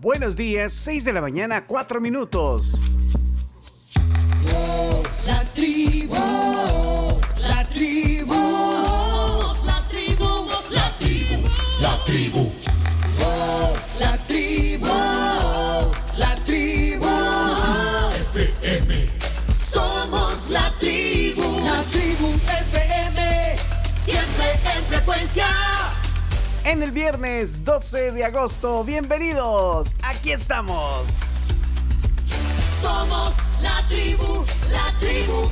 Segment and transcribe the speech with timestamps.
[0.00, 2.80] Buenos días, 6 de la mañana, 4 minutos.
[5.26, 5.89] La tribu,
[26.64, 29.94] En el viernes 12 de agosto, bienvenidos.
[30.02, 31.06] Aquí estamos.
[32.82, 35.48] Somos la tribu, la tribu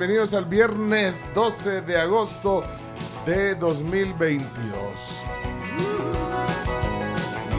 [0.00, 2.62] bienvenidos al viernes 12 de agosto
[3.26, 4.48] de 2022.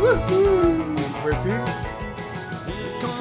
[0.02, 1.50] Ujú, Pues sí,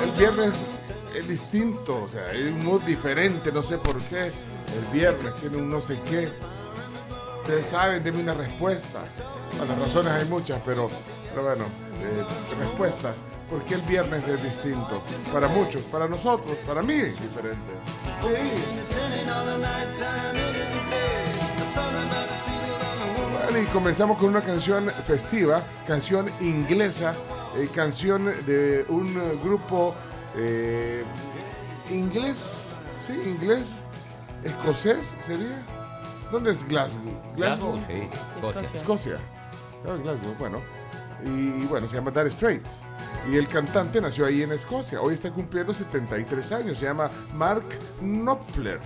[0.03, 0.69] el viernes
[1.15, 4.29] es distinto, o sea, hay un mood diferente, no sé por qué.
[4.29, 6.27] El viernes tiene un no sé qué.
[7.43, 9.01] Ustedes saben, denme una respuesta.
[9.59, 10.89] Bueno, razones hay muchas, pero,
[11.29, 12.25] pero bueno, eh,
[12.59, 13.17] respuestas.
[13.51, 15.03] ¿Por qué el viernes es distinto?
[15.31, 17.73] Para muchos, para nosotros, para mí es diferente.
[18.23, 18.90] Sí.
[23.61, 27.15] Y comenzamos con una canción festiva, canción inglesa,
[27.57, 29.95] eh, canción de un grupo
[30.35, 31.05] eh,
[31.91, 32.69] inglés,
[33.07, 33.13] ¿sí?
[33.27, 33.75] Inglés,
[34.45, 35.63] escocés sería.
[36.33, 37.13] ¿Dónde es Glasgow?
[37.37, 38.71] Glasgow, sí, Escocia.
[38.75, 39.17] Escocia.
[39.87, 40.61] Ah, Glasgow, bueno.
[41.25, 42.83] Y, bueno, se llama Dire Straits.
[43.31, 45.03] Y el cantante nació ahí en Escocia.
[45.03, 46.79] Hoy está cumpliendo 73 años.
[46.79, 47.67] Se llama Mark
[48.01, 48.81] Knopfler.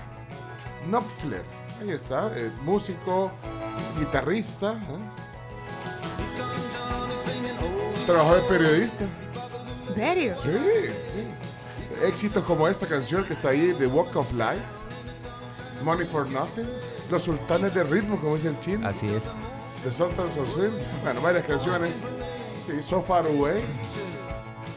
[0.89, 1.43] Knopfler.
[1.81, 2.31] Ahí está.
[2.37, 3.31] eh, músico,
[3.99, 4.73] guitarrista.
[4.73, 5.25] ¿eh?
[8.07, 9.05] Trabajó de periodista.
[9.89, 10.35] ¿En serio?
[10.43, 12.05] Sí, sí.
[12.05, 14.63] Éxitos como esta canción que está ahí, The Walk of Life.
[15.83, 16.67] Money for Nothing.
[17.11, 18.87] Los sultanes de ritmo, como es el chino.
[18.89, 19.23] Así es.
[19.85, 20.73] The Sultans of Swing.
[21.03, 21.91] Bueno, varias canciones.
[22.67, 23.63] Sí, So Far Away.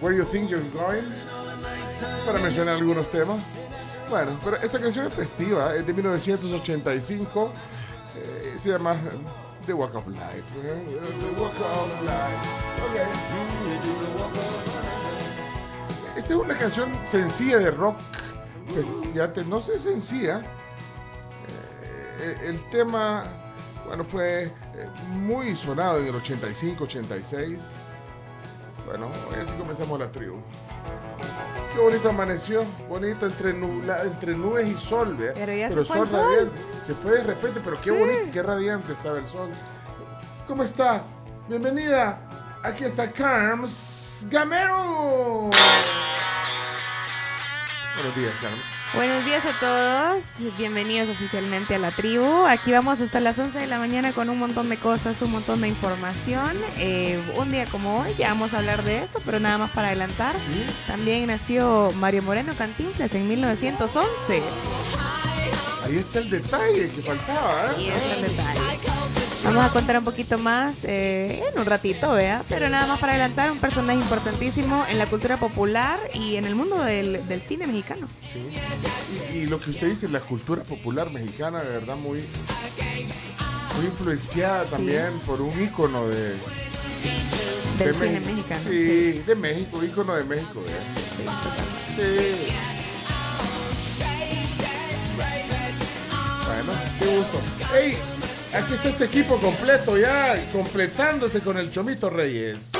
[0.01, 1.03] Where You Think You're Going.
[2.25, 3.39] Para mencionar algunos temas.
[4.09, 7.51] Bueno, pero esta canción es festiva, es de 1985.
[8.15, 8.97] eh, se llama eh,
[9.65, 10.43] The Walk of Life.
[10.63, 10.85] eh,
[11.35, 12.47] The Walk of Life.
[12.83, 12.95] Ok.
[16.17, 17.97] Esta es una canción sencilla de rock.
[18.73, 20.41] pues, fíjate, no sé, sencilla.
[22.19, 23.25] Eh, el tema,
[23.85, 24.51] bueno, fue eh,
[25.11, 27.59] muy sonado en el 85, 86.
[28.85, 29.09] Bueno,
[29.41, 30.37] así comenzamos la tribu.
[31.73, 35.33] Qué bonito amaneció, bonito entre, nubla, entre nubes y sol, ¿vea?
[35.35, 36.19] Pero ya se fue el sol.
[36.29, 36.61] radiante.
[36.81, 37.97] Se fue de repente, pero qué Sí.
[37.97, 39.49] bonito, qué radiante estaba el sol.
[40.47, 41.01] ¿Cómo está?
[41.47, 42.19] Bienvenida.
[42.63, 45.51] Aquí está Carms Gamero.
[47.95, 48.76] Buenos días, Carms.
[48.93, 50.23] Buenos días a todos,
[50.57, 52.45] bienvenidos oficialmente a la tribu.
[52.47, 55.61] Aquí vamos hasta las 11 de la mañana con un montón de cosas, un montón
[55.61, 56.51] de información.
[56.77, 59.89] Eh, un día como hoy, ya vamos a hablar de eso, pero nada más para
[59.89, 60.33] adelantar.
[60.35, 60.65] Sí.
[60.87, 64.41] También nació Mario Moreno Cantinflas en 1911.
[65.83, 67.93] Ahí está el detalle que faltaba, ¿eh?
[67.93, 68.96] Es el detalle.
[69.47, 72.43] Vamos a contar un poquito más eh, en un ratito, vea.
[72.49, 76.53] Pero nada más para adelantar, un personaje importantísimo en la cultura popular y en el
[76.55, 78.07] mundo del, del cine mexicano.
[78.21, 78.39] Sí.
[79.33, 82.25] Y, y lo que usted dice, la cultura popular mexicana, de verdad, muy,
[83.77, 86.37] muy influenciada también por un ícono de, Del
[87.77, 88.35] de cine México.
[88.35, 89.19] mexicano, Sí, sí.
[89.25, 90.61] de México, ícono de México.
[90.67, 91.25] ¿eh?
[91.95, 92.53] Sí.
[96.45, 97.39] Bueno, qué gusto.
[97.75, 97.97] ¡Ey!
[98.53, 102.71] Aquí está este equipo completo ya, completándose con el Chomito Reyes.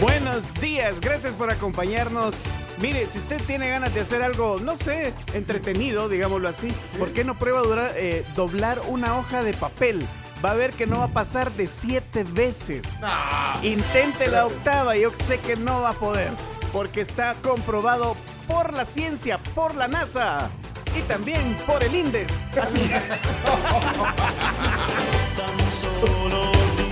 [0.00, 2.36] Buenos días, gracias por acompañarnos.
[2.80, 6.68] Mire, si usted tiene ganas de hacer algo, no sé, entretenido, digámoslo así,
[6.98, 10.06] ¿por qué no prueba durar- eh, doblar una hoja de papel?
[10.44, 13.02] Va a ver que no va a pasar de siete veces.
[13.62, 16.30] Intente la octava, yo sé que no va a poder,
[16.72, 18.16] porque está comprobado
[18.48, 20.50] por la ciencia, por la NASA
[20.98, 22.44] y también por el INDES.
[22.60, 22.90] Así.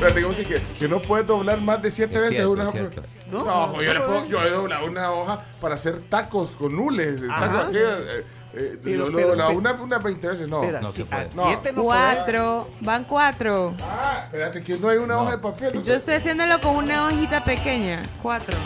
[0.01, 2.63] Pero digamos así que, que no puedes doblar más de siete Es veces cierto, una
[2.65, 2.73] hoja.
[2.73, 3.03] cierto.
[3.31, 3.45] ¿No?
[3.45, 7.21] No, yo, le No puedo- yo he doblado una hoja para hacer tacos con nules.
[7.27, 8.25] Tacos aquellos, eh,
[8.55, 10.63] eh, Pero- yo lo he pero- doblado pero- una, unas 20 veces, no.
[10.63, 12.15] Espera, no si a siete no, podés.
[12.15, 12.69] Cuatro.
[12.81, 13.75] Van cuatro.
[13.83, 15.83] Ah, espérate, que no hay una hoja de papel.
[15.83, 18.05] Yo estoy haciéndolo con una hojita pequeña.
[18.23, 18.57] Cuatro.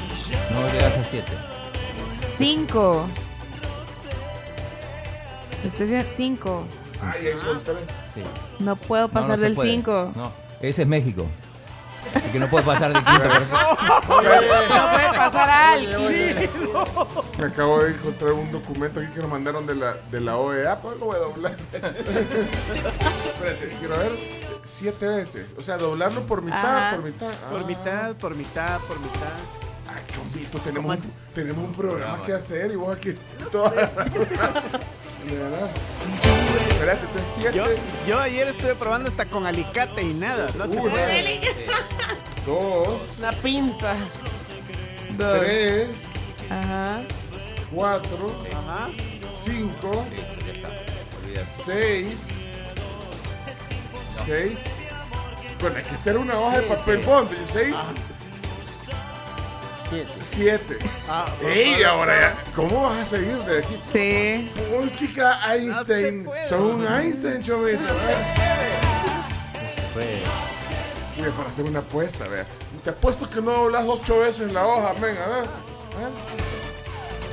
[0.52, 1.32] No llegas a 7.
[2.36, 3.06] Cinco.
[5.64, 6.64] Estoy haciendo cinco.
[7.02, 7.78] Ay, ahí son tres.
[8.14, 8.22] Sí.
[8.58, 9.70] No puedo No, pasar no del puede.
[9.70, 10.12] cinco.
[10.14, 10.30] No,
[10.60, 11.26] ese es México.
[12.16, 13.28] Y que no puede pasar de quinto.
[13.28, 16.50] No puede pasar a alguien.
[17.38, 20.80] Me acabo de encontrar un documento aquí que nos mandaron de la, de la OEA,
[20.80, 21.56] pues lo voy a doblar.
[21.72, 24.12] Espérate, quiero ver.
[24.64, 25.46] Siete veces.
[25.58, 26.96] O sea, doblarlo por mitad, Ajá.
[26.96, 27.30] por mitad.
[27.50, 27.64] Por Ah.
[27.66, 29.32] mitad, por mitad, por mitad.
[29.88, 30.98] Ay, chombito, tenemos,
[31.34, 33.16] tenemos un programa que hacer y vos aquí.
[33.50, 33.90] toda-
[35.28, 35.70] De verdad.
[36.70, 37.64] Espérate, te siete, Yo,
[38.08, 40.48] yo ayer estuve probando hasta con alicate y nada.
[40.58, 41.40] No puede.
[42.44, 43.94] dos, Una pinza.
[45.16, 45.38] Dos.
[45.40, 45.88] tres,
[46.50, 47.00] Ajá.
[47.72, 48.88] cuatro, Ajá.
[49.44, 50.62] cinco, Sí.
[51.24, 51.46] Olvídate.
[51.64, 52.14] seis,
[54.26, 54.58] seis.
[55.60, 57.30] Bueno, hay que estar una hoja de papel bond.
[57.44, 57.74] Seis,
[59.92, 60.10] Siete.
[60.20, 60.78] siete.
[61.08, 61.82] Ah, ¡Ey!
[61.82, 63.76] Ahora ya, ¿cómo vas a seguir de aquí?
[63.92, 64.50] Sí.
[64.74, 66.24] Un chica Einstein.
[66.24, 66.46] puede.
[66.48, 67.82] Son un Einstein, chovito.
[67.82, 68.26] ¿verdad?
[71.18, 72.46] Mira, para hacer una apuesta, vea.
[72.82, 75.46] Te apuesto que no doblas ocho veces la hoja, venga, ¿verdad?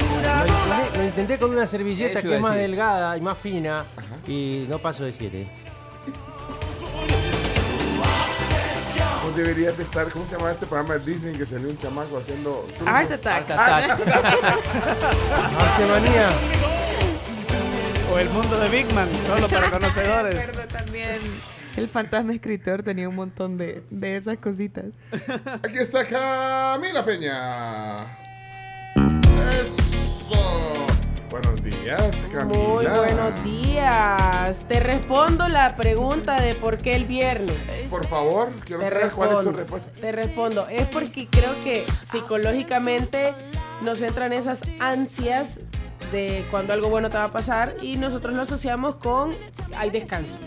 [0.09, 2.69] Lo intenté, lo intenté con una servilleta Eso que es más decir.
[2.69, 3.85] delgada y más fina
[4.27, 5.47] y no paso de siete.
[9.23, 12.17] Vos deberías de estar, ¿cómo se llama este programa de Disney que salió un chamaco
[12.17, 12.65] haciendo...
[12.85, 13.49] Art Attack.
[13.51, 14.03] Ataque.
[15.59, 16.29] Arte manía.
[18.11, 20.47] O el mundo de Big Man, solo para conocedores.
[20.47, 21.19] Recuerdo también.
[21.75, 24.85] El fantasma escritor tenía un montón de, de esas cositas.
[25.63, 28.05] Aquí está Camila Peña.
[29.61, 30.87] Eso.
[31.29, 32.57] Buenos días, Camila.
[32.59, 34.65] Muy buenos días.
[34.67, 37.55] Te respondo la pregunta de por qué el viernes.
[37.89, 39.59] Por favor, quiero Te saber cuál es tu respondo.
[39.59, 39.91] respuesta.
[40.01, 40.67] Te respondo.
[40.67, 43.33] Es porque creo que psicológicamente
[43.83, 45.59] nos entran esas ansias
[46.11, 49.35] de cuando algo bueno te va a pasar y nosotros lo asociamos con
[49.77, 50.37] hay descanso.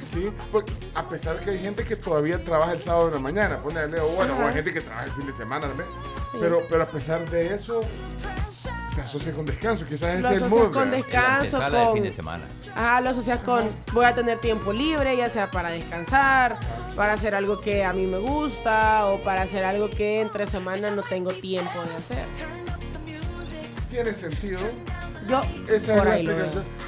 [0.00, 3.62] Sí, porque a pesar que hay gente que todavía trabaja el sábado en la mañana,
[3.62, 5.88] ponele, o bueno, o hay gente que trabaja el fin de semana también.
[6.32, 6.38] Sí.
[6.40, 7.80] Pero, pero a pesar de eso,
[8.98, 9.86] se asocia con descanso.
[9.86, 10.72] Quizás Lo es el asocias mood.
[10.72, 12.44] con descanso, con fin de semana.
[12.74, 16.56] Ah, lo asocias con voy a tener tiempo libre, ya sea para descansar,
[16.96, 20.90] para hacer algo que a mí me gusta o para hacer algo que entre semana
[20.90, 22.24] no tengo tiempo de hacer.
[23.90, 24.60] Tiene sentido.
[25.28, 26.44] Yo Esa es por la ahí lo veo.
[26.44, 26.78] explicación.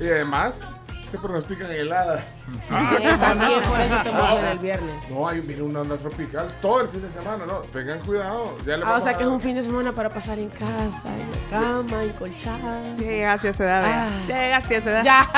[0.00, 0.70] Y además,
[1.10, 2.24] se pronostican heladas.
[2.70, 5.10] Eh, También por eso te emociona el viernes.
[5.10, 7.60] No, hay viene una onda tropical todo el fin de semana, no.
[7.62, 8.56] Tengan cuidado.
[8.66, 10.38] Ya le Ah, o vamos sea a que es un fin de semana para pasar
[10.38, 12.82] en casa, en la cama, encolchada.
[12.96, 13.82] Ya llegaste a esa edad.
[13.84, 14.08] Ah.
[14.28, 15.04] Ya llegaste a esa edad.
[15.04, 15.30] Ya,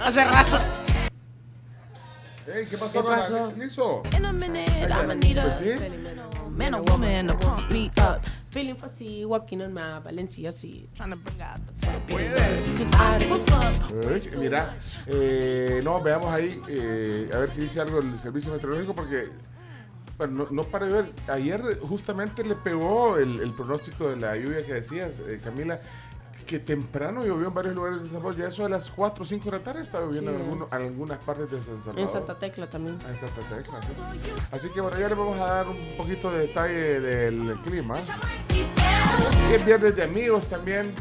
[0.04, 0.58] hace rato.
[2.46, 3.44] Ey, ¿qué pasó, ¿Qué con la- pasó?
[3.46, 3.50] A
[5.42, 5.70] Pues sí.
[8.54, 10.86] Feeling for sí, walking on my Valencia, sí.
[10.94, 12.08] Trying to bring out the fuck.
[13.90, 14.76] Eh, Mira,
[15.08, 19.24] eh, no, veamos ahí, eh, a ver si dice algo el servicio meteorológico, porque,
[20.18, 24.36] bueno, no, no para de ver, ayer justamente le pegó el, el pronóstico de la
[24.36, 25.80] lluvia que decías, eh, Camila,
[26.44, 29.26] que temprano llovió en varios lugares de San Salvador, ya eso a las 4 o
[29.26, 30.36] 5 de la tarde estaba lloviendo Sí.
[30.42, 31.98] en, en algunas partes de San Salvador.
[32.00, 32.98] En Santa Tecla también.
[33.04, 33.88] Ah, en Santa Tecla, sí.
[34.52, 37.98] Así que bueno, ya le vamos a dar un poquito de detalle del clima.
[39.52, 40.94] Es viernes de amigos también.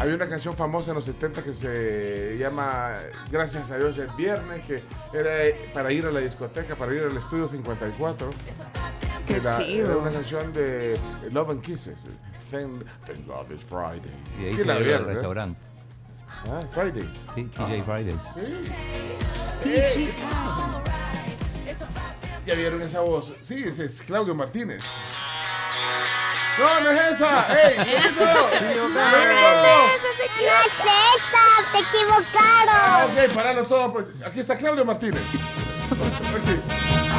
[0.00, 2.92] Había una canción famosa en los 70 que se llama
[3.32, 4.82] Gracias a Dios es viernes, que
[5.12, 5.30] era
[5.74, 8.30] para ir a la discoteca, para ir al estudio 54.
[9.26, 9.86] Qué Era, chido.
[9.90, 10.98] era una canción de
[11.32, 12.06] Love and Kisses.
[12.50, 14.10] Thank, thank God it's Friday.
[14.40, 15.14] Y ahí Sí, se la el vieron, ¿eh?
[15.14, 15.60] restaurante.
[16.46, 17.06] Ah, Fridays.
[17.34, 18.22] Sí, TJ Fridays.
[19.92, 20.10] Sí.
[22.46, 23.32] Ya vieron esa voz.
[23.42, 24.80] Sí, ese es Claudio Martínez.
[26.58, 27.46] No, no es esa.
[27.68, 27.76] ¡Ey!
[27.76, 28.48] Chomito!
[31.72, 32.68] ¡Te equivocaron!
[32.70, 33.92] Ah, ok, paralo todo.
[33.92, 34.06] Pues.
[34.26, 35.22] Aquí está Claudio Martínez.
[36.40, 36.58] Sí.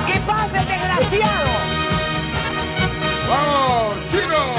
[0.08, 1.50] ¿Qué pasa, desgraciado?
[3.30, 4.59] ¡Vamos, chino!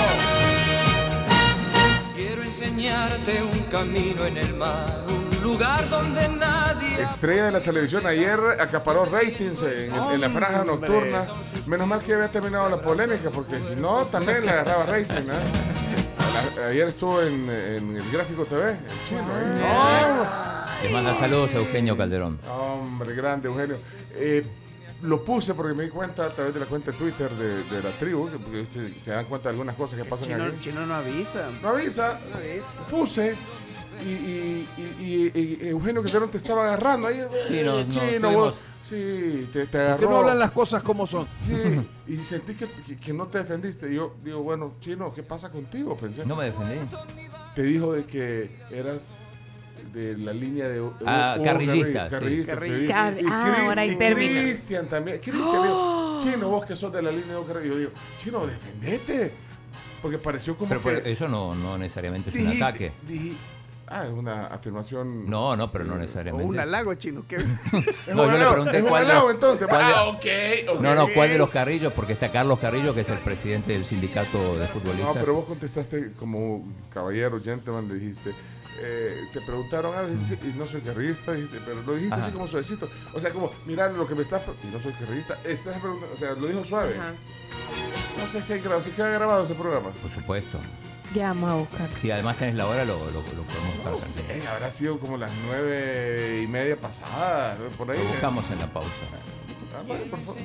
[2.61, 7.03] Enseñarte un camino en el mar, un lugar donde nadie.
[7.03, 11.23] Estrella de la televisión ayer acaparó ratings en, en la franja nocturna.
[11.67, 15.23] Menos mal que había terminado la polémica, porque si no, también le agarraba rating.
[15.23, 16.61] ¿eh?
[16.69, 19.25] Ayer estuvo en, en el Gráfico TV, el chino.
[19.35, 20.83] ahí.
[20.83, 22.39] Les manda saludos a Eugenio Calderón.
[22.47, 23.79] Hombre, grande, Eugenio.
[24.17, 24.45] Eh,
[25.03, 27.83] lo puse porque me di cuenta a través de la cuenta de Twitter de, de
[27.83, 30.57] la tribu, que- porque se, se dan cuenta de algunas cosas que pasan Chino, aquí.
[30.61, 31.49] chino no avisa.
[31.63, 32.21] No avisa,
[32.91, 33.35] puse
[34.05, 37.21] y, y- y- y- y Eugenio Calderón te estaba agarrando ahí.
[37.49, 38.55] Sí, no, no, chino, vos.
[38.83, 39.99] Sí, te, te ¿Por agarró.
[40.01, 41.27] qué no hablan las cosas como son?
[41.47, 43.91] Sí, y sentí que, que- que no te defendiste.
[43.93, 45.97] Y yo digo, bueno, chino, ¿qué pasa contigo?
[45.97, 46.25] Pensé.
[46.27, 46.89] No me defendí.
[47.55, 49.15] Te dijo de que eras
[49.93, 52.43] de la línea de Hugo- Ah, Hugo carrillista, Carri-
[52.81, 52.87] sí.
[52.89, 54.33] Car- Y ah, Chris- ahora hay términos.
[54.43, 55.19] Cristian también.
[55.19, 57.73] Cristian dijo, chino, vos que sos de la línea de Carrillo.
[57.75, 59.33] Yo digo, chino, defendete.
[60.03, 60.89] Porque pareció como Pero, que...
[60.91, 62.93] pero eso no, no necesariamente es un dijiste- ataque.
[63.07, 63.37] diji-
[63.89, 65.29] ah, es una afirmación...
[65.29, 66.47] No, no, pero no O necesariamente.
[66.49, 67.25] un halago, chino.
[67.29, 67.37] ¿qué?
[68.15, 69.67] No, un yo le pregunté es un cuál de- halago, entonces.
[69.69, 70.25] cuál de- Ah, ok,
[70.77, 70.81] ok.
[70.81, 71.93] No, no, ¿cuál de los Carrillos?
[71.93, 75.17] Porque está Carlos Carrillo, que es el presidente del sindicato de No, futbolistas.
[75.19, 78.31] pero vos contestaste como caballero, gentleman, le dijiste.
[78.81, 82.25] Eh, te preguntaron algo y no soy carrillista, dijiste, pero lo dijiste Ajá.
[82.25, 82.89] así como suavecito.
[83.13, 84.43] O sea, como, mira lo que me estás.
[84.65, 85.39] Y no soy carrillista.
[85.45, 86.97] Estás preguntando, o sea, lo dijo suave.
[86.99, 87.13] Ajá.
[88.19, 89.91] No sé si hay grabado, si queda grabado ese programa.
[89.91, 90.59] Por supuesto.
[91.15, 91.89] Ya vamos a buscar.
[92.01, 93.93] Si además tenés la hora, lo, lo, lo podemos buscar.
[93.93, 97.99] No sé, habrá sido como las nueve y media pasadas, por ahí.
[97.99, 98.89] Lo buscamos en la pausa.
[99.73, 100.37] Ah, vale, por favor.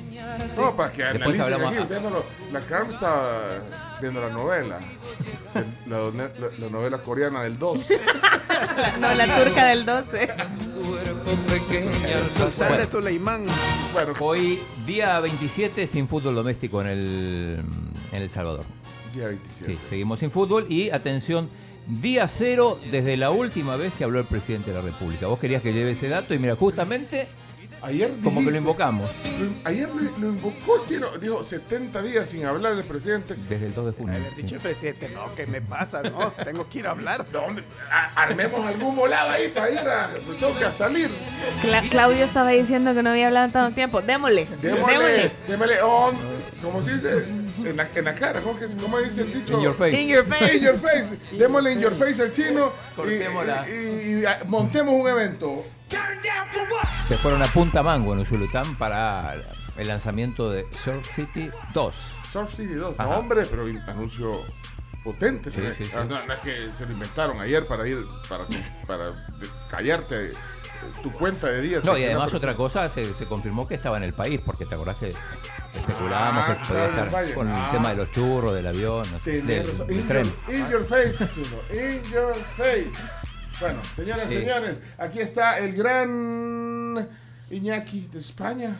[0.56, 1.82] No, para que Después analicen hablamos- aquí.
[1.82, 3.58] Ustedes no lo- la Carmen está
[4.00, 4.78] viendo la novela.
[5.54, 7.86] El- la, la- la novela coreana del 2.
[9.00, 10.28] No, la turca del 12.
[10.28, 11.90] Cuerpo pequeño,
[12.36, 12.86] Sultán de Bueno.
[12.90, 13.46] Suleimán.
[13.92, 17.64] Bueno, Hoy, día 27, sin fútbol doméstico en el,
[18.12, 18.64] en el Salvador.
[19.14, 19.72] día 27.
[19.72, 21.48] Sí, seguimos sin fútbol y atención,
[21.86, 25.26] día cero desde la última vez que habló el presidente de la República.
[25.26, 27.26] Vos querías que lleve ese dato y mira, justamente
[27.86, 31.06] Ayer como que lo invocamos Lo- Ayer lo, lo invocó Chino.
[31.20, 33.34] Dijo 70 días sin hablar el presidente.
[33.48, 34.14] desde el 2 de junio.
[34.16, 36.02] Haber dicho el presidente, no, ¿qué me pasa?
[36.02, 37.24] No, tengo que ir a hablar.
[37.32, 37.46] No,
[37.90, 40.08] a- armemos algún volado ahí para ir a.
[40.38, 41.10] Tengo que salir.
[41.62, 44.02] Cla- Claudio estaba diciendo que no había hablado en tanto tiempo.
[44.02, 44.48] Démosle.
[44.60, 46.14] Démosle, démosle on.
[46.62, 47.24] Como se dice,
[47.64, 48.40] en la, en la cara.
[48.40, 49.54] ¿Cómo, que, ¿Cómo dice el dicho?
[49.58, 50.00] In your face.
[50.02, 50.56] In your face.
[50.56, 51.06] In your face.
[51.38, 52.72] Démosle in your face al chino.
[52.92, 53.64] y- Cortémosla.
[53.68, 55.62] Y, y- y montemos un evento.
[57.06, 59.36] Se fueron a Punta Mango en Usulután para
[59.76, 61.94] el lanzamiento de Surf City 2.
[62.28, 62.98] Surf City 2.
[62.98, 64.40] No, hombre, pero anuncio
[65.04, 65.50] potente.
[65.52, 65.72] Sí, ¿no?
[65.72, 65.90] sí, sí.
[65.94, 68.44] Ah, No, no es que se lo inventaron ayer para ir, para,
[68.86, 69.04] para
[69.70, 70.32] callarte eh,
[71.02, 71.84] tu cuenta de días.
[71.84, 74.74] No, y además otra cosa, se, se confirmó que estaba en el país, porque te
[74.74, 75.12] acordás que
[75.74, 77.68] especulábamos Ah, que podía el estar con el Ah.
[77.70, 79.86] tema de los churros, del avión, no sé, Tenés del, razón.
[79.86, 80.24] del In, tren.
[80.48, 81.56] your, in your face, chino.
[81.72, 82.90] In your face.
[83.60, 84.40] Bueno, señoras y Sí.
[84.40, 87.08] señores, aquí está el gran
[87.50, 88.76] Iñaki de España.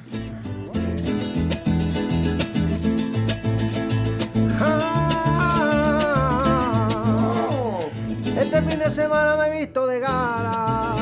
[6.98, 7.90] Oh,
[8.38, 10.94] Este fin de semana me he visto de gala.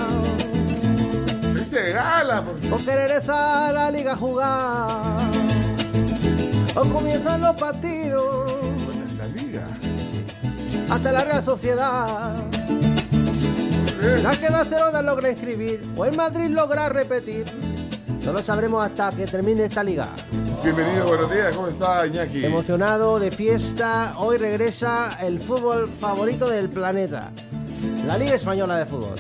[1.53, 2.45] se viste de gala.
[2.45, 4.89] por- Por querer esa la liga a jugar.
[6.77, 8.53] O comienzan los partidos.
[8.85, 9.67] Bueno, en la liga.
[10.91, 12.35] Hasta la Real Sociedad.
[14.25, 17.45] La que el Barcelona logra inscribir o el Madrid logra repetir.
[18.25, 20.09] No lo sabremos hasta que termine esta liga.
[20.63, 21.55] Bienvenido, buenos días.
[21.55, 22.43] ¿Cómo está Iñaki?
[22.43, 27.33] Emocionado de fiesta, hoy regresa el fútbol favorito del planeta.
[28.07, 29.17] La Liga Española de Fútbol.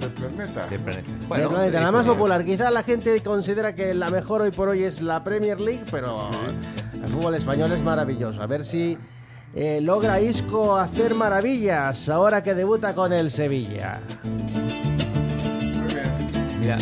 [0.00, 0.66] Del, planeta.
[0.66, 1.06] del planeta.
[1.06, 2.42] del Bueno, planeta, la más popular.
[2.46, 6.16] Quizás la gente considera que la mejor hoy por hoy es la Premier League, pero
[6.94, 8.40] el fútbol español es maravilloso.
[8.40, 8.96] A ver si
[9.54, 14.00] eh, logra Isco hacer maravillas ahora que debuta con el Sevilla.
[14.24, 16.58] Muy bien.
[16.60, 16.76] Mira,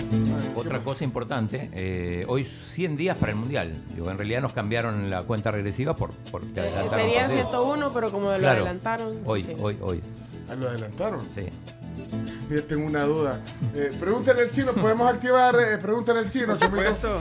[0.56, 3.72] otra cosa importante, eh, hoy 100 días para el Mundial.
[3.94, 7.50] Digo, en realidad nos cambiaron la cuenta regresiva por, porque Eh, adelantaron sería partidos.
[7.50, 8.56] 101, pero como lo Claro.
[8.60, 9.18] adelantaron.
[9.24, 9.56] Hoy, sí.
[9.60, 10.02] hoy, hoy.
[10.48, 11.20] Ah, lo adelantaron.
[11.34, 11.46] Sí.
[12.48, 13.40] Mira, tengo una duda.
[13.74, 15.54] Eh, pregúntale al chino, ¿podemos activar?
[15.54, 17.20] Eh, pregúntale al chino, supuesto.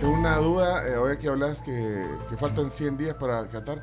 [0.00, 3.82] Tengo una duda, eh, ahora que hablas que, que faltan 100 días para Qatar.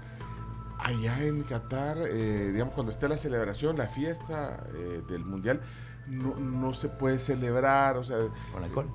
[0.79, 5.59] Allá en Qatar, eh, digamos, cuando esté la celebración, la fiesta eh, del Mundial,
[6.07, 8.17] no, no se puede celebrar, o sea,
[8.53, 8.87] Con alcohol.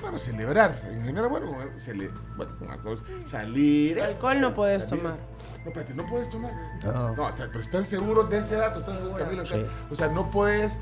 [0.00, 0.78] Bueno, celebrar.
[0.90, 4.00] En general, bueno, cele- bueno, una cosa, salir.
[4.00, 5.02] Alcohol no puedes salir.
[5.04, 5.18] tomar.
[5.64, 6.52] No, espérate, no puedes tomar.
[6.84, 7.14] No.
[7.36, 9.44] Pero están seguros de ese dato, están seguros, Camila.
[9.46, 9.64] Sí.
[9.90, 10.78] O sea, no puedes.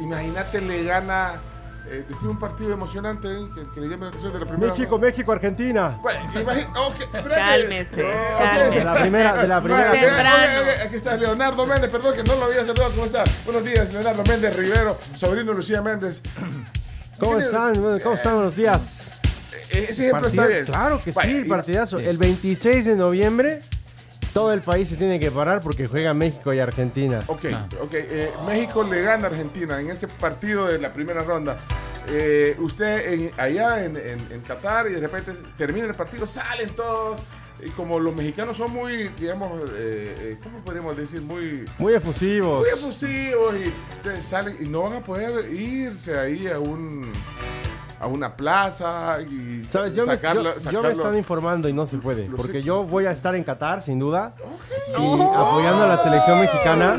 [0.00, 1.40] imagínate, le gana.
[1.86, 4.72] Eh, decir un partido emocionante eh, que, que le llame la atención de la primera.
[4.72, 5.98] México, México, Argentina.
[6.02, 6.20] Bueno.
[6.32, 8.78] Cálmese, Oh, cálmese.
[8.78, 9.90] De la primera, de la primera.
[9.90, 12.90] Bueno, Aquí está Leonardo Méndez, perdón que no lo había saludado.
[12.92, 13.24] ¿Cómo está?
[13.44, 16.20] Buenos días, Leonardo Méndez Rivero, sobrino Lucía Méndez.
[17.18, 17.74] ¿Cómo ¿Qué están?
[18.00, 19.20] ¿Cómo están los días?
[19.72, 20.64] Eh, Ese ejemplo Partida- está bien.
[20.66, 21.98] Claro que Vaya, sí, partidazo.
[21.98, 23.60] El 26 de noviembre,
[24.32, 27.20] todo el país se tiene que parar porque juega México y Argentina.
[27.26, 27.44] Ok,
[27.80, 27.92] ok.
[27.94, 31.56] eh, México le gana a Argentina en ese partido de la primera ronda.
[32.08, 36.70] Eh, usted en- allá en, en- en Qatar y de repente termina el partido, salen
[36.70, 37.20] todos.
[37.62, 41.20] Y como los mexicanos son muy, digamos, eh, ¿cómo podríamos decir?
[41.20, 42.60] Muy, Muy efusivos.
[42.60, 47.12] muy efusivos y ustedes salen y no van a poder irse ahí a un
[48.00, 50.90] a una plaza y Sabes, yo, me, sacarlo- yo- yo me sacarlo.
[50.90, 52.28] están informando y no se puede.
[52.28, 52.62] Lo Porque sé.
[52.62, 54.34] yo voy a estar en Qatar, sin duda.
[54.88, 56.96] Y apoyando a la selección mexicana,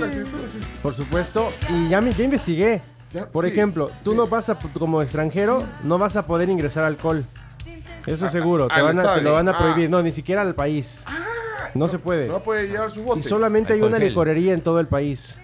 [0.84, 1.48] por supuesto.
[1.70, 2.82] Y ya, me, ya investigué.
[3.12, 4.18] Ya, Por sí, ejemplo, tú sí.
[4.18, 7.26] no vas a, como extranjero, no vas a poder ingresar alcohol.
[8.06, 8.68] Eso es seguro.
[8.68, 9.24] Te, al van a, te estadio.
[9.30, 9.58] lo van a Ah.
[9.58, 9.90] prohibir.
[9.90, 11.04] No, ni siquiera al país.
[11.74, 12.28] No se puede.
[12.28, 13.20] No puede llevar su bote.
[13.20, 15.36] Y solamente hay Alcohol una licorería en todo el país.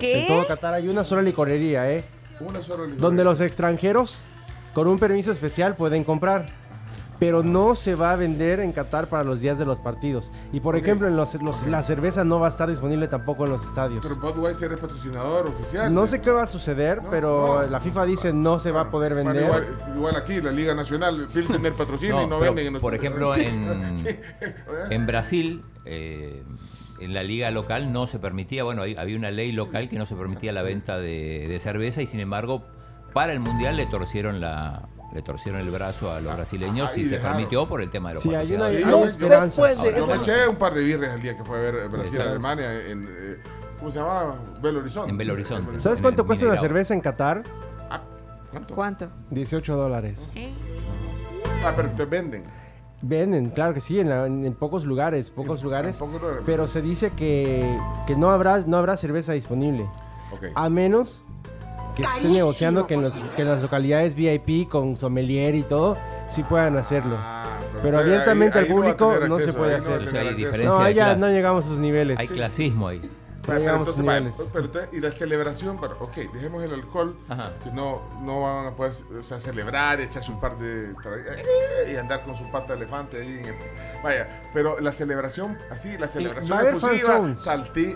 [0.00, 0.46] En todo ¿Qué?
[0.48, 2.04] Qatar hay una sola licorería, ¿eh?
[2.40, 2.96] Una sola licorería.
[3.00, 4.16] Donde los extranjeros,
[4.74, 6.46] con un permiso especial, pueden comprar.
[7.20, 10.32] Pero no se va a vender en Qatar para los días de los partidos.
[10.52, 13.52] Y por ejemplo, en los, los- la cerveza no va a estar disponible tampoco en
[13.52, 14.00] los estadios.
[14.02, 15.94] Pero Budweiser es patrocinador oficial.
[15.94, 17.70] No sé qué va a suceder, No, pero no.
[17.70, 19.44] la FIFA dice no se va a poder Bueno, vender.
[19.46, 19.64] igual,
[19.96, 23.36] igual aquí, la Liga Nacional, Pilsener patrocina y no pero, venden en por nuestro- ejemplo,
[23.36, 24.08] en, Sí.
[24.90, 26.42] en Brasil, eh,
[26.98, 30.04] en la liga local no se permitía, bueno, hay- había una ley local que no
[30.06, 32.64] se permitía la venta de, de cerveza y sin embargo,
[33.14, 37.04] para el Mundial le torcieron la le torcieron el brazo a los brasileños ahí y
[37.04, 37.36] se dejaron.
[37.36, 39.10] permitió por el tema de los Sí, hay una, hay no una
[39.48, 39.96] se puede.
[39.96, 42.14] Yo me eché un par de birres el día que fue a ver eh, Brasil
[42.14, 43.36] Esas- Alemania en, eh,
[43.78, 44.36] ¿cómo se llamaba?
[44.60, 45.10] Belo Horizonte.
[45.12, 45.78] En Belo Horizonte.
[45.78, 47.44] ¿Sabes en cuánto cuesta una cerveza en Qatar?
[47.90, 48.00] Ah,
[48.50, 48.74] ¿Cuánto?
[48.74, 49.08] ¿Cuánto?
[49.30, 50.30] 18 dólares.
[50.34, 50.52] ¿Eh?
[51.64, 52.42] Ah, pero te venden.
[53.00, 55.96] Venden, claro que sí, en, la- en pocos lugares, pocos lugares.
[55.96, 59.84] Tampoco lo- Pero se dice que, que no, habrá, no habrá cerveza disponible.
[60.32, 60.46] Ok.
[60.56, 61.22] A menos
[61.96, 65.62] que se esté negociando que en, los, que en las localidades VIP con sommelier y
[65.62, 65.96] todo,
[66.30, 67.16] sí puedan hacerlo.
[67.18, 67.44] Ah,
[67.82, 69.98] Pero abiertamente ahí- al ahí no público no se acceso, puede ahí no va a
[69.98, 70.10] hacer.
[70.10, 70.78] Sí, hay diferencia.
[70.78, 71.20] No, ya clase.
[71.20, 72.18] no llegamos a esos niveles.
[72.18, 73.00] Hay clasismo ahí.
[73.46, 77.52] No Pero esos entonces, pero y la celebración, pero, ok, dejemos el alcohol, Ajá.
[77.62, 81.96] que no, no van a poder o sea, celebrar, echarse un par de eh, y
[81.96, 83.28] andar con su pata de elefante ahí.
[83.28, 83.54] en el-
[84.02, 87.36] vaya, pero la celebración, así, la celebración efusiva,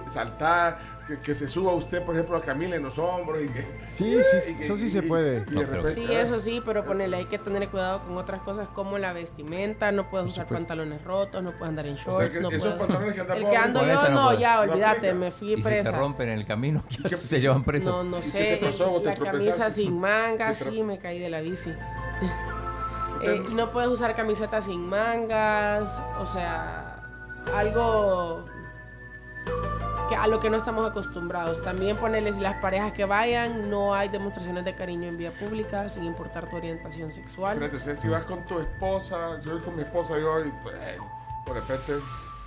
[0.07, 0.79] saltar,
[1.09, 3.63] que, que se suba usted, por ejemplo, a Camila en los hombros y que...
[3.89, 5.39] Sí, sí, y que- eso sí y- se puede.
[5.39, 8.17] y de No, pero- repente- Sí, eso sí, pero ponele, hay que tener cuidado con
[8.19, 11.97] otras cosas como la vestimenta, no puedes usar pantalones rotos, no puedes andar en O
[11.97, 12.79] sea, shorts, que no esos puedes...
[12.79, 15.91] pantalones que andan El que ando yo, no ya, olvídate, me fui Y si te
[15.91, 16.85] rompen el camino,
[17.31, 17.91] te llevan preso.
[17.91, 18.91] No, no ¿Y qué sé, te pasó?
[18.91, 21.73] ¿Vos te la camisa sin manga, Te tro- sí, me caí de la bici.
[23.21, 27.03] Eh, no puedes usar camisetas sin mangas, o sea,
[27.53, 28.45] algo
[30.09, 31.63] que a lo que no estamos acostumbrados.
[31.63, 36.05] También ponerles las parejas que vayan, no hay demostraciones de cariño en vía pública, sin
[36.05, 37.55] importar tu orientación sexual.
[37.55, 40.51] Espérate, o sea, si vas con tu esposa, si voy con mi esposa yo y
[40.63, 41.95] pues, de repente...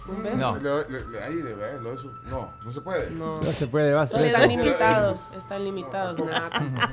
[0.08, 0.38] ¿Un mm, beso?
[0.38, 0.58] No.
[0.58, 2.12] le- le- le- ahí, de verdad, lo eso.
[2.24, 3.12] No, no se puede.
[3.12, 3.36] No.
[3.36, 4.36] No se puede, vas Son- preso.
[4.36, 6.50] Están limitados, están limitados, No, nada.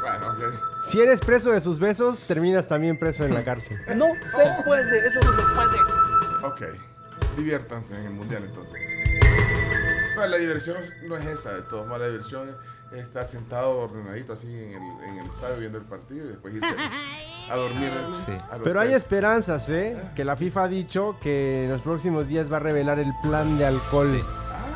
[0.00, 0.84] Bueno, ok.
[0.84, 3.78] Si eres preso de sus besos, terminas también preso en la cárcel.
[3.96, 6.72] No se puede, eso no se puede.
[6.72, 6.78] Ok.
[7.36, 8.74] Diviértanse en el mundial entonces.
[10.14, 12.00] Bueno, la diversión no es esa, de todos modos.
[12.02, 12.56] La diversión
[12.92, 16.54] es estar sentado ordenadito así en el, en el estadio viendo el partido y después
[16.54, 16.74] irse
[17.50, 17.90] a dormir.
[18.24, 18.32] Sí.
[18.62, 19.96] Pero hay esperanzas, ¿eh?
[20.14, 23.58] Que la FIFA ha dicho que en los próximos días va a revelar el plan
[23.58, 24.10] de alcohol.
[24.20, 24.26] Sí.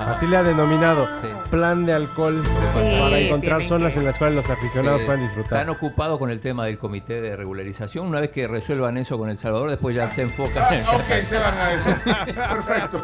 [0.00, 1.04] Así le ha denominado.
[1.20, 1.26] Sí.
[1.50, 2.40] Plan de alcohol.
[2.44, 5.58] Sí, para encontrar zonas que- en las cuales los aficionados puedan disfrutar.
[5.60, 8.06] Están ocupados con el tema del comité de regularización.
[8.06, 11.24] Una vez que resuelvan eso con El Salvador, después ya se enfocan en Ah, ok,
[11.24, 12.04] se van a eso.
[12.26, 13.02] Perfecto.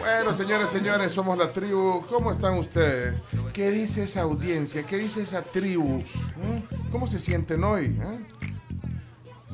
[0.00, 2.02] Bueno, señores, señores, somos la tribu.
[2.08, 3.22] ¿Cómo están ustedes?
[3.52, 4.82] ¿Qué dice esa audiencia?
[4.84, 5.98] ¿Qué dice esa tribu?
[5.98, 6.88] ¿Mm?
[6.90, 7.94] ¿Cómo se sienten hoy?
[8.00, 8.18] eh?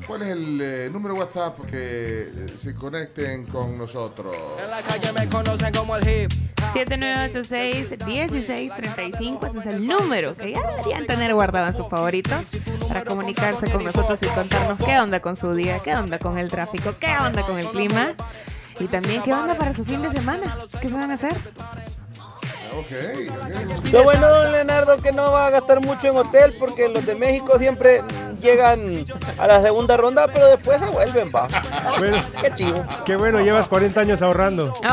[0.07, 4.33] ¿Cuál es el eh, número de WhatsApp que eh, se conecten con nosotros?
[4.63, 6.31] En la calle me conocen como el hip.
[6.73, 12.45] 7986-1635, ese es el número que ya deberían tener guardado en sus favoritos
[12.87, 16.49] para comunicarse con nosotros y contarnos qué onda con su día, qué onda con el
[16.49, 18.13] tráfico, qué onda con el clima
[18.79, 21.35] y también qué onda para su fin de semana, qué se van a hacer.
[22.77, 22.91] Ok.
[23.91, 27.15] Lo bueno, don Leonardo, que no va a gastar mucho en hotel porque los de
[27.15, 28.03] México siempre
[28.39, 29.03] llegan
[29.39, 31.47] a la segunda ronda, pero después se vuelven, va.
[31.97, 32.83] Bueno, Qué chivo.
[33.05, 34.71] qué bueno, llevas 40 años ahorrando.
[34.73, 34.87] Como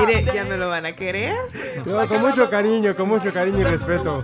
[0.00, 1.34] Mire, ya no lo van a querer.
[1.84, 4.22] No, con mucho cariño, con mucho cariño y respeto.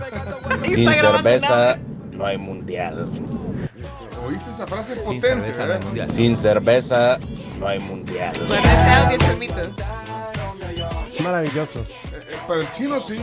[0.63, 1.77] Sin cerveza
[2.11, 3.07] no hay mundial.
[4.25, 6.11] ¿Oíste esa frase Sin potente, cerveza no mundial.
[6.11, 7.19] Sin cerveza
[7.59, 8.33] no hay mundial.
[8.47, 9.61] Bueno, Chomito.
[11.23, 11.79] Maravilloso.
[11.79, 13.19] Eh, eh, para el chino sí.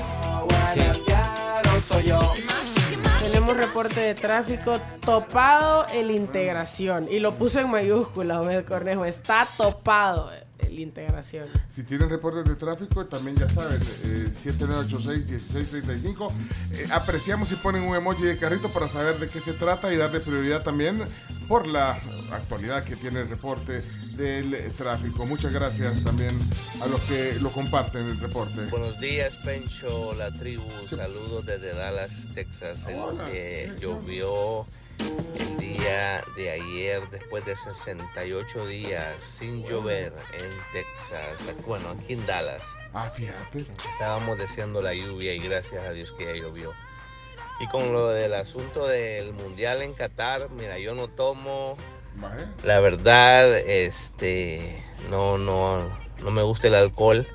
[3.21, 7.09] Tenemos reporte de tráfico topado el integración.
[7.11, 9.05] Y lo puso en mayúsculas, Obed Cornejo.
[9.05, 11.49] Está topado el integración.
[11.69, 16.33] Si tienen reportes de tráfico, también ya saben, eh, 7986-1635.
[16.73, 19.97] Eh, apreciamos si ponen un emoji de carrito para saber de qué se trata y
[19.97, 21.01] darle prioridad también
[21.49, 21.99] por la
[22.33, 23.83] actualidad que tiene el reporte
[24.17, 25.27] del eh, tráfico.
[25.27, 26.31] Muchas gracias también
[26.83, 28.67] a los que lo comparten el reporte.
[28.67, 30.65] Buenos días, Pencho, la tribu.
[30.89, 33.25] Saludos desde Dallas, Texas, en Hola.
[33.25, 34.67] donde llovió
[34.99, 41.57] el día de ayer, después de 68 días sin llover en Texas.
[41.67, 42.63] Bueno, aquí en Dallas.
[42.93, 43.67] Ah, fíjate.
[43.93, 46.73] Estábamos deseando la lluvia y gracias a Dios que ya llovió.
[47.61, 51.77] Y con lo del asunto del mundial en Qatar, mira, yo no tomo,
[52.65, 55.79] la verdad, este, no, no,
[56.23, 57.27] no me gusta el alcohol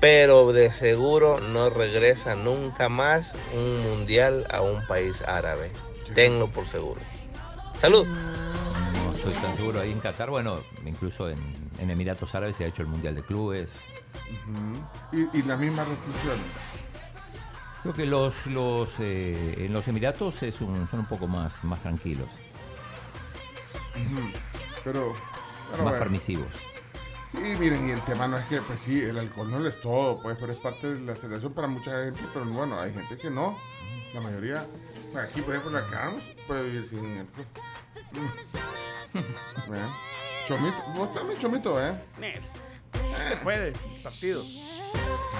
[0.00, 5.70] pero de seguro no regresa nunca más un mundial a un país árabe.
[6.14, 7.00] Tenlo por seguro.
[7.78, 8.06] Salud.
[8.06, 10.30] No estoy tan seguro ahí en Qatar.
[10.30, 11.38] Bueno, incluso en,
[11.78, 13.72] en Emiratos Árabes se ha hecho el Mundial de Clubes.
[15.12, 16.40] Y, y las mismas restricciones.
[17.82, 21.80] Creo que los, los eh, en los Emiratos es un- son un poco más, más
[21.80, 22.28] tranquilos.
[24.84, 25.12] Pero,
[25.70, 25.98] pero más bueno.
[25.98, 26.48] permisivos.
[27.24, 29.80] Sí, miren, y el tema no es que, pues sí, el alcohol no lo es
[29.80, 33.16] todo, pues, pero es parte de la celebración para mucha gente, pero bueno, hay gente
[33.16, 33.58] que no.
[34.14, 34.66] La mayoría,
[35.12, 37.26] pues, aquí, por ejemplo, la Carms puede vivir sin.
[39.68, 39.90] Vean.
[40.46, 41.94] Chomito, vos también chomito, ¿eh?
[43.28, 43.72] Se puede,
[44.02, 44.42] partido.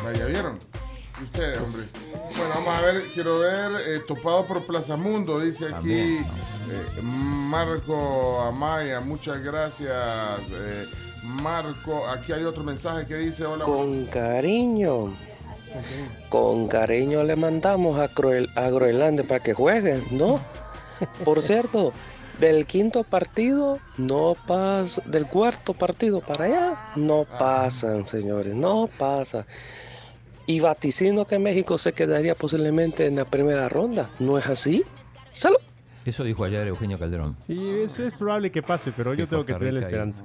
[0.05, 0.59] Vaya, ¿vieron?
[1.21, 1.89] Y ustedes, hombre.
[2.37, 6.25] Bueno, vamos a ver, quiero ver, eh, topado por Plaza Mundo, dice aquí También,
[6.71, 9.93] eh, Marco Amaya, muchas gracias.
[10.51, 10.87] eh,
[11.25, 13.65] Marco, aquí hay otro mensaje que dice, hola.
[13.65, 15.13] Con cariño.
[16.29, 20.41] Con cariño le mandamos a, a Groenlandia para que jueguen, ¿no?
[21.25, 21.93] Por cierto,
[22.41, 29.47] del quinto partido no pasa, del cuarto partido para allá no pasan, señores, no pasa.
[30.47, 34.83] Y vaticino que México se quedaría posiblemente en la primera ronda, ¿no es así?
[35.33, 35.59] Salud.
[36.05, 37.37] Eso dijo ayer Eugenio Calderón.
[37.39, 40.25] Sí, eso es probable que pase, pero yo tengo que tener la esperanza.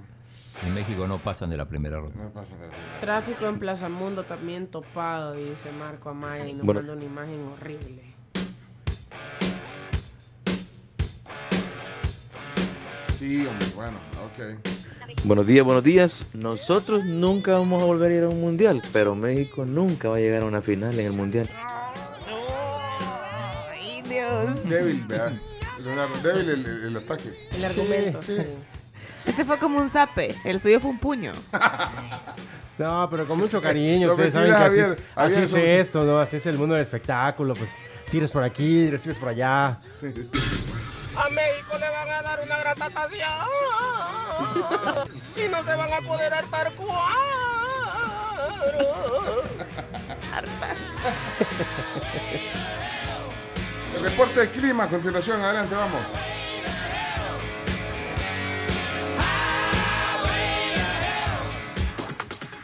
[0.65, 2.24] En México no pasan de la primera ronda.
[2.24, 2.72] No pasa nada.
[3.00, 6.48] Tráfico en Plaza Mundo también topado, dice Marco Amaya.
[6.48, 6.82] Y nos Bueno.
[6.82, 8.04] manda una imagen horrible.
[13.17, 14.60] Sí, hombre, bueno, ok.
[15.24, 16.26] Buenos días, buenos días.
[16.34, 20.20] Nosotros nunca vamos a volver a ir a un mundial, pero México nunca va a
[20.20, 21.50] llegar a una final en el mundial.
[23.72, 24.63] Ay, Dios.
[24.70, 25.34] Débil, ¿verdad?
[25.84, 27.30] Leonardo, débil el, el- el ataque.
[27.56, 28.36] El argumento, sí.
[28.38, 28.43] sí.
[29.27, 30.35] Ese fue como un zape.
[30.43, 31.33] El suyo fue un puño.
[32.77, 34.11] No, pero con mucho cariño.
[34.11, 36.19] Ustedes saben que así, es, así esto, ¿no?
[36.19, 37.55] Así es el mundo del espectáculo.
[37.55, 37.75] Pues
[38.11, 39.79] tiras por aquí, recibes por allá.
[39.95, 40.13] Sí.
[41.15, 43.29] A México le van a dar una gratatación.
[45.35, 47.07] Y no se van a poder hartar cuadros.
[53.95, 56.01] El reporte de clima a continuación, adelante, vamos.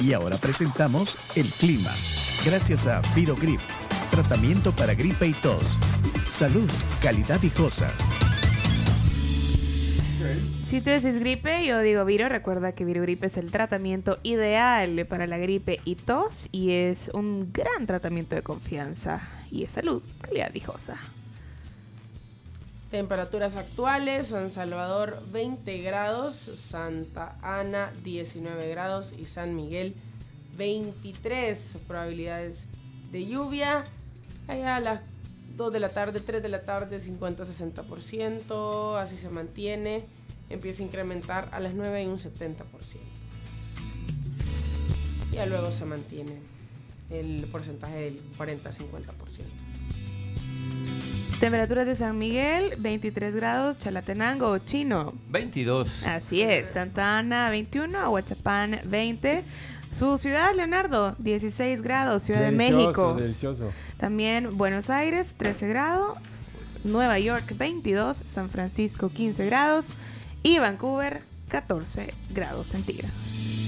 [0.04, 1.92] Y ahora presentamos el clima.
[2.46, 3.62] Gracias a Virogrip,
[4.12, 5.80] tratamiento para gripe y tos.
[6.28, 6.70] Salud,
[7.02, 7.89] calidad y cosa.
[10.62, 12.28] Si tú dices gripe, yo digo Viro.
[12.28, 17.10] Recuerda que Viro Gripe es el tratamiento ideal para la gripe y tos y es
[17.13, 20.98] un gran tratamiento de confianza y es salud, calidad viejosa.
[22.94, 29.96] Temperaturas actuales, San Salvador 20 grados, Santa Ana 19 grados y San Miguel
[30.58, 31.78] 23.
[31.88, 32.68] Probabilidades
[33.12, 33.84] de lluvia.
[34.48, 35.00] Allá a las
[35.58, 39.00] 2 de la tarde, 3 de la tarde, 50-60%.
[39.00, 40.06] Así se mantiene.
[40.52, 42.54] Empieza a incrementar a las 9 y un 70%.
[45.32, 46.38] Ya luego se mantiene
[47.10, 49.62] el porcentaje del 40-50%.
[51.44, 55.12] Temperaturas de San Miguel, 23 grados, Chalatenango Chino.
[55.28, 56.04] 22.
[56.04, 59.44] Así es, Santa Ana 21, Aguachapán 20.
[59.92, 63.14] Su ciudad, Leonardo, 16 grados, Ciudad de Delicioso, México.
[63.16, 63.74] Delicioso.
[63.98, 66.18] También Buenos Aires, 13 grados.
[66.86, 68.16] Nueva York, 22.
[68.16, 69.96] San Francisco, 15 grados.
[70.44, 73.62] Y Vancouver, 14 grados centígrados.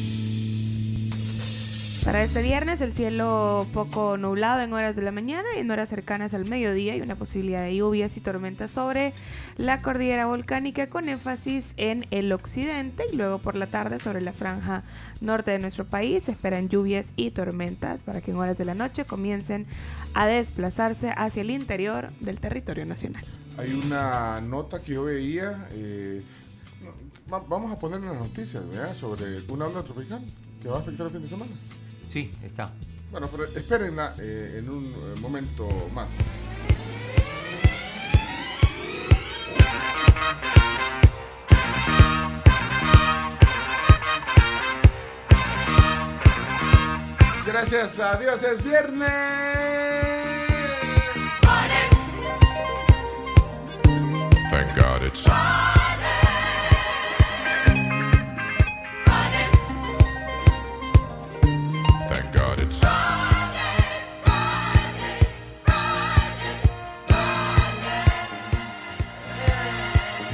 [2.06, 5.90] Para este viernes, el cielo poco nublado en horas de la mañana y en horas
[5.90, 9.12] cercanas al mediodía y una posibilidad de lluvias y tormentas sobre
[9.58, 14.34] la cordillera volcánica con énfasis en el occidente y luego por la tarde sobre la
[14.34, 14.84] franja
[15.20, 16.24] norte de nuestro país.
[16.26, 19.66] Se esperan lluvias y tormentas para que en horas de la noche comiencen
[20.14, 23.26] a desplazarse hacia el interior del territorio nacional.
[23.58, 26.22] Hay una nota que yo veía, eh,
[27.34, 28.94] va- vamos a poner en las noticias, ¿verdad?
[28.94, 30.24] Sobre una onda tropical
[30.62, 31.52] que va a afectar el fin de semana.
[32.16, 32.72] Sí, está.
[33.12, 36.12] Bueno, pero espérenla eh, en un eh, momento más.
[47.46, 49.12] Gracias a Dios es viernes.
[54.50, 55.28] Thank God it's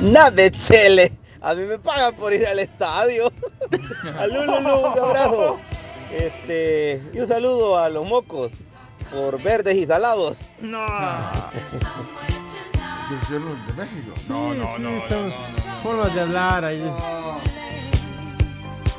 [0.01, 1.13] Nada, chele.
[1.41, 3.31] A mí me pagan por ir al estadio.
[4.19, 5.59] a Lulu, un abrazo.
[6.11, 8.51] Este, y un saludo a los mocos
[9.11, 10.37] por verdes y salados.
[10.59, 10.85] No.
[13.11, 14.13] De México.
[14.15, 15.33] Sí, sí, son
[15.83, 16.79] formas de hablar ahí.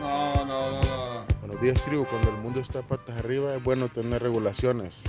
[0.00, 1.24] No, no, no, no.
[1.40, 2.04] Buenos días, tribu.
[2.04, 5.02] Cuando el mundo está patas arriba es bueno tener regulaciones.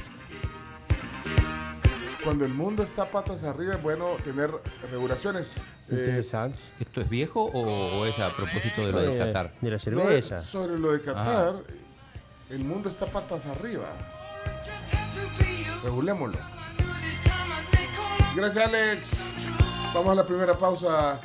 [2.24, 4.52] Cuando el mundo está patas arriba es bueno tener
[4.90, 5.52] regulaciones.
[5.96, 6.58] Eh, Interesante.
[6.80, 9.52] ¿Esto es viejo o, o es a propósito de lo de Eh, Qatar?
[9.62, 9.80] De la lo de-
[10.22, 10.42] cerveza.
[10.42, 11.56] sobre lo de Qatar,
[12.50, 13.88] el mundo está patas arriba.
[15.84, 16.38] Regulémoslo.
[18.36, 19.18] Gracias, Alex.
[19.94, 21.20] Vamos a la primera pausa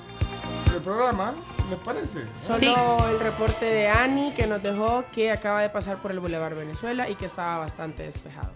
[0.72, 1.34] del programa.
[1.70, 2.20] ¿Les parece?
[2.34, 6.54] Solo el reporte de Ani que nos dejó que acaba de pasar por el Boulevard
[6.54, 8.52] Venezuela y que estaba bastante despejado.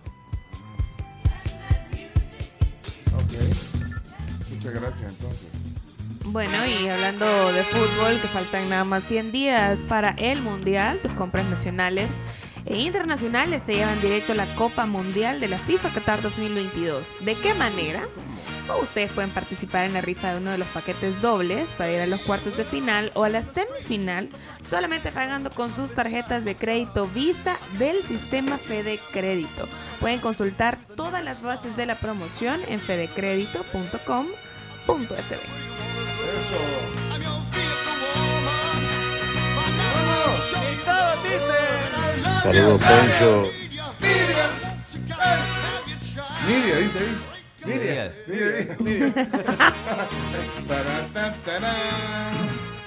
[3.14, 3.32] Ok.
[4.54, 5.48] Muchas gracias, entonces.
[6.26, 11.12] Bueno, y hablando de fútbol, que faltan nada más 100 días para el Mundial, tus
[11.12, 12.10] compras nacionales
[12.64, 17.24] e internacionales te llevan directo a la Copa Mundial de la FIFA Qatar 2022.
[17.24, 18.06] ¿De qué manera?
[18.66, 22.00] Pues ustedes pueden participar en la rifa de uno de los paquetes dobles para ir
[22.00, 24.28] a los cuartos de final o a la semifinal
[24.64, 29.68] solamente pagando con sus tarjetas de crédito Visa del sistema Fede Crédito.
[30.00, 35.71] Pueden consultar todas las bases de la promoción en fedecredito.com.sb.
[42.42, 43.46] Saludos, Poncho.
[46.46, 47.16] Nidia, dice ahí.
[47.64, 48.12] Nidia.
[48.26, 49.12] Nidia, Nidia.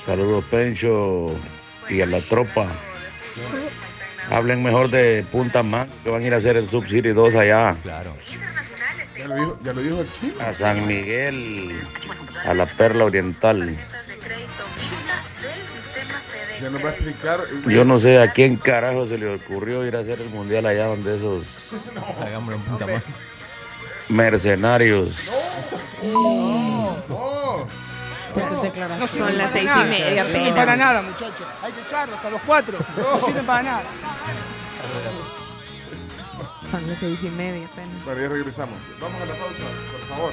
[0.06, 1.32] Saludos, Pencho.
[1.90, 2.68] Y a la tropa.
[4.30, 7.78] Hablen mejor de Punta Man, que van a ir a hacer el Sub-City 2 allá.
[7.82, 8.14] Claro.
[9.26, 10.34] Ya lo dijo, ya lo dijo el chino.
[10.40, 11.72] A San Miguel,
[12.46, 13.76] a la Perla Oriental.
[16.62, 17.40] Ya nos va a explicar.
[17.66, 20.86] Yo no sé a quién carajo se le ocurrió ir a hacer el mundial allá
[20.86, 21.44] donde esos
[22.22, 23.04] Hagámoslo más.
[24.10, 25.18] mercenarios.
[28.62, 29.10] Declaraciones.
[29.12, 29.86] Son las seis nada.
[29.86, 31.48] y media No sirven para nada, muchachos.
[31.64, 32.78] Hay que echarlos a los cuatro.
[32.96, 33.84] No sirven para nada.
[36.80, 38.04] Son las seis y media apenas.
[38.04, 38.78] Bueno, ya regresamos.
[39.00, 40.32] Vamos a la pausa, por favor.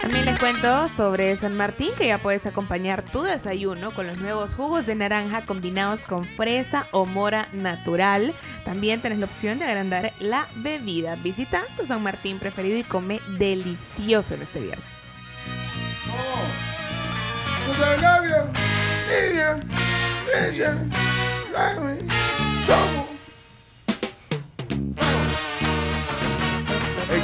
[0.00, 4.54] También les cuento sobre San Martín que ya puedes acompañar tu desayuno con los nuevos
[4.54, 8.32] jugos de naranja combinados con fresa o mora natural.
[8.64, 11.16] También tenés la opción de agrandar la bebida.
[11.16, 14.86] Visita tu San Martín preferido y come delicioso en este viernes.
[20.32, 20.74] Ella,
[21.52, 21.98] dame,
[22.66, 23.15] chomo.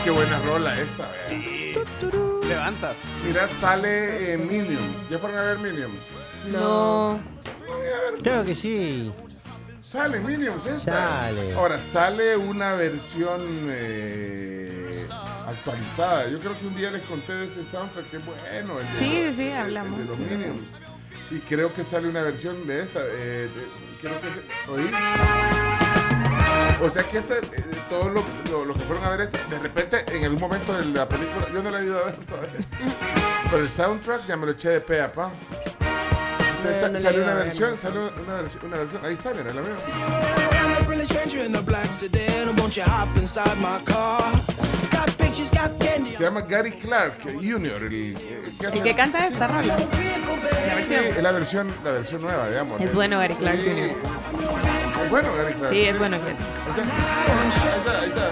[0.04, 1.84] Qué buena rola esta, vea.
[2.48, 2.92] Levanta.
[3.26, 5.08] Mira, sale en Minions.
[5.08, 5.94] ¿Ya fueron a ver Minions?
[6.50, 7.20] No.
[8.22, 9.12] Creo que sí.
[9.80, 11.20] Sale Minions esta.
[11.22, 11.52] Sale.
[11.54, 15.06] Ahora, sale una versión eh,
[15.46, 16.28] actualizada.
[16.28, 18.80] Yo creo que un día les conté de ese soundtrack que es bueno.
[18.80, 19.98] el de Sí, los- sí, el- hablamos.
[20.00, 20.60] El de los Minions.
[21.30, 23.00] Y creo que sale una versión de esta.
[23.00, 24.90] eh, de- creo que ¿Oí?
[26.82, 29.58] O sea que este, eh, todos los lo, lo que fueron a ver este, de
[29.58, 32.50] repente en algún momento de la película, yo no la he ido a ver todavía,
[33.50, 35.30] pero el soundtrack ya me lo eché de pe a pa.
[36.56, 39.14] Entonces No, sa- no la salió iba una versión, salió una versión, una versión, ahí
[39.14, 39.76] está, mira, la veo.
[40.92, 42.54] I'm a friendly stranger in a black sedan.
[42.56, 44.20] Won't you hop inside my car?
[44.90, 46.10] Got pictures, got candy.
[46.10, 47.86] Se llama Gary Clark Jr.
[47.86, 49.78] el- el que hace- ¿Y qué canta esta rola?
[50.86, 52.78] Sí, es la versión, la versión nueva, digamos.
[52.80, 53.68] Es bueno Gary Clark Sí.
[53.70, 55.02] Jr.
[55.04, 55.72] Es bueno Gary Clark.
[55.72, 56.16] Sí, es bueno.
[56.16, 56.32] Ahí
[57.78, 58.30] está, ahí está.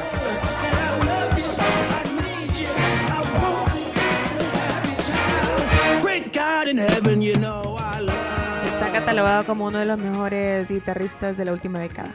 [6.03, 8.65] Great God in heaven, you know I love.
[8.75, 12.11] Está catalogado como uno de los mejores guitarristas de la última década.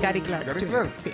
[0.00, 0.46] Gary Clark.
[0.46, 0.68] Gary Jr.
[0.70, 0.90] Clark.
[1.02, 1.12] Sí.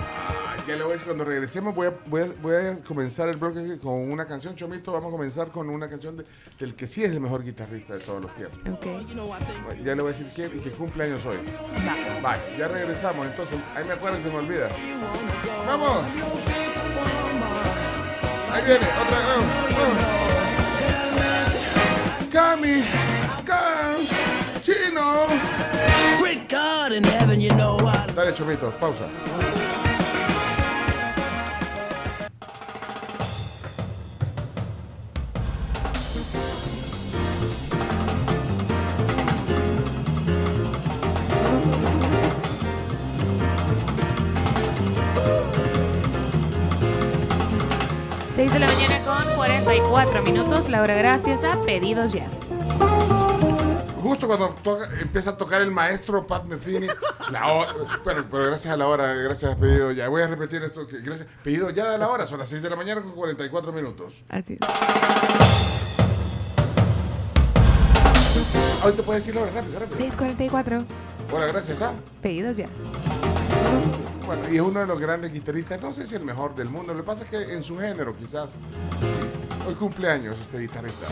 [0.00, 3.28] Ah, ya le voy a decir, cuando regresemos voy a, voy, a, voy a comenzar
[3.28, 6.24] el bloque con una canción, Chomito, vamos a comenzar con una canción de-
[6.58, 8.60] del que sí es el mejor guitarrista de todos los tiempos.
[8.72, 8.84] Ok.
[8.84, 11.36] Bueno, Ya le voy a decir quién y que cumple años hoy.
[12.22, 14.68] Bye, ya regresamos, entonces, ahí me acuerdo y se me olvida.
[15.66, 16.04] ¡Vamos!
[18.52, 19.98] Ahí viene, otra vez, vamos, vamos.
[22.32, 22.82] Cami,
[23.44, 23.96] Cam,
[24.62, 25.26] Chino.
[26.20, 27.75] Great God in heaven, you know
[28.16, 29.04] Dale, Chomito, pausa.
[48.34, 50.70] Seis de la mañana con 44 minutos.
[50.70, 52.26] Laura, gracias a Pedidos Ya.
[54.06, 56.86] Justo cuando toca- empieza a tocar el maestro Pat Metheny,
[57.30, 57.72] la hora,
[58.04, 60.08] bueno, pero gracias a la hora, gracias a pedido ya.
[60.08, 62.70] Voy a repetir esto, que gracias, pedido ya de la hora, son las 6 de
[62.70, 64.22] la mañana con 44 minutos.
[64.28, 64.68] Así es.
[68.84, 69.96] Hoy te puedes decir la hora, rápido, rápido.
[69.98, 70.84] 644.
[71.32, 71.92] Hola, gracias a.
[72.22, 72.66] Pedidos Ya.
[74.26, 76.92] Bueno, y es uno de los grandes guitarristas, no sé si el mejor del mundo,
[76.92, 78.52] lo que pasa es que en su género quizás.
[78.52, 78.58] sí.
[79.68, 81.06] Hoy cumpleaños este guitarrista.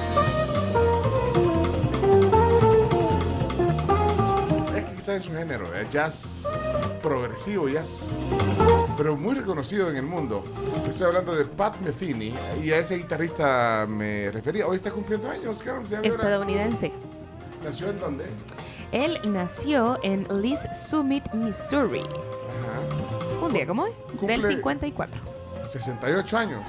[5.05, 6.51] Quizás en su género, es jazz
[7.03, 8.15] progresivo, jazz,
[8.97, 10.43] pero muy reconocido en el mundo.
[10.89, 14.67] Estoy hablando de Pat Metheny y a ese guitarrista me refería.
[14.67, 15.83] Hoy está cumpliendo años, claro.
[15.83, 16.91] llama- Estadounidense.
[17.63, 18.25] ¿Nació en dónde?
[18.93, 22.03] Él nació en Lee's Summit, Missouri.
[23.43, 23.91] Un día como hoy,
[24.23, 25.21] del Cumple- 54.
[25.71, 26.63] 68 años.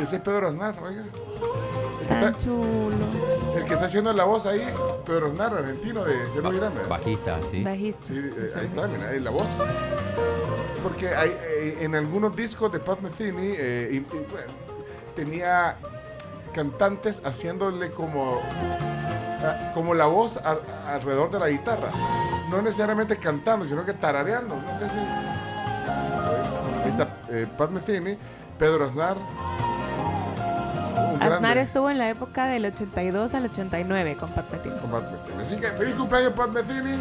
[0.00, 1.04] Y ese es Pedro Aznar, oiga.
[2.02, 2.96] El que, Tan está, chulo.
[3.56, 4.62] el que está haciendo la voz ahí,
[5.06, 6.80] Pedro Aznar, argentino de Cielo Grande.
[6.88, 7.62] Bajista, sí.
[7.62, 8.06] Bajista.
[8.06, 9.46] Sí, eh, ahí está, mira, ahí la voz.
[10.82, 14.52] Porque hay, eh, en algunos discos de Pat Metheny eh, y- y, bueno,
[15.14, 15.76] tenía
[16.52, 18.40] cantantes haciéndole como,
[19.74, 20.58] como la voz a-
[20.92, 21.88] alrededor de la guitarra.
[22.50, 24.56] No necesariamente cantando, sino que tarareando.
[24.56, 24.98] No sé si.
[26.82, 28.18] Ahí está eh, Pat Metheny,
[28.58, 29.16] Pedro Aznar.
[31.26, 31.62] Un Aznar grande.
[31.62, 34.76] estuvo en la época del 82 al 89 con Pat Metheny.
[34.80, 35.42] con Pat Metheny.
[35.42, 36.96] Así que feliz cumpleaños, Pat Metheny.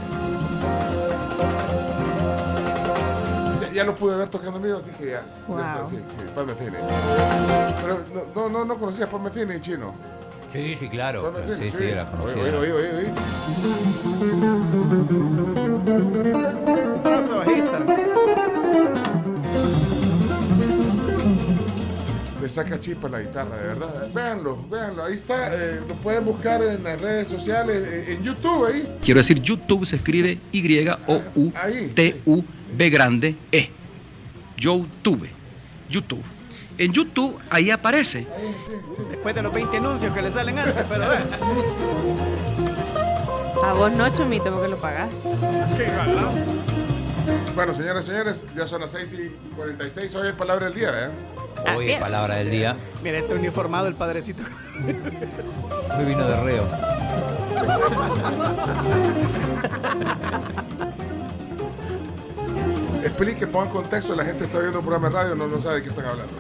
[3.74, 5.22] Ya, lo pude ver tocando en vivo, así que ya.
[5.48, 5.60] Wow.
[5.90, 6.76] sí, sí, Pat Metheny.
[7.82, 9.94] Pero no, no, no, no conocía a Pat Metheny chino.
[10.52, 11.32] Sí, sí, claro.
[11.32, 12.42] Metheny, Sí, sí, era conocido.
[12.44, 13.12] oye, oye, oye, oye.
[22.42, 24.10] Le saca chispa la guitarra, de verdad.
[24.14, 25.04] Véanlo, véanlo.
[25.04, 25.54] Ahí está.
[25.54, 28.98] eh, lo pueden buscar en las redes sociales, eh, en YouTube ahí.
[29.04, 30.40] Quiero decir, YouTube se escribe
[31.54, 33.70] Y-O-U-T-U-B grande E.
[34.58, 35.28] YouTube.
[35.90, 36.24] YouTube.
[36.78, 38.26] En YouTube, ahí aparece.
[39.10, 41.06] Después de los 20 anuncios que le salen antes, pero.
[43.64, 45.10] A vos no, Chomito, porque lo pagás.
[45.78, 46.71] Qué galán.
[47.56, 50.16] Bueno, señoras y señores, ya son las 6 y 46.
[50.16, 51.10] Hoy es palabra del día, ¿eh?
[51.78, 52.76] Hoy es palabra del día.
[53.04, 54.44] Mira, este uniformado, el padrecito.
[55.98, 56.66] Hoy vino de reo.
[63.04, 64.16] Explique, ponga en contexto.
[64.16, 66.34] La gente está viendo un programa de radio, no, no sabe de qué están hablando.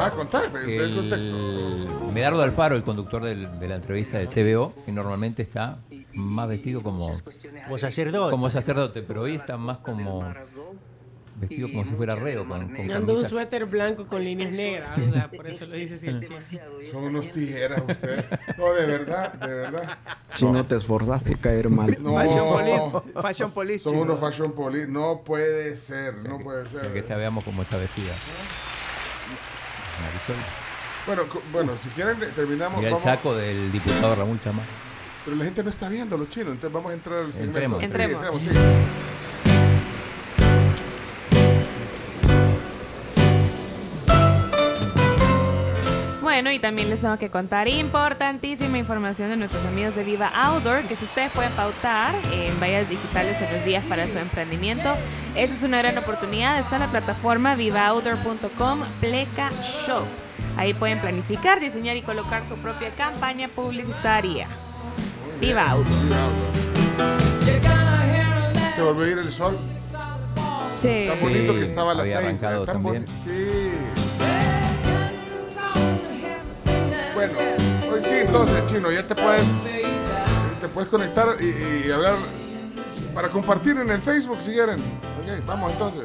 [0.00, 1.36] Ah, contame, el, contexto.
[1.36, 5.78] El Medardo Alfaro, el conductor del- de la entrevista de TVO, que normalmente está
[6.14, 7.08] más vestido como,
[7.66, 8.30] Como sacerdote.
[8.30, 10.24] como sacerdote, pero hoy está más como
[11.36, 15.10] vestido como si fuera reo, con, con Ando un suéter blanco con líneas negras, o
[15.12, 16.20] sea, por eso lo dice chino.
[16.92, 18.24] Son unos tijeras ustedes.
[18.56, 19.98] No, de verdad, de verdad.
[20.34, 21.96] Si no te esforzas por caer mal.
[22.00, 22.14] No.
[22.14, 23.22] Fashion police.
[23.22, 23.84] Fashion police.
[23.84, 24.88] Son unos fashion police.
[24.88, 26.92] No puede ser, no puede ser.
[26.92, 28.14] Que esta veamos cómo está vestida.
[30.02, 30.36] Marisol.
[31.06, 32.78] Bueno, bueno, si quieren terminamos.
[32.78, 34.62] Mira el vamos- saco del diputado Ramón Chamá.
[35.28, 37.58] Pero la gente no está viendo los chinos, entonces vamos a entrar al segmento.
[37.58, 37.78] Entremos.
[37.80, 38.24] Sí, Entremos.
[38.24, 38.48] entremos, sí.
[46.22, 50.84] Bueno, y también les tengo que contar importantísima información de nuestros amigos de Viva Outdoor,
[50.84, 54.94] que si ustedes pueden pautar en vallas digitales en los días para su emprendimiento,
[55.36, 56.58] esa es una gran oportunidad.
[56.58, 59.50] Está en la plataforma vivaoutdoor.com Pleca
[59.84, 60.06] Shop.
[60.56, 64.48] Ahí pueden planificar, diseñar y colocar su propia campaña publicitaria.
[65.40, 65.98] Viva Outdoor.
[68.74, 69.56] Se volvió a ir el sol.
[70.76, 71.06] Sí.
[71.08, 72.42] Tan bonito que estaba a las había 6.
[72.42, 73.04] arrancado Tan también.
[73.04, 73.12] bonito.
[73.24, 73.70] Sí.
[77.14, 77.32] Bueno,
[77.92, 79.42] hoy sí, entonces, chino, ya te puedes,
[80.60, 82.16] te puedes conectar y, y hablar
[83.12, 84.76] para compartir en el Facebook si quieren.
[84.76, 86.04] Ok, vamos entonces.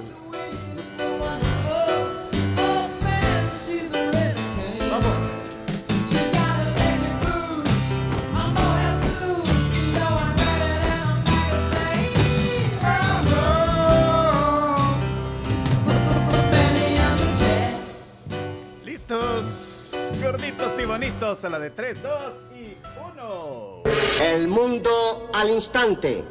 [20.34, 22.12] Gorditos y bonitos a la de 3, 2
[22.56, 22.78] y
[23.16, 23.84] 1.
[24.20, 26.24] El mundo al instante.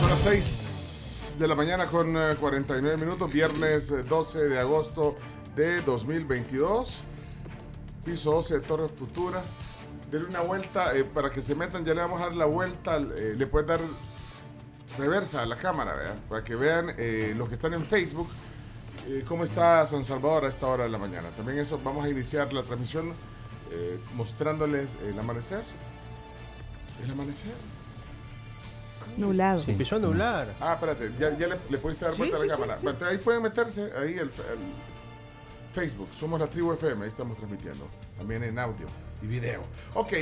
[0.00, 5.14] Son las 6 de la mañana con eh, 49 minutos, viernes eh, 12 de agosto
[5.54, 7.02] de 2022.
[8.04, 9.40] Piso 12 de Torre Futura.
[10.10, 12.96] Denle una vuelta, eh, para que se metan, ya le vamos a dar la vuelta,
[12.96, 13.78] eh, le puedes dar
[14.98, 16.16] reversa a la cámara, ¿verdad?
[16.28, 18.28] para que vean eh, los que están en Facebook
[19.06, 21.30] eh, cómo está San Salvador a esta hora de la mañana.
[21.30, 23.12] También eso, vamos a iniciar la transmisión
[23.70, 25.62] eh, mostrándoles el amanecer.
[27.02, 27.52] El amanecer.
[29.16, 29.60] Nublado.
[29.62, 30.54] Se empezó a nublar.
[30.60, 32.78] Ah, espérate, ya, ya le, le pudiste dar Sí, vuelta a sí, la sí, cámara.
[32.78, 32.84] sí.
[32.84, 34.30] Bueno, ahí pueden meterse, ahí el, el
[35.72, 37.86] Facebook, somos la tribu FM, ahí estamos transmitiendo,
[38.18, 38.86] también en audio
[39.22, 39.62] y video.
[39.94, 40.12] Ok,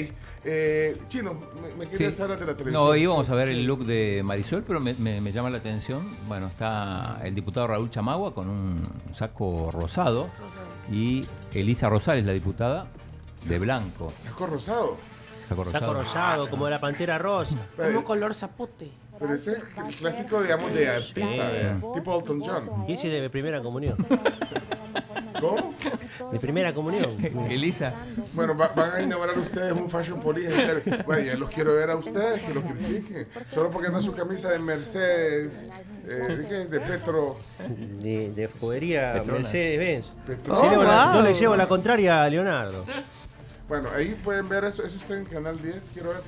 [0.44, 2.22] eh, Chino, me, me querías Sí.
[2.22, 2.84] hablar de la televisión.
[2.84, 3.54] No, íbamos Sí, a ver sí.
[3.54, 6.16] el look de Marisol, pero me, me- me llama la atención.
[6.28, 10.28] Bueno, está el diputado Raúl Chamagua con un saco rosado
[10.90, 12.86] y Elisa Rosales, la diputada,
[13.48, 14.12] de blanco.
[14.18, 14.96] ¿Saco rosado?
[15.48, 15.80] Saco rosado.
[15.86, 17.56] Saco rosado, como la pantera rosa.
[17.76, 18.90] Como color zapote.
[19.18, 22.84] Pero ese es el clásico, digamos, de artista, tipo Elton John.
[22.86, 23.96] Y ese de primera comunión.
[25.40, 25.74] ¿Cómo?
[26.32, 27.16] De primera comunión.
[27.50, 27.92] Elisa.
[28.32, 30.48] Bueno, va- van a inaugurar ustedes un Fashion Police.
[30.48, 31.04] en serio.
[31.06, 33.28] Bueno, ya los quiero ver a ustedes, que los critiquen.
[33.52, 35.64] Solo porque anda su camisa de Mercedes,
[36.08, 36.54] eh, ¿de qué?
[36.66, 37.38] De Petro.
[38.02, 39.22] De, de jodería.
[39.26, 40.06] Mercedes-Benz.
[40.06, 42.84] Sí, le- Oh, le llevo la contraria a Leonardo.
[43.68, 44.84] Bueno, ahí pueden ver eso.
[44.84, 45.90] Eso está en Canal 10.
[45.92, 46.18] Quiero ver.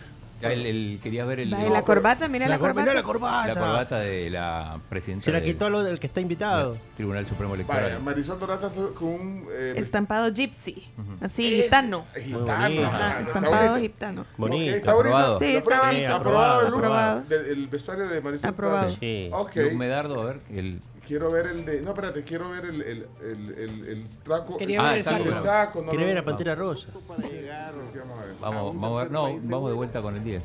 [0.41, 2.83] Ya el, el- quería ver el, la corbata, mira la, La cor- corbata.
[2.83, 3.47] mirá la corbata.
[3.49, 6.77] la corbata de la presidenta Se la quitó al el que está invitado.
[6.97, 7.83] Tribunal Supremo Electoral.
[7.85, 9.47] Vaya, Marisol Dorata con un.
[9.51, 10.87] eh, Estampado gypsy.
[11.21, 12.05] Así, Es- gitano.
[12.15, 12.83] Gitano.
[12.87, 14.27] Ajá, está estampado gitano.
[14.37, 14.75] Bonito.
[14.75, 15.09] Está bonito.
[15.17, 15.39] Aprobado.
[15.39, 16.15] Sí, ¿Lo está bonito.
[16.15, 17.23] Aprobado el Aprobado.
[17.23, 18.51] del el vestuario de Marisol.
[18.51, 18.91] Aprobado.
[19.01, 19.31] Sí.
[19.33, 19.57] Ok.
[19.57, 21.81] Luke Medardo, a ver, el, Quiero ver el de.
[21.81, 24.59] No, espérate, quiero ver el, el, el, el, el saco.
[24.59, 25.25] Quería Ah, ver el el saco.
[25.25, 26.89] El saco, no, Quiere no, ver a Pantera Rosa.
[26.93, 28.35] Vamos a ver.
[28.41, 30.45] vamos, a ver, no, vamos de vuelta con el 10.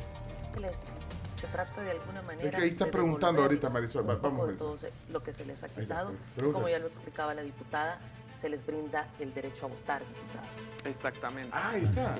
[0.62, 0.92] les-
[1.32, 4.04] se trata de alguna manera Es que ahí está de preguntando ahorita Marisol.
[4.04, 4.56] Vamos, Marisol.
[4.56, 4.76] todo
[5.12, 6.12] lo que se les ha quitado
[6.52, 7.98] como ya lo explicaba la diputada
[8.32, 10.46] se les brinda el derecho a votar diputado
[10.90, 11.50] Exactamente.
[11.52, 12.16] Ah, ahí está.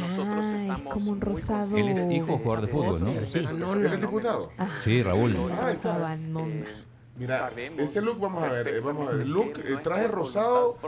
[0.00, 1.76] Nosotros Ay, estamos como un muy rosado.
[1.76, 3.10] Él es hijo jugador de fútbol, ¿no?
[3.10, 4.50] ¿Él es diputado?
[4.84, 5.36] Sí, Raúl.
[5.52, 6.16] Ah, ahí está.
[7.14, 9.26] Mira, ese look vamos a ver, eh, vamos a ver.
[9.26, 10.78] Look, eh, traje rosado,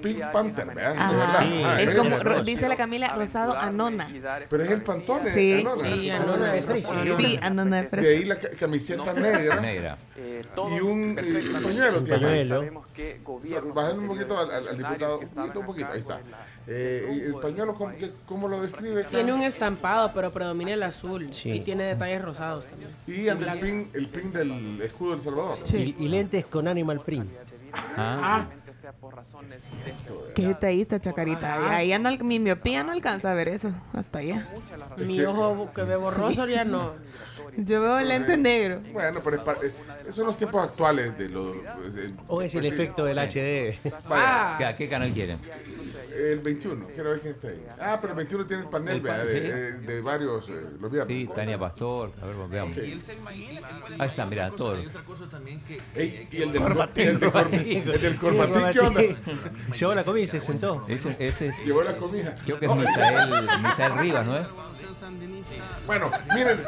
[0.00, 0.94] Pink Panther, ¿verdad?
[0.94, 1.10] De Ajá.
[1.12, 1.64] verdad.
[1.66, 4.08] Ah, es eh, como, eh, ro- dice la Camila, rosado anona.
[4.48, 5.24] Pero es el pantone.
[5.24, 5.76] Sí, Anona.
[5.90, 7.16] sí, Anona de fresa.
[7.16, 8.08] Sí, anona de De fresa.
[8.10, 9.98] ahí la ca- camiseta negra Negra.
[10.16, 11.16] y un,
[11.62, 12.00] pañuelo.
[13.74, 16.20] Bájale un poquito al diputado, un poquito, un poquito, ahí está.
[16.72, 19.02] Eh, y el pañuelo, ¿cómo, qué- cómo lo describe?
[19.04, 21.32] Tiene un estampado, pero predomina el azul.
[21.32, 21.50] Sí.
[21.50, 22.90] Y tiene detalles rosados también.
[23.08, 25.58] Y anda el pin, el pin del escudo del Salvador.
[25.72, 27.28] Y, y lentes con Animal Print.
[27.96, 28.46] Ah,
[30.34, 31.70] Qué detallista, Chacarita.
[31.74, 33.70] Ahí al- mi miopía no alcanza a ver eso.
[33.92, 34.48] Hasta allá.
[34.98, 36.92] Mi ojo que ve borroso ya no.
[37.56, 38.80] Yo veo lente negro.
[38.92, 39.72] Bueno, pero eh,
[40.02, 41.56] esos son los tiempos actuales de los...
[41.56, 42.74] pues, eh, O es el pues sí.
[42.74, 43.78] efecto del HD.
[44.08, 45.38] Vaya, ¿qué, qué canal quieren?
[46.20, 47.64] el 21, quiero ver quién está ahí.
[47.78, 49.38] Ah, pero el 21 tiene el panel, El de, sí.
[49.38, 51.16] eh, de varios, eh, los viernes.
[51.16, 52.76] Sí, Tania Pastor, a ver, veamos.
[52.76, 54.76] Ahí está, mira, todo.
[55.94, 59.00] Ey, y el del corbatín, el, del corbatín, el del corbatín, ¿qué onda?
[59.78, 60.84] Llevó la comida y se sentó.
[60.88, 61.64] Ese, ese es.
[61.64, 62.34] Llevó la comida.
[62.44, 64.46] Creo que es Misael, Misael Rivas, ¿no es?
[65.86, 66.60] Bueno, miren,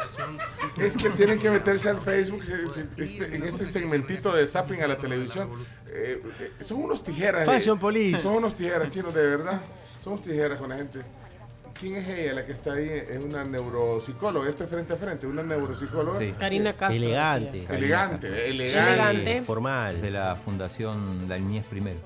[0.78, 4.86] es que tienen que meterse al Facebook se- este- en este segmentito de zapping a
[4.86, 5.48] la televisión.
[5.88, 7.42] Eh, eh, son unos tijeras.
[7.42, 8.20] eh, Fashion Police.
[8.22, 9.60] Son unos tijeras, chinos, de verdad.
[10.02, 11.00] Son unos tijeras con la gente.
[11.78, 12.88] ¿Quién es ella, la que está ahí?
[12.88, 14.48] Es una neuropsicóloga.
[14.48, 16.18] Esto es frente a frente, una neuropsicóloga.
[16.18, 16.32] Sí.
[16.38, 16.96] Karina Castro.
[16.96, 17.58] Elegante.
[17.58, 17.76] decía.
[17.76, 18.92] Elegante, elegante.
[18.92, 19.42] Elegante.
[19.42, 20.00] Formal.
[20.00, 21.98] De la Fundación La Niñez Primero.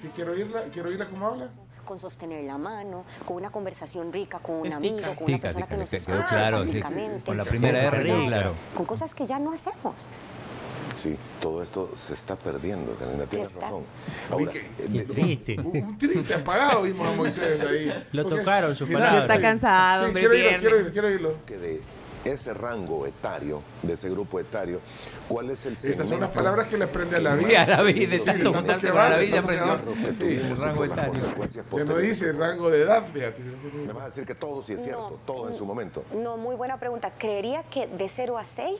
[0.00, 1.50] Sí, quiero oírla, quiero oírla cómo habla.
[1.90, 5.76] Con sostener la mano, con una conversación rica con un amigo, con una persona que
[5.76, 6.62] nos escucha quedó claro.
[6.62, 6.78] sí, sí.
[6.78, 8.52] pacíficamente, Con la primera R claro.
[8.76, 10.08] con cosas que ya no hacemos.
[10.94, 13.82] Sí, todo esto se está perdiendo, Karina, tienes está- razón.
[14.30, 15.58] Ahora, eh, Qué triste.
[15.58, 18.06] Un, un triste apagado vimos a Moisés ahí.
[18.12, 19.22] Lo tocaron sus palabras.
[19.22, 20.92] Está cansado, Sí, hombre, quiero viernes.
[20.92, 21.80] quiero oírlo, quiero que de
[22.24, 24.80] ese rango etario, de ese grupo etario,
[25.28, 27.48] ¿cuál es el Esas son las segmento palabras que le aprende a la vida.
[27.48, 29.92] Sí, a la vida, de Sí, tanto tanto juntarse que con la va, vida, tanto
[29.94, 31.12] que Sí, el rango etario.
[31.76, 33.42] Que no dice rango de edad, fíjate.
[33.86, 35.16] Me vas a decir que todo sí es cierto, No.
[35.24, 36.04] todo en su momento.
[36.14, 37.12] No, muy buena pregunta.
[37.16, 38.76] Creería que de 0 a 6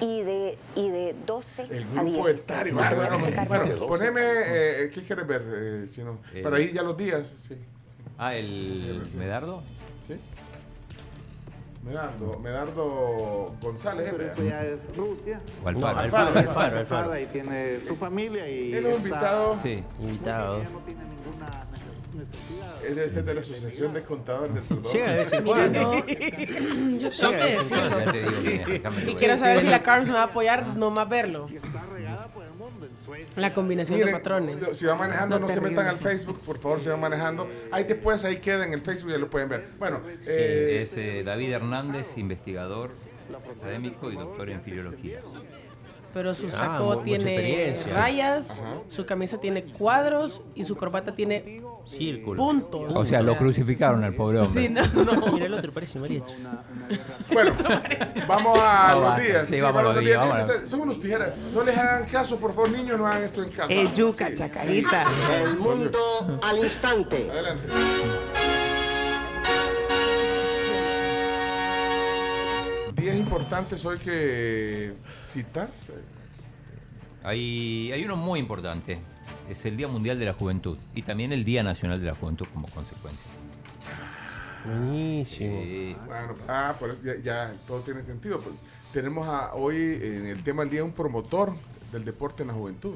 [0.00, 2.40] y de, y de 12 El a grupo 16.
[2.40, 2.72] etario.
[2.76, 3.86] Te voy a Bueno, explicar bueno, qué.
[3.86, 6.18] poneme, eh, ¿qué quieres ver, eh, chino?
[6.34, 7.56] Eh, Para ahí ya los días, sí.
[8.18, 9.62] Ah, el Medardo.
[10.08, 10.14] ¿Sí?
[11.82, 14.14] Medardo, Medardo González.
[14.16, 15.40] Pero eso ya es Rusia.
[15.64, 15.98] O Alfaro.
[15.98, 16.78] Alfaro, Alfaro, Alfaro.
[16.78, 19.58] Alfaro, y tiene su familia y un está- invitado.
[19.60, 19.84] Sí.
[20.00, 20.58] Invitado.
[20.58, 21.66] ella no tiene ninguna
[22.14, 22.84] necesidad.
[22.84, 24.92] Es de ser de la Asociación de Contadores del Salvador.
[24.92, 25.92] Llega de vez en cuando.
[26.98, 28.92] yo tengo que decirlo.
[29.04, 31.48] Ya Y quiero saber si la Carms me va a apoyar, nomás verlo.
[33.36, 34.56] La combinación de patrones.
[34.76, 35.98] si va manejando, no, No se metan al.
[35.98, 37.48] Facebook, por favor, si va manejando.
[37.70, 39.68] Ahí después, ahí queda en el Facebook, ya lo pueden ver.
[39.78, 42.90] Bueno, Sí, eh, es eh, David Hernández, investigador,
[43.58, 45.20] académico y doctor en filología.
[46.12, 52.36] Pero su Ah, saco tiene rayas, su camisa tiene cuadros y su corbata tiene Círculo.
[52.42, 52.94] puntos.
[52.96, 54.62] O sea, lo crucificaron al pobre hombre.
[54.62, 55.26] Sí, no, no.
[55.32, 56.34] Mira el otro, parece mariachi.
[57.32, 57.52] bueno,
[58.28, 59.48] vamos a No, los días.
[59.48, 61.32] Sí, vamos a los días, vamos a los- Son unos tijeras.
[61.54, 63.72] No les hagan caso, por favor, niños, no hagan esto en casa.
[63.72, 65.04] Eh, yuca, Sí, chacarita.
[65.42, 65.98] El mundo
[66.42, 67.28] al instante.
[67.30, 67.64] Adelante.
[72.94, 74.92] Días importantes hoy que
[75.26, 75.68] citar.
[77.24, 78.98] Hay, hay uno muy importante.
[79.48, 82.46] Es el Día Mundial de la Juventud y también el Día Nacional de la Juventud
[82.52, 83.26] como consecuencia.
[84.64, 85.54] Buenísimo.
[85.56, 88.40] Eh, Bueno, ah, por eso ya, ya todo tiene sentido.
[88.40, 88.54] pues.
[88.92, 91.52] tenemos a, hoy en el tema del día un promotor
[91.90, 92.94] del deporte en la juventud.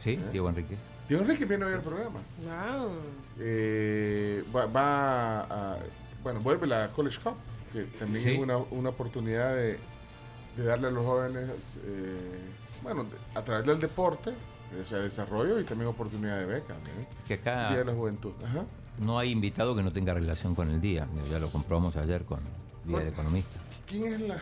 [0.00, 0.78] sí, Diego Enríquez.
[1.08, 2.18] Diego Enrique viene hoy al programa.
[2.42, 2.92] Wow.
[3.38, 5.76] Eh, va, va a,
[6.22, 7.34] bueno, vuelve la College Cup,
[7.72, 8.30] que también Sí.
[8.32, 9.78] es una, una oportunidad de,
[10.56, 12.40] de darle a los jóvenes, eh,
[12.82, 13.04] bueno,
[13.34, 14.34] a través del deporte, eh,
[14.80, 16.76] o sea, desarrollo y también oportunidad de becas.
[16.82, 17.06] ¿eh?
[17.26, 18.32] Que acá Día de la Juventud.
[18.44, 18.64] Ajá.
[18.98, 21.06] no hay invitado que no tenga relación con el día.
[21.30, 22.40] Ya lo comprobamos ayer con
[22.84, 23.58] Día del Economista.
[23.88, 24.38] ¿Quién es la...?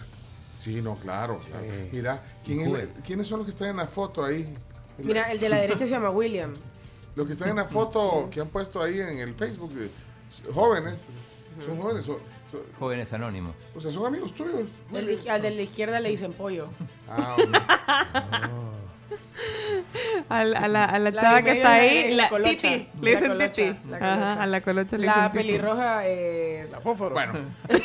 [0.55, 1.41] Sí, no, claro.
[1.93, 2.93] Mira, ¿quién es la- Joven.
[3.05, 4.53] ¿quiénes son los que están en la foto ahí?
[4.99, 6.55] Mira, el de la derecha se llama William.
[7.16, 9.91] Los que están en la foto que han puesto ahí en el Facebook, de
[10.53, 11.05] jóvenes,
[11.66, 12.18] son jóvenes, son-
[12.51, 13.55] son- Jóvenes Anónimos.
[13.75, 14.68] o sea, son amigos tuyos.
[14.93, 16.68] El de- al de la izquierda le dicen pollo.
[17.09, 17.61] Ah, hombre.
[20.28, 22.51] A la, a la, a la La chava que está es ahí, la la colocha.
[22.68, 22.88] titi.
[23.01, 23.78] Le La dicen colocha, titi.
[23.90, 24.26] la colocha.
[24.26, 25.45] Ajá, a la colocha le La dicen titi.
[25.45, 26.70] pelirroja es.
[26.80, 27.11] Fósforo.
[27.14, 27.32] Bueno,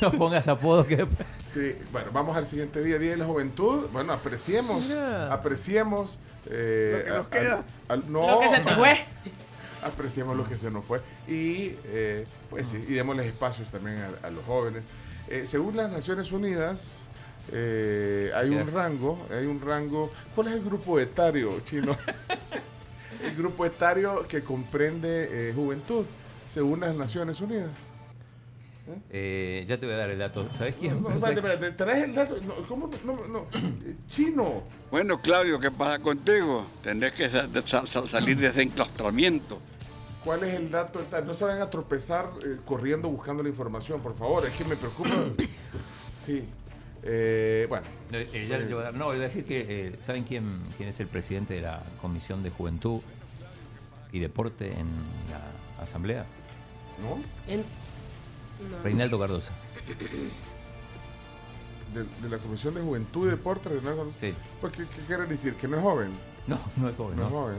[0.00, 1.06] No pongas apodos que
[1.44, 3.88] sí, bueno, vamos al siguiente día, Día de la Juventud.
[3.92, 5.32] Bueno, apreciemos, Mira.
[5.32, 6.18] apreciemos.
[6.50, 7.64] eh, Lo que nos al- queda.
[7.88, 8.98] al- no, Lo que se te fue.
[9.84, 11.00] apreciemos lo que se nos fue.
[11.28, 14.82] Y, eh, pues sí, y démosles espacios también a, a los jóvenes.
[15.28, 17.05] Eh, según las Naciones Unidas,
[17.52, 20.10] eh, hay un rango, hay un rango.
[20.34, 21.96] ¿Cuál es el grupo etario chino?
[23.22, 26.04] el grupo etario que comprende eh, juventud,
[26.48, 27.70] según las Naciones Unidas.
[29.10, 30.48] Eh, ya te voy a dar el dato.
[30.56, 31.02] ¿Sabes quién?
[31.02, 32.36] No, espérate, espérate, traes el dato.
[32.42, 32.88] No, ¿Cómo?
[33.04, 33.46] No, no, no.
[34.08, 34.62] Chino.
[34.92, 36.66] Bueno, Claudio, ¿qué pasa contigo?
[36.84, 39.58] Tendrás que sa- sal- sal- salir de ese enclaustramiento.
[40.24, 41.00] ¿Cuál es el dato?
[41.00, 41.26] etario?
[41.26, 44.46] No se vayan a tropezar eh, corriendo buscando la información, por favor.
[44.46, 45.10] Es que me preocupa.
[46.24, 46.44] Sí.
[47.08, 47.86] Eh, bueno.
[48.10, 50.58] No, eh, ya le voy a dar- no, voy a decir que, eh, ¿saben quién,
[50.76, 53.00] quién es el presidente de la Comisión de Juventud
[54.12, 54.88] y Deporte en
[55.30, 56.26] la Asamblea?
[57.02, 57.18] ¿No?
[57.52, 58.82] En- no.
[58.82, 59.52] Reinaldo Cardosa.
[61.94, 64.10] De, de la Comisión de Juventud y Deporte, Reinaldo.
[64.20, 64.34] Sí.
[64.60, 65.54] Pues, ¿qué, qué quiere decir?
[65.54, 66.10] ¿Que no es joven?
[66.46, 67.38] No, no es joven, No es no.
[67.40, 67.56] joven.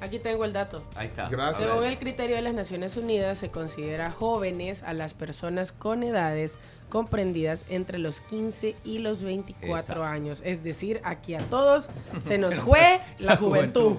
[0.00, 0.82] Aquí tengo el dato.
[0.94, 1.28] Ahí está.
[1.28, 1.68] Gracias.
[1.68, 6.58] Según el criterio de las Naciones Unidas, se considera jóvenes a las personas con edades
[6.90, 10.04] comprendidas entre los 15 y los 24 Exacto.
[10.04, 10.42] años.
[10.44, 11.88] Es decir, aquí a todos
[12.22, 13.96] se nos fue la juventud.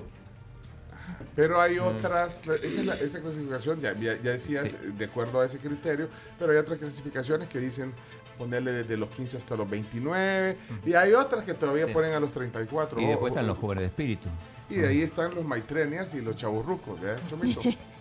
[1.36, 6.10] Pero hay otras, esa, es la- esa clasificación, ya, decías, de acuerdo a ese criterio,
[6.40, 7.94] pero hay otras clasificaciones que dicen
[8.40, 11.94] ponerle desde los 15 hasta los 29, y hay otras que todavía Sí.
[11.94, 13.00] ponen a los 34.
[13.02, 14.30] Y después o- están los jóvenes de espíritu.
[14.70, 17.62] Y de ahí están los maitrenials y los chaburrucos, ¿verdad, Chomito?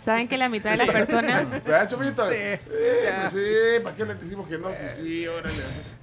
[0.00, 2.24] Saben que la mitad de las personas ¿Verdad, Chomito?
[2.26, 2.34] Sí.
[2.34, 2.60] Eh,
[3.20, 4.68] pues sí, ¿para qué le decimos que no?
[4.74, 5.54] Sí, sí, órale.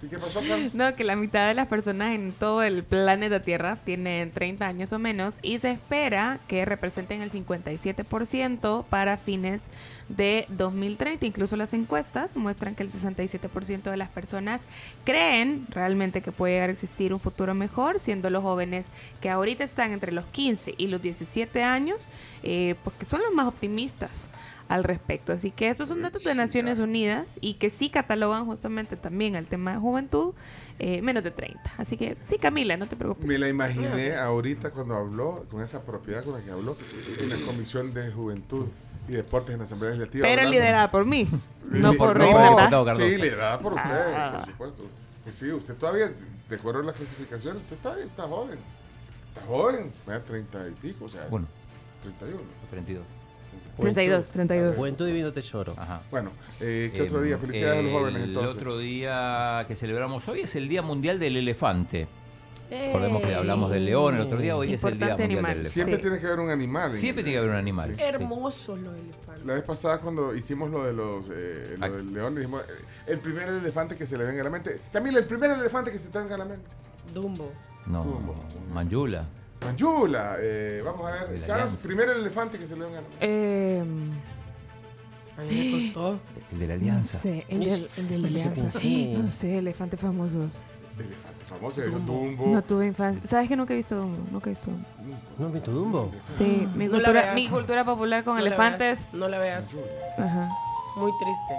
[0.01, 0.75] ¿Y qué pasó, Carlos?
[0.75, 4.91] No, que la mitad de las personas en todo el planeta Tierra tienen 30 años
[4.91, 9.63] o menos y se espera que representen el 57% para fines
[10.09, 11.25] de 2030.
[11.25, 14.61] Incluso las encuestas muestran que el 67% de las personas
[15.03, 18.87] creen realmente que puede llegar a existir un futuro mejor, siendo los jóvenes
[19.21, 22.07] que ahorita están entre los 15 y los 17 años,
[22.43, 24.29] eh, porque son los más optimistas
[24.69, 25.33] al respecto.
[25.33, 29.47] Así que esos son datos de Naciones Unidas y que sí catalogan justamente también el
[29.47, 30.33] tema de juventud
[30.79, 31.61] eh, menos de 30.
[31.77, 33.27] Así que sí, Camila, no te preocupes.
[33.27, 36.75] Me la imaginé ahorita cuando habló, con esa propiedad con la que habló,
[37.19, 38.65] en la Comisión de Juventud
[39.07, 40.23] y Deportes en la Asamblea Legislativa.
[40.23, 41.27] Pero hablando- liderada por mí,
[41.69, 42.95] no por no, Reinalda.
[42.95, 44.31] Sí, liderada por usted, Ah.
[44.37, 44.83] por supuesto.
[45.23, 46.11] Pues sí, usted todavía,
[46.49, 48.59] de acuerdo a las clasificaciones, usted todavía está joven.
[49.33, 51.47] Está joven, vaya 30 y pico, o sea, Bueno.
[52.03, 52.41] 31.
[52.69, 53.05] 32.
[53.79, 54.75] 32, 32.
[54.75, 55.75] Juventud Divino Tesoro.
[56.11, 57.37] Bueno, eh, ¿qué otro Em, día?
[57.37, 58.55] Felicidades a los jóvenes El entonces.
[58.57, 62.07] otro día que celebramos hoy es el Día Mundial del Elefante.
[62.69, 65.51] Recordemos que hablamos del león el otro día, hoy es el Día Importante Mundial animal.
[65.51, 65.73] del Elefante.
[65.73, 66.91] Siempre tiene que haber un animal.
[66.93, 67.95] en- Siempre tiene que haber un animal.
[67.99, 69.45] Hermosos los elefantes.
[69.45, 72.83] La vez pasada cuando hicimos lo de los eh, lo del león, le dijimos eh,
[73.07, 74.79] el primer elefante que se le venga a la mente.
[74.91, 76.65] Camila, el primer elefante que se te venga a la mente.
[77.13, 77.51] Dumbo.
[77.85, 78.05] No,
[78.73, 79.25] Manjula.
[79.63, 81.27] Manjula, eh, vamos a ver.
[81.29, 81.87] De la Carlos, Alianza.
[81.87, 83.17] primer elefante que se le venga a la mente.
[83.21, 83.83] Eh,
[85.37, 86.19] A mí me costó.
[86.51, 87.17] El de la no Alianza.
[87.17, 88.71] sé, el, del- el de la alianza.
[89.21, 90.59] No sé, elefantes famosos.
[90.97, 92.47] Elefante famoso, Dumbo.
[92.47, 93.25] No tuve infancia.
[93.27, 94.17] ¿Sabes que nunca he visto Dumbo?
[94.31, 94.87] Nunca he visto Dumbo.
[95.39, 96.11] ¿No has visto Dumbo?
[96.27, 97.35] Sí, mi, No la cultura, veas.
[97.35, 98.99] mi cultura popular con No la elefantes.
[98.99, 99.75] veas, No la veas.
[100.17, 100.49] Ajá.
[100.95, 101.53] Muy triste.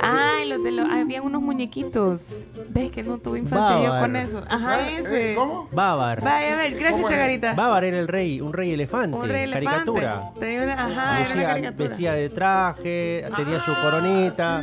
[0.00, 0.88] Ay, los de los.
[0.88, 2.46] Habían unos muñequitos.
[2.70, 4.42] ¿Ves que no tuve infancia yo con eso?
[4.48, 5.36] Ajá, ese.
[5.72, 6.22] Bávar.
[6.22, 7.54] Vaya, a ver, gracias, Chagarita.
[7.54, 9.16] Bávar era el rey, un rey elefante.
[9.16, 9.66] Un rey elefante.
[9.66, 10.22] Caricatura.
[10.38, 11.88] Tenía una- ajá, era una Lucía caricatura.
[11.88, 14.62] vestía de traje, tenía su coronita.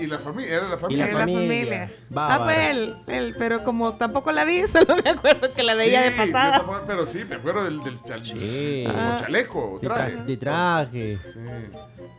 [0.00, 1.04] Y la familia, era la Y familia.
[1.04, 1.92] Era la familia.
[2.16, 6.04] Ah, pues él, él, pero como tampoco la vi, solo me acuerdo que la veía
[6.04, 6.52] Sí, de pasada.
[6.58, 8.84] tampoco- pero sí, me acuerdo del, del chal- Sí.
[8.90, 9.16] como Ah.
[9.20, 10.16] chaleco, De, tra- traje.
[10.24, 11.18] de traje.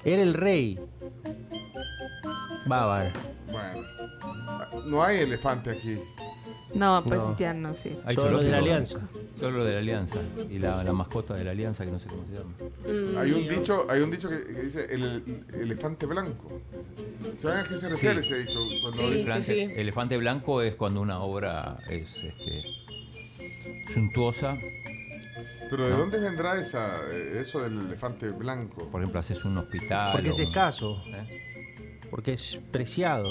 [0.06, 0.80] Era el rey.
[2.66, 3.12] Bávar.
[3.52, 3.86] Bueno,
[4.86, 6.00] no hay elefante aquí.
[6.74, 7.38] No, pues No.
[7.38, 7.98] ya no, sí.
[8.06, 8.66] Hay Solo de la zoológico,
[8.98, 9.00] Alianza.
[9.40, 10.20] Solo lo de la Alianza.
[10.50, 13.20] Y la, la mascota de la Alianza, que no sé cómo se llama.
[13.22, 15.04] Hay un dicho, hay un dicho que, que dice el,
[15.54, 16.62] el elefante blanco.
[17.36, 18.34] ¿Saben a qué se refiere Sí.
[18.34, 18.60] ese dicho?
[18.82, 22.64] Cuando Sí, elefante, elefante blanco es cuando una obra es este,
[23.94, 24.56] suntuosa.
[25.70, 25.98] Pero ¿de ¿no?
[26.00, 28.88] dónde vendrá esa, eh, eso del elefante blanco?
[28.90, 30.14] Por ejemplo, haces un hospital.
[30.14, 31.02] Porque o es un- escaso.
[31.08, 31.42] ¿eh?
[32.12, 33.28] Porque es preciado.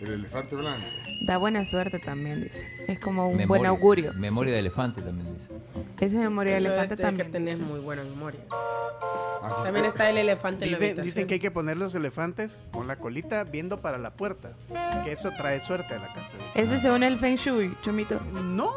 [0.00, 0.84] El elefante blanco.
[1.26, 2.66] Da buena suerte también, dice.
[2.88, 4.12] Es como un Memoria- buen augurio.
[4.14, 5.50] Memoria de elefante también dice.
[5.96, 7.26] Esa es memoria de elefante es de también.
[7.28, 8.40] que tenés muy buena memoria.
[9.42, 12.86] Aquí También está el elefante en la Dicen, que hay que poner los elefantes con
[12.88, 14.52] la colita viendo para la puerta.
[15.04, 16.32] Que eso trae suerte a la casa.
[16.54, 18.18] Ese según el Feng Shui, Chomito.
[18.32, 18.70] No, no.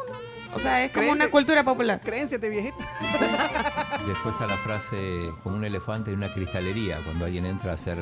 [0.54, 2.00] O sea, es como una cultura popular.
[2.02, 2.76] Creencia de viejita.
[4.06, 7.98] Después está la frase como un elefante en una cristalería, cuando alguien entra a hacer,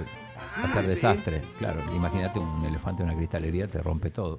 [0.57, 0.89] a hacer sí.
[0.89, 1.43] desastre.
[1.59, 4.39] Claro, imagínate un elefante en una cristalería, te rompe todo.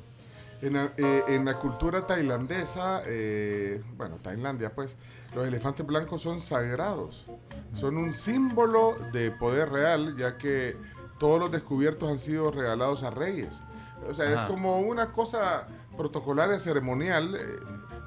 [0.61, 4.95] En la, eh, en la cultura tailandesa, eh, bueno, Tailandia, pues,
[5.35, 7.25] los elefantes blancos son sagrados.
[7.73, 10.75] Son un símbolo de poder real, ya que
[11.19, 13.61] todos los descubiertos han sido regalados a reyes.
[14.09, 14.43] O sea, Ajá.
[14.43, 17.35] es como una cosa protocolaria, ceremonial.
[17.35, 17.39] eh,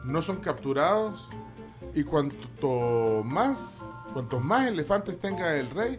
[0.04, 1.28] no son capturados.
[1.94, 3.82] Y cuanto más,
[4.12, 5.98] cuantos más elefantes tenga el rey,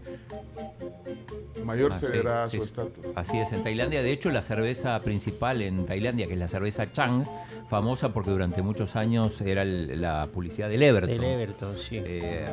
[1.65, 2.67] mayor Ah, será sí, su sí.
[2.69, 3.05] estatus.
[3.15, 6.91] Así es, en Tailandia, de hecho, la cerveza principal en Tailandia, que es la cerveza
[6.91, 7.23] Chang,
[7.69, 11.09] famosa porque durante muchos años era el- la publicidad del Everton.
[11.17, 12.01] Del Everton, sí.
[12.03, 12.45] Eh,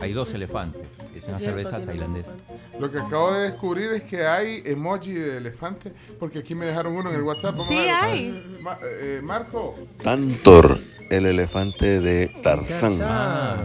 [0.00, 0.82] hay dos elefantes,
[1.14, 2.32] es una cerveza tailandesa.
[2.80, 6.96] Lo que acabo de descubrir es que hay emoji de elefante, porque aquí me dejaron
[6.96, 7.52] uno en el WhatsApp.
[7.52, 7.94] Vamos Sí a ver.
[7.94, 8.58] hay.
[8.60, 10.80] Ma- eh, Marco, Tantor,
[11.10, 12.98] el elefante de Tarzán.
[13.02, 13.56] Ah,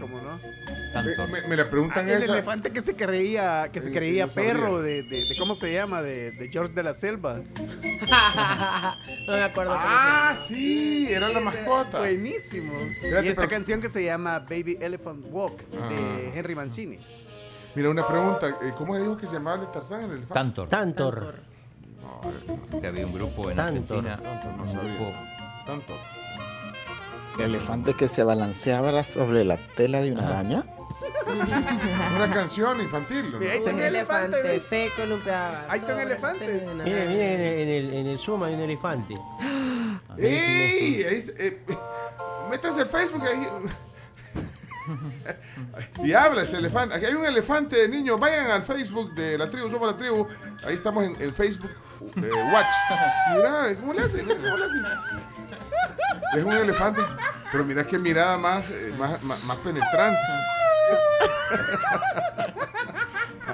[0.00, 0.38] cómo no.
[0.92, 1.26] Tanto.
[1.28, 2.32] me, me la preguntan Ah, el esa.
[2.34, 6.02] elefante que se creía, que se creía perro de, de- de- ¿cómo se llama?
[6.02, 7.40] De, de George de la Selva.
[9.26, 11.98] no me acuerdo Ah, sí, era la mascota.
[12.00, 12.72] Buenísimo.
[13.02, 15.88] Y esta pero- canción que se llama Baby Elephant Walk Ah.
[15.88, 16.98] de Henry Mancini.
[17.74, 18.48] Mira, una pregunta.
[18.48, 20.34] eh, ¿Cómo dijo que se llamaba el Tarzán, el elefante?
[20.34, 20.68] Tantor.
[20.68, 21.34] Tantor.
[22.80, 23.98] Que había un grupo en Tantor.
[24.06, 24.16] Argentina.
[24.22, 24.94] Tantor, no un sabía.
[24.94, 25.12] grupo
[25.66, 25.94] Tanto.
[27.38, 30.64] El elefante que se balanceaba sobre la tela de una araña.
[32.16, 33.32] Una canción infantil.
[33.32, 33.38] ¿no?
[33.38, 34.58] Mira, ahí está Un un elefante.
[34.58, 35.66] se columpiaba.
[35.68, 36.44] Ahí está un elefante.
[36.44, 36.84] araña.
[36.84, 39.14] miren, en el, en el, en el Zoom hay un elefante.
[40.18, 41.00] ¡Ey!
[41.00, 41.64] Eh, eh,
[42.50, 43.46] métanse a Facebook ahí.
[46.04, 46.94] y habla ese elefante.
[46.96, 48.18] Aquí hay un elefante, niños.
[48.20, 50.26] Vayan al Facebook de la tribu, somos la tribu.
[50.66, 51.70] Ahí estamos en, en Facebook
[52.16, 52.66] eh, Watch.
[53.36, 54.22] Mira, ¿cómo le hace?
[54.22, 54.78] Mira, ¿Cómo le hace?
[56.36, 57.02] Es un elefante.
[57.50, 60.18] Pero mira qué mirada más, eh, más, más, más penetrante.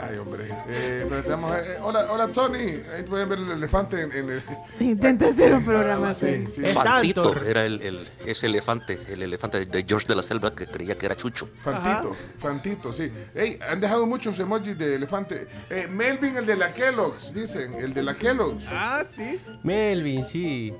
[0.09, 0.44] Ay, hombre.
[0.68, 2.59] Eh, pero eh, eh, hola, hola, Tony.
[2.94, 4.42] Ahí pueden ver el elefante en, en el.
[4.76, 6.64] Se intenta hacer un programa Sí, así.
[6.64, 6.72] sí.
[6.72, 10.96] Fantito era el, el- ese elefante, el elefante de George de la Selva que creía
[10.96, 11.48] que era Chucho.
[11.62, 13.11] Fantito, Fantito, sí.
[13.34, 15.46] Ey, han dejado muchos emojis de elefante.
[15.70, 18.64] Eh, Melvin, el de la Kellogg's, dicen, el de la Kellogg's.
[18.68, 19.40] Ah, sí.
[19.62, 20.72] Melvin, sí.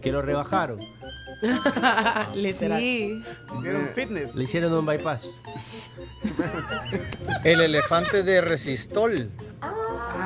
[0.00, 0.80] Que lo rebajaron.
[2.34, 2.80] Literal.
[2.80, 3.22] Sí.
[3.58, 4.34] Hicieron fitness.
[4.34, 5.30] Le hicieron un bypass.
[7.44, 9.30] El elefante de Resistol.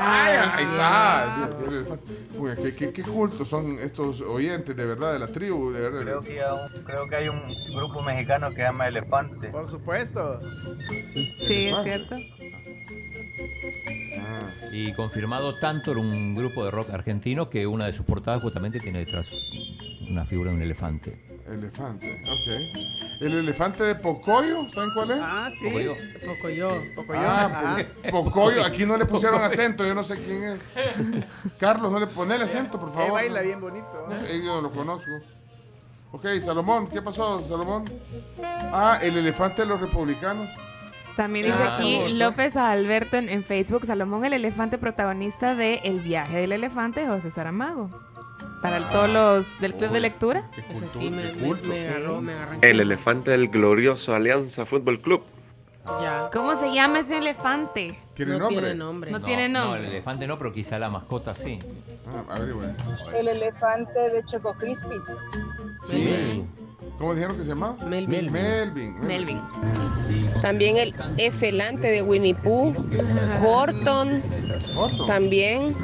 [0.03, 1.51] Ay, ahí está.
[2.39, 6.01] Uy, qué, qué, qué cultos son estos oyentes, de verdad, de la tribu, de verdad.
[6.03, 9.49] Creo que, hay un- creo que hay un grupo mexicano que se llama Elefante.
[9.49, 10.41] Por supuesto.
[11.13, 12.17] Sí, es cierto.
[14.73, 19.01] Y confirmado Tantor, un grupo de rock argentino que una de sus portadas justamente tiene
[19.01, 19.29] detrás
[20.11, 21.27] una figura de un elefante.
[21.49, 23.23] Elefante, ok.
[23.23, 25.19] El elefante de Pocoyo, ¿saben cuál es?
[25.21, 25.65] Ah, sí.
[25.67, 25.97] Pocoyo.
[26.95, 27.21] Poco yo.
[27.21, 27.79] Ah,
[28.11, 30.61] po- Pocoyo, aquí no le pusieron acento, yo no sé quién es.
[31.59, 33.13] Carlos, no le pone el acento, por favor.
[33.13, 34.07] baila bien bonito.
[34.09, 35.11] No sé, yo lo conozco.
[36.13, 37.85] Ok, Salomón, ¿qué pasó, Salomón?
[38.73, 40.49] Ah, el elefante de los republicanos.
[41.17, 42.17] También dice Ah, aquí hermoso.
[42.17, 47.31] López Alberto en, en Facebook, Salomón el elefante protagonista de El viaje del elefante, José
[47.31, 47.91] Saramago.
[48.63, 50.43] Para el- todos los del club de lectura.
[50.93, 52.59] Sí me, agarró, me agarró.
[52.61, 55.23] El elefante del glorioso Alianza Fútbol Club.
[56.03, 56.29] Ya.
[56.33, 57.99] ¿Cómo se llama ese elefante?
[58.15, 58.61] ¿Tiene no nombre?
[58.61, 59.11] tiene nombre.
[59.11, 59.81] No tiene No, nombre.
[59.81, 61.59] el elefante no, pero quizá la mascota sí.
[62.07, 62.77] Ah, averigüen.
[63.17, 65.05] El elefante de Choco Crispis.
[65.89, 66.45] Sí.
[66.99, 67.77] ¿Cómo dijeron que se llama?
[67.87, 68.31] Melvin.
[68.31, 69.01] Melvin.
[69.01, 69.41] Melvin.
[70.43, 72.75] También el efelante de Winnie Pooh.
[73.47, 74.23] Horton.
[74.77, 75.07] Horton.
[75.07, 75.75] También.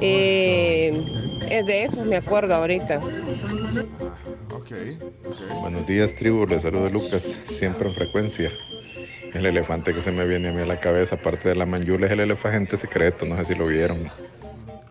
[0.00, 1.19] eh,
[1.50, 2.98] es de esos, me acuerdo ahorita.
[4.52, 4.72] Ok,
[5.26, 5.60] ok.
[5.60, 6.46] Buenos días, tribu.
[6.46, 8.50] Les saludo Lucas, siempre en frecuencia.
[9.34, 12.06] El elefante que se me viene a mí a la cabeza, aparte de la manjula,
[12.06, 13.26] es el elefante secreto.
[13.26, 14.10] No sé si lo vieron.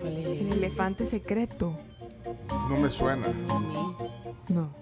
[0.03, 1.77] El elefante secreto.
[2.69, 3.27] No me suena.
[4.47, 4.77] No.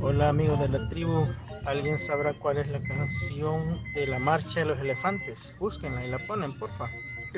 [0.00, 1.26] Hola amigos de la tribu.
[1.64, 5.54] ¿Alguien sabrá cuál es la canción de la marcha de los elefantes?
[5.58, 6.88] Búsquenla y la ponen, porfa.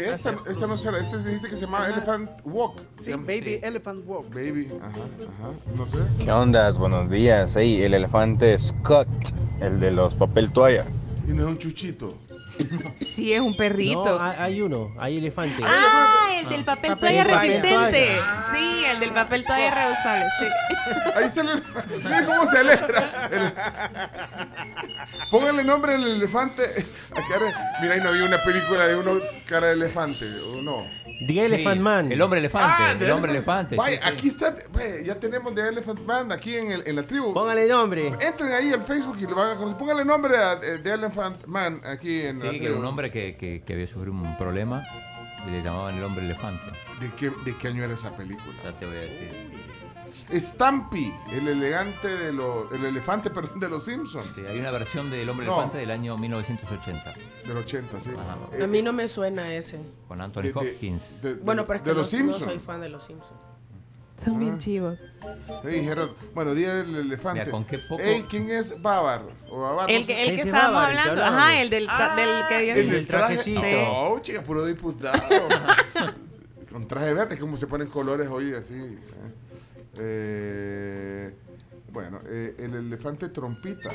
[0.04, 2.80] Esta, esta no será, esta dijiste que se llama Elephant Walk.
[3.00, 4.28] Sí, Baby Elephant Walk.
[4.32, 5.98] Baby, ajá, ajá, no sé.
[6.24, 6.70] ¿Qué onda?
[6.72, 7.56] Buenos días.
[7.56, 9.08] Hey, el elefante Scott,
[9.60, 10.84] el de los papel toalla.
[11.26, 12.14] Y no es un chuchito.
[12.96, 14.18] Sí, es un perrito.
[14.18, 15.62] No, hay, uno, hay elefante.
[15.64, 18.20] Ah, el del papel Papel toalla resistente.
[18.52, 20.46] Sí, el del papel toalla reusable, sí.
[21.16, 21.96] Ahí está el elefante.
[21.96, 23.28] Miren cómo se alegra.
[23.32, 23.52] El-
[25.30, 26.62] Póngale nombre al elefante.
[27.82, 30.84] Mira, ahí no había una película de uno cara de elefante, ¿o no?
[31.26, 32.12] The Elephant Man.
[32.12, 33.76] El hombre elefante, Ah, el hombre elefante.
[33.76, 34.08] Vaya, sí, sí.
[34.08, 34.54] aquí está.
[34.72, 37.34] ve, ya tenemos The Elephant Man aquí en, el- en la tribu.
[37.34, 38.08] Póngale nombre.
[38.20, 39.76] Entren ahí al Facebook y lo van a conocer.
[39.78, 42.70] Póngale nombre a eh, The Elephant Man aquí en la Sí, que tribu.
[42.72, 44.84] era un hombre que, que, que había sufrido un problema
[45.46, 46.62] y le llamaban el hombre elefante.
[47.00, 48.54] ¿De qué, ¿De qué año era esa película?
[48.64, 49.47] Ya te voy a decir.
[50.32, 52.70] Stampy, el elegante de los.
[52.72, 54.32] El elefante, perdón, de los Simpsons.
[54.34, 55.54] Sí, hay una versión del hombre No.
[55.54, 57.14] elefante del año 1980
[57.46, 58.10] Del 80, sí.
[58.10, 58.36] Ajá.
[58.58, 59.78] Eh, A mí no me suena ese.
[60.06, 61.22] con Anthony de- Hopkins.
[61.22, 62.44] de- de- Bueno, pero es que los no Simpsons.
[62.44, 63.40] soy fan de los Simpsons.
[64.22, 64.38] Son Ah.
[64.38, 65.12] bien chivos.
[65.62, 67.38] Le dijeron, bueno, día del elefante.
[67.40, 69.22] Mira, con qué poco- Ey, ¿quién es Bávar?
[69.48, 70.22] O Bávar, El no que, sé.
[70.24, 71.24] el que Ese estábamos el hablando.
[71.24, 73.34] Ajá, el del, sa- del que El del traje.
[73.36, 73.62] trajecito.
[73.62, 75.22] No, chica, puro diputado.
[76.72, 78.74] Con traje verde, como se ponen colores hoy así.
[78.74, 78.98] ¿eh?
[80.00, 81.32] Eh,
[81.90, 83.90] bueno, eh, el elefante trompita.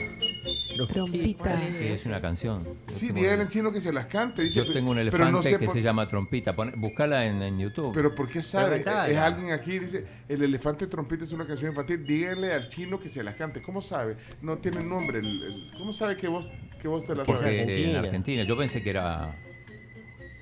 [0.89, 1.61] Trompita.
[1.77, 2.63] Sí, es una canción.
[2.87, 4.41] Sí, dígale en chino que se las cante.
[4.41, 6.53] Dice, Yo tengo un pero elefante no sé que por- se llama Trompita.
[6.55, 7.91] Pon- Búscala en, en YouTube.
[7.93, 8.77] Pero ¿por qué sabe?
[8.79, 9.25] Es ya.
[9.25, 13.23] alguien aquí dice, el elefante trompita es una canción infantil, díganle al chino que se
[13.23, 13.61] las cante.
[13.61, 14.17] ¿Cómo sabe?
[14.41, 15.19] No tiene nombre.
[15.19, 16.49] el- el- ¿Cómo sabe que vos,
[16.81, 17.61] que vos te la Porque sabes?
[17.61, 17.99] en Argentina.
[17.99, 18.43] Argentina.
[18.43, 19.35] Yo pensé que era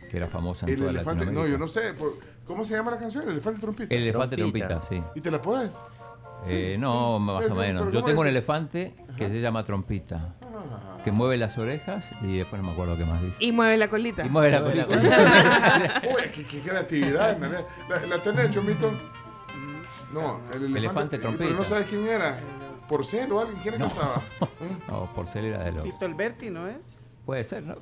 [0.10, 1.94] que era famosa en El toda elefante, no, yo no sé.
[1.94, 3.24] por- ¿Cómo se llama la canción?
[3.24, 3.94] El elefante trompita.
[3.96, 4.68] El elefante Trompita.
[4.68, 5.04] trompita, sí.
[5.16, 5.80] ¿Y te la puedes?
[6.48, 7.82] Eh, no, más Pero, o menos.
[7.84, 10.98] pero Yo ¿cómo tengo un elefante que se llama Trompita, Ah.
[11.04, 13.38] que mueve las orejas y después no me acuerdo qué más dice.
[13.40, 14.26] Y mueve la colita.
[14.26, 16.02] Y mueve la Mueve la colita.
[16.16, 17.38] Uy, qué, qué creatividad.
[17.38, 17.52] man.
[17.88, 18.92] ¿La, la tenés, Chomito?
[20.14, 21.54] No, el elefante, Elefante Pero trompita.
[21.60, 22.40] no sabes quién era.
[22.90, 23.60] Porcel o alguien.
[23.62, 24.22] ¿Quién que estaba?
[24.90, 25.84] No, Porcel era de los.
[25.84, 26.98] Tito Alberti, ¿no es?
[27.26, 27.76] Puede ser, ¿no?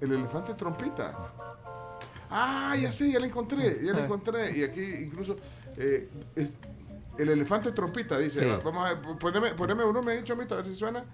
[0.00, 1.14] El elefante trompita.
[2.32, 4.56] Ah, ya sé, ya la encontré, ya la encontré.
[4.56, 5.36] Y aquí incluso
[5.76, 6.54] eh, es
[7.18, 8.40] el elefante trompita, dice.
[8.40, 8.62] Sí.
[8.64, 11.04] Vamos a ver, poneme, poneme uno, me ha dicho Mito, a ver si suena.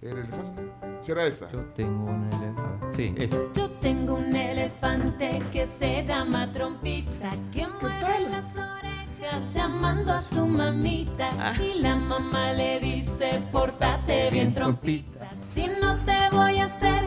[0.00, 0.62] El elefante.
[1.00, 1.50] ¿Será esta?
[1.50, 2.86] Yo tengo un elefante.
[2.94, 3.32] Sí, es.
[3.54, 10.46] Yo tengo un elefante que se llama Trompita, que mueve las orejas llamando a su
[10.46, 11.30] mamita.
[11.60, 17.04] Y la mamá le dice, pórtate bien, Trompita, si no te voy a hacer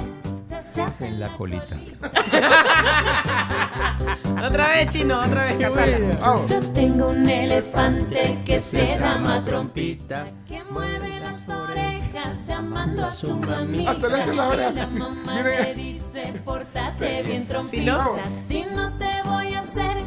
[0.71, 1.75] chas chas en la colita.
[4.45, 5.99] Otra vez, chino, otra vez, Catala.
[6.47, 13.37] Yo tengo un elefante que se llama Trompita, que mueve las orejas llamando a su
[13.37, 13.91] mamita.
[13.91, 14.71] Hasta le hace la oreja.
[14.71, 18.15] La mamá le dice, pórtate bien, ¿Sí, Trompita, no?
[18.29, 19.97] si no te voy a hacer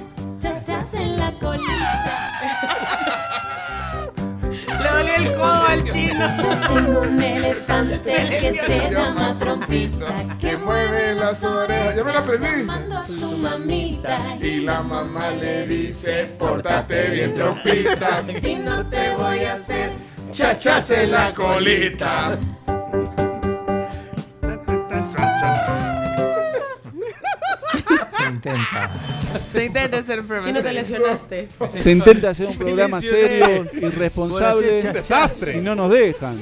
[0.40, 2.30] chas chas en la colita.
[4.84, 6.28] Le dolió el codo al chino.
[6.42, 11.96] Yo tengo un elefante que se llama Trompita, Que mueve las orejas.
[11.96, 12.46] Ya me la aprendí.
[12.46, 14.36] llamando a su mamita.
[14.40, 18.22] Y la mamá le dice, pórtate bien, trompita.
[18.22, 19.92] Si no te voy a hacer
[20.32, 22.38] Chachas en la colita.
[28.50, 28.90] Intenta.
[29.52, 30.50] Se intenta ser profesor.
[30.50, 31.48] Chino, te lesionaste.
[31.78, 34.78] Se intenta hacer un programa serio, Por irresponsable.
[34.78, 35.58] hacer chas- Desastre.
[35.58, 36.40] Y no nos dejan.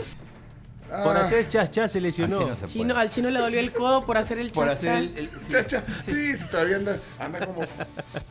[1.04, 2.40] Por hacer chas se lesionó.
[2.48, 4.94] No se Chino, al chino le dolió el codo por hacer el Por chas hacer
[4.96, 5.16] el.
[5.16, 5.84] el- Cha, cha.
[6.04, 7.62] Sí, sí, todavía anda, anda como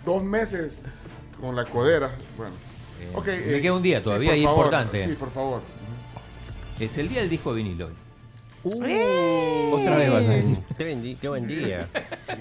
[0.05, 0.85] dos meses
[1.39, 2.11] con la codera.
[2.37, 2.53] Bueno.
[3.15, 5.05] Ok, me eh, queda un día sí, todavía por favor, importante.
[5.07, 5.61] Sí, por favor.
[6.79, 7.93] Es el día del disco vinilo hoy.
[8.63, 9.73] Uh.
[9.79, 10.57] Otra vez vas a decir.
[10.77, 11.17] Qué buen día.
[11.19, 11.87] Qué buen día.
[11.99, 12.33] Sí,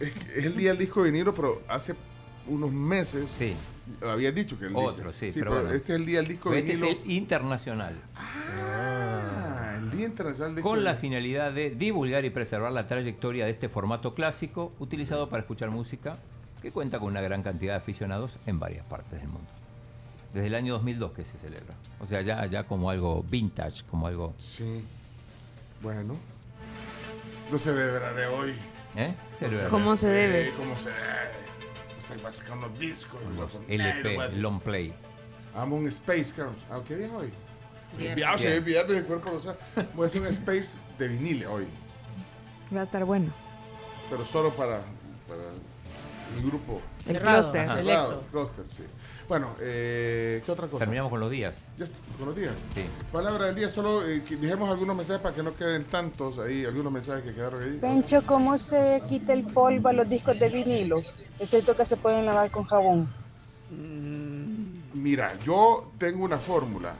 [0.00, 1.94] es, el día del disco de vinilo, pero hace
[2.48, 3.54] unos meses Sí.
[4.02, 5.70] había dicho que el Otro, sí, pero bueno.
[5.72, 7.00] este es el día del disco de Este es vinilo.
[7.04, 7.94] el internacional.
[8.16, 12.86] Ah, el día internacional del Con disco la de- finalidad de divulgar y preservar la
[12.86, 16.16] trayectoria de este formato clásico utilizado para escuchar música
[16.62, 19.48] que cuenta con una gran cantidad de aficionados en varias partes del mundo.
[20.34, 21.74] Desde el año 2002 que se celebra.
[22.00, 24.34] O sea, ya, ya como algo vintage, como algo...
[24.38, 24.84] Sí.
[25.82, 26.16] Bueno.
[27.50, 28.52] Lo celebraré hoy.
[28.96, 29.14] ¿Eh?
[29.70, 30.52] ¿Cómo se debe?
[30.56, 31.00] ¿Cómo se debe?
[31.98, 33.20] Se va a sacar unos discos.
[33.68, 34.92] a LP, a- long play.
[35.54, 36.56] Amo un Space, Carlos.
[36.70, 37.30] Ah, ¿Qué día hoy?
[37.96, 38.40] Viernes.
[38.40, 39.58] Sí, es viernes, el cuerpo lo sabe.
[39.94, 41.66] Voy a hacer un Space de vinil hoy.
[42.74, 43.32] Va a estar bueno.
[44.08, 44.80] Pero solo para,
[45.28, 45.42] para
[46.36, 46.80] el grupo.
[47.06, 47.60] El Cerrado, clúster.
[47.62, 47.74] ajá.
[47.76, 48.84] Cerrado, cluster, sí.
[49.30, 50.80] Bueno, eh, ¿qué otra cosa?
[50.80, 51.62] Terminamos con los días.
[51.78, 52.52] Ya está, con los días.
[52.74, 52.82] Sí.
[53.12, 56.64] Palabra del día, solo eh, que dejemos algunos mensajes para que no queden tantos ahí,
[56.64, 57.78] algunos mensajes que quedaron ahí.
[57.80, 61.00] Pencho, ¿cómo se quita el polvo a los discos de vinilo?
[61.38, 63.08] Excepto que se pueden lavar con jabón.
[64.94, 66.92] Mira, yo tengo una fórmula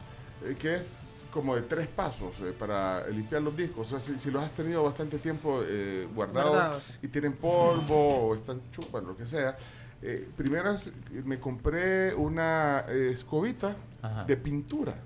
[0.44, 1.02] eh, que es
[1.32, 3.88] como de tres pasos eh, para limpiar los discos.
[3.92, 6.98] O sea, si, si los has tenido bastante tiempo eh, guardados Guardados.
[7.02, 9.56] y tienen polvo o están chu- bueno, lo que sea.
[10.02, 10.90] Eh, primero es-
[11.24, 14.24] me compré una eh, escobita Ajá.
[14.24, 14.96] de pintura.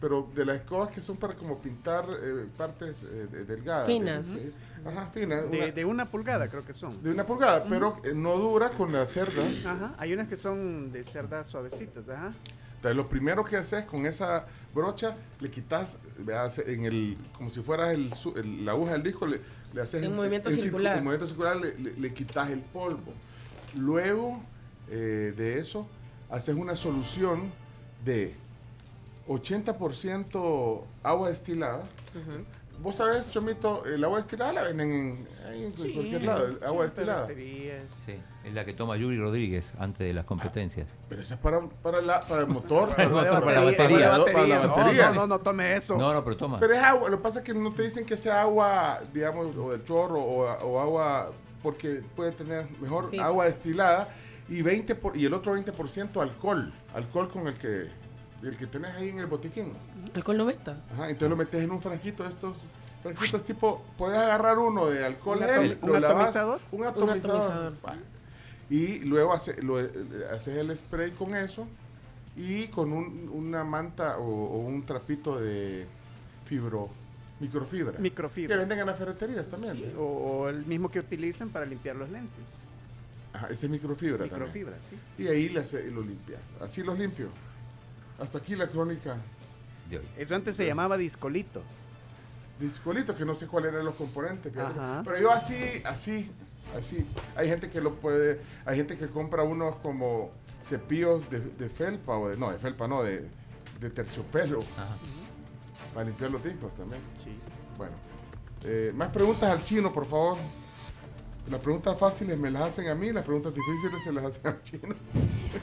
[0.00, 3.86] Pero de las escobas que son para como pintar eh, partes eh, de- delgadas.
[3.86, 4.28] Finas.
[4.30, 4.52] eh,
[4.86, 5.50] ajá, finas.
[5.50, 7.02] De, una- de una pulgada creo que son.
[7.02, 9.66] de una pulgada, pero eh, no dura con las cerdas.
[9.66, 12.32] Ajá, hay unas que son de cerdas suavecitas, ajá.
[12.76, 15.98] Entonces, lo primero que haces con esa brocha, le quitas,
[16.64, 19.38] en el, como si fuera el, su- el- la aguja del disco, le,
[19.74, 20.96] le haces En movimiento circu- circular.
[20.96, 23.12] En movimiento circular le, le- le quitas el polvo.
[23.76, 24.40] Luego
[24.90, 25.86] eh, de eso,
[26.30, 27.42] haces una solución
[28.04, 28.34] de
[29.28, 31.84] 80% agua destilada.
[32.82, 36.64] Vos sabés, Chomito, el agua destilada la venden en, ahí en Sí, cualquier lado, el
[36.64, 37.26] agua sí, destilada.
[37.26, 40.88] Sí, es la que toma Yuri Rodríguez antes de las competencias.
[41.10, 43.98] Pero esa es para, para, la, para el motor, Para el motor, para la batería.
[44.18, 45.08] la- para la No, batería.
[45.10, 45.98] No, no, no tome eso.
[45.98, 46.58] No, no, pero toma.
[46.58, 49.54] Pero es agua, lo que pasa es que no te dicen que sea agua, digamos,
[49.56, 51.32] o del chorro o, o agua,
[51.62, 53.18] porque puede tener mejor Sí.
[53.18, 54.08] agua destilada
[54.48, 57.88] y 20 por- y el otro 20% alcohol, alcohol con el que
[58.42, 59.74] el que tenés ahí en el botiquín.
[60.14, 60.72] Alcohol 90.
[60.94, 62.62] Ajá, entonces lo metes en un frasquito de estos
[63.02, 66.60] frasquitos tipo, puedes agarrar uno de alcohol ¿Un gel, atom- lo un lavas- atomizador?
[66.72, 67.72] un atomizador,
[68.70, 69.78] y luego hace- lo-
[70.32, 71.66] haces el spray con eso
[72.36, 75.86] y con un- una manta o, o un trapito de
[76.46, 76.88] fibro
[77.40, 78.54] microfibra Microfibra.
[78.54, 81.96] que venden en las ferreterías también Sí, o, o el mismo que utilizan para limpiar
[81.96, 82.44] los lentes.
[83.32, 84.96] Ajá, ese es microfibra, Microfibra, sí.
[85.16, 87.28] también y ahí le hace- lo limpias así los limpio
[88.18, 89.16] hasta aquí la crónica
[89.88, 90.04] De hoy.
[90.18, 91.62] Eso antes se llamaba discolito.
[92.58, 94.52] discolito que no sé cuáles eran los componentes
[95.04, 96.30] pero yo así así
[96.76, 100.30] así hay gente que lo puede hay gente que compra unos como
[100.62, 103.26] cepillos de, de felpa o de no de felpa no de,
[103.80, 104.96] de terciopelo Ajá.
[105.94, 107.00] Para limpiar los discos también.
[107.22, 107.30] Sí.
[107.76, 107.94] Bueno.
[108.64, 110.38] Eh, más preguntas al chino, por favor.
[111.50, 114.62] Las preguntas fáciles me las hacen a mí, las preguntas difíciles se las hacen al
[114.62, 114.94] chino.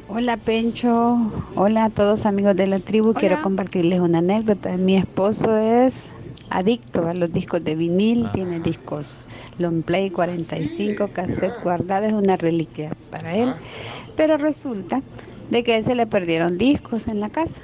[0.09, 1.17] Hola Pencho,
[1.55, 3.13] hola a todos amigos de la tribu.
[3.13, 4.75] Quiero compartirles una anécdota.
[4.75, 6.11] Mi esposo es
[6.49, 9.25] adicto a los discos de vinil, tiene discos
[9.59, 13.53] long play 45, cassette guardada, es una reliquia para él.
[14.17, 15.01] Pero resulta
[15.51, 17.61] de que a él se le perdieron discos en la casa.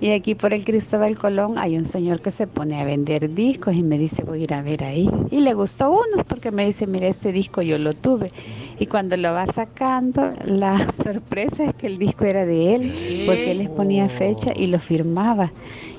[0.00, 3.74] Y aquí por el Cristóbal Colón hay un señor que se pone a vender discos
[3.74, 5.10] y me dice voy a ir a ver ahí.
[5.30, 8.32] Y le gustó uno porque me dice, mira, este disco yo lo tuve.
[8.78, 13.50] Y cuando lo va sacando, la sorpresa es que el disco era de él, porque
[13.50, 15.52] él les ponía fecha y lo firmaba.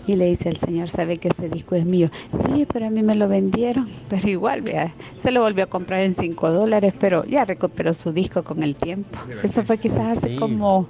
[0.08, 2.10] Y le dice al señor, sabe que ese disco es mío.
[2.43, 3.88] Sí, pero a mí me lo vendieron.
[4.10, 8.12] Pero igual, vea, se lo volvió a comprar en 5 dólares, pero ya recuperó su
[8.12, 9.20] disco con el tiempo.
[9.43, 10.88] Eso fue quizás hace como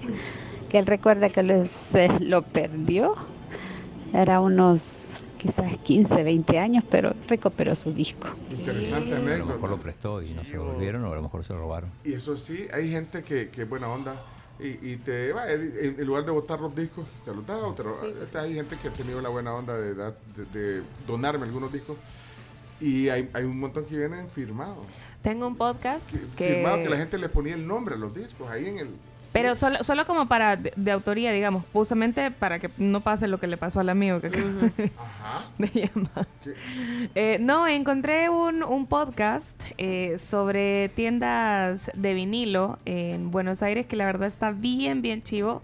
[0.72, 3.13] que él recuerda que lo, se lo perdió.
[4.13, 8.28] Era unos quizás 15, 20 años, pero recuperó su disco.
[8.51, 9.53] Interesante A lo anécdota.
[9.53, 11.89] mejor lo prestó y no se lo volvieron o a lo mejor se lo robaron.
[12.05, 14.22] Y eso sí, hay gente que, que es buena onda
[14.59, 17.74] y, y te va, en, en lugar de botar los discos, te los da o
[17.74, 17.95] te lo-
[18.39, 20.13] Hay gente que ha tenido la buena onda de, de-
[20.53, 21.97] de donarme algunos discos
[22.80, 24.78] y hay, hay un montón que vienen firmados.
[25.22, 26.47] Tengo un podcast que...
[26.55, 28.89] Firmados que la gente le ponía el nombre a los discos ahí en el...
[29.32, 33.40] Pero solo, solo como para de, de autoría, digamos, justamente para que no pase lo
[33.40, 34.52] que le pasó al amigo que acaba
[35.58, 36.28] de llamar.
[37.16, 43.96] Eh, no, encontré un, un podcast eh, sobre tiendas de vinilo en Buenos Aires que
[43.96, 45.62] la verdad está bien, bien chivo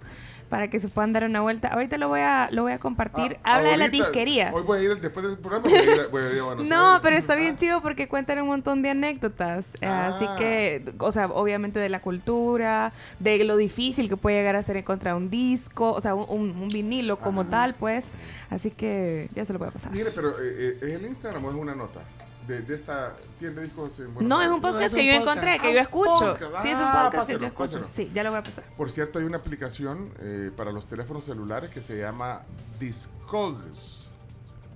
[0.50, 1.68] para que se puedan dar una vuelta.
[1.70, 3.38] Ahorita lo voy a, lo voy a compartir.
[3.44, 4.54] Habla de las disquerías.
[4.54, 6.44] Hoy voy a ir, después del programa, voy a ir, a- voy a ir a
[6.44, 9.66] Buenos No, pero está bien chido porque cuentan un montón de anécdotas.
[9.82, 10.36] Así Ah.
[10.38, 14.78] que, o sea, obviamente de la cultura, de lo difícil que puede llegar a ser
[14.78, 18.06] encontrar un disco, o sea, un, un- un vinilo como tal, pues.
[18.50, 19.92] Así que ya se lo voy a pasar.
[19.92, 22.02] Mire, pero eh, eh, ¿es el Instagram o es una nota?
[22.48, 25.60] De, de esta tienda de discos en Buenos No, es un podcast que yo encontré,
[25.60, 26.14] que yo escucho.
[26.38, 26.64] podcast.
[26.64, 27.72] Sí, es un Ah, podcast que yo escucho.
[27.72, 27.88] páselo.
[27.92, 28.64] Sí, ya lo voy a pasar.
[28.78, 32.42] Por cierto, hay una aplicación eh, para los teléfonos celulares que se llama
[32.80, 34.08] Discogs.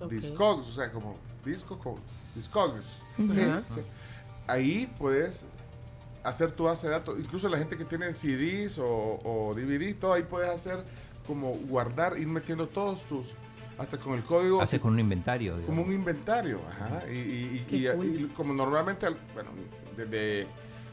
[0.10, 1.16] Discogs, o sea, como
[1.46, 1.96] disco con
[2.36, 3.04] Discogs.
[3.20, 3.62] Eh.
[4.48, 5.46] Ahí puedes
[6.24, 10.14] hacer tu base de datos, incluso la gente que tiene CDs o, o DVD, todo
[10.14, 10.84] ahí puedes hacer
[11.26, 13.28] como guardar, ir metiendo todos tus,
[13.82, 14.62] hasta con el código.
[14.62, 15.58] Hace con un inventario.
[15.58, 15.66] digamos.
[15.76, 17.02] Como un inventario, ajá.
[17.10, 18.06] Y, y- y- y- cool.
[18.06, 19.50] y como normalmente, al- bueno,
[19.98, 20.48] desde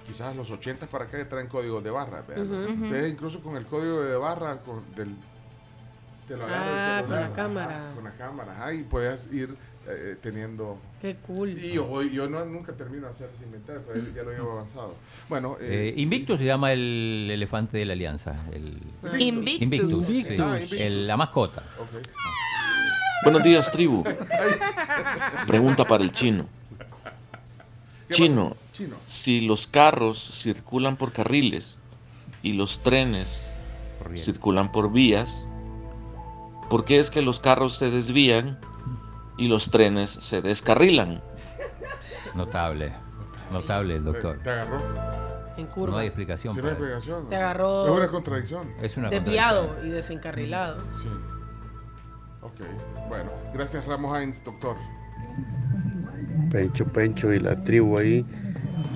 [0.06, 2.24] quizás los 80 para acá ya traen códigos de barra.
[2.34, 5.14] Entonces, incluso con el código de barra con, del,
[6.26, 7.92] te lo Ah, con la ajá, cámara.
[7.94, 9.54] con la cámara, ajá, y puedes ir
[9.90, 10.78] eh, teniendo.
[11.00, 11.50] Qué cool.
[11.58, 14.94] Y yo, yo no, nunca termino de hacer ese inventario, pero ya lo llevo avanzado.
[15.30, 18.34] Bueno, Eh, eh, Invictus se llama el elefante de la alianza.
[18.52, 18.78] El
[19.18, 19.62] Invictus.
[19.62, 20.10] Invictus.
[20.10, 20.40] Invictus.
[20.40, 20.80] Ah, Invictus.
[20.80, 21.62] El- la mascota.
[23.24, 24.04] Buenos días, tribu.
[25.46, 26.46] Pregunta para el chino.
[28.08, 28.56] ¿Qué Chino,
[29.06, 31.76] si los carros circulan por carriles
[32.42, 33.42] y los trenes
[34.14, 35.46] circulan por vías,
[36.70, 38.58] ¿por qué es que los carros se desvían
[39.36, 41.20] y los trenes se descarrilan?
[42.34, 42.94] Notable.
[43.52, 44.40] Notable el doctor.
[44.42, 44.78] Te agarró.
[45.58, 45.92] En curva.
[45.92, 46.54] No hay explicación.
[46.54, 46.94] Sí, no hay para eso.
[46.96, 47.28] explicación.
[47.28, 48.74] Te agarró Es una contradicción.
[48.80, 50.80] Es una desviado y desencarrilado.
[50.90, 51.08] Sí.
[52.42, 52.60] Ok.
[53.08, 54.76] Bueno, gracias Ramos Heinz, doctor.
[56.50, 58.24] Pencho, Pencho y la tribu ahí.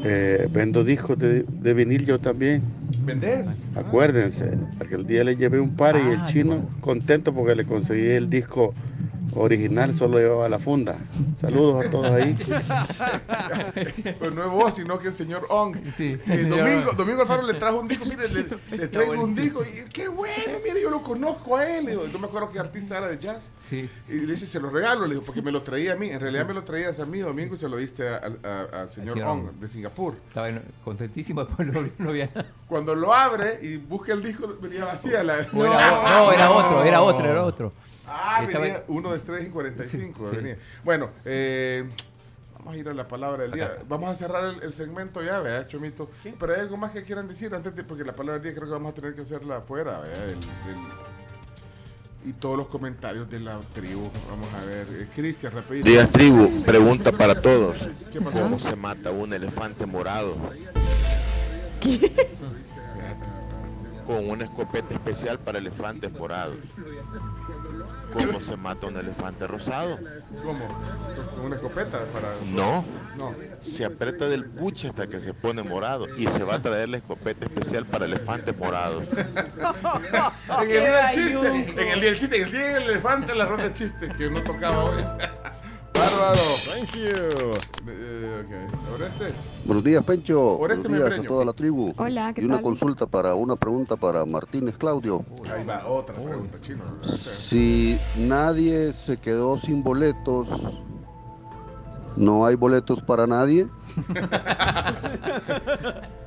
[0.04, 2.62] Eh, vendo discos de, de vinil yo también.
[3.04, 3.66] ¿Vendés?
[3.74, 8.06] Acuérdense, aquel día le llevé un par y el Ah, chino contento porque le conseguí
[8.10, 8.74] el disco
[9.34, 10.98] original, solo llevaba la funda.
[11.38, 12.34] Saludos a todos ahí.
[14.18, 15.76] pues no es vos, sino que el señor Ong.
[15.96, 16.18] Sí.
[16.26, 16.92] Eh, Domingo.
[16.96, 20.58] Domingo Alfaro le trajo un disco, mire, le, le traigo un disco y qué bueno,
[20.64, 21.84] mire, yo lo conozco a él.
[21.84, 23.50] Le digo, no me acuerdo qué artista era de jazz.
[23.60, 23.88] Sí.
[24.08, 26.10] Y le dice, se lo regalo, le digo, porque me lo traía a mí.
[26.10, 28.90] En realidad me lo traías a mí, Domingo, y se lo diste al, a- al
[28.90, 29.52] señor señor Ong Ong.
[29.60, 30.14] de Singapur.
[30.28, 32.46] Estaba en- contentísimo, después no, no había nada.
[32.68, 35.40] Cuando lo abre y busca el disco, venía vacía la.
[35.40, 37.72] Era no, era otro, era otro, era otro.
[38.06, 40.24] Ah, Estaba- venía uno de 3 y 45.
[40.24, 40.36] Sí, sí.
[40.36, 40.58] venía.
[40.84, 41.88] Bueno, eh,
[42.58, 43.72] vamos a ir a la palabra del día.
[43.88, 46.10] Vamos a cerrar el, el segmento ya, ¿verdad, Chomito?
[46.38, 48.66] Pero hay algo más que quieran decir antes de, porque la palabra del día creo
[48.66, 50.26] que vamos a tener que hacerla afuera, ¿verdad?
[50.26, 51.02] Del- del-
[52.24, 54.08] y todos los comentarios de la tribu.
[54.30, 54.86] Vamos a ver.
[54.90, 55.88] Eh, Cristian, rapidito.
[55.88, 57.88] Días tribu, pregunta para todos.
[58.12, 58.40] ¿Qué pasó?
[58.42, 60.36] ¿Cómo se mata un elefante morado?
[64.06, 66.56] con una escopeta especial para elefantes morados.
[68.12, 69.98] ¿Cómo se mata un elefante rosado?
[70.44, 70.66] ¿Cómo?
[71.34, 72.34] ¿Con una escopeta para.?
[72.52, 72.84] No.
[73.16, 73.34] No.
[73.62, 76.98] Se aprieta del puche hasta que se pone morado y se va a traer la
[76.98, 79.04] escopeta especial para elefantes morados.
[79.12, 81.48] en el día del chiste.
[81.48, 82.36] En el día del chiste.
[82.36, 85.02] En el día del elefante, la ronda de chistes que no tocaba hoy.
[86.02, 86.40] Bárbaro.
[86.66, 87.06] Thank you.
[87.86, 88.52] Eh, ok.
[88.94, 89.26] Oreste.
[89.66, 90.58] Buenos días, Pencho.
[90.58, 91.94] Oreste Buenos días a toda la tribu.
[91.96, 92.64] Hola, ¿qué y una tal?
[92.64, 95.24] consulta para una pregunta para Martínez Claudio.
[95.54, 96.82] Ahí va otra pregunta, chino.
[97.04, 100.48] Si nadie se quedó sin boletos,
[102.16, 103.68] ¿no hay boletos para nadie?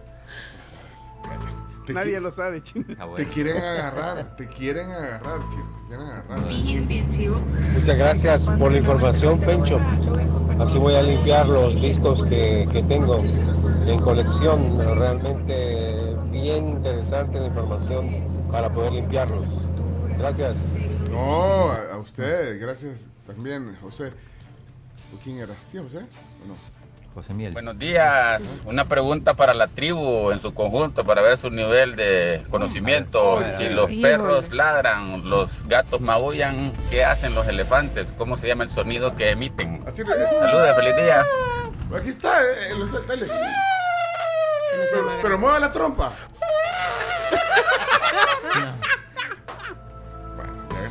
[1.85, 2.85] Te Nadie lo sabe, chino.
[3.15, 5.65] Te quieren agarrar, te quieren agarrar, chino.
[5.81, 6.39] Te quieren agarrar.
[7.73, 9.79] Muchas gracias por la información, Pencho.
[10.59, 14.77] Así voy a limpiar los discos que, que tengo en colección.
[14.79, 19.47] Realmente bien interesante la información para poder limpiarlos.
[20.17, 20.55] Gracias.
[21.11, 24.11] No, a, a usted, gracias también, José.
[25.13, 25.53] ¿O ¿Quién era?
[25.67, 25.99] ¿Sí, José?
[25.99, 26.55] ¿O no?
[27.15, 27.53] José Miel.
[27.53, 28.61] Buenos días.
[28.65, 33.41] Una pregunta para la tribu en su conjunto para ver su nivel de conocimiento.
[33.57, 38.13] Si los perros ladran, los gatos maullan, ¿qué hacen los elefantes?
[38.17, 39.81] ¿Cómo se llama el sonido que emiten?
[39.89, 41.23] Saludos, feliz día.
[41.97, 43.27] Aquí está, eh, eh, dale.
[44.91, 46.11] Pero, pero mueva la trompa.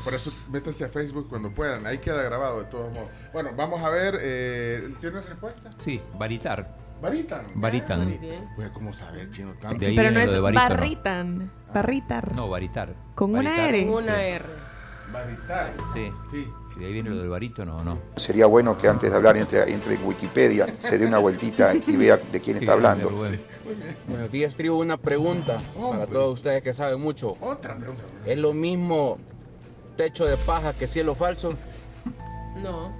[0.05, 1.87] Por eso métanse a Facebook cuando puedan.
[1.87, 3.09] Ahí queda grabado de todos modos.
[3.33, 4.17] Bueno, vamos a ver.
[4.21, 5.71] Eh, ¿Tienes respuesta?
[5.83, 6.77] Sí, Baritar.
[7.01, 7.47] Baritan.
[7.57, 8.19] Baritan.
[8.57, 9.79] Pues, ¿cómo sabe chino tanto?
[9.79, 10.53] De ahí Pero no es barítono.
[10.55, 11.53] barritan.
[11.75, 12.33] Barritar.
[12.35, 12.95] No, baritar.
[13.15, 13.75] Con una Baritar.
[13.75, 13.87] R.
[13.87, 14.23] Con una Sí.
[14.23, 14.45] R.
[15.13, 15.75] Baritar.
[15.93, 16.11] Sí.
[16.31, 16.49] Sí.
[16.77, 17.99] Y de ahí viene lo del barítono, ¿o no?
[18.17, 21.97] Sería bueno que antes de hablar entre, entre en Wikipedia se dé una vueltita y
[21.97, 23.11] vea de quién está hablando.
[24.09, 24.81] Buenos días, tribu.
[24.81, 25.59] Una pregunta
[25.91, 27.37] para todos ustedes que saben mucho.
[27.41, 28.03] Otra pregunta.
[28.27, 29.19] ¿Es lo mismo
[29.97, 31.55] techo de paja que cielo falso?
[32.57, 32.93] No.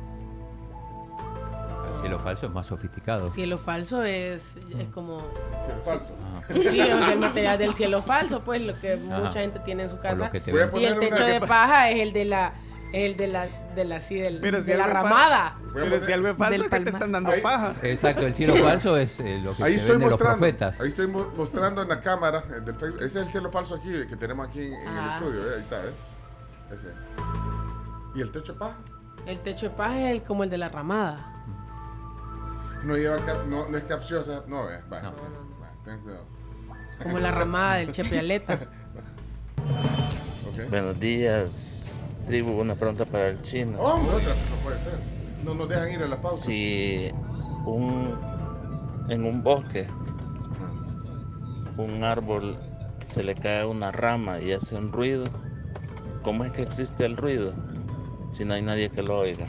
[1.95, 3.31] El cielo falso es más sofisticado.
[3.31, 5.19] Cielo falso es, es como.
[5.65, 6.11] Cielo falso.
[6.53, 9.89] Sí, o sea, el material del cielo falso, pues lo que mucha gente tiene en
[9.89, 10.31] su casa.
[10.35, 12.53] Y el techo de que- paja es el de la,
[12.93, 15.57] el de la, de la, sí, del- Pero si de la ramada.
[15.73, 17.75] Pero si algo es falso Del es que te están dando Ahí- paja.
[17.83, 20.81] Exacto, el cielo falso es eh, lo que Ahí se estoy los profetas.
[20.81, 22.75] Ahí estoy mo- mostrando en la cámara del.
[22.75, 25.17] Ese es el cielo falso aquí que tenemos aquí en, en el Ah.
[25.19, 25.41] estudio.
[25.51, 25.93] eh, Ahí está, ¿eh?
[26.71, 27.07] Ese es.
[28.15, 28.77] ¿Y el techo de paja?
[29.27, 31.31] El techo de paja es el- como el de la ramada.
[32.85, 34.43] No lleva cap, no, no es capciosa.
[34.47, 35.09] No, eh, vale.
[35.09, 35.15] vale,
[35.85, 36.25] ten cuidado.
[37.03, 38.61] Como la ramada del Chepe Aleta.
[40.47, 40.71] Ok.
[40.71, 42.61] Buenos días, tribu.
[42.61, 43.79] Una pregunta para el chino.
[43.81, 44.99] Hombre, otra, no puede ser.
[45.45, 46.37] No nos dejan ir a la pausa.
[46.37, 47.11] Si
[47.67, 48.15] un,
[49.09, 49.87] en un bosque
[51.77, 52.57] un árbol
[53.05, 55.25] se le cae una rama y hace un ruido,
[56.25, 57.53] ¿cómo es que existe el ruido
[58.31, 59.47] si no hay nadie que lo oiga?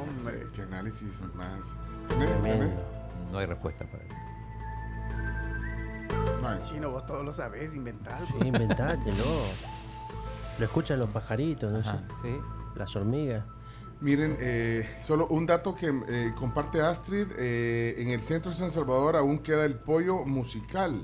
[0.00, 1.58] Hombre, qué análisis más.
[3.32, 4.14] No hay respuesta para eso.
[6.42, 6.62] No.
[6.62, 8.20] Chino, vos todo lo sabés, inventar.
[8.26, 9.24] Sí, inventátelo.
[10.58, 12.28] Lo escuchan los pajaritos, no Ajá, sé.
[12.28, 12.40] sí.
[12.76, 13.44] Las hormigas.
[14.00, 17.28] Miren, eh, solo un dato que eh, comparte Astrid.
[17.38, 21.00] eh, en el centro de San Salvador aún queda el pollo musical.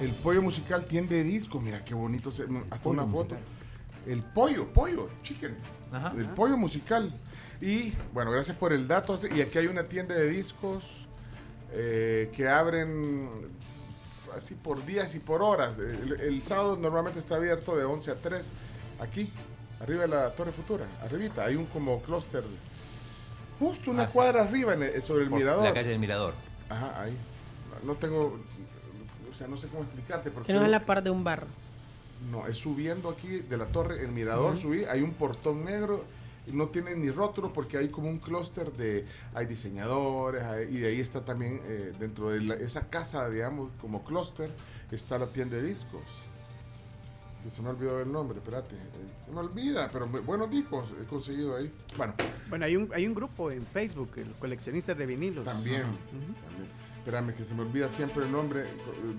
[0.00, 1.60] El pollo musical tiene disco.
[1.60, 2.30] Mira qué bonito.
[2.30, 3.34] se- hasta una foto.
[3.34, 3.38] musical.
[4.06, 5.56] El pollo, pollo, chicken.
[5.92, 6.12] Ajá.
[6.16, 7.12] El pollo musical.
[7.60, 9.18] Y bueno, gracias por el dato.
[9.34, 11.06] Y aquí hay una tienda de discos
[11.72, 13.28] eh, que abren
[14.36, 15.78] así por días y por horas.
[15.78, 18.52] El, el sábado normalmente está abierto de 11 a 3
[19.00, 19.30] aquí,
[19.80, 21.44] arriba de la Torre Futura, arribita.
[21.44, 22.44] Hay un como clúster
[23.58, 24.12] justo una Ah, sí.
[24.12, 25.64] cuadra arriba en el- sobre el Por mirador.
[25.64, 26.34] La calle del Mirador.
[26.68, 27.16] Ajá, ahí.
[27.84, 28.38] No tengo,
[29.38, 30.30] sea, no sé cómo explicarte.
[30.30, 31.46] Porque Que no es a la par de un bar.
[32.30, 34.60] no, es subiendo aquí de la torre, el mirador, Ujú.
[34.62, 36.04] subí, hay un portón negro,
[36.46, 40.78] y no tiene ni rótulo porque hay como un clúster de, hay diseñadores, hay- y
[40.78, 44.50] de ahí está también, eh, dentro de la- esa casa, digamos, como clúster,
[44.90, 46.02] está la tienda de discos.
[47.44, 48.74] Que se me olvidó el nombre, espérate.
[48.74, 48.78] eh,
[49.24, 51.70] se me olvida, pero me- buenos discos he conseguido ahí.
[51.96, 52.14] Bueno,
[52.48, 55.44] Bueno, hay un, hay un grupo en Facebook, el coleccionistas de vinilos.
[55.44, 55.82] también.
[55.82, 56.38] También.
[57.08, 58.66] Espérame, que se me olvida siempre el nombre.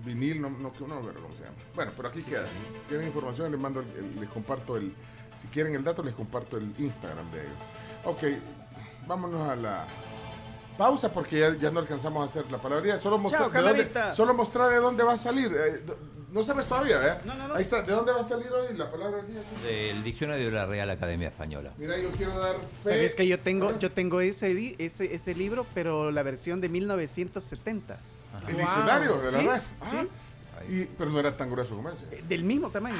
[0.05, 0.57] Vinil, no, no,
[0.87, 1.55] no, pero ¿cómo se llama?
[1.73, 2.45] Bueno, pero aquí queda.
[2.87, 4.93] Tienen información, les mando, el- el- les comparto el.
[5.41, 7.57] Si quieren el dato, les comparto el Instagram de ellos.
[8.05, 8.23] Ok,
[9.07, 9.87] vámonos a la
[10.77, 12.99] pausa porque ya, ya no alcanzamos a hacer la palabrería.
[12.99, 13.83] Solo mostrar, Chao, de dónde,
[14.13, 15.47] solo mostrar de dónde va a salir.
[15.51, 15.83] eh,
[16.31, 17.18] no sabes todavía, ¿eh?
[17.26, 17.56] No, no, no.
[17.56, 19.41] Ahí está, ¿de dónde va a salir hoy la palabra del día?
[19.64, 21.72] Del diccionario de la Real Academia Española.
[21.77, 22.84] Mira, yo quiero dar fe.
[22.89, 27.97] ¿Sabes que yo tengo, yo tengo ese, ese, ese libro, pero la versión de 1970?
[28.47, 29.47] El diccionario de la ¿Sí?
[29.47, 29.61] red.
[29.89, 30.73] ¿Sí?
[30.73, 32.06] Y, pero no era tan grueso como ese.
[32.27, 32.95] Del mismo tamaño.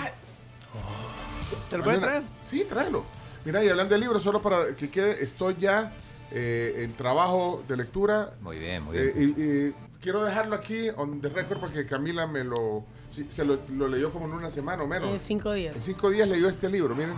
[1.69, 2.23] ¿Se lo puede Mañana- traer?
[2.41, 3.06] Sí, tráelo.
[3.45, 5.91] Mira, y hablando de libros, solo para que quede, estoy ya
[6.31, 8.31] eh, en trabajo de lectura.
[8.41, 9.35] Muy bien, muy Eh, bien.
[9.38, 12.85] y, y quiero dejarlo aquí on the record porque Camila me lo,
[13.29, 15.11] se lo, lo leyó como en una semana o menos.
[15.11, 15.75] En cinco días.
[15.75, 17.15] En cinco días leyó este libro, miren,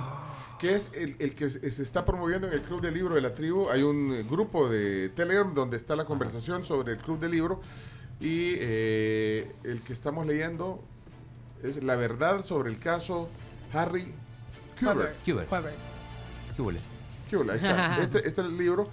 [0.60, 3.34] que es el, el que se está promoviendo en el Club de Libro de la
[3.34, 3.70] Tribu.
[3.70, 7.62] Hay un eh, grupo de Telegram donde está la conversación sobre el Club de Libro
[8.20, 10.84] y eh, el que estamos leyendo
[11.64, 13.30] es La verdad sobre el caso
[13.74, 14.14] Harry
[14.80, 15.16] Kuber.
[15.26, 15.46] Kuber.
[15.48, 15.74] Kuber.
[16.56, 16.80] ¿Qué huele?
[17.30, 17.54] ¿Qué hola?
[17.54, 17.98] Ahí está.
[18.02, 18.90] Este, este es el libro,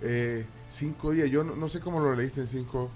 [0.00, 1.30] eh, cinco días.
[1.30, 2.90] Yo no, no sé cómo lo leíste en cinco.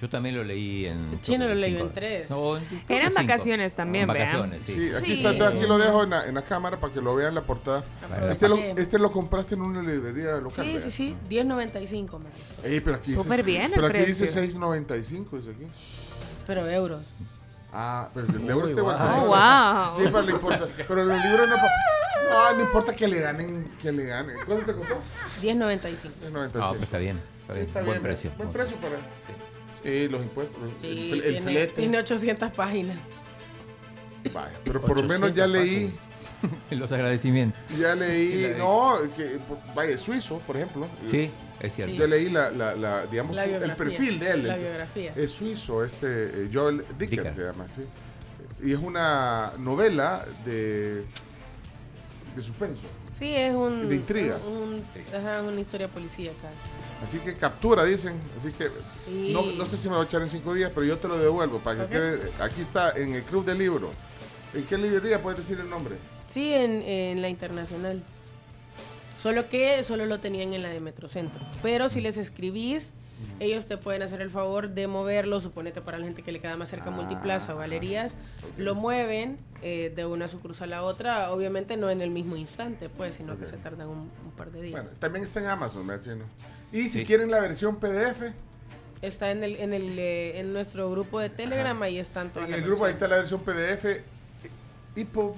[0.00, 1.20] Yo también lo leí en.
[1.22, 2.28] Chino lo cinco- leyó en tres.
[2.30, 4.26] No, en- Eran vacaciones también, En vean.
[4.26, 4.72] vacaciones, sí.
[4.74, 5.24] Sí, aquí Sí.
[5.26, 7.82] está, aquí lo dejo en la, en la cámara para que lo vean la portada.
[8.08, 8.62] Para Este lo, Sí.
[8.76, 10.64] este lo compraste en una librería local.
[10.66, 10.84] Sí, ¿verdad?
[10.84, 11.16] sí, sí.
[11.30, 12.26] 10.95 me.
[12.70, 14.42] Ey, pero aquí Súper dice, bien el Pero aquí dice precio.
[14.42, 15.66] 6.95, dice aquí.
[16.46, 17.06] Pero euros.
[17.72, 18.98] Ah, pero el euro está igual.
[18.98, 19.22] wow.
[19.22, 19.94] Oh, wow.
[19.96, 20.68] Sí, pero le importa.
[20.76, 21.56] Pero los libros no.
[21.56, 24.36] No, no importa que le ganen, que le ganen.
[24.46, 24.94] ¿Cuánto te costó?
[25.40, 26.12] 10.95.
[26.20, 26.60] 10.95.
[26.60, 27.16] Ah, pues está bien.
[27.40, 27.66] Está Sí, bien.
[27.68, 28.32] está Buen bien, precio.
[28.36, 28.96] Buen precio para.
[28.96, 29.32] Sí,
[30.10, 31.72] los impuestos, los- Sí, el, el tiene, flete.
[31.74, 32.98] tiene 800 páginas.
[34.34, 35.94] Vaya, pero por lo menos ya 800 leí.
[36.78, 37.58] Los agradecimientos.
[37.78, 38.54] Ya leí.
[38.58, 39.38] No, que,
[39.74, 40.86] vaya, es suizo, por ejemplo.
[41.10, 41.30] Sí,
[41.60, 41.92] es cierto.
[41.94, 41.98] Sí.
[41.98, 44.46] Ya leí la, la, la, digamos, La el perfil de él.
[44.48, 45.12] La biografía.
[45.16, 46.06] Es suizo, este
[46.44, 47.34] eh, Joel Dicker Dicker.
[47.34, 47.82] se llama, sí.
[48.62, 51.04] Y es una novela de,
[52.34, 52.82] de suspenso.
[53.16, 53.88] Sí, es un.
[53.88, 54.42] De intrigas.
[54.46, 54.84] un-
[55.16, 56.48] ajá, una historia policíaca.
[57.02, 58.18] Así que captura, dicen.
[58.38, 58.68] Así que
[59.04, 59.30] Sí.
[59.32, 61.08] no, no sé si me lo voy a echar en cinco días, pero yo te
[61.08, 62.30] lo devuelvo para que quede.
[62.40, 63.90] Aquí está, en el Club de Libro.
[64.54, 65.96] ¿En qué librería puedes decir el nombre?
[66.28, 68.02] Sí, en, en la internacional.
[69.18, 71.40] Solo que solo lo tenían en la de Metrocentro.
[71.62, 72.92] Pero si les escribís,
[73.40, 75.40] ellos te pueden hacer el favor de moverlo.
[75.40, 78.14] Suponete para la gente que le queda más cerca Multiplaza o Galerías.
[78.58, 81.30] Lo mueven eh, de una sucursal a otra.
[81.32, 84.62] Obviamente no en el mismo instante, pues, sino que se tardan un, un par de
[84.62, 84.82] días.
[84.82, 86.24] Bueno, también está en Amazon, me imagino.
[86.72, 87.04] Y si Sí.
[87.04, 88.32] quieren la versión PDF,
[89.02, 92.52] Está en, el, en, el, eh, en nuestro grupo de Telegram, ahí están todas en
[92.52, 94.02] las el grupo ahí está la versión PDF,
[94.96, 95.34] EPUB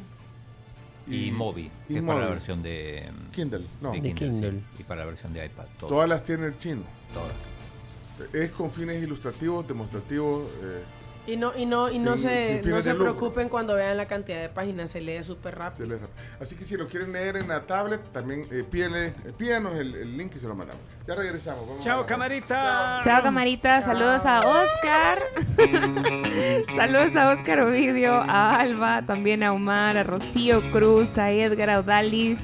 [1.09, 3.65] Y Mobi, y que es para la versión de, Kindle.
[3.81, 5.65] No, de Kindle, sí, y para la versión de iPad.
[5.79, 6.83] todo, todas las tiene el chino.
[7.13, 8.35] todas.
[8.35, 10.49] Es con fines ilustrativos, demostrativos.
[10.63, 10.83] eh,
[11.29, 14.41] Y no, y no, y no Sin- se, no se preocupen cuando vean la cantidad
[14.41, 15.87] de páginas, se lee súper se rápido.
[15.87, 16.09] lee rápido.
[16.41, 19.95] Así que si lo quieren leer en la tablet, también eh, pídele- eh, pídanos el,
[19.95, 20.83] el link y se lo mandamos.
[21.07, 21.69] Ya regresamos.
[21.69, 23.01] vamos Chao, camarita.
[23.05, 23.83] Chao, camarita.
[23.83, 25.23] Saludos a Oscar.
[26.77, 31.81] Saludos a Oscar Ovidio, a Alba, también a Omar, a Rocío Cruz, a Edgar, a
[31.81, 32.39] Odalis,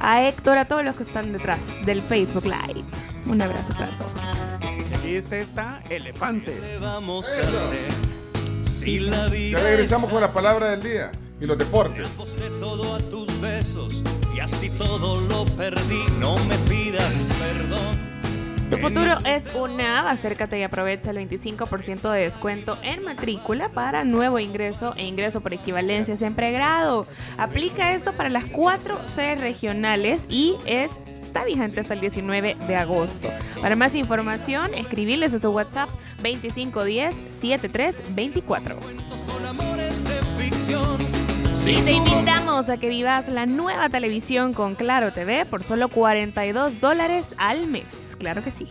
[0.00, 2.84] a Héctor, a todos los que están detrás del Facebook Live.
[3.26, 4.12] Un abrazo para todos.
[5.04, 6.78] Y este está Elefante.
[6.78, 8.17] vamos a hacer
[8.88, 12.06] si la vida Ya regresamos con la palabra del día y los deportes.
[12.06, 14.02] aposté todo a tus besos
[14.34, 18.08] y así todo lo perdí no me pidas perdón
[18.70, 24.38] Tu futuro es una, acércate y aprovecha el 25% de descuento en matrícula para nuevo
[24.38, 27.06] ingreso e ingreso por equivalencias en pregrado.
[27.38, 30.90] Aplica esto para las cuatro sedes regionales y es
[31.38, 33.28] está vigente hasta el 19 de agosto.
[33.62, 35.88] Para más información, escribirles a su WhatsApp
[36.22, 38.74] 2510-7324.
[39.26, 40.98] con amores de ficción
[41.64, 46.80] Y te invitamos a que vivas la nueva televisión con Claro TV por solo 42
[46.80, 47.84] dólares al mes.
[48.18, 48.66] Claro que sí.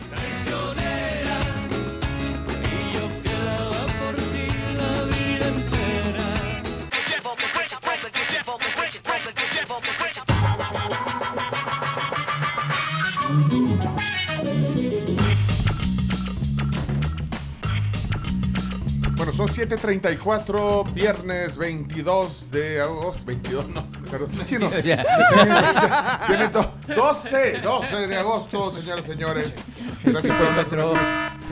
[19.38, 23.22] Son 7.34, viernes 22 de agosto.
[23.24, 24.30] 22, no, perdón.
[24.46, 24.68] Chino.
[26.28, 29.54] Viene do- 12, 12 de agosto, señoras y señores.
[30.02, 31.04] Gracias por estar con nosotros.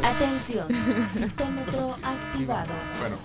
[0.03, 0.67] Atención,
[1.37, 2.73] fotómetro activado.
[2.99, 3.17] Bueno,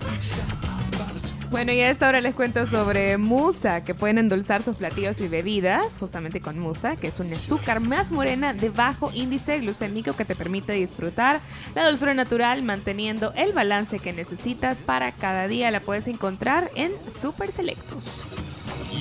[1.51, 5.27] Bueno, y a esta hora les cuento sobre Musa, que pueden endulzar sus platillos y
[5.27, 10.23] bebidas, justamente con Musa, que es un azúcar más morena de bajo índice glucémico que
[10.23, 11.41] te permite disfrutar
[11.75, 15.71] la dulzura natural, manteniendo el balance que necesitas para cada día.
[15.71, 16.89] La puedes encontrar en
[17.21, 18.23] Super Selectos.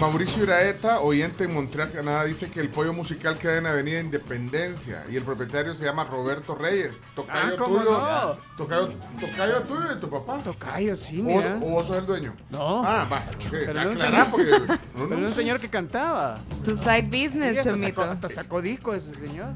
[0.01, 5.05] Mauricio Iraeta, oyente en Montreal, Canadá, dice que el pollo musical queda en Avenida Independencia
[5.11, 7.01] y el propietario se llama Roberto Reyes.
[7.15, 7.91] Tocayo Ah, ¿cómo tuyo.
[7.91, 8.39] no?
[8.57, 10.39] Tocayo, tocayo tuyo de tu papá.
[10.43, 11.57] Tocayo, sí, ¿O, mira.
[11.57, 12.35] o vos sos el dueño?
[12.49, 12.83] No.
[12.83, 13.19] Ah, va.
[13.19, 15.35] ok, Pero era un aclará, señor- porque no, Pero no un sé.
[15.35, 16.39] señor que cantaba.
[16.65, 18.01] Tu side Sí, business, hasta, Chomito.
[18.01, 19.49] sacó, hasta sacó disco ese señor.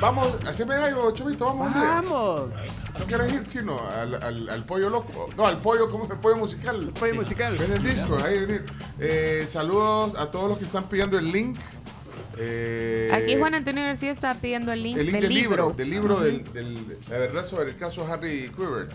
[0.00, 1.66] Vamos, haceme algo, Chomito, vamos.
[1.68, 1.80] hombre.
[1.88, 2.42] Vamos.
[2.98, 3.80] ¿No quieres ir, chino?
[3.88, 5.28] Al, al, al pollo loco.
[5.36, 6.10] No, al pollo, ¿cómo es?
[6.10, 6.82] El pollo musical.
[6.82, 7.56] El pollo musical.
[7.56, 8.60] Ven el disco, ahí, ahí.
[9.00, 11.58] Eh, saludos a todos los que están pidiendo el link.
[12.36, 15.74] Eh, Aquí Juan Antonio García está pidiendo el link el link del del libro, libro.
[15.76, 18.90] del libro del, del- la verdad sobre el caso Harry Quibert.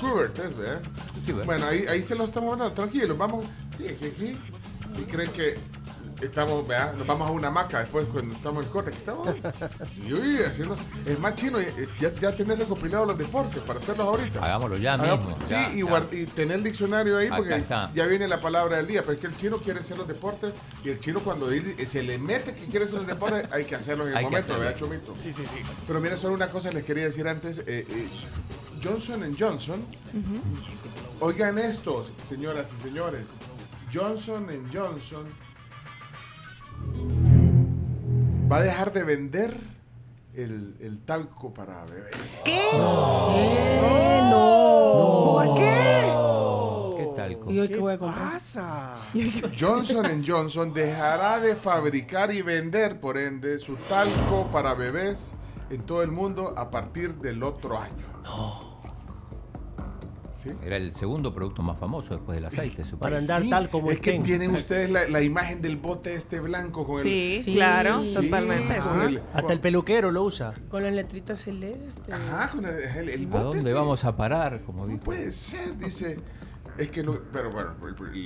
[0.00, 0.80] Quibert es, ¿verdad?
[1.44, 3.44] Bueno, ahí, ahí se lo estamos mandando, tranquilos, vamos.
[3.78, 4.36] Sí, aquí, aquí.
[5.00, 5.56] Y creen que
[6.20, 6.94] estamos, ¿verdad?
[6.94, 8.90] Nos vamos a una hamaca después cuando estamos en corte.
[8.90, 9.28] Aquí estamos.
[10.06, 10.76] Y uy, haciendo.
[11.04, 14.44] Es más chino, es ya, ya tener recopilados los deportes para hacerlos ahorita.
[14.44, 15.36] Hagámoslo ya Hagamos- mismo.
[15.44, 15.84] Sí, ya, y, ya.
[15.84, 17.62] guard- y tener el diccionario ahí porque
[17.94, 19.02] ya viene la palabra del día.
[19.02, 20.52] Pero es que el chino quiere hacer los deportes
[20.84, 24.06] y el chino cuando se le mete que quiere hacer los deportes hay que hacerlos
[24.06, 24.58] en el Hay momento.
[24.58, 25.14] ¿verdad, Chomito?
[25.22, 25.62] Sí, sí, sí.
[25.86, 27.58] Pero mira, solo una cosa les quería decir antes.
[27.60, 28.08] eh, eh,
[28.82, 29.82] Johnson Johnson,
[31.20, 33.24] oigan estos, señoras y señores.
[33.92, 35.26] Johnson Johnson
[38.50, 39.56] va a dejar de vender
[40.34, 42.42] el, el talco para bebés.
[42.44, 42.52] ¿Qué?
[42.52, 44.20] ¿Qué?
[44.30, 45.42] No.
[45.44, 46.12] ¿Por qué?
[46.96, 47.38] ¿Qué tal?
[47.48, 48.32] ¿Y hoy qué voy a comprar?
[48.32, 48.96] pasa?
[49.58, 55.34] Johnson Johnson dejará de fabricar y vender, por ende, su talco para bebés
[55.70, 58.75] en todo el mundo a partir del otro año.
[60.52, 60.58] ¿Sí?
[60.64, 63.18] Era el segundo producto más famoso después del aceite, supongo.
[63.20, 63.26] Sí,
[63.90, 67.42] Es que tienen ustedes la, la imagen del bote este blanco con Sí, el...
[67.42, 70.52] sí, claro, totalmente, el- Hasta el peluquero lo usa.
[70.68, 72.14] Con las letritas celestes.
[72.14, 73.72] Ajá, con el, el- el ¿A bote dónde este.
[73.72, 74.62] vamos a parar?
[74.62, 75.00] Como dijo.
[75.00, 76.18] Puede ser, dice.
[76.78, 77.74] Es que no, pero bueno,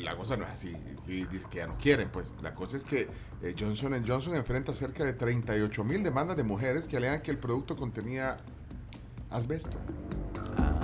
[0.03, 0.75] la cosa no es así.
[1.07, 2.33] Y dice que ya no quieren, pues.
[2.43, 3.09] La cosa es que
[3.43, 7.39] eh, Johnson Johnson enfrenta cerca de 38 mil demandas de mujeres que alegan que el
[7.39, 8.39] producto contenía
[9.31, 9.79] asbesto.
[10.59, 10.80] Ah.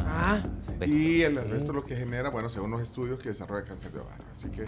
[0.86, 4.24] Y el asbesto lo que genera, bueno, según los estudios, que desarrolla cáncer de ovario.
[4.32, 4.64] Así que.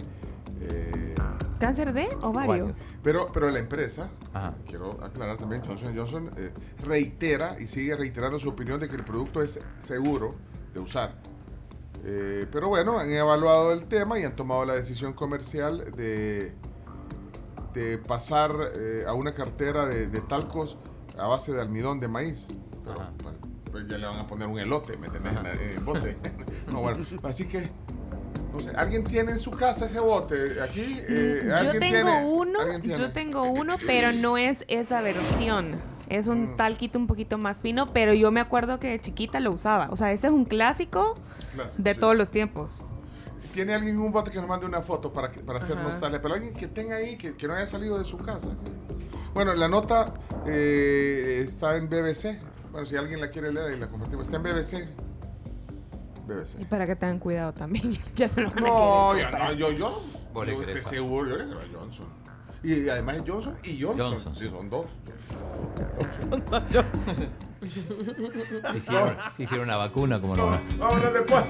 [0.61, 1.15] eh,
[1.59, 2.73] ¿Cáncer de ovario?
[3.03, 4.09] pero, pero la empresa,
[4.67, 6.53] quiero aclarar también, Johnson Johnson eh,
[6.85, 10.35] reitera y sigue reiterando su opinión de que el producto es seguro
[10.73, 11.15] de usar.
[12.05, 16.53] Eh, pero bueno, han evaluado el tema y han tomado la decisión comercial de,
[17.73, 20.77] de pasar eh, a una cartera de, de talcos
[21.17, 22.47] a base de almidón de maíz.
[22.85, 23.37] Pero pues,
[23.71, 25.33] pues ya le van a poner un elote, ¿me entendés?
[25.35, 26.17] En, el bote.
[26.71, 27.69] no, bueno, así que,
[28.53, 30.61] no sé, ¿alguien tiene en su casa ese bote?
[30.61, 32.25] Aquí, eh, Yo ¿alguien tengo tiene?
[32.25, 32.97] uno, ¿Alguien tiene?
[32.97, 35.75] yo tengo uno, pero no es esa versión.
[36.09, 39.51] Es un talquito un poquito más fino, pero yo me acuerdo que de chiquita lo
[39.51, 39.89] usaba.
[39.91, 41.19] O sea, ese es un clásico
[41.53, 41.99] Clásico, de sí.
[41.99, 42.83] todos los tiempos.
[43.53, 45.85] ¿Tiene alguien un bote que nos mande una foto para, que- para hacer Ajá.
[45.85, 46.19] nostalgia?
[46.19, 48.47] Pero alguien que tenga ahí, que, que no haya salido de su casa.
[49.35, 50.13] Bueno, la nota
[50.47, 52.39] eh, está en BBC.
[52.71, 54.27] Bueno, si alguien la quiere leer, ahí la compartimos.
[54.27, 54.87] Está en BBC.
[56.17, 56.67] Y BBC.
[56.69, 57.97] para que tengan cuidado también.
[58.15, 60.01] ya se lo van No, ya no, yo, yo.
[60.33, 62.05] Vos yo estoy seguro, yo le creo a Johnson.
[62.61, 64.11] Y además es Johnson y Johnson.
[64.11, 64.35] Johnson.
[64.35, 64.85] Sí, son dos.
[67.61, 70.51] Se hicieron, se hicieron una vacuna, como no.
[70.77, 71.43] Vámonos después.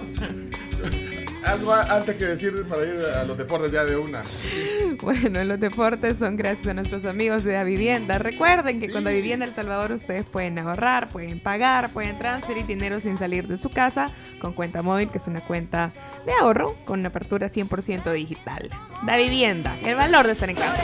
[1.46, 4.24] Algo antes que decir para ir a los deportes ya de una.
[5.02, 8.18] Bueno, los deportes son gracias a nuestros amigos de la vivienda.
[8.18, 13.00] Recuerden que con la vivienda El Salvador ustedes pueden ahorrar, pueden pagar, pueden transferir dinero
[13.00, 14.08] sin salir de su casa
[14.40, 15.92] con cuenta móvil, que es una cuenta
[16.26, 18.70] de ahorro con apertura 100% digital.
[19.04, 20.84] Da vivienda, el valor de estar en casa.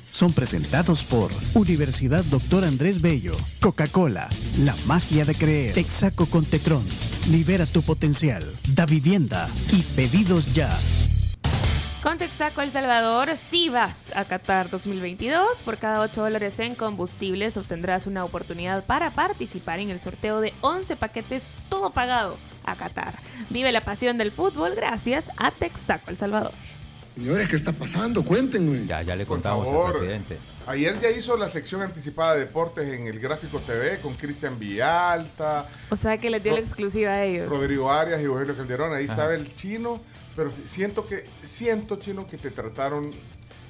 [0.11, 4.29] son presentados por Universidad Doctor Andrés Bello, Coca-Cola,
[4.59, 6.85] La Magia de Creer, Texaco con Tetrón,
[7.31, 8.43] Libera tu Potencial,
[8.75, 10.69] Da Vivienda y Pedidos Ya.
[12.03, 17.57] Con Texaco El Salvador, si vas a Qatar 2022, por cada 8 dólares en combustibles
[17.57, 23.13] obtendrás una oportunidad para participar en el sorteo de 11 paquetes todo pagado a Qatar.
[23.49, 26.53] Vive la pasión del fútbol gracias a Texaco El Salvador.
[27.21, 28.25] Señores, ¿qué está pasando?
[28.25, 28.87] Cuéntenme.
[28.87, 29.91] Ya, ya le Por contamos favor.
[29.91, 30.37] al presidente.
[30.65, 35.67] Ayer ya hizo la sección anticipada de deportes en el Gráfico TV con Cristian Villalta,
[35.91, 37.47] O sea que les dio la exclusiva a ellos.
[37.47, 38.91] Rodrigo Arias y Eugenio Calderón.
[38.93, 39.13] Ahí Ajá.
[39.13, 40.01] estaba el chino,
[40.35, 43.11] pero siento que, siento, chino, que te trataron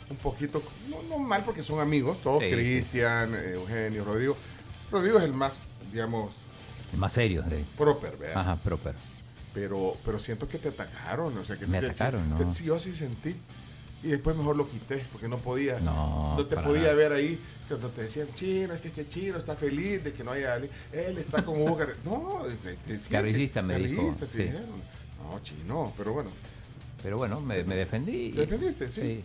[0.10, 2.56] un poquito, no, no mal porque son amigos, todos, Sí, sí.
[2.56, 4.38] Cristian, Eugenio, Rodrigo.
[4.91, 5.53] Rodrigo es el más,
[5.91, 6.36] digamos,
[6.94, 7.41] El más serio.
[7.44, 7.65] De...
[7.78, 8.38] proper, ¿verdad?
[8.41, 8.95] Ajá, proper.
[9.53, 12.52] Pero, pero siento que te atacaron, o sea, que Me te- atacaron, te- ¿no?
[12.53, 13.36] sí, yo sí sentí.
[14.03, 15.80] y después mejor lo quité porque no podía.
[15.80, 16.94] No, te para podía nada.
[16.95, 20.32] ver ahí cuando te decían, chino, es que este chino está feliz de que no
[20.32, 20.56] haya.
[20.56, 21.94] Él está como Hugo Carri-".
[22.06, 24.38] No, te- te Carrillista me dijo, te sí.
[24.44, 24.82] dijeron.
[25.22, 26.32] No, chino, pero bueno.
[27.03, 28.32] Pero bueno, me, me defendí.
[28.32, 28.90] ¿Te defendiste?
[28.90, 29.23] Sí.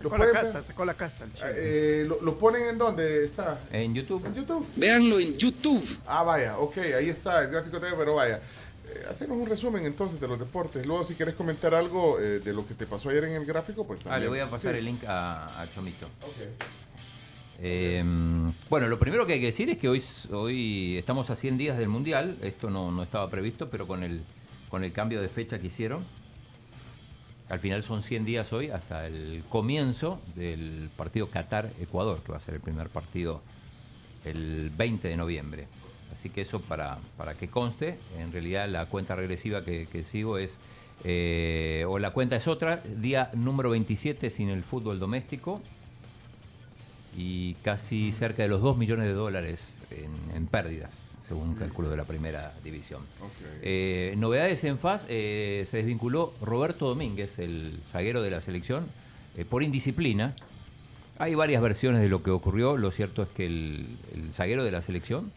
[0.00, 0.62] Lo Sacó la casta, ver.
[0.64, 1.46] sacó la casta el chino.
[1.54, 3.60] Eh, lo, lo ponen en dónde está?
[3.70, 4.24] En YouTube.
[4.26, 4.66] En YouTube.
[4.76, 5.84] Véanlo en YouTube.
[6.06, 8.40] Ah, vaya, ok, ahí está el gráfico TV, pero vaya.
[9.08, 10.86] Hacenos un resumen entonces de los deportes.
[10.86, 13.86] Luego, si quieres comentar algo eh, de lo que te pasó ayer en el gráfico,
[13.86, 14.14] pues también.
[14.14, 14.78] Ah, le voy a pasar Sí.
[14.78, 16.06] el link a, a Chomito.
[16.22, 16.36] Ok.
[17.60, 18.02] Eh,
[18.68, 20.02] bueno, lo primero que hay que decir es que hoy,
[20.32, 22.36] hoy estamos a 100 días del Mundial.
[22.42, 24.22] Esto no, no estaba previsto, pero con el,
[24.68, 26.04] con el cambio de fecha que hicieron,
[27.48, 32.40] al final son 100 días hoy hasta el comienzo del partido Qatar-Ecuador, que va a
[32.40, 33.40] ser el primer partido
[34.24, 35.68] el 20 de noviembre.
[36.12, 40.38] Así que eso para, para que conste, en realidad la cuenta regresiva que, que sigo
[40.38, 40.58] es,
[41.02, 45.60] eh, o la cuenta es otra, día número 27 sin el fútbol doméstico
[47.16, 51.88] y casi cerca de los 2 millones de dólares en, en pérdidas, según un cálculo
[51.88, 53.02] de la primera división.
[53.62, 58.86] Eh, novedades en FAS, eh, se desvinculó Roberto Domínguez, el zaguero de la selección,
[59.36, 60.34] eh, por indisciplina.
[61.18, 64.72] Hay varias versiones de lo que ocurrió, lo cierto es que el, el zaguero de
[64.72, 65.30] la selección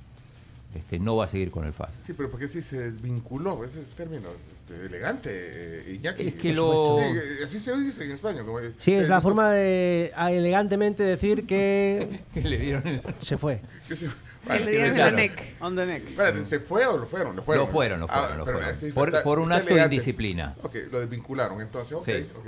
[0.78, 1.96] este, no va a seguir con el FAS.
[2.02, 6.28] Sí, pero porque sí se desvinculó, ese término este, elegante, eh, Iñaki.
[6.30, 6.98] Es que lo-.
[7.00, 8.46] Sí, eh, así se dice en español.
[8.46, 13.38] Como, Sí, es la forma de ah, elegantemente decir que Que le dieron el- se
[13.38, 13.62] fue.
[13.88, 14.10] que se-
[14.48, 15.56] Que le dieron neck.
[15.60, 16.08] On the neck.
[16.10, 17.36] Espérate, ¿se fue o lo fueron?
[17.36, 18.94] Lo fueron, Lo fueron, lo fueron, Ah, lo pero fueron.
[18.94, 20.56] Por- está- por un acto de indisciplina.
[20.64, 22.26] Ok, lo desvincularon entonces, ok, Sí.
[22.40, 22.48] ok.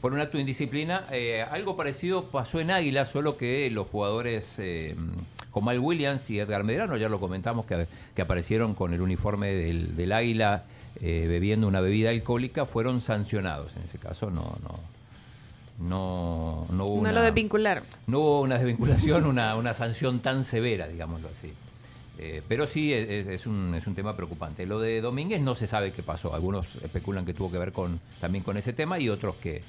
[0.00, 1.06] por un acto de indisciplina.
[1.10, 4.56] Eh, algo parecido pasó en Águila, solo que los jugadores
[5.58, 9.00] eh, como Al Williams y Edgar Medrano, ya lo comentamos, que, que aparecieron con el
[9.00, 10.62] uniforme del, del Águila
[11.00, 13.76] eh, bebiendo una bebida alcohólica, fueron sancionados.
[13.76, 14.78] En ese caso no, no,
[15.78, 17.84] no, no hubo No una, lo desvincularon.
[18.06, 21.52] no hubo una desvinculación, una, una sanción tan severa, digámoslo así.
[22.20, 24.66] Eh, pero sí es un, es un tema preocupante.
[24.66, 26.34] Lo de Domínguez no se sabe qué pasó.
[26.34, 29.62] Algunos especulan que tuvo que ver con, también con ese tema y otros que,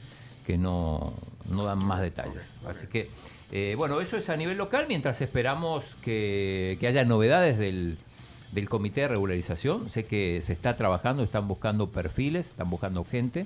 [0.48, 1.14] que no,
[1.48, 2.50] no dan más detalles.
[2.68, 3.12] Así que,
[3.52, 7.98] eh, bueno, eso es a nivel local, mientras esperamos que, que haya novedades del,
[8.52, 9.90] del comité de regularización.
[9.90, 13.46] Sé que se está trabajando, están buscando perfiles, están buscando gente,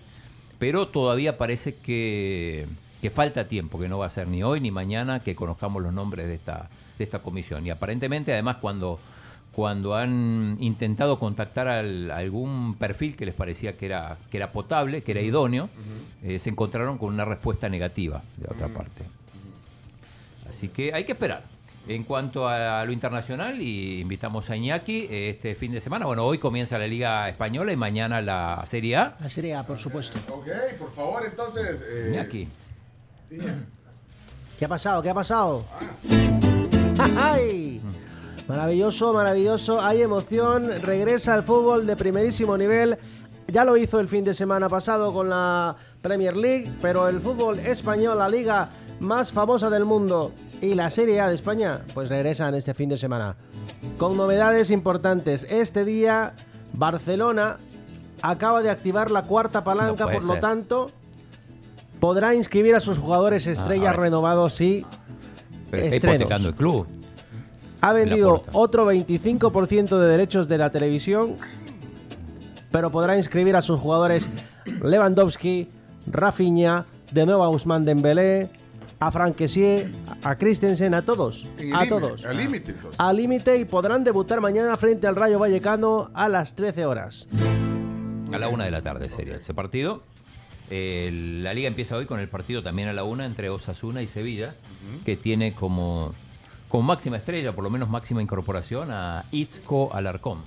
[0.59, 2.65] pero todavía parece que,
[3.01, 5.93] que falta tiempo, que no va a ser ni hoy ni mañana que conozcamos los
[5.93, 7.65] nombres de esta, de esta comisión.
[7.65, 8.99] Y aparentemente, además, cuando,
[9.51, 15.01] cuando han intentado contactar al- algún perfil que les parecía que era, que era potable,
[15.01, 15.69] que era idóneo,
[16.23, 19.03] eh, se encontraron con una respuesta negativa de otra parte.
[20.53, 21.41] Así que hay que esperar.
[21.88, 26.05] En cuanto a lo internacional, y invitamos a Iñaki eh, este fin de semana.
[26.05, 29.17] Bueno, hoy comienza la Liga Española y mañana la Serie A.
[29.19, 30.17] La Serie A, por supuesto.
[30.31, 30.47] Ok,
[30.80, 31.81] por favor, entonces.
[31.89, 32.47] eh, Iñaki.
[34.57, 35.01] ¿Qué ha pasado?
[35.01, 35.65] ¿Qué ha pasado?
[37.17, 37.81] ¡Ay!
[38.47, 39.81] Maravilloso, maravilloso.
[39.81, 40.71] Hay emoción.
[40.81, 42.97] Regresa al fútbol de primerísimo nivel.
[43.47, 47.59] Ya lo hizo el fin de semana pasado con la Premier League, pero el fútbol
[47.59, 48.69] español, la liga
[48.99, 52.98] más famosa del mundo y la Serie A de España, pues regresan este fin de
[52.98, 53.36] semana.
[53.98, 55.45] Con novedades importantes.
[55.49, 56.34] Este día,
[56.74, 57.57] Barcelona
[58.22, 60.90] acaba de activar la cuarta palanca, por lo tanto,
[61.99, 63.99] podrá inscribir a sus jugadores estrellas a ver.
[63.99, 64.86] renovados y
[65.70, 66.22] Pero está estrenos.
[66.22, 66.88] hipotecando el club.
[67.82, 71.36] Ha vendido otro 25% de derechos de la televisión,
[72.72, 74.30] pero podrá inscribir a sus jugadores
[74.82, 75.70] Lewandowski,
[76.07, 78.49] Rafinha, de nuevo a Ousmane Dembélé,
[79.07, 79.89] a Frank Kessié,
[80.23, 82.23] a Christensen, a todos, el a todos.
[82.25, 82.75] Al límite.
[82.97, 87.27] Al límite y podrán debutar mañana frente al Rayo Vallecano a las 13 horas.
[88.31, 90.03] A la una de la tarde sería ese partido.
[90.69, 94.07] Eh, la liga empieza hoy con el partido también a la una entre Osasuna y
[94.07, 94.55] Sevilla,
[95.05, 96.13] que tiene como,
[96.69, 100.39] como máxima estrella, por lo menos máxima incorporación, a Isco Alarcón.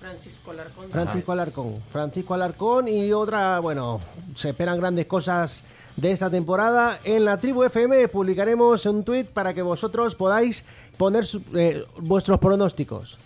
[0.00, 0.90] Francisco Alarcón.
[0.90, 1.82] Francisco Alarcón.
[1.92, 4.00] Francisco Alarcón y otra, bueno,
[4.34, 5.62] se esperan grandes cosas
[5.96, 6.98] de esta temporada.
[7.04, 10.64] En la tribu FM publicaremos un tweet para que vosotros podáis
[10.96, 13.18] poner su- eh, vuestros pronósticos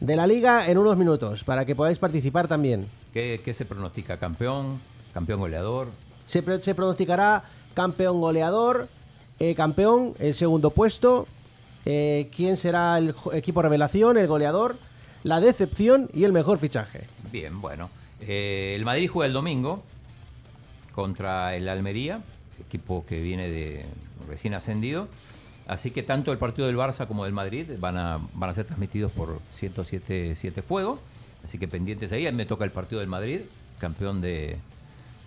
[0.00, 2.86] de la liga en unos minutos, para que podáis participar también.
[3.12, 4.16] ¿Qué, qué se pronostica?
[4.16, 4.80] ¿Campeón?
[5.14, 5.88] ¿Campeón goleador?
[6.26, 7.42] Se, pronosticará
[7.74, 8.86] campeón goleador,
[9.40, 11.26] eh, campeón, el segundo puesto,
[11.86, 14.76] eh, quién será el equipo revelación, el goleador,
[15.24, 17.06] la decepción y el mejor fichaje.
[17.32, 17.88] Bien, bueno.
[18.20, 19.82] Eh, el Madrid juega el domingo
[20.98, 22.22] contra el Almería,
[22.58, 23.86] equipo que viene de
[24.28, 25.06] recién ascendido.
[25.68, 28.64] Así que tanto el partido del Barça como del Madrid van a, van a ser
[28.64, 30.98] transmitidos por 107 7 Fuego.
[31.44, 32.30] Así que pendientes ahí.
[32.32, 33.42] Me toca el partido del Madrid,
[33.78, 34.56] campeón de,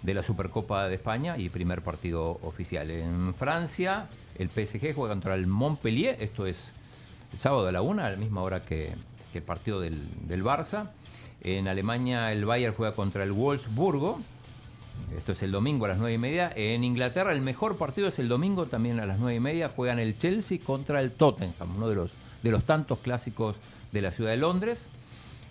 [0.04, 2.92] de la Supercopa de España y primer partido oficial.
[2.92, 4.08] En Francia,
[4.38, 6.74] el PSG juega contra el Montpellier, esto es
[7.32, 8.94] el sábado a la una, a la misma hora que,
[9.32, 10.90] que el partido del, del Barça.
[11.40, 14.20] En Alemania, el Bayern juega contra el Wolfsburgo.
[15.16, 16.52] Esto es el domingo a las 9 y media.
[16.56, 19.70] En Inglaterra, el mejor partido es el domingo también a las 9 y media.
[19.70, 22.12] Juegan el Chelsea contra el Tottenham, uno de los,
[22.44, 23.58] de los tantos clásicos
[23.92, 24.88] de la ciudad de Londres.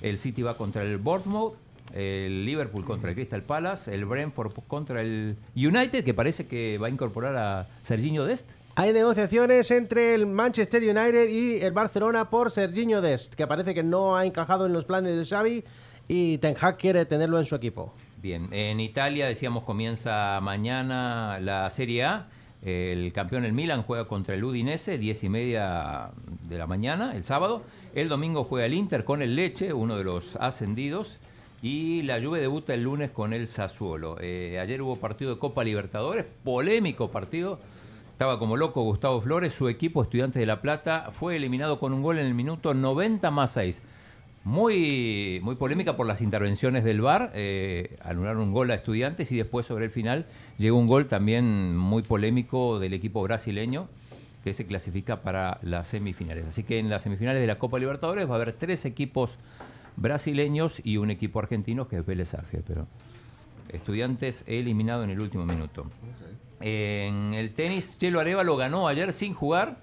[0.01, 1.55] El City va contra el Bournemouth.
[1.95, 3.95] El Liverpool contra el Crystal Palace.
[3.95, 8.51] El Brentford contra el United, que parece que va a incorporar a Serginho Dest.
[8.77, 13.83] Hay negociaciones entre el Manchester United y el Barcelona por Serginho Dest, que parece que
[13.83, 15.65] no ha encajado en los planes de Xavi
[16.07, 17.93] y Ten Hag quiere tenerlo en su equipo.
[18.23, 22.29] Bien, en Italia decíamos comienza mañana la Serie A.
[22.63, 26.11] El campeón el Milan juega contra el Udinese, 10 y media
[26.47, 27.63] de la mañana, el sábado.
[27.95, 31.19] El domingo juega el Inter con el Leche, uno de los ascendidos.
[31.63, 34.19] Y la Juve debuta el lunes con el Sassuolo.
[34.21, 37.59] Eh, ayer hubo partido de Copa Libertadores, polémico partido.
[38.13, 42.03] Estaba como loco Gustavo Flores, su equipo, Estudiantes de La Plata, fue eliminado con un
[42.03, 43.83] gol en el minuto 90 más 6.
[44.43, 49.37] Muy, muy polémica por las intervenciones del VAR, eh, anularon un gol a Estudiantes y
[49.37, 50.25] después sobre el final
[50.57, 53.89] llegó un gol también muy polémico del equipo brasileño
[54.43, 56.47] que se clasifica para las semifinales.
[56.47, 59.33] Así que en las semifinales de la Copa Libertadores va a haber tres equipos
[59.97, 62.87] brasileños y un equipo argentino que es Vélez Arfiel, pero
[63.69, 65.87] Estudiantes eliminado en el último minuto.
[66.61, 69.79] En el tenis, Chelo Arevalo ganó ayer sin jugar.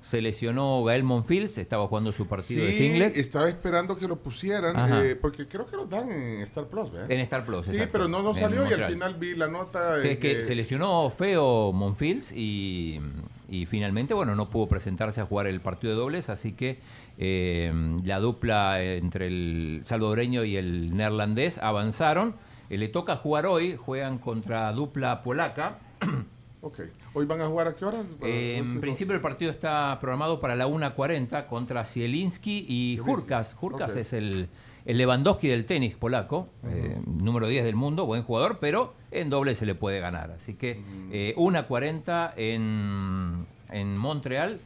[0.00, 3.16] Se lesionó Gael Monfils, estaba jugando su partido de singles.
[3.18, 4.74] estaba esperando que lo pusieran,
[5.04, 7.10] eh, porque creo que lo dan en Star Plus, ¿verdad?
[7.10, 7.92] En Star Plus, Sí, exacto.
[7.92, 10.00] pero no, no salió y al final vi la nota.
[10.00, 12.98] Sí, eh, es que se lesionó feo Monfils y,
[13.50, 16.78] y finalmente, bueno, no pudo presentarse a jugar el partido de dobles, así que
[17.18, 17.70] eh,
[18.02, 22.36] la dupla entre el salvadoreño y el neerlandés avanzaron.
[22.70, 25.78] Eh, le toca jugar hoy, juegan contra dupla polaca.
[26.62, 26.80] Ok.
[27.14, 28.14] ¿Hoy van a jugar a qué horas?
[28.22, 33.54] Eh, en principio el partido está programado para la 1.40 contra Zielinski y Jurkas.
[33.54, 34.48] Jurkas es el,
[34.84, 39.54] el Lewandowski del tenis polaco, eh, número 10 del mundo, buen jugador, pero en doble
[39.54, 40.32] se le puede ganar.
[40.32, 44.60] Así que eh, 1.40 en, en Montreal,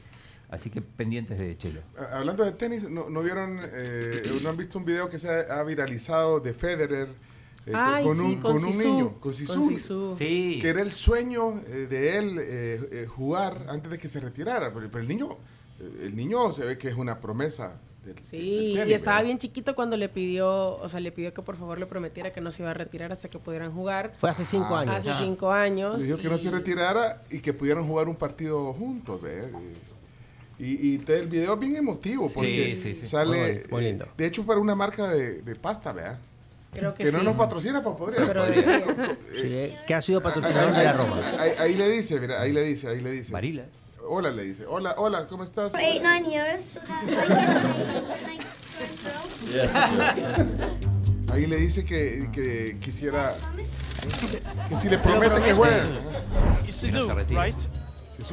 [0.50, 1.80] así que pendientes de Chelo.
[2.12, 5.60] Hablando de tenis, ¿no, no vieron, eh, no han visto un video que se ha,
[5.60, 7.08] ha viralizado de Federer
[7.66, 8.84] eh, con- Ay, con, sí, un, con con un Sisu.
[8.88, 10.14] niño, con Con Sisu.
[10.18, 10.58] Sí.
[10.60, 14.72] que era el sueño eh, de él eh, eh, jugar antes de que se retirara,
[14.72, 15.30] pero, pero el niño,
[15.80, 17.78] eh, el niño se ve que es una promesa.
[18.04, 19.24] Del, Sí, del tenis, y estaba ¿verdad?
[19.28, 22.42] bien chiquito cuando le pidió, o sea, le pidió que por favor le prometiera que
[22.42, 24.12] no se iba a retirar hasta que pudieran jugar.
[24.18, 24.80] Fue hace cinco Ah.
[24.80, 24.94] años.
[25.06, 25.98] Hace cinco años.
[26.02, 29.44] Le dijo que no se retirara y que pudieran jugar un partido juntos, ¿ve?
[30.58, 33.06] Y, y te- el video es bien emotivo porque sí, sí.
[33.06, 36.18] sale, Muy bonito, muy eh, de hecho para una marca de, de pasta, ¿verdad?
[36.74, 38.26] Creo que, Que no nos patrocina, pues podría.
[38.26, 38.46] Pero.
[39.34, 41.20] Sí, que ha sido patrocinador de la Roma.
[41.38, 43.32] Ahí, ahí le dice, mira, ahí le dice, ahí le dice.
[43.32, 43.64] Marila.
[44.06, 44.66] Hola, le dice.
[44.66, 45.74] Hola, hola, ¿cómo estás?
[45.76, 46.78] eight, nine years.
[51.32, 53.34] Ahí le dice que, que quisiera.
[54.68, 55.80] Que si le promete que juegue.
[56.70, 57.08] Sisu.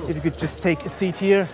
[0.08, 1.48] If you could just take a seat here.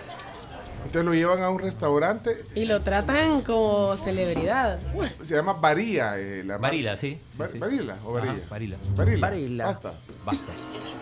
[0.88, 2.44] Entonces lo llevan a un restaurante.
[2.54, 4.78] Y lo tratan como celebridad.
[5.20, 6.18] Se llama Varía.
[6.18, 7.20] eh, la Varila, sí.
[7.30, 7.58] sí, Va- sí.
[7.58, 8.32] ¿Varila o Varilla?
[8.32, 8.76] Ajá, Varila.
[8.96, 9.28] Varila.
[9.28, 9.64] Varila.
[9.66, 9.92] Basta.
[10.24, 10.52] Basta.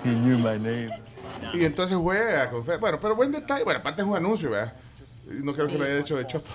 [0.05, 0.89] He knew my name.
[1.55, 2.65] Y entonces juega con.
[2.81, 3.63] Bueno, pero buen detalle.
[3.63, 4.73] Bueno, aparte es un anuncio, ¿verdad?
[5.29, 6.47] No creo que lo haya hecho de Choto.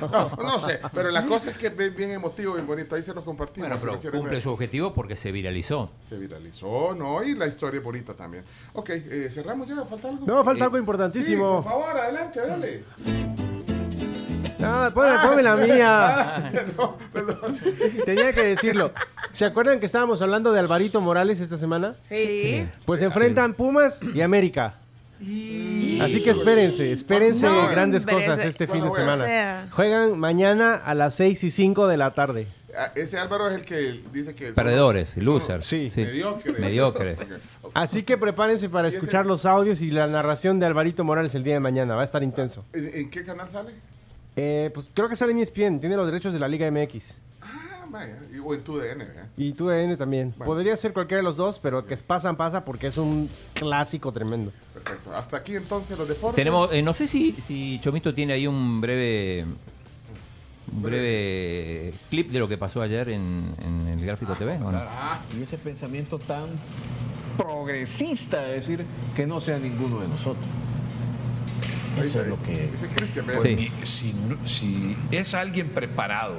[0.00, 0.80] No, no sé.
[0.92, 2.96] Pero la cosa es que es bien, bien emotivo, bien bonito.
[2.96, 3.68] Ahí se los compartimos.
[3.68, 4.42] Bueno, si pero quieren cumple ver.
[4.42, 5.90] su objetivo porque se viralizó.
[6.02, 7.22] Se viralizó, ¿no?
[7.22, 8.42] Y la historia es bonita también.
[8.72, 9.84] Ok, eh, cerramos ya.
[9.84, 10.26] ¿Falta algo?
[10.26, 11.62] No, falta Eh, algo Sí, importantísimo.
[11.62, 12.84] por favor, adelante, dale.
[14.62, 15.86] Ah, ponme, ponme la mía.
[16.56, 17.56] Ah, no, perdón.
[18.04, 18.90] Tenía que decirlo.
[19.32, 21.94] ¿Se acuerdan que estábamos hablando de Alvarito Morales esta semana?
[22.02, 22.66] Sí.
[22.84, 24.74] Pues se enfrentan Pumas y América.
[25.20, 29.24] Así que espérense, espérense No, grandes hombre, cosas ese- este fin ¿Cuándo de semana.
[29.24, 29.68] Sea.
[29.72, 32.46] Juegan mañana a las 6 y 5 de la tarde.
[32.78, 34.46] Ah, Ese Álvaro es el que dice que.
[34.48, 35.64] son- Perdedores, losers.
[35.64, 35.90] Sí.
[35.96, 36.58] Mediocres.
[36.58, 37.18] Mediocres.
[37.74, 41.34] Así que prepárense para ¿Y ese- escuchar los audios y la narración de Alvarito Morales
[41.34, 41.94] el día de mañana.
[41.94, 42.64] Va a estar intenso.
[42.74, 43.72] ¿En, en qué canal sale?
[44.36, 47.14] Eh, pues creo que sale en ESPN, tiene los derechos de la Liga MX.
[47.86, 48.18] Ah, vaya.
[48.34, 49.26] Y- O en tu DN, ¿verdad?
[49.36, 50.32] Y TUDN también.
[50.36, 50.52] Bueno.
[50.52, 54.52] Podría ser cualquiera de los dos, pero que pasan, pasa porque es un clásico tremendo.
[54.74, 55.14] Perfecto.
[55.14, 56.36] Hasta aquí entonces los deportes.
[56.36, 59.44] Tenemos, eh, no sé si, si Chomito tiene ahí un breve
[60.72, 64.58] un breve clip de lo que pasó ayer en, en el Gráfico TV.
[64.62, 64.82] ¿o no?
[65.38, 66.48] Y ese pensamiento tan
[67.36, 68.84] progresista de decir
[69.14, 70.44] que no sea ninguno de nosotros.
[72.00, 72.70] Eso es lo que...
[73.84, 74.14] Si,
[74.44, 76.34] si es alguien preparado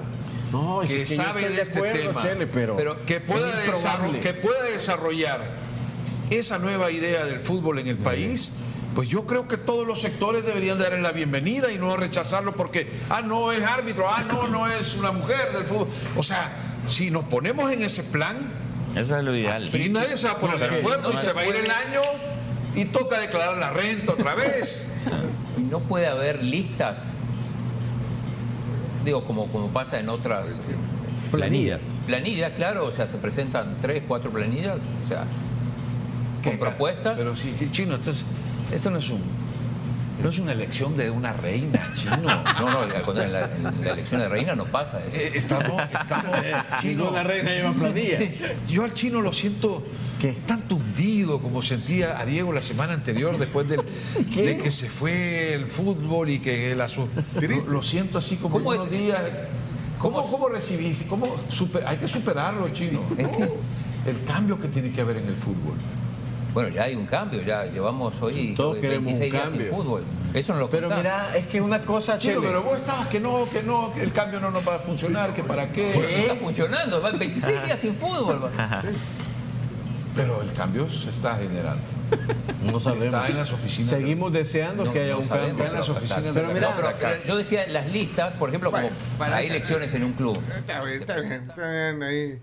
[0.52, 4.64] No, es que, sabe de, este acuerdo, tema, Chele, pero que, pueda es que pueda
[4.64, 5.42] desarrollar
[6.30, 8.52] esa nueva idea del fútbol en el país,
[8.96, 12.90] pues yo creo que todos los sectores deberían darle la bienvenida y no rechazarlo porque,
[13.10, 15.88] ah, no es árbitro, ah, no, no es una mujer del fútbol.
[16.16, 16.52] O sea,
[16.88, 18.50] si nos ponemos en ese plan,
[18.96, 19.70] Eso es lo ideal.
[19.76, 22.02] y nadie se va a poner de acuerdo y se va a ir el año
[22.76, 24.86] y toca declarar la renta otra vez.
[25.58, 27.00] Y no puede haber listas,
[29.08, 30.60] digo, como, como pasa en otras
[31.32, 31.84] Planillas.
[32.06, 35.26] Planillas, claro, o sea, se presentan tres, cuatro planillas, o sea,
[36.44, 37.18] con propuestas.
[37.18, 38.24] Pero sí, sí, chino, esto, es-
[38.74, 39.20] esto no es un.
[40.22, 42.18] No es una elección de una reina, chino.
[42.18, 42.84] No, no,
[43.22, 45.16] en la, en la elección de reina no pasa eso.
[45.16, 46.36] Eh, estamos, estamos,
[46.82, 47.04] chino.
[47.04, 48.44] Ninguna reina lleva planillas.
[48.68, 49.86] Yo al chino lo siento
[50.48, 53.84] tan tundido como sentía a Diego la semana anterior después del-
[54.36, 57.22] de que se fue el fútbol y que el asunto.
[57.40, 58.92] Lo, lo siento así como ¿Cómo unos es?
[58.92, 59.22] días.
[60.00, 61.06] ¿Cómo, cómo recibiste?
[61.06, 63.02] ¿Cómo super- hay que superarlo, chino.
[63.18, 63.50] Es que-
[64.10, 65.76] El cambio que tiene que haber en el fútbol.
[66.54, 69.66] Bueno, ya hay un cambio, ya llevamos hoy Todos eh, queremos un 26 días sin
[69.68, 70.04] fútbol.
[70.34, 71.04] Eso no lo Pero contás.
[71.04, 72.40] mira, es que una cosa, Chele.
[72.42, 75.34] pero vos estabas que no, que no, que el cambio no nos va a funcionar,
[75.34, 75.90] que para qué.
[75.90, 76.22] ¿Qué?
[76.22, 78.50] Está funcionando, va 26 días sin fútbol.
[80.16, 81.82] Pero el cambio se está generando.
[82.64, 83.06] No sabemos.
[83.06, 83.90] Está en las oficinas.
[83.90, 85.48] Seguimos deseando No- que haya no un cambio.
[85.50, 88.50] Está en las oficinas Pero de mira, la No, pero yo decía las listas, por
[88.50, 90.40] ejemplo, como Bueno, hay elecciones en un club.
[90.58, 92.40] Está bien, está bien, está bien ahí.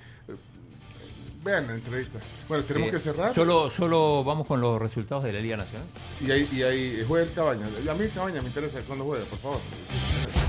[1.45, 2.19] Vean la entrevista.
[2.49, 3.35] Bueno, tenemos Eh, que cerrar.
[3.35, 5.87] Solo, solo vamos con los resultados de la Liga Nacional.
[6.27, 7.67] Y ahí, y ahí juega el Cabaña.
[7.67, 9.61] A mí el Cabaña me interesa cuando juegue, por favor.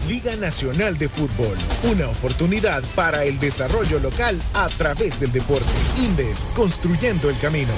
[0.08, 1.58] Liga Nacional de Fútbol,
[1.92, 5.66] una oportunidad para el desarrollo local a través del deporte.
[5.98, 7.74] Indes, construyendo el camino.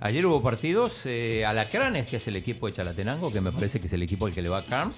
[0.00, 3.86] Ayer hubo partidos, eh, Alacranes, que es el equipo de Chalatenango, que me parece que
[3.86, 4.96] es el equipo al que le va a Carms.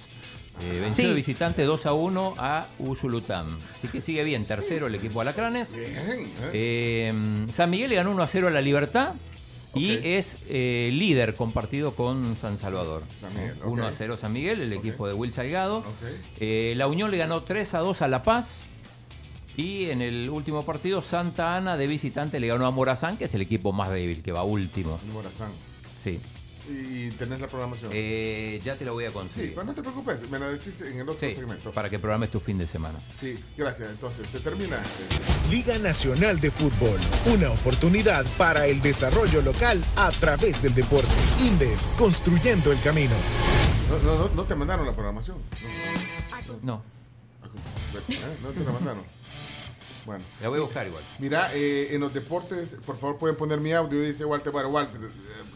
[0.61, 1.09] Eh, venció Sí.
[1.09, 3.57] de visitante 2 a 1 a Usulután.
[3.75, 5.75] Así que sigue bien, tercero el equipo Alacranes.
[5.75, 6.29] Bien, ¿eh?
[6.53, 7.13] Eh,
[7.51, 9.13] San Miguel le ganó 1 a 0 a la Libertad.
[9.75, 13.03] Y es eh, líder compartido con San Salvador.
[13.21, 13.89] San Miguel, 1 ok.
[13.89, 15.83] a 0 San Miguel, el equipo de Will Salgado.
[16.39, 18.63] Eh, la Unión le ganó 3 a 2 a La Paz.
[19.55, 23.35] Y en el último partido, Santa Ana de visitante le ganó a Morazán, que es
[23.35, 24.99] el equipo más débil, que va último.
[25.13, 25.49] Morazán.
[26.03, 26.19] Sí.
[26.69, 27.91] Y tenés la programación.
[27.93, 29.53] Eh, ya te lo voy a sí, conseguir.
[29.55, 31.71] pero no te preocupes, me la decís en el otro Sí, segmento.
[31.71, 32.99] para que programes tu fin de semana.
[33.19, 33.89] Sí, gracias.
[33.89, 34.81] Entonces, se termina.
[35.49, 36.99] Liga Nacional de Fútbol,
[37.33, 41.07] una oportunidad para el desarrollo local a través del deporte.
[41.39, 43.15] Indes, construyendo el camino.
[43.89, 45.37] No, no, no, no te mandaron la programación.
[46.61, 46.83] No, No,
[48.09, 48.37] ¿Eh?
[48.43, 49.03] no te la mandaron.
[50.05, 50.23] Bueno.
[50.41, 51.03] la voy a buscar igual.
[51.19, 54.53] Mira, eh, en los deportes, por favor pueden poner mi audio, dice Walter.
[54.53, 55.09] Bueno, Walter, eh,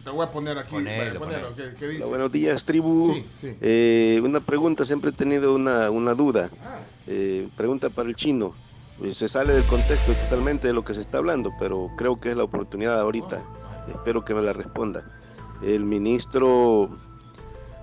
[0.04, 0.72] te voy a poner aquí.
[0.72, 2.04] Ponelo, ¿qué, qué dice?
[2.04, 3.14] Hola, buenos días, tribu.
[3.14, 3.58] Sí, sí.
[3.62, 6.50] Eh, una pregunta, siempre he tenido una, una duda.
[6.64, 6.80] Ah.
[7.08, 8.54] Eh, pregunta para el chino.
[9.04, 12.32] Eh, Se sale del contexto totalmente de lo que se está hablando, pero creo que
[12.32, 13.42] es la oportunidad ahorita.
[13.94, 15.04] Espero que me la responda.
[15.64, 16.90] El ministro,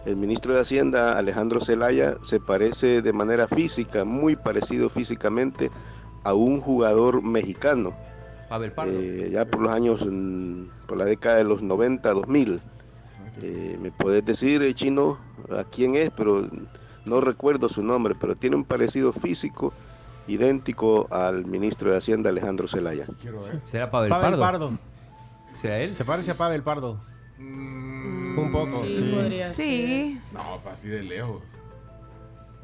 [0.04, 5.70] el ministro de Hacienda, Alejandro Zelaya, se parece de manera física, muy parecido físicamente
[6.24, 7.94] a un jugador mexicano.
[8.48, 8.92] Pavel Pardo.
[8.98, 10.00] Eh, ya por los años,
[10.86, 12.60] por la década de los 90, 2000.
[13.42, 15.18] Eh, ¿Me puedes decir, eh, chino,
[15.50, 16.10] a quién es?
[16.16, 16.48] Pero
[17.04, 19.72] no recuerdo su nombre, pero tiene un parecido físico
[20.26, 23.06] idéntico al ministro de Hacienda, Alejandro Zelaya.
[23.64, 24.40] ¿Será Pavel, Pavel Pardo?
[24.40, 24.70] Pardo.
[25.54, 25.94] ¿Será él?
[25.94, 27.00] Se parece a Pavel Pardo.
[27.38, 28.82] Mm, Un poco.
[28.84, 29.12] Sí, sí.
[29.14, 30.20] podría Sí.
[30.32, 31.42] No, para así de lejos.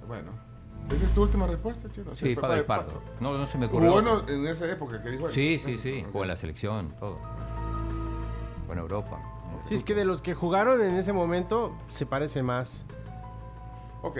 [0.06, 0.43] Bueno.
[0.90, 2.14] ¿Esa es tu última respuesta, Chino?
[2.14, 3.00] Sí, pa- Pavel pa- Pardo.
[3.20, 3.90] No, no se me ocurrió.
[4.02, 5.32] Jugó en, esa época que dijo él.
[5.32, 6.04] Sí, sí, sí.
[6.10, 7.18] Jugó en la selección, todo.
[8.70, 9.18] En Europa.
[9.68, 12.84] Sí, es que de los que jugaron en ese momento se parece más.
[14.02, 14.18] Ok.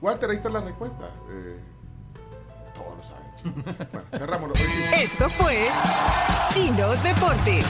[0.00, 1.10] Walter, ahí está la respuesta.
[1.30, 1.60] Eh,
[2.74, 3.20] todo lo sabe.
[3.40, 3.54] Chino.
[4.40, 4.64] bueno, sí.
[5.02, 5.68] Esto fue
[6.50, 7.64] Chino Deportes.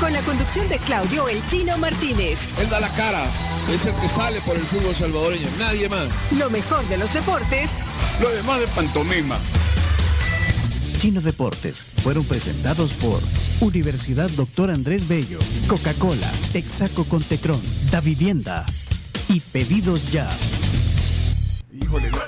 [0.00, 2.38] Con la conducción de Claudio El Chino Martínez.
[2.60, 3.24] Él da la cara,
[3.72, 6.08] es el que sale por el fútbol salvadoreño, nadie más.
[6.38, 7.70] Lo mejor de los deportes
[8.20, 9.38] Lo demás de pantomima.
[10.98, 13.20] Chino Deportes fueron presentados por
[13.60, 17.60] Universidad Doctor Andrés Bello, Coca-Cola, Texaco con Tecron,
[17.90, 18.64] Da Vivienda
[19.28, 20.28] y Pedidos Ya.
[21.72, 22.18] Híjole, no,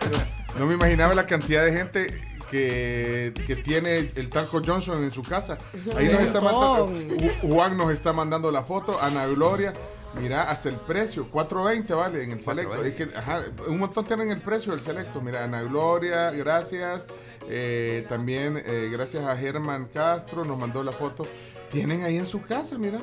[0.59, 5.23] no me imaginaba la cantidad de gente que, que tiene el talco Johnson en su
[5.23, 5.59] casa.
[5.97, 9.73] Ahí nos está mandando, Ju- Juan nos está mandando la foto, Ana Gloria.
[10.19, 12.83] Mira, hasta el precio, 4.20 vale en el selecto.
[12.83, 15.21] Es que, ajá, un montón tienen el precio del selecto.
[15.21, 17.07] Mira, Ana Gloria, gracias.
[17.49, 21.27] Eh, también eh, gracias a Germán Castro, nos mandó la foto.
[21.71, 22.99] Tienen ahí en su casa, mira.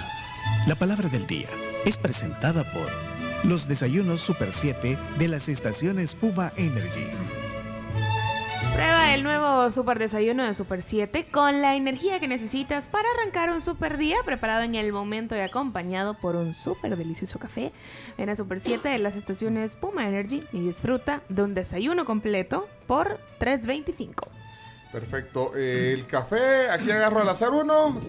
[0.68, 1.50] La palabra del día
[1.84, 2.90] es presentada por
[3.44, 7.06] los desayunos Super 7 de las estaciones Puma Energy.
[8.74, 13.52] Prueba el nuevo super desayuno de Super 7 con la energía que necesitas para arrancar
[13.52, 17.74] un super día preparado en el momento y acompañado por un super delicioso café.
[18.18, 22.70] Ven a Super 7 de las estaciones Puma Energy y disfruta de un desayuno completo
[22.88, 24.30] por 3.25.
[24.94, 25.54] Perfecto.
[25.54, 28.00] El café, aquí agarro al azar uno.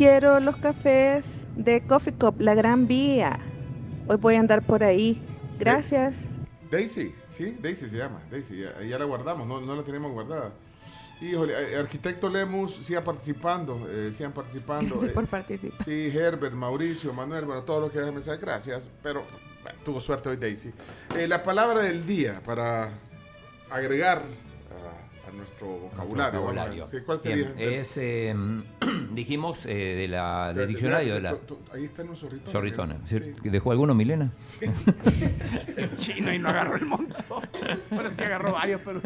[0.00, 3.38] Quiero los cafés de Coffee Cup, la Gran Vía.
[4.08, 5.22] Hoy voy a andar por ahí.
[5.58, 6.16] Gracias.
[6.70, 7.58] Daisy, ¿sí?
[7.60, 8.22] Daisy se llama.
[8.30, 10.52] Daisy, ya, ya la guardamos, no, no la tenemos guardada.
[11.20, 14.88] Híjole, eh, arquitecto Lemus, siga participando, eh, sigan participando.
[14.88, 15.84] Gracias eh, por participar.
[15.84, 18.88] Sí, Herbert, Mauricio, Manuel, bueno, todos los que dejan mensajes, gracias.
[19.02, 19.26] Pero
[19.62, 20.72] bueno, tuvo suerte hoy Daisy.
[21.14, 22.88] Eh, la palabra del día para
[23.70, 24.22] agregar
[25.40, 26.40] nuestro vocabulario.
[26.40, 26.86] Vocabulario.
[26.88, 27.80] Sí, ¿Cuál Bien, sería?
[27.80, 28.34] es, eh,
[29.12, 31.38] dijimos, eh, de la, del Mira, diccionario de mira, la...
[31.38, 32.52] tu- tu- Ahí están los zorritos.
[32.52, 32.98] Zorritones.
[33.06, 33.18] Sí.
[33.42, 34.32] ¿Dejó alguno, Milena?
[35.76, 37.42] El chino y no agarró el montón.
[37.90, 39.00] Bueno, sí agarró varios, pero.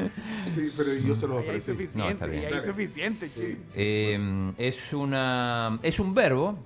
[0.51, 1.73] Sí, pero yo se los Ahí hay ofrecí.
[1.73, 2.53] suficiente, No, está bien.
[2.53, 3.57] hay suficiente, chino.
[3.75, 6.59] Eh, es, una, es un verbo,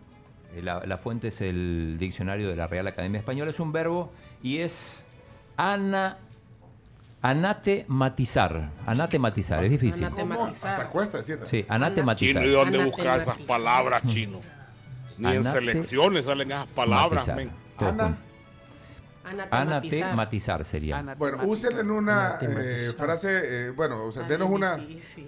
[0.54, 4.12] eh, la, la fuente es el diccionario de la Real Academia Española, es un verbo
[4.42, 5.04] y es
[5.56, 6.18] ana,
[7.22, 8.70] anatematizar.
[8.86, 10.04] Anatematizar, es difícil.
[10.04, 11.38] Hasta cuesta decir.
[11.44, 12.42] Sí, anatematizar.
[12.42, 14.38] Chino, ¿y dónde buscas esas palabras, chino?
[15.18, 17.50] Ni en selecciones salen esas palabras, men.
[17.78, 18.16] Ana.
[19.24, 20.02] Anatematizar.
[20.04, 21.02] Anatematizar sería.
[21.18, 22.94] Bueno, úsenla en una eh, Anatematizar.
[22.94, 25.26] frase, eh, bueno, o sea, Ay, denos una, difícil.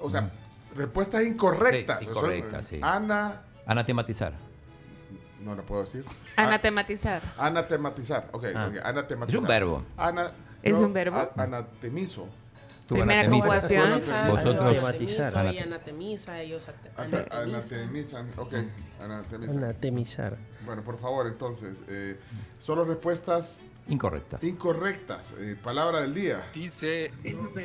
[0.00, 0.30] o sea,
[0.76, 2.00] respuestas incorrectas.
[2.00, 2.78] Sí, O sea, incorrectas, sí.
[2.80, 4.32] Ana, Anatematizar.
[5.40, 6.04] no lo puedo decir.
[6.36, 7.20] Anatematizar.
[7.36, 8.68] Anatematizar, ok, Ah.
[8.70, 9.36] ok, anatematizar.
[9.36, 9.84] Es un verbo.
[9.96, 10.30] Ana,
[10.62, 11.16] Es yo un verbo.
[11.16, 12.28] a- anatemizo.
[12.86, 13.90] Tú Primera conjugación.
[14.28, 14.78] Vosotros.
[14.78, 15.34] Anatemizar.
[15.34, 17.80] Anate- Y anatemizan, ellos ate- Ana- anatemizan.
[17.82, 18.54] Anatemizan, ok,
[19.00, 19.58] anatemizan.
[19.58, 20.36] Anatemizar.
[20.66, 22.18] Bueno, por favor, entonces, eh,
[22.58, 24.42] solo respuestas Incorrectas.
[24.44, 25.34] incorrectas.
[25.38, 26.44] Eh, palabra del día.
[26.52, 27.12] Dice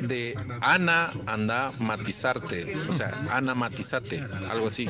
[0.02, 4.88] de Ana anda matizarte, o sea, Ana matizate, algo así.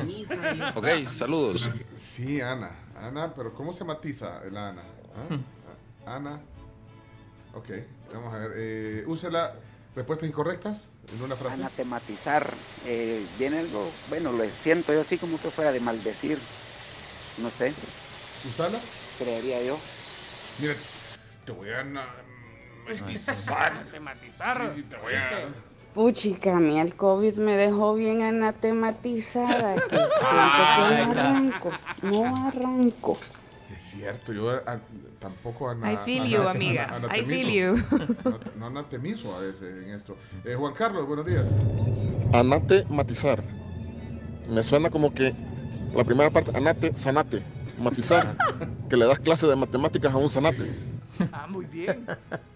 [0.75, 1.81] Ok, saludos.
[1.95, 2.71] Sí, Ana.
[3.01, 4.81] Ana, pero ¿cómo se matiza la Ana?
[5.15, 5.33] ¿Ah?
[5.33, 5.43] Hmm.
[6.05, 6.39] Ah, Ana.
[7.53, 7.69] Ok,
[8.13, 8.51] vamos a ver.
[8.55, 9.53] Eh, úsela.
[9.95, 11.55] Respuestas incorrectas en una frase.
[11.55, 12.47] Anatematizar.
[12.85, 16.37] Eh, viene algo, bueno, lo siento yo así como que fuera de maldecir.
[17.39, 17.73] No sé.
[18.47, 18.79] ¿Usala?
[19.17, 19.77] Creería yo.
[20.59, 20.73] Mira,
[21.43, 23.71] te voy a matizar.
[23.71, 24.73] Anatematizar.
[24.75, 25.49] Sí, te voy a...
[25.93, 29.75] Puchica, a mí el COVID me dejó bien anatematizada.
[29.75, 31.71] Que siento que no arranco,
[32.03, 33.17] no arranco.
[33.79, 34.77] Es cierto, yo ah,
[35.19, 36.95] tampoco ana, I feel you, ana- amiga.
[36.97, 37.81] ana- I feel you.
[38.57, 40.17] No, anatemizo a veces en esto.
[40.43, 41.45] Eh, Juan Carlos, buenos días.
[42.33, 43.41] Anate matizar.
[44.49, 45.33] Me suena como que
[45.95, 47.41] la primera parte, anate, sanate,
[47.81, 48.35] matizar,
[48.89, 50.69] que le das clase de matemáticas a un sanate.
[51.31, 52.05] Ah, muy bien.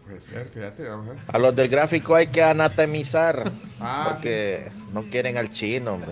[0.06, 1.22] Puede ser, fíjate, vamos a ver.
[1.26, 3.50] A los del gráfico hay que anatemizar.
[3.80, 6.12] Ah, porque no quieren al chino, hombre.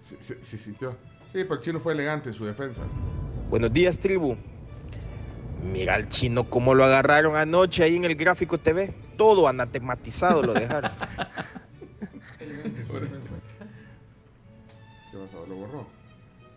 [0.00, 0.92] Sí, sí, sí, sintió.
[1.26, 2.84] Sí, pero el chino fue elegante en su defensa.
[3.52, 4.34] Buenos días, tribu.
[5.74, 8.94] Mira al chino cómo lo agarraron anoche ahí en el gráfico TV.
[9.18, 10.90] Todo anatematizado lo dejaron.
[12.38, 12.46] ¿Qué
[15.18, 15.44] pasó?
[15.46, 15.80] ¿Lo borró?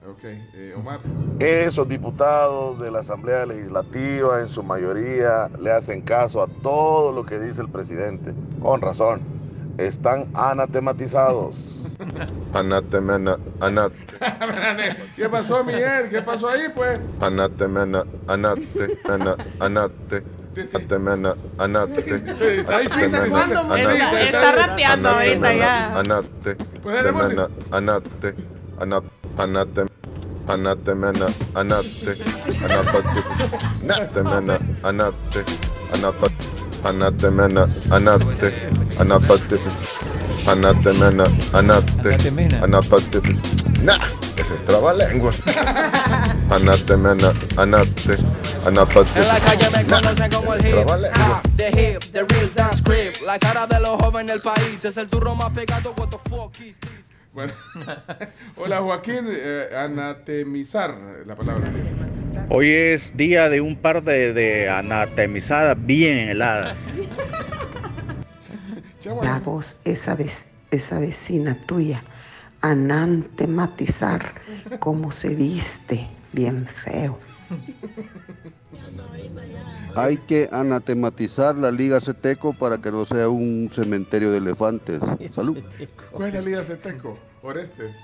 [0.09, 1.01] Ok, eh, Omar.
[1.39, 7.25] Esos diputados de la Asamblea Legislativa en su mayoría le hacen caso a todo lo
[7.25, 8.33] que dice el presidente.
[8.61, 9.34] Con razón.
[9.77, 11.87] Están anatematizados.
[12.53, 13.91] Anatemena, anat,
[15.15, 16.09] ¿Qué pasó, Miguel?
[16.09, 16.99] ¿Qué pasó ahí, pues?
[17.19, 20.23] anatemena, anate, ana, anate.
[20.73, 21.99] Atemena, anate.
[22.59, 25.99] Está difícil anate, Está- está rapeando ahorita ya.
[25.99, 28.35] Anate, Pues temena, anate,
[28.79, 29.01] ana-
[29.37, 29.85] anate,
[30.47, 31.25] anatemena,
[31.55, 32.15] anate,
[32.63, 33.21] anapate,
[33.83, 35.43] natemena, anate,
[35.93, 36.45] anapate,
[36.85, 38.53] anatemena, anate,
[38.99, 39.59] anapate,
[40.47, 42.15] anatemena, anate,
[42.63, 43.19] anapate,
[43.83, 43.97] nah,
[44.37, 45.31] ese es trabalengua.
[46.51, 48.17] Anatemena, anate,
[48.67, 50.87] anapate, En la calle me conocen como el hip
[51.57, 53.13] the hip, the real dance crib.
[53.25, 55.93] La cara de los jóvenes del país es el turro más pegado.
[55.97, 57.04] What the fuck is this?
[57.35, 57.51] Bueno.
[58.55, 59.25] Hola, Joaquín.
[59.27, 60.95] eh, anatemizar,
[61.25, 61.69] la palabra.
[62.47, 66.87] Hoy es día de un par de, de anatemizadas bien heladas.
[69.21, 72.03] La voz, esa, vec- esa vecina tuya,
[72.61, 74.35] anantematizar
[74.79, 77.19] cómo se viste, bien feo.
[79.95, 84.99] Hay que anatematizar la Liga Ceteco para que no sea un cementerio de elefantes.
[85.31, 85.57] Salud.
[86.11, 87.17] ¿Cuál es la Liga Ceteco?
[87.41, 87.95] Orestes.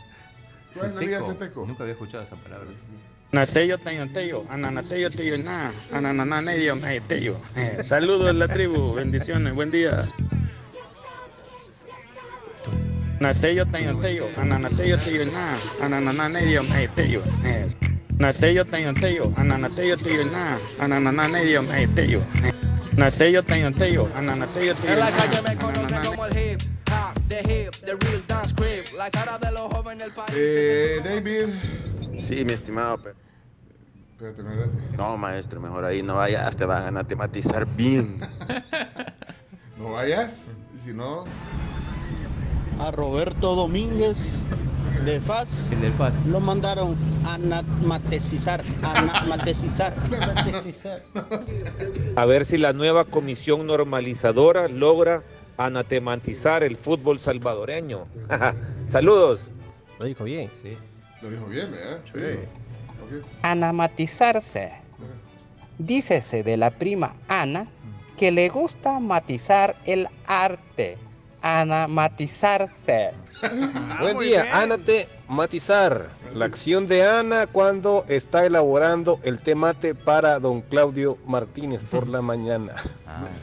[0.73, 1.65] ¿Cuál es la Liga Ceteco.
[1.65, 2.67] Nunca había escuchado esa palabra.
[3.31, 6.75] Nateyo, teyo, teyo, ananateyo, teyo, na, ananananeyo,
[7.07, 7.39] teyo.
[7.55, 10.05] Eh, Saludos a la tribu, bendiciones, buen día.
[13.21, 16.63] Nateyo, teyo, teyo, ananateyo, teyo, na, ananananeyo,
[16.93, 17.21] teyo.
[18.19, 21.61] Nateyo, teyo, teyo, ananateyo, teyo, na, ananananeyo,
[21.95, 22.19] teyo.
[22.43, 22.53] Eh,
[22.97, 27.39] Nateyo, teyo, teyo, ananateyo, teyo, En la calle me conocen como el hip hop, the
[27.39, 28.83] hip, the real dance crib.
[28.97, 30.29] La cara de los jóvenes del país.
[30.35, 31.47] Eh, David.
[32.19, 32.99] Sí, mi estimado.
[34.19, 34.77] Espérate, así.
[34.97, 38.19] No, maestro, mejor ahí no vayas, te van a anatematizar bien.
[39.77, 40.53] No vayas.
[40.77, 41.23] Y si no.
[42.79, 44.35] A Roberto Domínguez
[45.05, 45.69] de FAS.
[45.69, 46.13] del FAS.
[46.27, 46.95] Lo mandaron
[47.25, 47.35] a.
[47.35, 48.63] Anamatizar.
[52.15, 55.23] A ver si la nueva comisión normalizadora logra
[55.57, 58.05] anatematizar el fútbol salvadoreño.
[58.87, 59.51] Saludos.
[59.99, 60.49] Lo dijo bien.
[60.61, 60.77] Sí.
[61.21, 61.99] Lo dijo bien, ¿verdad?
[62.05, 63.19] Sí.
[63.41, 64.71] Anamatizarse.
[65.77, 67.67] Dícese de la prima Ana
[68.17, 70.97] que le gusta matizar el arte.
[71.41, 73.11] Anamatizarse.
[73.99, 76.09] Buen día, Anate Matizar.
[76.35, 82.21] La acción de Ana cuando está elaborando el temate para don Claudio Martínez por la
[82.21, 82.73] mañana.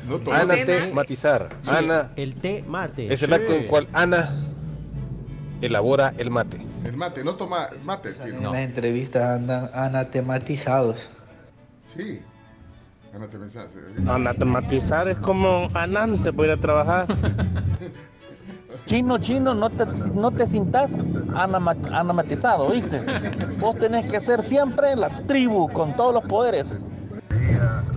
[0.08, 0.40] No, toma.
[0.40, 0.94] Anate Tema.
[0.94, 1.48] Matizar.
[1.62, 3.12] Sí, Ana El té mate.
[3.12, 4.32] es el acto en el cual Ana
[5.60, 6.58] elabora el mate.
[6.84, 8.36] El mate, no toma mate, chino.
[8.36, 10.96] En las entrevistas andan anatematizados.
[11.84, 12.20] Sí.
[14.06, 17.06] Anatematizar es como anante para ir a trabajar.
[18.86, 20.96] Chino, chino, no te, no te sintas
[21.34, 23.00] anama- anamatizado, ¿viste?
[23.58, 26.86] Vos tenés que ser siempre la tribu con todos los poderes.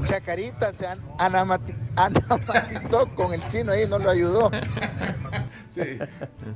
[0.03, 4.49] Chacarita se an- anamati- anamatizó con el chino ahí, no lo ayudó.
[5.69, 5.97] Sí.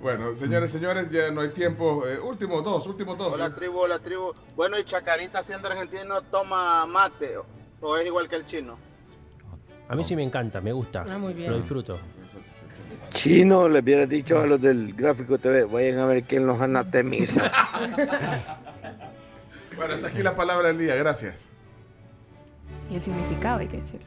[0.02, 2.06] Bueno, señores, señores, ya no hay tiempo.
[2.06, 3.32] Eh, últimos dos, últimos dos.
[3.34, 4.34] Hola tribu, hola tribu.
[4.58, 7.38] Bueno, y Chacarita siendo argentino toma mate
[7.86, 8.78] o- es igual que el chino.
[9.88, 11.06] A mí sí me encanta, me gusta.
[11.10, 11.52] Ah, muy bien.
[11.52, 12.00] Lo disfruto.
[13.12, 17.52] Chino, le hubiera dicho a los del gráfico TV, vayan a ver quién los anatemiza.
[19.76, 21.50] Bueno, hasta aquí la palabra del día, gracias.
[22.90, 24.00] Y el significado, hay que decir.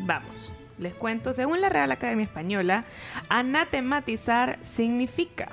[0.00, 1.32] Vamos, les cuento.
[1.32, 2.84] Según la Real Academia Española,
[3.30, 5.48] anatematizar significa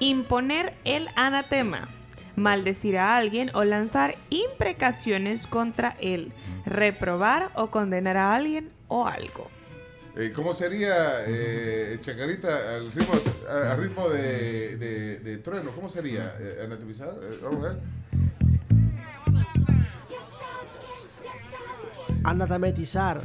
[0.00, 1.88] imponer el anatema,
[2.36, 6.32] maldecir a alguien o lanzar imprecaciones contra él,
[6.66, 9.50] reprobar o condenar a alguien o algo.
[10.16, 13.14] Eh, ¿Cómo sería eh, Chacarita al ritmo,
[13.50, 15.70] al ritmo de, de- de trueno?
[15.74, 16.34] ¿Cómo sería?
[16.38, 17.08] Eh, ¿Anatomizar?
[17.22, 17.78] Eh, vamos a ver.
[22.24, 23.20] Anatematizar.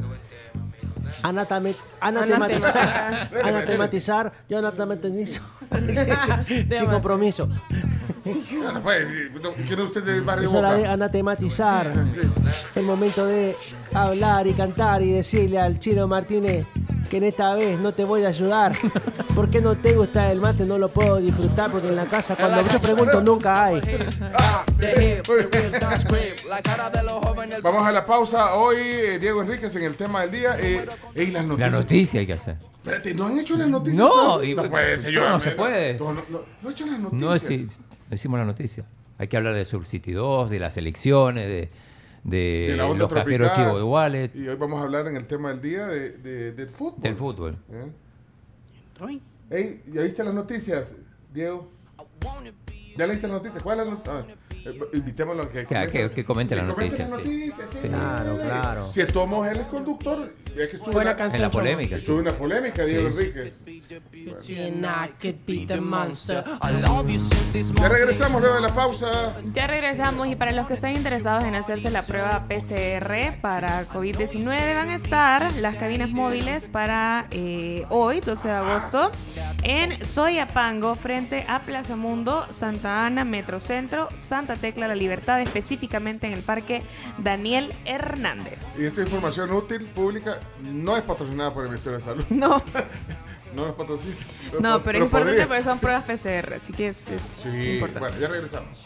[1.24, 3.30] Anatame- anatematizar.
[3.44, 4.32] Anatematizar.
[4.50, 5.42] Yo anatematizo.
[6.72, 7.48] Sin compromiso.
[8.62, 9.06] Bueno, pues,
[9.68, 10.94] ¿quién usted del barrio Es hora de Boca?
[10.94, 11.92] anatematizar.
[12.76, 13.56] El momento de
[13.94, 16.66] hablar y cantar y decirle al chino Martínez
[17.10, 18.74] que en esta vez no te voy a ayudar.
[19.34, 20.66] ¿Por qué no te gusta el mate?
[20.66, 23.82] No lo puedo disfrutar porque en la casa cuando yo pregunto nunca hay.
[27.64, 28.56] Vamos a la pausa.
[28.56, 30.58] Hoy eh, Diego Enríquez en el tema del día.
[30.60, 30.86] Eh,
[31.16, 31.72] ey, las La noticias.
[31.74, 32.58] noticia hay que hacer.
[32.78, 33.98] Espérate, ¿no han hecho las noticias?
[33.98, 35.14] No, y- no puede ser.
[35.14, 35.94] no, no yo- se puede.
[36.00, 37.22] No, no, no, no he hecho las noticias.
[37.22, 37.34] No
[38.08, 38.86] decí- decimos la noticia.
[39.18, 41.70] Hay que hablar de Subcity 2, de las elecciones, de,
[42.24, 43.56] de, de la onda los cajeros tropical.
[43.66, 46.52] chivos de Wallet, Y hoy vamos a hablar en el tema del día de, de-
[46.52, 47.02] del fútbol.
[47.02, 47.58] del fútbol.
[47.72, 49.20] ¿Eh?
[49.50, 51.72] Ey, ¿ya viste las noticias, Diego?
[52.98, 53.62] ¿Ya leíste las noticias?
[53.64, 54.38] ¿Cuál es la noticia?
[54.94, 57.78] invitémoslo a que Que- que- que comente la comente noticia, las noticias, sí.
[57.84, 57.88] Sí.
[57.88, 58.92] Claro, claro.
[58.92, 60.28] Si Tomo él es conductor,
[60.64, 61.60] es que estuvo Buena en la- canción, En la Chomo.
[61.64, 63.18] polémica Estuvo en la polémica, Diego Sí.
[63.20, 63.64] Enríquez.
[65.82, 66.44] Monster.
[67.76, 69.36] Ya regresamos luego de la pausa.
[69.54, 74.76] Ya regresamos y para los que están interesados en hacerse la prueba PCR para COVID-19
[74.76, 79.12] van a estar las cabinas móviles para eh, hoy, 12 de agosto,
[79.64, 86.34] en Soyapango, frente a Plaza Mundo, Santa Ana, Metrocentro, Santa Tecla, La Libertad, específicamente en
[86.34, 86.82] el Parque
[87.20, 88.64] Daniel Hernández.
[88.80, 92.26] Y esta información útil, pública, no es patrocinada por el Ministerio de Salud.
[92.30, 92.62] No.
[93.56, 94.22] no es patrocinada.
[94.60, 95.48] No, pero es importante podría.
[95.48, 98.00] porque son pruebas PCR, así que es, es Sí, importante.
[98.00, 98.86] bueno, ya regresamos.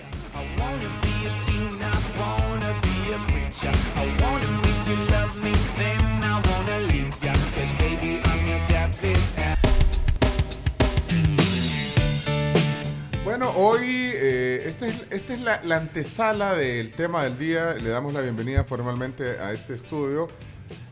[13.23, 17.73] Bueno, hoy eh, esta es, esta es la, la antesala del tema del día.
[17.73, 20.27] Le damos la bienvenida formalmente a este estudio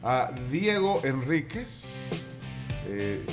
[0.04, 1.86] a Diego Enríquez.
[2.88, 3.26] Eh,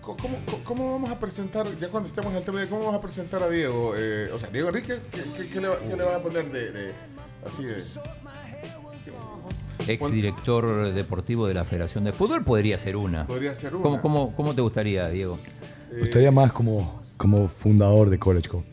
[0.00, 0.16] ¿cómo,
[0.64, 3.42] cómo- vamos a presentar, ya cuando estemos en el tema de cómo vamos a presentar
[3.42, 3.94] a Diego?
[3.96, 6.50] Eh, o sea, Diego Enríquez, ¿qué, qué- qué le, va- qué le vas a poner
[6.50, 6.92] de, de-
[7.46, 7.82] así de...
[9.88, 13.26] Ex director deportivo de la Federación de Fútbol podría ser una.
[13.26, 13.82] Podría ser una.
[13.82, 15.38] ¿Cómo, cómo, cómo te gustaría, Diego?
[15.90, 18.64] Eh, Estaría más como, como fundador de College Cup.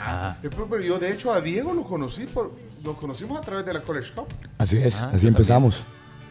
[0.00, 0.34] Ah.
[0.42, 3.74] Eh, pero- yo de hecho a Diego lo conocí por, lo conocimos a través de
[3.74, 4.28] la College Cup.
[4.56, 5.80] Así es, Ah, así empezamos.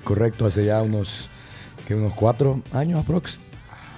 [0.04, 1.30] Correcto, hace ya unos,
[1.88, 3.40] que unos cuatro años aprox.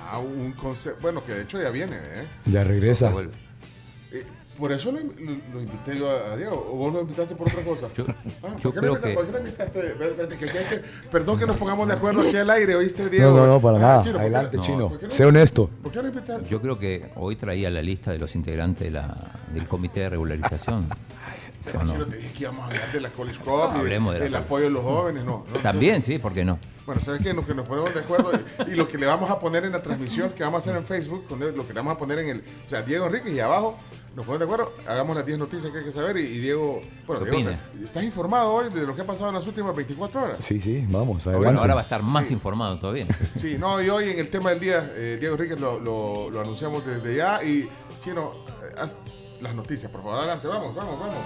[0.08, 2.28] Ah, un concepto, bueno, que de hecho ya viene, ¿eh?
[2.46, 3.12] Ya regresa.
[4.12, 4.24] Eh,
[4.58, 7.64] por eso lo, lo- lo invité yo a, Diego, o vos lo invitaste por otra
[7.64, 7.88] cosa.
[7.94, 8.14] Yo, Ah,
[8.62, 10.38] yo ¿por, qué creo invitaste, que- ¿Por qué lo invitaste?
[10.38, 13.32] Que- que- que- perdón que nos pongamos de acuerdo aquí al aire, ¿oíste, Diego?
[13.32, 14.02] No, no, no, para Ah, nada.
[14.04, 14.64] Chino, ¿por qué- Adelante, No.
[14.64, 14.90] chino.
[14.90, 15.70] ¿por qué no- Sé honesto.
[15.84, 16.48] ¿Por qué lo invitaste?
[16.48, 19.14] Yo creo que hoy traía la lista de los integrantes de la,
[19.54, 20.88] del comité de regularización.
[21.66, 21.92] Pero, ¿O no?
[21.94, 24.26] Chino, te dije que íbamos a hablar de la College Cup y Hablemos de la
[24.26, 25.46] el apoyo de los jóvenes, no.
[25.52, 26.60] no, También, sí, ¿por qué no?
[26.86, 27.34] Bueno, ¿sabes qué?
[27.34, 28.32] Lo que nos ponemos de acuerdo
[28.68, 30.76] y, y lo que le vamos a poner en la transmisión que vamos a hacer
[30.80, 32.44] en Facebook, lo que le vamos a poner en el.
[32.66, 33.76] O sea, Diego Enrique y abajo
[34.16, 36.84] nos ponemos de acuerdo, hagamos las 10 noticias que hay que saber y, y Diego.
[37.08, 37.50] Bueno, ¿Qué Diego?
[37.84, 40.46] ¿estás informado hoy de lo que ha pasado en las últimas 24 horas?
[40.46, 41.44] Sí, sí, vamos, adelante.
[41.46, 43.08] Bueno, ahora va a estar más informado todavía.
[43.36, 46.40] Sí, no, y hoy en el tema del día, eh, Diego Enrique lo, lo- lo
[46.40, 47.68] anunciamos desde ya y,
[48.00, 48.30] Chino,
[48.62, 48.98] eh, haz
[49.42, 51.18] las noticias, por favor, adelante, vamos, vamos, vamos.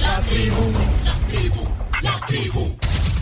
[0.00, 0.72] La tribu,
[1.04, 1.68] la tribu,
[2.02, 2.76] la tribu.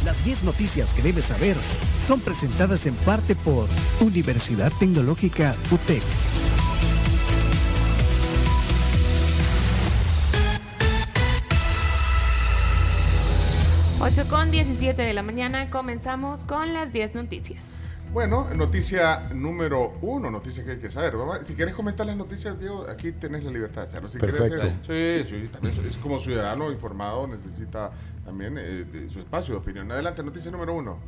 [0.04, 1.56] Las 10 noticias que debes saber
[2.00, 3.68] son presentadas en parte por
[4.00, 6.02] Universidad Tecnológica UTEC.
[14.00, 17.81] Ocho con 17 de la mañana comenzamos con las 10 noticias.
[18.12, 21.14] Bueno, noticia número uno, noticia que hay que saber.
[21.16, 24.08] A- si quieres comentar las noticias, Diego, aquí tenés la libertad de hacerlo.
[24.08, 24.66] Si quieres Perfecto.
[24.66, 27.90] hacer- sí, sí, también es como ciudadano informado necesita
[28.24, 29.90] también eh, de su espacio de opinión.
[29.90, 30.98] Adelante, noticia número uno.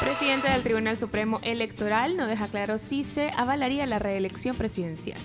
[0.00, 5.20] Presidente del Tribunal Supremo Electoral no deja claro si se avalaría la reelección presidencial.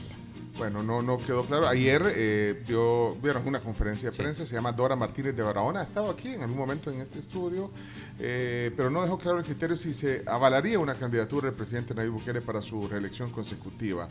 [0.58, 1.68] Bueno, no, no quedó claro.
[1.68, 5.84] Ayer eh, dio, vieron una conferencia de prensa, se llama Dora Martínez de Barahona, ha
[5.84, 7.72] estado aquí en algún momento en este estudio,
[8.20, 12.14] eh, pero no dejó claro el criterio si se avalaría una candidatura del presidente Nayib
[12.14, 14.08] Bukele para su reelección consecutiva.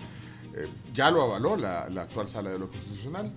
[0.55, 3.33] Eh, ya lo avaló la, la actual sala de lo constitucional.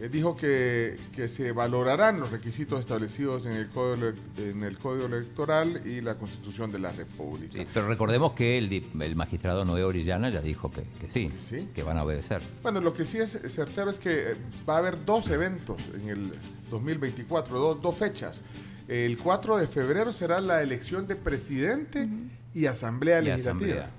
[0.00, 5.06] Eh, dijo que, que se valorarán los requisitos establecidos en el, código, en el Código
[5.06, 7.54] Electoral y la Constitución de la República.
[7.54, 11.30] Sí, pero recordemos que el, el magistrado Noé Orellana ya dijo que, que sí,
[11.74, 12.40] que van a obedecer.
[12.62, 14.36] Bueno, lo que sí es certero es que eh,
[14.68, 16.32] va a haber dos eventos en el
[16.70, 18.42] 2024, dos, dos fechas.
[18.86, 22.08] El 4 de febrero será la elección de presidente
[22.54, 23.66] y asamblea Y legislativa.
[23.66, 23.90] asamblea.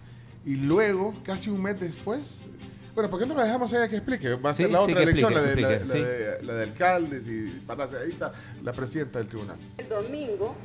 [0.46, 2.46] Y luego, casi un mes después,
[2.96, 4.36] bueno, ¿por qué no la dejamos ella que explique?
[4.36, 6.08] Va a ser Sí, la sí, otra elección, explique, la, de, que la- la explique,
[6.08, 8.00] de- la de alcaldes y Palacio.
[8.00, 8.34] Ahí está
[8.64, 9.58] la presidenta del tribunal.
[9.78, 10.56] El domingo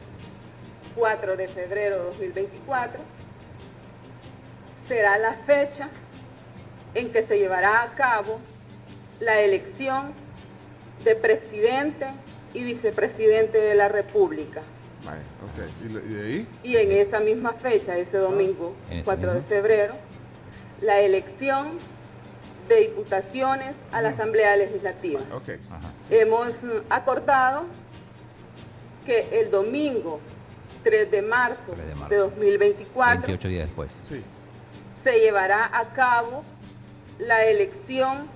[0.97, 3.01] 4 de febrero de 2024
[4.89, 5.89] será la fecha
[6.95, 8.41] en que se llevará a cabo
[9.21, 10.13] la elección
[11.05, 12.07] de presidente
[12.53, 14.63] y vicepresidente de la República.
[15.05, 16.11] Vaya, ok.
[16.11, 16.49] ¿Y, ahí?
[16.63, 19.95] Y en esa misma fecha, ese domingo, En ese 4 de febrero,
[20.81, 21.79] la elección
[22.69, 25.21] de diputaciones a la Asamblea Legislativa.
[25.33, 25.51] Ok.
[26.11, 27.65] Hemos mm, acordado
[29.05, 30.21] que el domingo
[30.83, 32.09] 3 de marzo, 3 de marzo.
[32.09, 34.23] de 2024 28 días después.
[35.05, 36.45] se llevará a cabo
[37.19, 38.29] la elección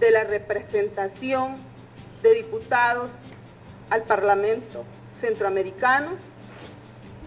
[0.00, 1.56] de la representación
[2.22, 3.10] de diputados
[3.90, 4.84] al Parlamento
[5.20, 6.10] Centroamericano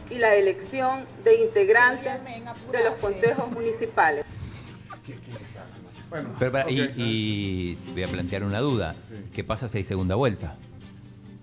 [0.10, 2.14] y la elección de integrantes
[2.72, 4.26] de los consejos municipales.
[6.10, 6.90] Bueno, Pero, para- y- ok.
[6.98, 8.96] y, voy a plantear una duda.
[9.34, 10.56] ¿Qué pasa si hay segunda vuelta?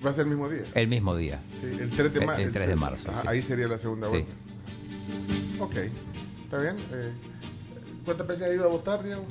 [0.04, 0.62] Va a ser el mismo día.
[0.74, 1.40] El mismo día.
[1.60, 2.42] Sí, el 3 de, El- marzo.
[2.42, 3.26] el 3 de marzo, sí.
[3.28, 4.24] Ahí sería la segunda Sí.
[5.58, 5.64] vuelta.
[5.64, 5.76] Ok.
[6.44, 6.76] ¿Está bien?
[6.92, 7.12] Eh,
[8.04, 9.24] ¿Cuántas veces has ido a votar, Diego?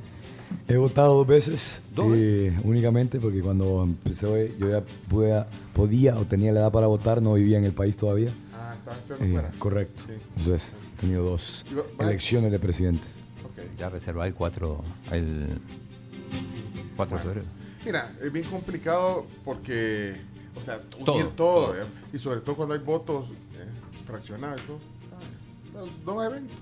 [0.67, 6.25] He votado dos veces, ¿Dos eh, únicamente porque cuando empecé yo ya pude- podía o
[6.25, 8.31] tenía la edad para votar, no vivía en el país todavía.
[8.53, 9.51] Ah, estabas estudiando Eh, fuera.
[9.59, 10.03] correcto.
[10.07, 10.13] Sí.
[10.37, 13.09] Entonces he tenido dos Y va- vas- elecciones de presidentes.
[13.77, 15.47] Ya reserva el 4, el
[16.95, 17.45] 4 de febrero.
[17.85, 20.15] Mira, es bien complicado porque,
[20.55, 21.75] o sea, unir Todo, todo, todo.
[21.81, 23.65] eh, y sobre todo cuando hay votos eh,
[24.05, 24.79] fraccionados y todo.
[25.13, 26.57] Ah, los dos eventos.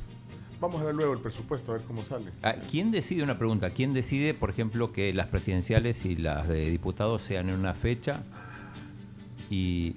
[0.59, 2.31] Vamos a ver luego el presupuesto, a ver cómo sale.
[2.41, 6.69] Ah, ¿Quién decide, una pregunta, quién decide, por ejemplo, que las presidenciales y las de
[6.71, 8.23] diputados sean en una fecha
[9.49, 9.95] y,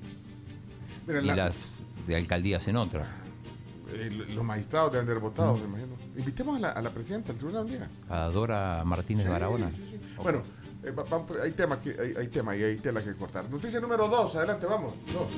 [1.06, 3.06] Mira, y la- las de alcaldías en otra?
[3.88, 5.96] Eh, los magistrados deben haber votado, me imagino.
[6.16, 7.88] Invitemos a la, a la presidenta del tribunal un día.
[8.08, 9.70] A Dora Martínez Sí, Barahona.
[9.70, 10.00] sí, sí.
[10.22, 10.42] Bueno,
[10.82, 13.48] eh, va- va- hay temas que hay, hay tema y hay tela que cortar.
[13.48, 14.94] Noticia número dos, adelante, vamos.
[15.12, 15.28] Dos.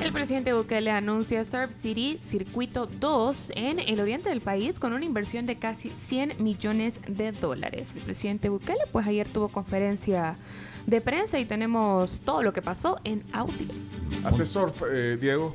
[0.00, 5.04] El presidente Bukele anuncia Surf City Circuito 2 en el oriente del país con una
[5.04, 7.88] inversión de casi 100 millones de dólares.
[7.94, 10.36] El presidente Bukele pues ayer tuvo conferencia
[10.90, 13.54] de prensa y tenemos todo lo que pasó en audio.
[14.24, 15.54] Hace surf, eh, Diego.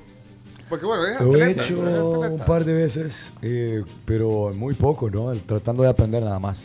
[0.69, 5.31] Porque bueno, es Lo he hecho un par de veces, eh, pero muy poco, ¿no?
[5.35, 6.63] Tratando de aprender nada más.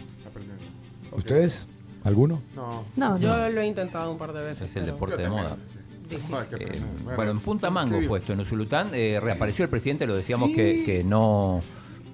[1.13, 1.67] ¿Ustedes?
[2.05, 2.41] ¿Alguno?
[2.57, 2.85] No.
[2.97, 4.71] No, Yo lo he intentado un par de veces.
[4.71, 5.57] Es el deporte de moda.
[6.11, 6.81] Eh,
[7.15, 8.89] bueno, en Punta ¿qué Mango fue esto, en Usulután.
[8.95, 10.57] eh, reapareció el presidente, lo decíamos Sí.
[10.57, 11.61] que, que no.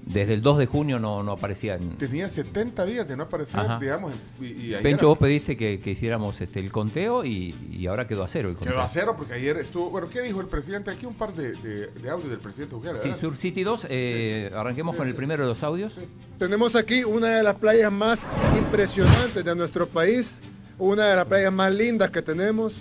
[0.07, 1.74] Desde el 2 de junio no, no aparecía.
[1.74, 3.78] En, Tenía 70 días de no aparecer, Ajá.
[3.81, 4.12] digamos.
[4.41, 8.07] Y, y ayer Pencho, vos pediste que, que hiciéramos este, el conteo y, y ahora
[8.07, 8.74] quedó a cero el conteo.
[8.74, 9.91] quedó a cero porque ayer estuvo.
[9.91, 10.93] Bueno, ¿qué dijo el presidente?
[10.93, 13.01] Aquí un par de, de, de audios del presidente Bukele.
[13.01, 13.12] Sí.
[13.20, 15.97] Sur City 2, eh, arranquemos con el primero de los audios.
[16.39, 20.41] Tenemos aquí una de las playas más impresionantes de nuestro país,
[20.78, 22.77] una de las playas más lindas que tenemos.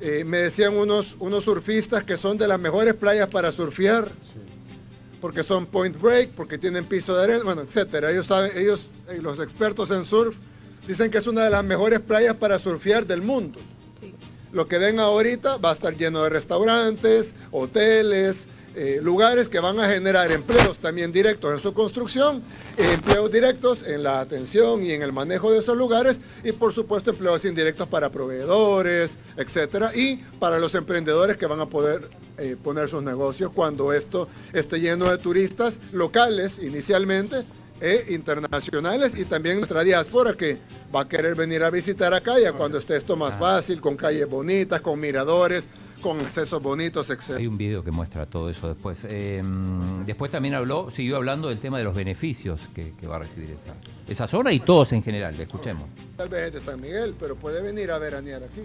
[0.00, 4.10] Eh, me decían unos, unos surfistas que son de las mejores playas para surfear,
[5.20, 8.10] porque son point break, porque tienen piso de arena, bueno, etcétera.
[8.10, 10.36] Ellos saben, ellos, eh, los expertos en surf,
[10.86, 13.58] dicen que es una de las mejores playas para surfear del mundo.
[14.52, 18.48] Lo que ven ahorita va a estar lleno de restaurantes, hoteles,
[18.80, 22.44] eh, lugares que van a generar empleos también directos en su construcción,
[22.76, 26.72] eh, empleos directos en la atención y en el manejo de esos lugares y por
[26.72, 32.56] supuesto empleos indirectos para proveedores, etcétera, y para los emprendedores que van a poder eh,
[32.62, 37.44] poner sus negocios cuando esto esté lleno de turistas locales inicialmente
[37.80, 40.58] e internacionales y también nuestra diáspora que
[40.94, 44.30] va a querer venir a visitar acá ya cuando esté esto más fácil, con calles
[44.30, 45.68] bonitas, con miradores,
[46.00, 47.36] con accesos bonitos, etc.
[47.38, 49.04] Hay un video que muestra todo eso después.
[49.08, 49.42] Eh,
[50.06, 53.50] después también habló, siguió hablando del tema de los beneficios que, que va a recibir
[53.50, 53.74] esa,
[54.06, 55.36] esa zona y todos en general.
[55.36, 55.88] Le escuchemos.
[56.16, 58.62] Tal vez es de San Miguel, pero puede venir a veranear aquí.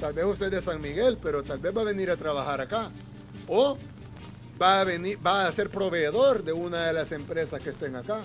[0.00, 2.60] Tal vez usted es de San Miguel, pero tal vez va a venir a trabajar
[2.60, 2.90] acá.
[3.48, 3.78] O
[4.60, 8.20] va a venir, va a ser proveedor de una de las empresas que estén acá.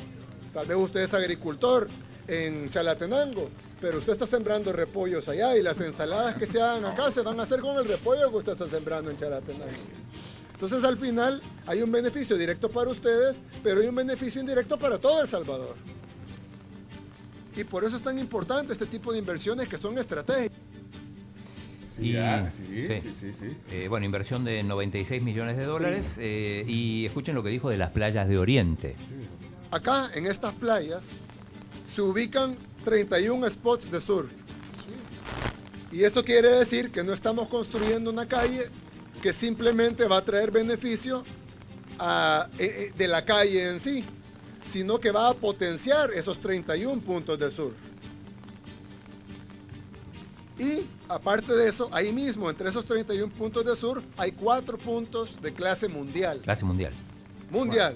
[0.53, 1.87] Tal vez usted es agricultor
[2.27, 3.49] en Chalatenango,
[3.81, 7.39] pero usted está sembrando repollos allá y las ensaladas que se hagan acá se van
[7.39, 9.65] a hacer con el repollo que usted está sembrando en Chalatenango.
[10.53, 14.99] Entonces al final hay un beneficio directo para ustedes, pero hay un beneficio indirecto para
[14.99, 15.75] todo El Salvador.
[17.55, 20.57] Y por eso es tan importante este tipo de inversiones que son estratégicas.
[21.99, 23.57] Y- ah, sí, sí, sí, sí.
[23.69, 26.17] Eh, bueno, inversión de 96 millones de dólares.
[26.19, 28.95] eh, y escuchen lo que dijo de las playas de Oriente.
[29.71, 31.09] Acá en estas playas
[31.85, 34.29] se ubican 31 spots de surf.
[35.91, 38.69] Y eso quiere decir que no estamos construyendo una calle
[39.21, 41.23] que simplemente va a traer beneficio
[41.99, 44.03] a- eh, eh, de la calle en sí,
[44.65, 47.73] sino que va a potenciar esos 31 puntos de surf.
[50.57, 55.41] Y aparte de eso, ahí mismo, entre esos 31 puntos de surf, hay cuatro puntos
[55.41, 56.39] de clase mundial.
[56.41, 56.93] Clase mundial.
[57.49, 57.95] Mundial.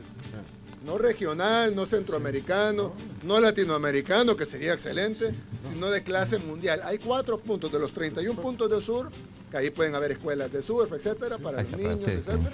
[0.85, 2.93] No regional, no centroamericano,
[3.23, 6.81] no latinoamericano, que sería excelente, sino de clase mundial.
[6.83, 9.11] Hay cuatro puntos de los 31 puntos de surf,
[9.49, 12.51] que ahí pueden haber escuelas de surf, etcétera, para los niños, etcétera.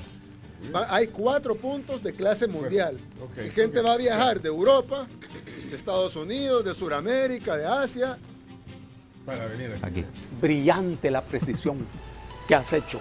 [0.74, 2.98] Va- hay cuatro puntos de clase mundial.
[3.22, 5.08] ok, y gente va a viajar de Europa,
[5.70, 8.18] de Estados Unidos, de Sudamérica, de Asia.
[9.26, 10.06] Para venir Aquí.
[10.40, 11.86] Brillante la precisión
[12.48, 13.00] que has hecho.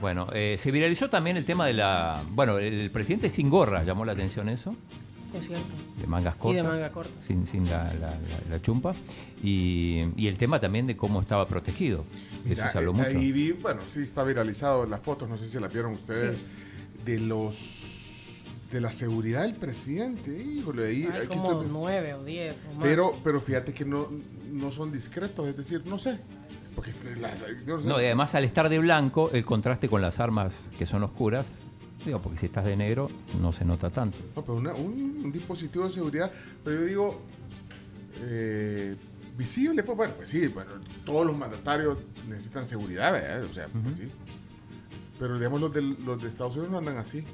[0.00, 2.22] Bueno, eh, se viralizó también el tema de la...
[2.30, 4.74] Bueno, el presidente sin gorra, llamó la atención eso,
[5.34, 5.64] Es cierto.
[6.00, 6.62] de mangas Y cortas.
[6.64, 7.22] de manga corta.
[7.22, 8.18] Sin, sin la, la- la-
[8.50, 8.94] la chumpa.
[9.42, 12.04] Y, y el tema también de cómo estaba protegido.
[12.44, 13.08] Eso Mira, se habló eh, mucho.
[13.18, 16.36] Ahí vi, bueno, sí está viralizado las fotos, no sé si las vieron ustedes,
[17.04, 17.90] de los
[18.70, 20.30] de la seguridad del presidente.
[20.42, 22.82] Híjole, ahí Hay como estoy- nueve o diez o más.
[22.82, 24.10] pero, pero fíjate que no,
[24.50, 26.18] no son discretos, es decir, no sé.
[26.74, 27.88] Porque este, las- no sé.
[27.88, 31.60] No, y además al estar de blanco, el contraste con las armas que son oscuras,
[32.04, 33.08] digo, porque si estás de negro
[33.40, 34.18] no se nota tanto.
[34.36, 36.30] No, pero una- un, un dispositivo de seguridad,
[36.64, 37.20] pero yo digo,
[38.22, 38.96] eh,
[39.36, 40.70] visible, pues bueno, pues sí, bueno,
[41.04, 41.98] todos los mandatarios
[42.28, 43.44] necesitan seguridad, ¿verdad?
[43.44, 44.08] O sea, pues sí.
[45.18, 47.24] Pero digamos, los de, los de Estados Unidos no andan así.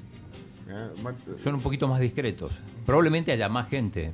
[1.03, 2.61] Man- Son un poquito más discretos.
[2.87, 4.13] Probablemente haya más gente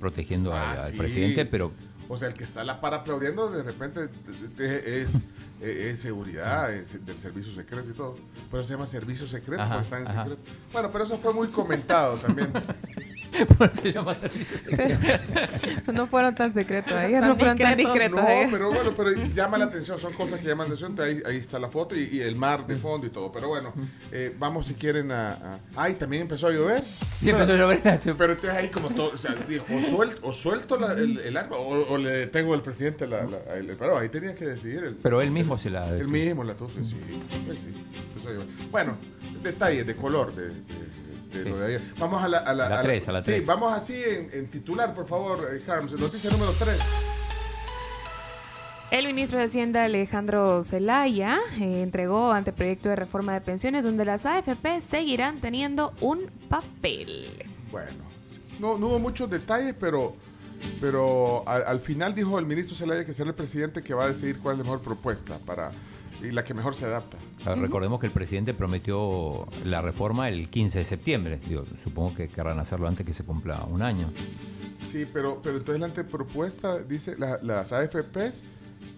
[0.00, 0.96] protegiendo al, Ah, al sí.
[0.98, 1.70] presidente, pero
[2.08, 5.14] O sea, el que está a la par aplaudiendo, de repente te- te- es,
[5.60, 8.16] es seguridad es del servicio secreto y todo.
[8.50, 10.24] Pero se llama servicio secreto Ajá, porque está en ajá.
[10.24, 10.50] secreto.
[10.72, 12.52] Bueno, pero eso fue muy comentado también.
[13.72, 14.58] se llama servicio
[15.92, 18.20] No fueron tan secretos Tan no fueron tan discretos.
[18.20, 20.98] No, pero bueno, pero llama la atención, son cosas que llaman la atención.
[21.00, 23.32] Ahí, ahí está la foto y, y el mar de fondo y todo.
[23.32, 23.72] Pero bueno,
[24.10, 26.82] eh, vamos si quieren a, a- Ay, también empezó a llover.
[26.82, 27.80] Sí, empezó a llover.
[27.82, 31.36] Pero entonces ahí como todo, o sea, dijo, o suelto, o suelto la- el, el
[31.36, 34.84] arma o, o le tengo al presidente la, la- el- pero ahí tenía que decidir.
[34.84, 35.88] El, pero él mismo se la...
[35.88, 36.96] el mismo la tuvo, sí,
[37.46, 37.68] pues sí.
[38.08, 38.46] empezó a llover.
[38.70, 38.96] Bueno,
[39.42, 41.01] detalles de color de, de-
[41.32, 41.48] de Sí.
[41.48, 41.82] lo de ayer.
[41.98, 42.38] Vamos a la...
[42.38, 43.46] A la, La tres, a la Sí, tres.
[43.46, 45.92] vamos así en, en titular, por favor, eh, Carms.
[45.92, 46.78] Noticia número 3.
[48.90, 54.26] El ministro de Hacienda Alejandro Zelaya eh, entregó anteproyecto de reforma de pensiones donde las
[54.26, 57.42] AFP seguirán teniendo un papel.
[57.70, 58.04] Bueno,
[58.60, 60.14] no, no hubo muchos detalles, pero,
[60.78, 64.08] pero al, al final dijo el ministro Zelaya que será el presidente que va a
[64.08, 65.72] decidir cuál es la mejor propuesta para
[66.22, 67.18] y la que mejor se adapta.
[67.56, 71.40] Recordemos que el presidente prometió la reforma el 15 de septiembre.
[71.48, 74.10] Digo, supongo que querrán hacerlo antes que se cumpla un año.
[74.90, 78.44] Sí, pero, pero entonces la antepropuesta dice la- las AFPs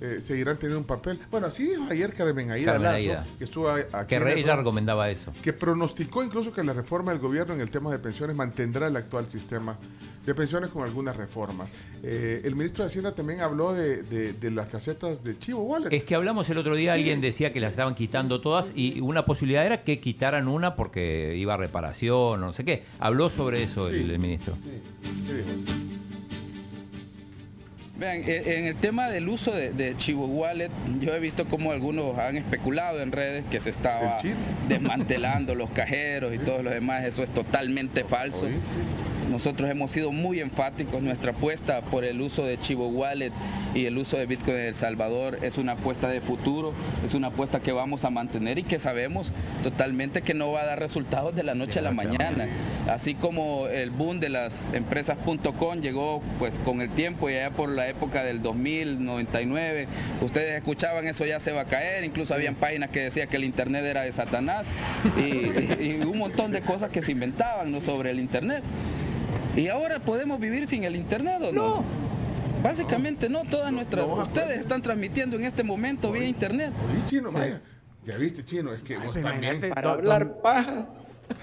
[0.01, 1.19] eh, seguirán teniendo un papel.
[1.31, 3.27] Bueno, así dijo ayer Carmen Aida Carmen Lazo, Aida.
[3.39, 3.87] que estuvo aquí.
[4.09, 5.33] Que el ella recomendaba eso.
[5.43, 8.97] Que pronosticó incluso que la reforma del gobierno en el tema de pensiones mantendrá el
[8.97, 9.79] actual sistema
[10.25, 11.69] de pensiones con algunas reformas.
[12.03, 15.93] Eh, el ministro de Hacienda también habló de, de- de las casetas de Chivo Wallet.
[15.95, 17.01] Es que hablamos el otro día, Sí.
[17.01, 21.35] alguien decía que las estaban quitando todas y una posibilidad era que quitaran una porque
[21.37, 22.85] iba a reparación o no sé qué.
[22.99, 24.11] Habló sobre eso el, Sí.
[24.13, 24.55] el ministro.
[25.27, 25.94] ¿Qué dijo?
[27.97, 31.71] Vean, e- en el tema del uso de, de Chivo Wallet, yo he visto como
[31.71, 34.17] algunos han especulado en redes que se estaba
[34.69, 37.05] desmantelando los cajeros y todos los demás.
[37.05, 38.49] Eso es totalmente falso.
[39.31, 41.03] Nosotros hemos sido muy enfáticos.
[41.03, 43.33] Nuestra apuesta por el uso de Chivo Wallet
[43.75, 46.73] y el uso de Bitcoin en El Salvador es una apuesta de futuro,
[47.05, 49.33] es una apuesta que vamos a mantener y que sabemos
[49.63, 52.47] totalmente que no va a dar resultados de la noche a la mañana.
[52.89, 55.17] Así como el boom de las empresas
[55.59, 59.89] .com llegó pues con el tiempo y allá por la época del 2000, 99,
[60.21, 63.45] ustedes escuchaban eso ya se va a caer, incluso habían páginas que decían que el
[63.45, 64.71] internet era de Satanás
[65.17, 65.21] y,
[65.83, 67.81] y- y un montón de cosas que se inventaban ¿no?
[67.81, 68.63] sobre el internet.
[69.57, 71.85] Y ahora podemos vivir sin el internet o no?
[72.63, 76.73] Básicamente no, todas nuestras, no, ustedes están transmitiendo en este momento vía internet.
[76.91, 77.61] Oye, chino, vaya.
[78.05, 79.61] Ya viste, chino, es que vos también.
[79.75, 80.87] Para hablar paja,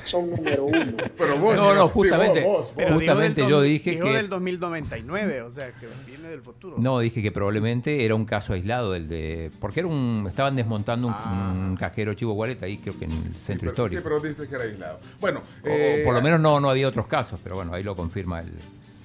[0.05, 0.93] son número uno.
[1.17, 2.73] Pero vos, No, no, justamente, vos, vos, vos.
[2.75, 4.13] Pero dijo justamente del yo dos- dije dijo que...
[4.13, 6.75] del 2099, o sea, que viene del futuro.
[6.79, 9.51] No, dije que probablemente era un caso aislado el de...
[9.59, 13.31] Porque era un, estaban desmontando un, un cajero Chivo Wallet ahí creo que en el
[13.31, 13.73] centro Ah.
[13.75, 14.03] Pero- sí, histórico.
[14.21, 14.99] pero dices que era aislado.
[15.19, 17.95] Bueno, O- eh, por lo menos no, no había otros casos, pero bueno, ahí lo
[17.95, 18.51] confirma el...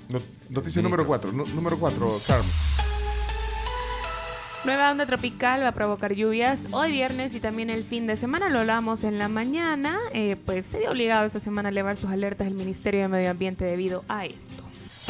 [0.08, 0.20] no-
[0.50, 1.32] noticia número 4.
[1.32, 2.46] número 4, Carm.
[4.66, 8.48] Nueva onda tropical va a provocar lluvias hoy viernes y también el fin de semana.
[8.48, 9.97] Lo hablamos en la mañana.
[10.12, 13.30] eh, pues se vio obligado esta semana a elevar sus alertas el Ministerio de Medio
[13.30, 14.65] Ambiente debido a esto.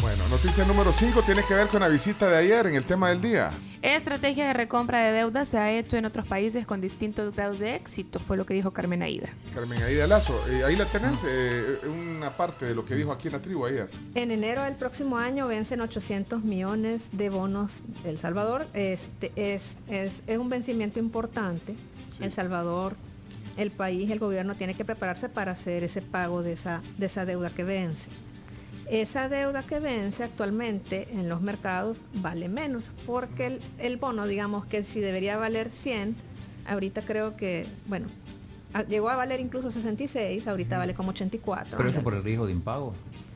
[0.07, 3.09] Bueno, noticia número 5 tiene que ver con la visita de ayer en el tema
[3.09, 3.51] del día.
[3.83, 7.75] Estrategia de recompra de deuda se ha hecho en otros países con distintos grados de
[7.75, 9.31] éxito, fue lo que dijo Carmen Aida.
[9.53, 13.27] Carmen Aida Lazo, eh, ahí la tenés, eh, una parte de lo que dijo aquí
[13.27, 13.91] en la tribu ayer.
[14.15, 18.65] En enero del próximo año vencen 800 millones de bonos El Salvador.
[18.75, 21.75] Este es, es, es un vencimiento importante.
[22.21, 22.95] El Salvador,
[23.57, 27.25] el país, el gobierno tiene que prepararse para hacer ese pago de esa, de esa
[27.25, 28.09] deuda que vence.
[28.91, 34.65] Esa deuda que vence actualmente en los mercados vale menos, porque el, el bono, digamos
[34.67, 36.15] que si debería valer 100,
[36.69, 38.07] ahorita creo que, bueno,
[38.73, 41.77] a- llegó a valer incluso 66, ahorita vale como 84.
[41.79, 42.95] Pero eso por el riesgo de impago.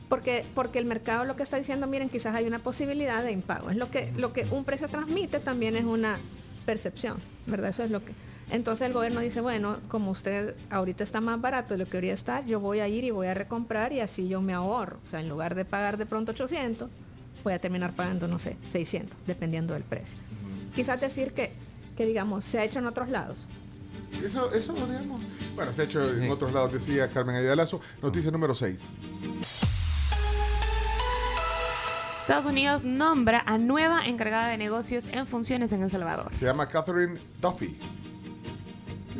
[0.09, 3.69] Porque, porque el mercado lo que está diciendo, miren, quizás hay una posibilidad de impago.
[3.69, 6.17] Es lo que, lo que un precio transmite también es una
[6.65, 7.17] percepción,
[7.47, 7.69] ¿verdad?
[7.69, 8.11] Eso es lo que.
[8.51, 12.13] Entonces el gobierno dice, bueno, como usted ahorita está más barato de lo que debería
[12.13, 14.99] estar, yo voy a ir y voy a recomprar y así yo me ahorro.
[15.01, 16.91] O sea, en lugar de pagar de pronto 800,
[17.45, 20.17] voy a terminar pagando, no sé, 600, dependiendo del precio.
[20.75, 21.53] Quizás decir que,
[21.95, 23.45] que digamos, se ha hecho en otros lados.
[24.21, 25.21] Eso, eso, digamos.
[25.55, 27.79] Bueno, se ha hecho en otros lados, decía Carmen Ayalazo.
[28.01, 28.79] Noticia número 6.
[32.19, 36.31] Estados Unidos nombra a nueva encargada de negocios en funciones en El Salvador.
[36.37, 37.79] Se llama Catherine Duffy.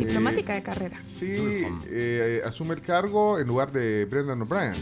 [0.06, 0.98] Diplomática Eh, de carrera.
[1.04, 4.76] Sí, eh, asume el cargo en lugar de Brendan O'Brien.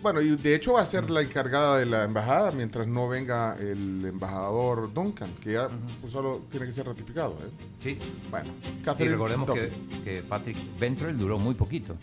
[0.00, 3.56] Bueno, y de hecho va a ser la encargada de la embajada mientras no venga
[3.58, 5.68] el embajador Duncan, que ya
[6.00, 7.36] pues, solo tiene que ser ratificado.
[7.42, 7.50] ¿eh?
[7.80, 7.98] Sí.
[8.30, 9.60] Bueno, Y Catherine recordemos Duffy.
[9.60, 11.96] que, que Patrick Ventrell duró muy poquito.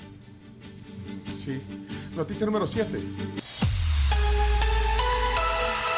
[1.43, 1.61] Sí.
[2.15, 2.99] Noticia número 7.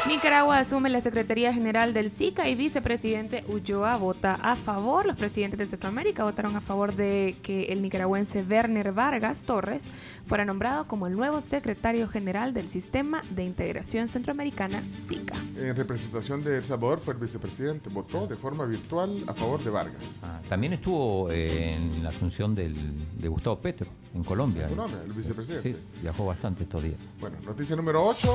[0.08, 5.06] Nicaragua asume la Secretaría General del SICA y vicepresidente Ulloa vota a favor.
[5.06, 9.92] Los presidentes de Centroamérica votaron a favor de que el nicaragüense Werner Vargas Torres
[10.26, 15.36] fuera nombrado como el nuevo secretario general del Sistema de Integración Centroamericana SICA.
[15.58, 17.90] En representación de El Salvador fue el vicepresidente.
[17.90, 20.04] Votó de forma virtual a favor de Vargas.
[20.24, 22.76] Ah, también estuvo eh, en la asunción del,
[23.20, 24.64] de Gustavo Petro en Colombia.
[24.64, 25.74] En Colombia, el vicepresidente.
[25.74, 26.98] Sí, viajó bastante estos días.
[27.20, 28.28] Bueno, noticia número 8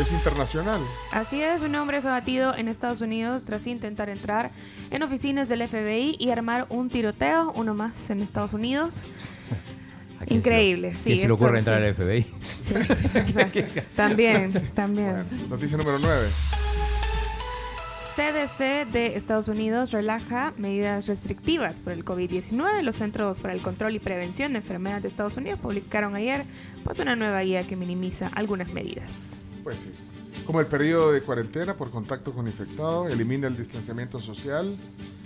[0.00, 0.80] es internacional.
[1.12, 4.50] Así es, un hombre es abatido en Estados Unidos tras intentar entrar
[4.90, 9.04] en oficinas del FBI y armar un tiroteo, uno más en Estados Unidos.
[10.20, 11.04] ¿A quién se le- Increíble, sí.
[11.04, 11.58] ¿Quién se le ocurre sí.
[11.60, 12.22] entrar al FBI?
[12.58, 12.74] Sí,
[13.14, 13.60] exacto.
[13.96, 15.24] también, también.
[15.48, 16.26] Noticia número 9.
[18.10, 22.82] CDC de Estados Unidos relaja medidas restrictivas por el COVID-19.
[22.82, 26.44] Los Centros para el Control y Prevención de Enfermedades de Estados Unidos publicaron ayer
[26.82, 29.36] pues, una nueva guía que minimiza algunas medidas.
[29.62, 29.92] Pues sí.
[30.44, 34.76] Como el periodo de cuarentena por contacto con infectados, elimina el distanciamiento social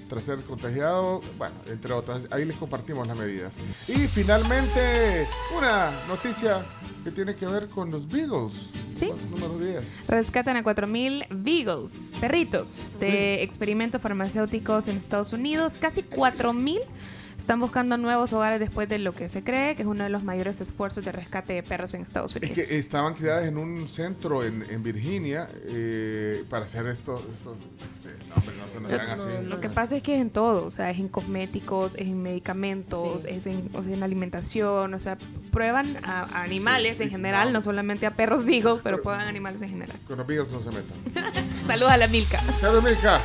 [0.08, 2.26] tras ser contagiado, bueno, entre otras.
[2.30, 3.56] Ahí les compartimos las medidas.
[3.88, 5.26] Y finalmente,
[5.56, 6.64] una noticia
[7.02, 8.70] que tiene que ver con los Beagles.
[8.94, 9.10] Sí.
[9.30, 10.08] Número 10.
[10.08, 15.76] Rescatan a 4.000 Beagles, perritos de experimentos farmacéuticos en Estados Unidos.
[15.80, 16.80] Casi 4.000
[17.38, 20.22] están buscando nuevos hogares después de lo que se cree que es uno de los
[20.22, 22.68] mayores esfuerzos de rescate de perros en Estados Es Unidos.
[22.68, 27.16] que estaban criadas en un centro en, en Virginia eh, para hacer esto.
[27.32, 27.56] esto
[28.02, 29.46] sí, no, hombre, no se nos hagan así.
[29.46, 32.22] Lo que pasa es que es en todo, o sea, es en cosméticos, es en
[32.22, 33.28] medicamentos, Sí.
[33.30, 35.18] es, en, o sea, en alimentación, o sea,
[35.50, 37.60] prueban a, a animales en general, no.
[37.62, 39.96] solamente a perros beagle, pero prueban animales en general.
[40.06, 40.96] Con los Beagles no se metan.
[41.66, 42.40] Saludos a la Milka.
[42.58, 43.20] Salud, Milka.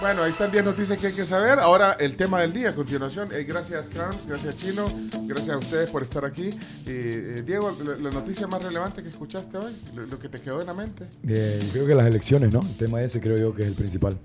[0.00, 1.58] Bueno, ahí están 10 noticias que hay que saber.
[1.58, 3.28] Ahora el tema del día a continuación.
[3.32, 4.26] Eh, gracias, Carms.
[4.26, 4.84] Gracias, Chino.
[5.26, 6.48] Gracias a ustedes por estar aquí.
[6.86, 10.40] Eh, eh, Diego, la, la noticia más relevante que escuchaste hoy, lo, lo que te
[10.40, 12.60] quedó en la mente, Eh, creo que las elecciones, ¿no?
[12.60, 14.18] El tema ese creo yo que es el principal.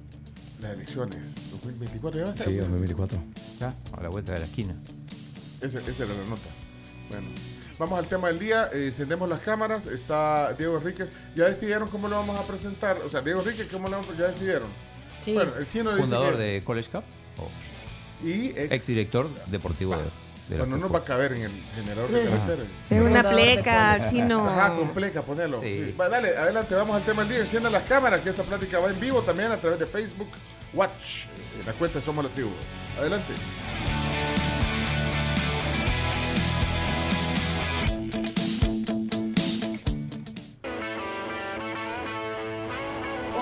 [0.62, 1.36] las elecciones.
[1.52, 2.46] 2024 ya va a ser.
[2.48, 3.20] Sí, 2024.
[3.60, 4.76] Ya, a la vuelta de la esquina.
[5.62, 6.50] Ese- esa era la nota.
[7.10, 7.28] Bueno,
[7.78, 8.70] vamos al tema del día.
[8.74, 9.88] Eh, encendemos las cámaras.
[9.88, 11.12] Está Diego Enríquez.
[11.36, 12.98] ¿Ya decidieron cómo lo vamos a presentar?
[13.06, 14.68] O sea, Diego Enríquez, ¿cómo lo vamos Ya decidieron.
[15.22, 15.34] Sí.
[15.34, 17.04] Bueno, el chino dice Fundador que- de College Cup.
[17.40, 17.50] o
[18.24, 20.04] Y ex, ex director deportivo de,
[20.50, 22.30] de Bueno, no va a caber en el generador de Sí.
[22.30, 22.66] caracteres.
[22.90, 24.48] Es una pleca, chino.
[24.48, 25.60] Ajá, con pleca, ponelo.
[25.62, 25.86] Sí.
[25.88, 25.96] sí.
[26.00, 27.40] Va, dale, adelante, vamos al tema del día.
[27.40, 30.30] Enciendan las cámaras, que esta plática va en vivo también a través de Facebook
[30.74, 31.26] Watch.
[31.60, 32.50] En la cuenta Somos la Tribu.
[33.00, 33.34] Adelante.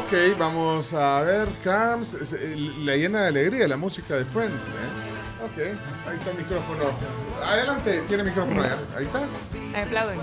[0.07, 5.43] Ok, vamos a ver, Cams, se- la llena de alegría la música de Friends, ¿eh?
[5.43, 5.57] Ok,
[6.07, 6.85] ahí está el micrófono.
[7.45, 8.77] Adelante, tiene micrófono allá.
[8.97, 9.27] Ahí está.
[9.81, 10.19] Aplauden.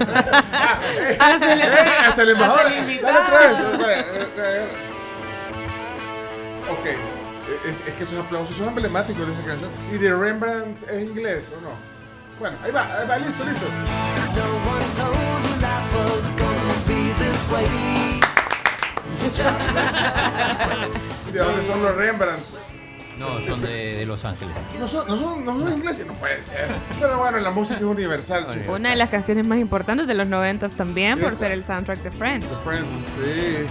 [0.00, 1.66] Ah, eh, Hasta el- eh,
[2.06, 2.66] hasta el embajador.
[2.66, 3.58] hasta el Dale otra vez.
[3.58, 4.68] Eh, eh, eh, eh.
[6.72, 6.86] Ok,
[7.68, 9.70] es, es que esos aplausos son emblemáticos de esa canción.
[9.92, 11.70] ¿Y de Rembrandt es inglés o no?
[12.38, 13.66] Bueno, ahí va, ahí va, listo, listo.
[21.28, 22.56] ¿Y de dónde son los Rembrandts?
[23.18, 24.54] No, son de, de Los Ángeles.
[24.78, 26.68] No son, no son, no son ingleses, no puede ser.
[26.98, 28.78] Pero bueno, la música es universal, chicos.
[28.78, 32.10] Una de las canciones más importantes de los noventas también por ser el soundtrack de
[32.12, 32.46] Friends.
[32.48, 33.66] The Friends, sí.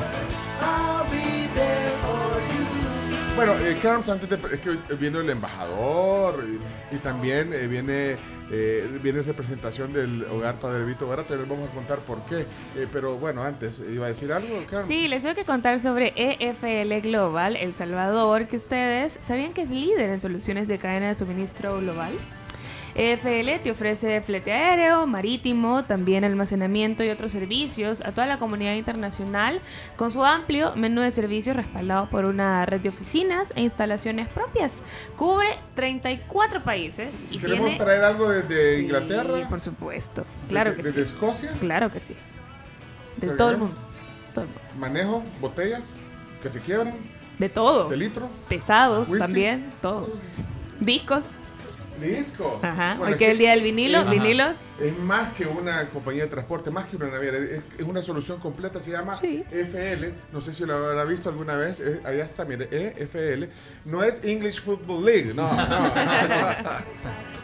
[3.36, 8.18] Bueno, eh, Carms, antes de, es que viene el embajador y, y también eh, viene,
[8.52, 11.36] eh, viene representación del hogar Padre Vito Barato.
[11.36, 12.46] y les vamos a contar por qué.
[12.76, 14.88] Eh, pero bueno, antes, ¿iba a decir algo, Carms?
[14.88, 19.72] Sí, les tengo que contar sobre EFL Global, El Salvador, que ustedes sabían que es
[19.72, 22.12] líder en soluciones de cadena de suministro global.
[23.00, 28.74] EFL te ofrece flete aéreo, marítimo, también almacenamiento y otros servicios a toda la comunidad
[28.74, 29.62] internacional
[29.96, 34.74] con su amplio menú de servicios respaldado por una red de oficinas e instalaciones propias.
[35.16, 37.10] Cubre 34 países.
[37.14, 40.26] Si y queremos tiene- traer algo desde Sí, Inglaterra, por supuesto.
[40.50, 41.14] Claro que desde sí.
[41.14, 42.16] Escocia, Claro que sí.
[43.16, 43.68] De ¿Está todo el bien?
[43.70, 43.82] mundo.
[44.34, 44.62] Todo el mundo.
[44.78, 45.96] manejo, botellas
[46.44, 46.96] que se quiebran,
[47.38, 47.88] De todo.
[47.88, 49.20] de litro, Pesados Whisky.
[49.20, 50.10] también, todo.
[50.82, 51.28] Discos.
[52.02, 52.64] Discos.
[52.64, 52.96] Ajá.
[52.98, 54.56] Bueno, Hoy que es el día del vinilo, es- vinilos.
[54.80, 58.40] Es más que una compañía de transporte, más que una naviera, es, es una solución
[58.40, 59.18] completa, se llama
[59.52, 63.46] FL, no sé si lo habrá visto alguna vez, eh, allá está, mire, EFL,
[63.86, 65.90] no es English Football League, no, no, no, no.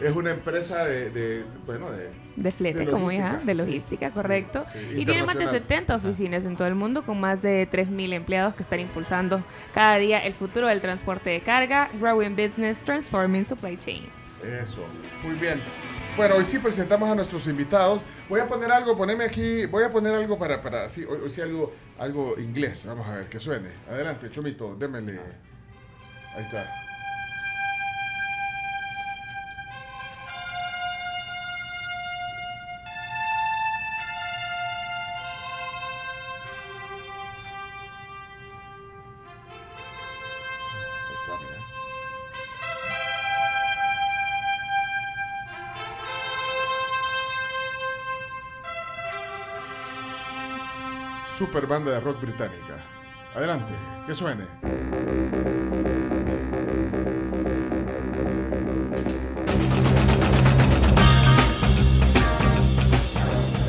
[0.06, 2.08] es una empresa de, de- bueno, de...
[2.36, 4.60] De flete, De como ya, de sí, logística, sí, correcto.
[4.60, 5.48] sí, y tiene más de internacional.
[5.62, 9.42] 70 oficinas en todo el mundo con más de 3.000 empleados que están impulsando
[9.72, 14.02] cada día el futuro del transporte de carga, growing business, transforming supply chain.
[14.46, 14.82] Eso,
[15.24, 15.60] muy bien.
[16.16, 18.02] Bueno, hoy sí presentamos a nuestros invitados.
[18.28, 21.30] Voy a poner algo, poneme aquí, voy a poner algo para, para sí, hoy, hoy
[21.30, 22.86] sí algo, algo inglés.
[22.86, 23.70] Vamos a ver, que suene.
[23.90, 25.18] Adelante, Chomito, démele.
[26.36, 26.85] Ahí está.
[51.36, 52.82] Super banda de rock británica.
[53.34, 53.72] Adelante,
[54.06, 54.44] que suene.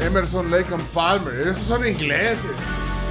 [0.02, 2.52] Emerson, Lake and Palmer, esos son ingleses.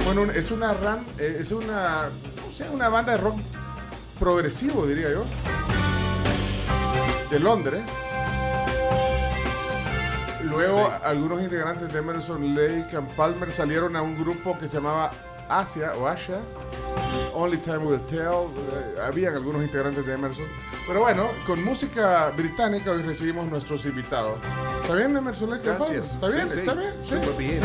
[0.05, 3.37] Bueno, es una ran- eh, es una, no sé, una banda de rock
[4.19, 5.25] progresivo, diría yo.
[7.29, 7.83] De Londres.
[10.57, 15.11] Luego, algunos integrantes de Emerson, Lake and Palmer salieron a un grupo que se llamaba
[15.47, 16.41] Asia o Asia.
[17.33, 18.19] Only Time Will Tell.
[18.19, 20.45] eh, habían algunos integrantes de Emerson.
[20.87, 24.39] Pero bueno, con música británica hoy recibimos nuestros invitados.
[24.81, 25.99] ¿Está bien, Emerson Lake and Palmer?
[25.99, 26.49] ¿Está bien?
[26.49, 26.59] Sí, sí.
[26.59, 26.93] ¿Está bien?
[26.99, 27.11] Sí.
[27.11, 27.61] Súper bien.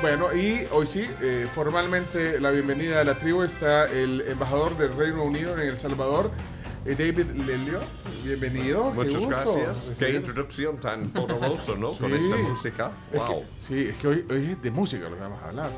[0.00, 4.96] Bueno, y hoy sí, eh, formalmente la bienvenida a la tribu está el embajador del
[4.96, 6.30] Reino Unido en El Salvador,
[6.84, 7.80] David Lelio.
[8.24, 8.90] Bienvenido.
[8.92, 9.92] Muchas gracias.
[9.98, 11.92] Qué introducción tan poderosa, ¿no?
[11.92, 12.16] Con Sí.
[12.24, 12.90] esta música.
[13.12, 13.44] Es que- Wow.
[13.66, 15.70] sí, es que hoy, hoy es de música lo que vamos a hablar.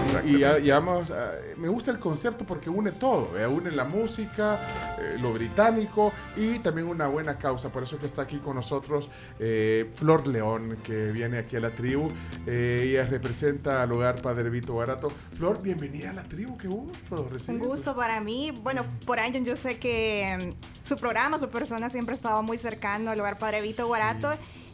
[0.00, 0.30] Exactamente.
[0.30, 3.46] Y ya, ya vamos a- me gusta el concepto porque une todo, ¿eh?
[3.46, 7.70] une la música, eh, lo británico y también una buena causa.
[7.70, 11.70] Por eso que está aquí con nosotros eh, Flor León, que viene aquí a la
[11.70, 12.08] tribu.
[12.46, 15.08] Eh, ella representa al hogar Padre Vito Barato.
[15.36, 17.66] Flor, bienvenida a la tribu, qué gusto Un recibirte.
[17.66, 18.52] gusto para mí.
[18.62, 22.58] Bueno, por años yo sé que mm, su programa, su persona siempre ha estado muy
[22.58, 24.30] cercano al lugar Padre Vito Guarato.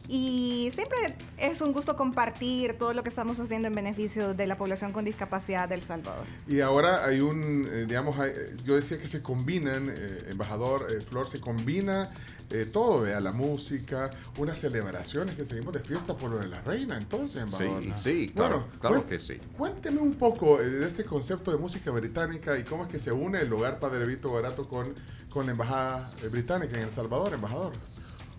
[0.08, 0.98] Y siempre
[1.38, 5.04] es un gusto compartir todo lo que estamos haciendo en beneficio de la población con
[5.04, 6.26] discapacidad del Salvador.
[6.48, 8.32] Y ahora hay un, eh, digamos, hay-
[8.64, 12.10] yo decía que se combinan, eh, embajador eh, Flor, se combina
[12.52, 16.60] eh, todo, vea, la música, unas celebraciones que seguimos de fiesta por lo de la
[16.62, 17.82] reina, entonces, embajador.
[17.82, 19.38] Sí, sí, claro, claro que sí.
[19.56, 23.12] Cuénteme un poco eh, de este concepto de música británica y cómo es que se
[23.12, 24.94] une el hogar Padre Vito Barato con,
[25.30, 27.72] con la embajada eh, británica en El Salvador, embajador.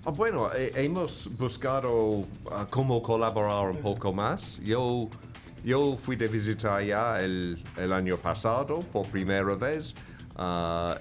[0.05, 4.59] Ah, bueno, eh, hemos buscado ah, cómo colaborar un poco más.
[4.59, 5.09] Yo,
[5.63, 9.95] yo fui de visitar ya el, el año pasado por primera vez.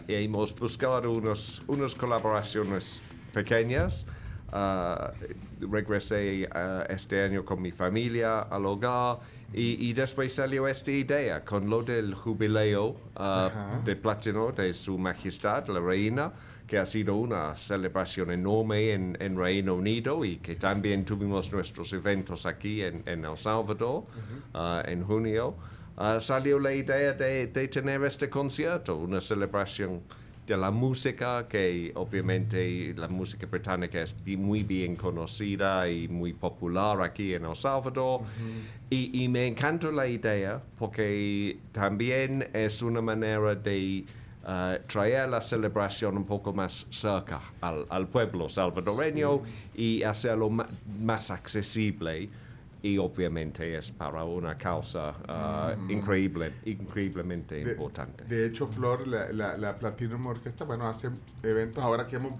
[0.09, 3.03] Y hemos buscado unos, unas colaboraciones
[3.33, 4.07] pequeñas.
[4.55, 5.13] Ah,
[5.61, 9.21] regresé ah, este año con mi familia al hogar
[9.55, 12.97] y, y después salió esta idea con lo del jubileo
[13.83, 16.33] de platino de Su Majestad la Reina,
[16.67, 21.91] que ha sido una celebración enorme en, en Reino Unido y que también tuvimos nuestros
[21.95, 24.05] eventos aquí en, en El Salvador
[24.85, 25.55] en junio.
[26.21, 30.01] Salió la idea de, de tener este concierto, una celebración
[30.47, 37.01] de la música, que obviamente la música británica es muy bien conocida y muy popular
[37.01, 38.23] aquí en El Salvador.
[38.91, 44.05] y, y me encanta la idea porque también es una manera de
[44.45, 49.43] ah, traer la celebración un poco más cerca al, al pueblo salvadoreño
[49.77, 52.29] y hacerlo más accesible
[52.83, 58.25] y obviamente es para una causa ah, increíble, increíblemente importante.
[58.25, 61.09] De hecho, Flor, la, la, la Platinum Orquesta, bueno, hace
[61.43, 62.35] eventos ahora que hemos,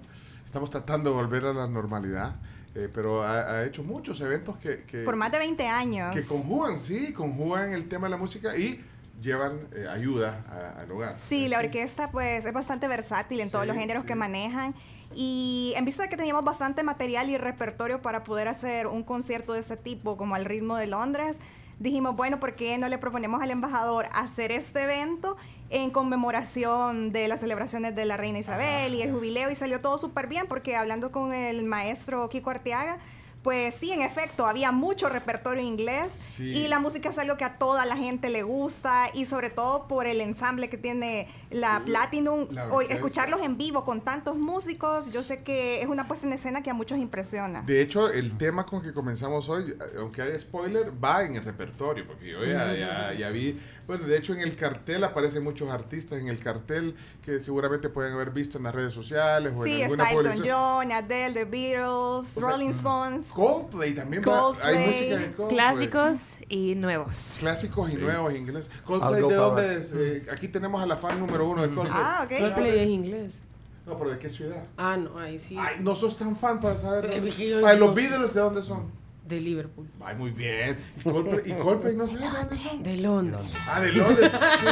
[0.45, 2.35] estamos tratando de volver a la normalidad,
[2.75, 6.13] eh, pero ha, ha hecho muchos eventos que, que, Por más de 20 años.
[6.13, 8.83] que conjugan, sí, conjugan el tema de la música y
[9.21, 11.17] llevan eh, ayuda a- al hogar.
[11.19, 14.75] Sí, la orquesta pues es bastante versátil en todos los géneros que manejan.
[15.15, 19.53] Y en vista de que teníamos bastante material y repertorio para poder hacer un concierto
[19.53, 21.37] de ese tipo, como al ritmo de Londres,
[21.79, 25.37] dijimos, bueno, ¿por qué no le proponemos al embajador hacer este evento
[25.69, 29.51] en conmemoración de las celebraciones de la reina Isabel y el jubileo?
[29.51, 32.99] Y salió todo súper bien porque hablando con el maestro Kiko Arteaga,
[33.43, 36.43] pues sí, en efecto, había mucho repertorio inglés Sí.
[36.51, 39.87] y la música es algo que a toda la gente le gusta y sobre todo
[39.87, 42.47] por el ensamble que tiene la Platinum.
[42.51, 46.63] La escucharlos en vivo con tantos músicos, yo sé que es una puesta en escena
[46.63, 47.61] que a muchos impresiona.
[47.63, 52.07] De hecho, el tema con que comenzamos hoy, aunque hay spoiler, va en el repertorio,
[52.07, 56.19] porque yo ya, ya, ya vi, bueno, de hecho en el cartel aparecen muchos artistas
[56.19, 59.83] en el cartel que seguramente pueden haber visto en las redes sociales o Sí, en
[59.83, 60.45] alguna está Elton.
[60.49, 63.27] John, Adele, The Beatles, Rolling Stones.
[63.27, 64.75] Coldplay también Coldplay.
[64.77, 65.49] hay música de Coldplay.
[65.49, 66.19] Clásicos
[66.49, 67.35] y nuevos.
[67.39, 68.71] Clásicos y nuevos ingleses.
[68.85, 69.93] Coldplay, Algo ¿de dónde es?
[69.93, 72.01] Eh, aquí tenemos a la fan número uno de Coldplay.
[72.03, 72.39] Ah, ok.
[72.39, 73.39] Coldplay es inglés.
[73.85, 74.63] No, pero ¿de qué ciudad?
[74.77, 75.57] Ah, no, ahí sí.
[75.59, 77.05] Ay, no sos tan fan para saber.
[77.11, 77.93] Eh, los.
[77.93, 79.02] Beatles, ¿de dónde son?
[79.25, 79.89] De Liverpool.
[80.03, 80.77] Ay, muy bien.
[80.99, 82.83] ¿Y Coldplay, y Coldplay no sé de dónde son?
[82.83, 83.41] De Londres.
[83.67, 84.31] Ah, de Londres.
[84.59, 84.65] Sí,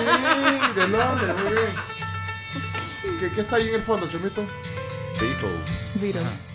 [0.79, 3.17] de Londres, muy bien.
[3.19, 4.45] ¿Qué, qué está ahí en el fondo, Chomito?
[5.19, 5.89] Beatles.
[5.95, 6.51] Beatles.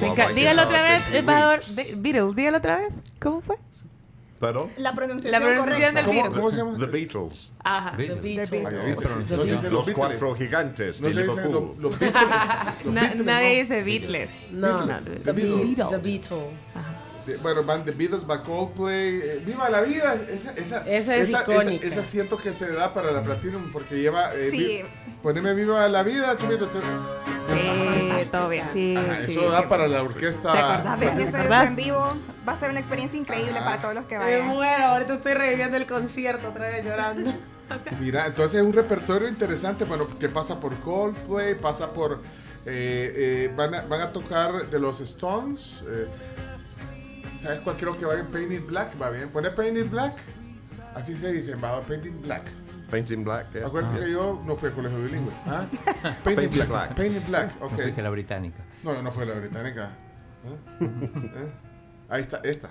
[0.00, 1.60] My dígalo otra vez, embajador.
[1.96, 2.94] Beatles, dígalo otra vez.
[3.18, 3.56] ¿Cómo fue?
[4.78, 6.06] La pronunciación, La pronunciación del.
[6.06, 6.34] Beatles.
[6.34, 6.78] ¿Cómo se llama?
[6.78, 7.52] The Beatles.
[7.62, 7.94] Ajá.
[7.96, 9.70] The Beatles.
[9.70, 11.52] Los cuatro gigantes No de Liverpool.
[11.52, 13.24] los, los Beatles.
[13.24, 14.30] Nadie dice Beatles.
[14.50, 14.86] No, Beatles.
[14.88, 15.88] no, The The Beatles.
[15.90, 17.42] The Beatles.
[17.42, 19.20] Bueno, van The Beatles, va Coldplay.
[19.22, 20.14] eh, ¡Viva la vida!
[20.14, 21.86] Esa, esa, Esa es icónica.
[21.86, 24.34] Esa, siento que se da para la Platinum porque lleva.
[24.34, 24.56] eh, Sí.
[24.58, 24.82] vi-
[25.22, 26.46] poneme Viva la vida, Sí,
[28.26, 28.66] todo bien.
[28.72, 29.66] Sí, Ajá, sí, eso da sí.
[29.68, 31.64] para la ¿Te orquesta.
[31.64, 32.12] en vivo.
[32.48, 34.46] Va a ser una experiencia increíble para todos los que Me vayan.
[34.48, 37.32] muero, ahorita estoy reviviendo el concierto otra vez llorando.
[38.00, 42.20] Mira, entonces es un repertorio interesante, bueno, que pasa por Coldplay, pasa por...
[42.66, 43.12] eh,
[43.46, 45.84] eh, van, a, van a tocar de los Stones.
[45.88, 46.08] eh,
[47.34, 48.26] ¿Sabes cuál creo que va bien?
[48.30, 49.30] Painted Black, va bien.
[49.30, 50.14] Pone Painted Black.
[50.94, 52.50] Así se dice, va Painted Black.
[52.90, 53.52] Painting Black.
[53.52, 53.66] yeah.
[53.66, 54.00] Acuérdense Ah.
[54.04, 55.32] que yo no fui a colegio bilingüe.
[55.46, 55.66] ¿ah?
[56.24, 56.68] Painted Black.
[56.68, 56.94] Black.
[56.94, 57.74] Painted Black, No ok.
[57.74, 58.64] fuiste la británica.
[58.84, 59.90] No, no, no fue la británica.
[60.44, 60.84] ¿Eh?
[60.84, 61.52] ¿Eh?
[62.08, 62.70] Ahí está, esta.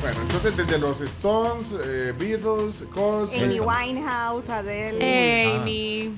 [0.00, 3.42] Bueno, entonces desde los Stones, eh, Beatles, Coldplay.
[3.44, 5.56] Amy Winehouse, Adele.
[5.60, 6.14] Amy.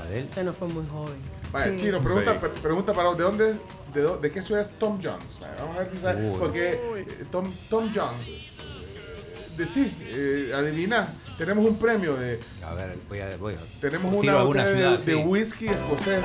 [0.00, 0.28] Adele.
[0.30, 1.14] Se nos fue muy joven.
[1.50, 1.76] Vaya, Sí.
[1.76, 2.38] Chino, pregunta, Sí.
[2.40, 3.60] pre- pregunta para vos, ¿de dónde es-
[3.94, 5.40] de, de qué ciudad es Tom Jones?
[5.60, 6.30] Vamos a ver si sabe.
[6.30, 6.36] Uy.
[6.38, 8.50] Porque eh, Tom, Tom Jones, eh,
[9.56, 11.08] de sí, eh, adivina,
[11.38, 13.36] tenemos un premio de, A ver, voy a.
[13.36, 16.24] Voy a tenemos una ciudad, de, de whisky escocés.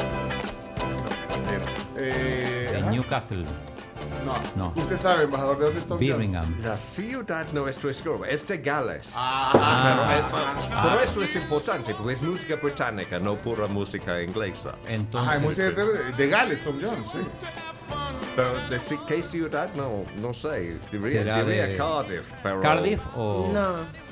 [1.98, 2.92] Eh, En ajá.
[2.92, 3.46] Newcastle.
[4.26, 4.40] No.
[4.56, 4.74] No.
[4.76, 6.18] Usted sabe, embajador, ¿de dónde está Tom Jones?
[6.18, 6.56] Birmingham.
[6.64, 9.14] La ciudad no es nuestro, es de Gales.
[9.16, 10.30] Ah.
[10.32, 14.76] pero, pero esto es importante, porque es música británica, no pura música inglesa.
[15.14, 17.20] Ajá, es música de, de Gales, Tom Jones, sí.
[18.36, 20.78] Pero de qué ciudad, no, no sé.
[20.92, 22.62] Diría, ¿Será diría de Cardiff, pero...
[22.62, 24.10] Cardiff o- No.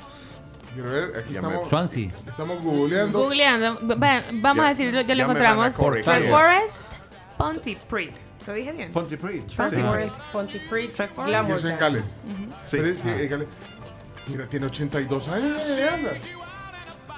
[0.74, 1.68] Quiero ver, aquí estamos.
[1.68, 2.10] Swansea.
[2.26, 3.18] Estamos googleando.
[3.20, 3.78] Googleando.
[3.98, 5.74] Va- Vamos Ya- a decirlo, ya lo encontramos.
[5.76, 6.92] Forest,
[7.36, 8.12] Pontypridd.
[8.48, 8.90] ¿Lo dije bien?
[8.92, 9.42] Pontypridd.
[9.46, 9.56] Sí.
[10.32, 10.90] Pontypridd.
[10.90, 11.58] Y Glamour.
[11.58, 11.78] eso en.
[11.78, 12.16] Gales.
[12.64, 12.76] Sí.
[12.78, 13.20] Pero es- Ah.
[13.20, 13.48] en Gales.
[14.26, 15.78] Mira, tiene 82 años.
[15.78, 15.88] ¿eh?
[15.88, 16.12] anda.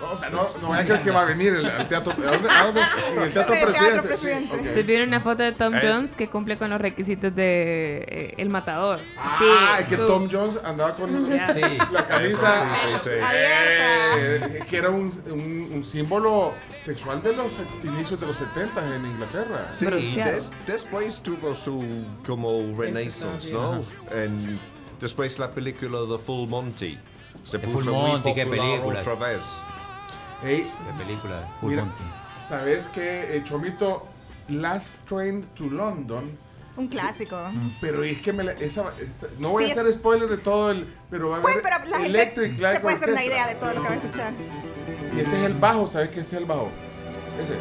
[0.03, 2.13] O sea, no, no vaya a creer que va a venir el- al teatro.
[2.13, 2.49] ¿A dónde?
[2.51, 2.81] ¿A dónde?
[3.17, 4.09] En el teatro El Teatro presidente.
[4.09, 4.55] Presidente.
[4.57, 4.75] Sí, ok.
[4.75, 8.35] Se viene una foto de Tom Es- Jones que cumple con los requisitos de eh,
[8.39, 9.01] El Matador.
[9.19, 11.11] Ah, es que su- Tom Jones andaba con.
[11.55, 11.61] Sí.
[11.93, 12.77] la camisa.
[12.77, 13.11] Sí, sí, sí.
[13.35, 17.53] eh, que era un, un- un símbolo sexual de los
[17.85, 19.67] inicios de los 70 en Inglaterra.
[19.71, 21.85] Sí, des- después tuvo su
[22.27, 23.81] como renaissance, ¿no?
[24.11, 24.59] En,
[25.01, 26.99] después la película The Full Monty.
[27.45, 29.07] Se The puso Full muy Monty, qué popular películas.
[29.07, 29.41] otra vez.
[30.43, 30.63] Ey,
[30.97, 31.49] De película.
[31.61, 32.01] Full Mira, Monty.
[32.39, 34.07] ¿sabes qué, eh, Chomito?
[34.49, 36.25] Last Train to London.
[36.77, 37.37] Un clásico.
[37.81, 40.71] Pero es que me la- esa, esta- no voy Sí, a hacer spoiler de todo
[40.71, 40.87] el.
[41.11, 43.47] Pero va a Pues, haber pero la gente Electric Light se puede hacer una idea
[43.49, 44.33] de todo lo que va a escuchar.
[45.15, 46.71] Y ese es el bajo, ¿sabes qué es el bajo?
[47.43, 47.55] Ese.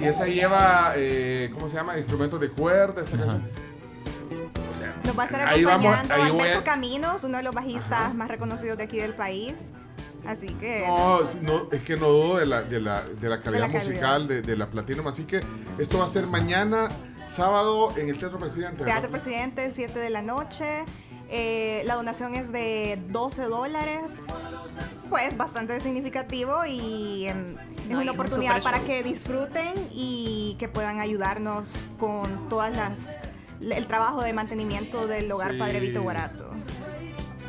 [0.00, 1.96] Y esa lleva, eh, ¿cómo se llama?
[1.96, 3.50] Instrumentos de cuerda, esta canción.
[5.08, 7.54] Nos va a estar ahí vamos, acompañando ahí voy Alberto a- Caminos, uno de los
[7.54, 9.54] bajistas más reconocidos de aquí del país.
[10.26, 10.84] Así que...
[10.86, 13.72] No, no, es que no dudo de la, de la, de la calidad De la
[13.72, 13.84] calidad.
[13.84, 15.06] musical de, de la Platinum.
[15.08, 15.42] Así que
[15.78, 16.90] esto va a ser mañana,
[17.26, 18.84] sábado, en el Teatro Presidente.
[18.84, 19.00] ¿verdad?
[19.00, 20.84] Teatro Presidente, 7 de la noche.
[21.30, 24.02] Eh, la donación es de 12 dólares.
[25.08, 28.86] Pues bastante significativo y em, es No, una un oportunidad super para show.
[28.86, 32.98] que disfruten y que puedan ayudarnos con todas las
[33.60, 35.58] el trabajo de mantenimiento del hogar Sí.
[35.58, 36.50] Padre Vito Guarato.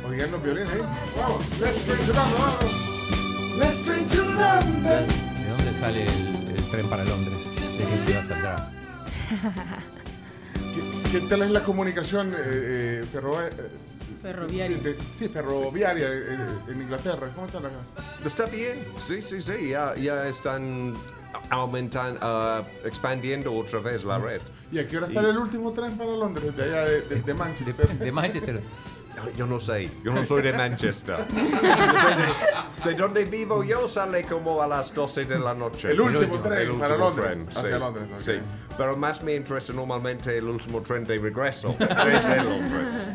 [0.08, 0.80] Oigan los violines, ¿eh?
[1.16, 3.56] Vamos, let's drink to London, vamos.
[3.58, 5.06] Let's drink to London.
[5.36, 7.44] ¿De dónde sale el, el tren para Londres?
[7.54, 8.70] ¿De qué ciudad saldrá?
[10.74, 13.50] ¿Qué, qué tal es la comunicación eh, eh, eh,
[14.22, 14.76] Ferroviaria.
[14.78, 16.38] de- sí, ferroviaria eh,
[16.68, 17.30] en Inglaterra?
[17.34, 17.70] ¿Cómo está la
[18.24, 20.94] Está bien, sí, sí, sí, ya, ya están
[21.50, 24.40] aumentando, ah, expandiendo otra vez la red.
[24.72, 26.56] ¿Y a qué hora Y- sale el último tren para Londres?
[26.56, 27.88] De allá de, de- de Manchester.
[27.98, 28.60] De Manchester.
[29.36, 31.16] Yo no sé, yo no soy de Manchester.
[32.84, 35.90] De, de donde vivo yo sale como a las 12 de la noche.
[35.90, 38.18] El último tren para último Londres, tren, hacia Londres, ok.
[38.20, 38.32] Sí,
[38.78, 43.06] pero más me interesa normalmente el último tren de regreso de Londres.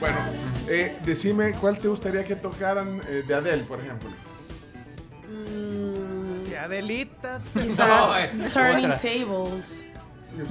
[0.00, 0.16] Bueno,
[0.68, 4.08] eh, decime cuál te gustaría que tocaran eh, de Adele, por ejemplo.
[6.62, 7.42] Adelitas.
[7.52, 8.96] Quizás eh, Turning otra.
[8.96, 9.86] Tables.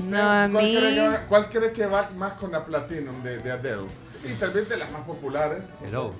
[0.05, 3.23] No, a ¿Cuál, mí- cree que va, cuál cree que va más con la Platinum
[3.23, 3.88] de, de Adele?
[4.23, 5.63] Y tal vez de las más populares.
[5.83, 6.13] Hello.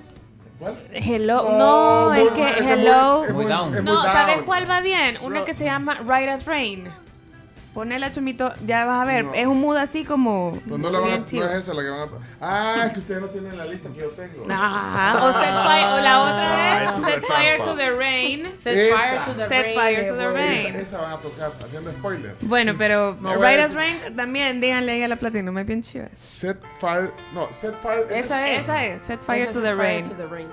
[0.58, 0.76] ¿Cuál?
[0.92, 3.24] Hello, No, no, muy- es que es muy- Hello.
[3.24, 3.74] es Muy down.
[3.76, 4.46] es No, muy ¿sabes down.
[4.46, 5.18] cuál va bien?
[5.22, 5.44] Una No.
[5.44, 6.88] que se llama Right as Rain.
[7.74, 9.24] Ponela, Chumito, ya vas a ver.
[9.24, 9.34] No.
[9.34, 10.58] Es un mood así como.
[10.68, 12.08] Pues no, la van a- bien no es esa la que van a...
[12.40, 14.44] Ah, es que ustedes no tienen la lista que yo tengo.
[14.50, 17.64] Ah, o, set fire, o la otra Ah, es Set Fire trampa.
[17.70, 18.52] to the Rain.
[18.58, 18.96] Set Esa.
[18.98, 19.74] fire to the Set rain.
[19.74, 20.66] fire to the rain.
[20.76, 22.36] Esa, esa van a tocar, haciendo spoiler.
[22.42, 26.08] Bueno, pero No, Right as Rain también, díganle ahí a la Platinum, es bien chiva.
[26.14, 27.12] Set Fire...
[27.32, 28.06] No, Set Fire...
[28.10, 28.62] Esa es.
[28.64, 30.04] Esa es, Set Fire Esa to es the Set Rain.
[30.04, 30.48] Fire to the rain.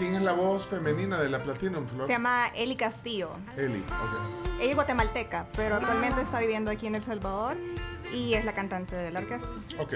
[0.00, 2.06] ¿Quién es la voz femenina de la Platinum, Flor?
[2.06, 3.32] Se llama Eli Castillo.
[3.54, 4.58] Eli, ok.
[4.58, 7.58] Ella es guatemalteca, pero actualmente está viviendo aquí en El Salvador
[8.10, 9.46] y es la cantante de la orquesta.
[9.78, 9.92] Ok.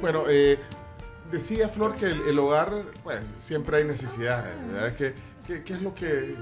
[0.00, 0.60] Bueno, eh,
[1.32, 4.94] decía Flor que el, el hogar, pues siempre hay necesidades, ¿verdad?
[4.94, 6.36] ¿Qué, qué, qué es lo que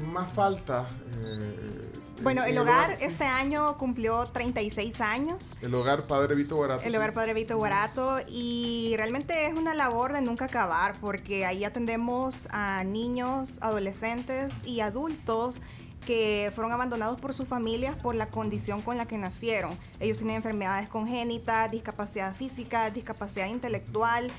[0.00, 0.88] más falta?
[1.20, 1.90] eh,
[2.22, 3.04] Bueno, en el hogar sí?
[3.04, 5.56] este año cumplió 36 años.
[5.60, 6.84] El hogar Padre Vito Barato.
[6.84, 6.96] El sí.
[6.96, 12.48] hogar Padre Vito Guarato y realmente es una labor de nunca acabar porque ahí atendemos
[12.50, 15.60] a niños, adolescentes y adultos
[16.06, 19.76] que fueron abandonados por sus familias por la condición con la que nacieron.
[20.00, 24.30] Ellos tienen enfermedades congénitas, discapacidad física, discapacidad intelectual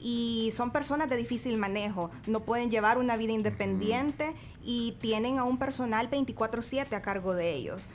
[0.00, 2.10] y son personas de difícil manejo.
[2.26, 4.34] No pueden llevar una vida independiente
[4.70, 7.88] y tienen a un personal 24/7 a cargo de ellos.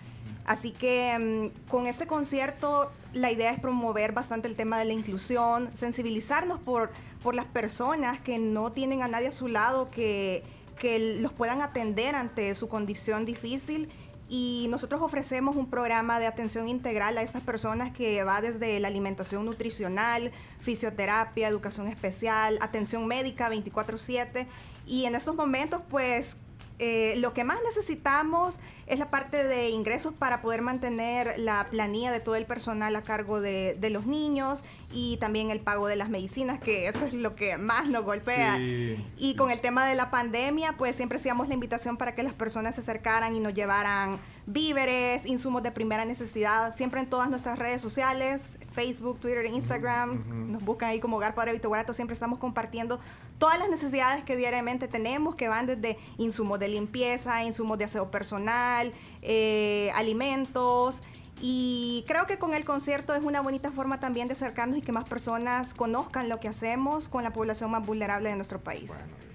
[0.44, 4.94] Así que mm, con este concierto la idea es promover bastante el tema de la
[4.94, 6.92] inclusión, sensibilizarnos por,
[7.22, 10.44] por las personas que no tienen a nadie a su lado que,
[10.80, 13.88] que los puedan atender ante su condición difícil.
[14.28, 18.88] Y nosotros ofrecemos un programa de atención integral a esas personas que va desde la
[18.88, 24.48] alimentación nutricional, fisioterapia, educación especial, atención médica 24/7.
[24.88, 26.36] Y en estos momentos, pues
[26.80, 32.12] eh, lo que más necesitamos es la parte de ingresos para poder mantener la planilla
[32.12, 34.64] de todo el personal a cargo de, de los niños
[34.94, 38.58] y también el pago de las medicinas, que eso es lo que más nos golpea.
[38.58, 39.04] Sí.
[39.18, 42.34] Y con el tema de la pandemia, pues siempre hacíamos la invitación para que las
[42.34, 47.58] personas se acercaran y nos llevaran víveres, insumos de primera necesidad, siempre en todas nuestras
[47.58, 52.40] redes sociales, Facebook, Twitter, Instagram, nos buscan ahí como Hogar Padre Vito Barato, siempre estamos
[52.40, 53.00] compartiendo
[53.38, 58.12] todas las necesidades que diariamente tenemos, que van desde insumos de limpieza, insumos de aseo
[58.12, 58.92] personal,
[59.22, 61.04] eh, alimentos.
[61.42, 64.92] Y creo que con el concierto es una bonita forma también de acercarnos y que
[64.92, 68.92] más personas conozcan lo que hacemos con la población más vulnerable de nuestro país.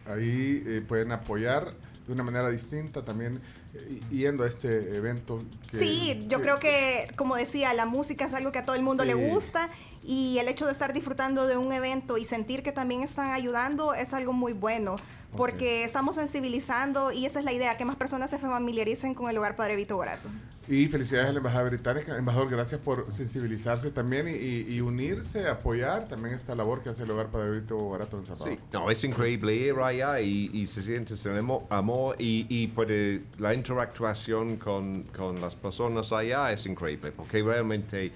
[0.07, 1.75] Ahí eh, pueden apoyar
[2.07, 3.41] de una manera distinta también
[3.75, 5.45] eh, yendo a este evento.
[5.71, 8.83] que- Sí, yo creo que, como decía, la música es algo que a todo el
[8.83, 9.09] mundo Sí.
[9.09, 9.69] le gusta
[10.09, 13.93] y el hecho de estar disfrutando de un evento y sentir que también están ayudando
[13.95, 14.97] es algo muy bueno.
[15.37, 19.37] Porque estamos sensibilizando y esa es la idea, que más personas se familiaricen con el
[19.37, 20.27] hogar Padre Vito Borato.
[20.67, 22.17] Y felicidades a la Embajada Británica.
[22.17, 27.03] Embajador, gracias por sensibilizarse también y, y- y unirse, apoyar también esta labor que hace
[27.03, 28.55] el Hogar Padre Vito Barato en Salvador.
[28.55, 32.69] Sí, no, es increíble ir allá y, y se siente ese amo- amor y, y
[32.69, 38.13] puede, la interactuación con, con las personas allá es increíble porque realmente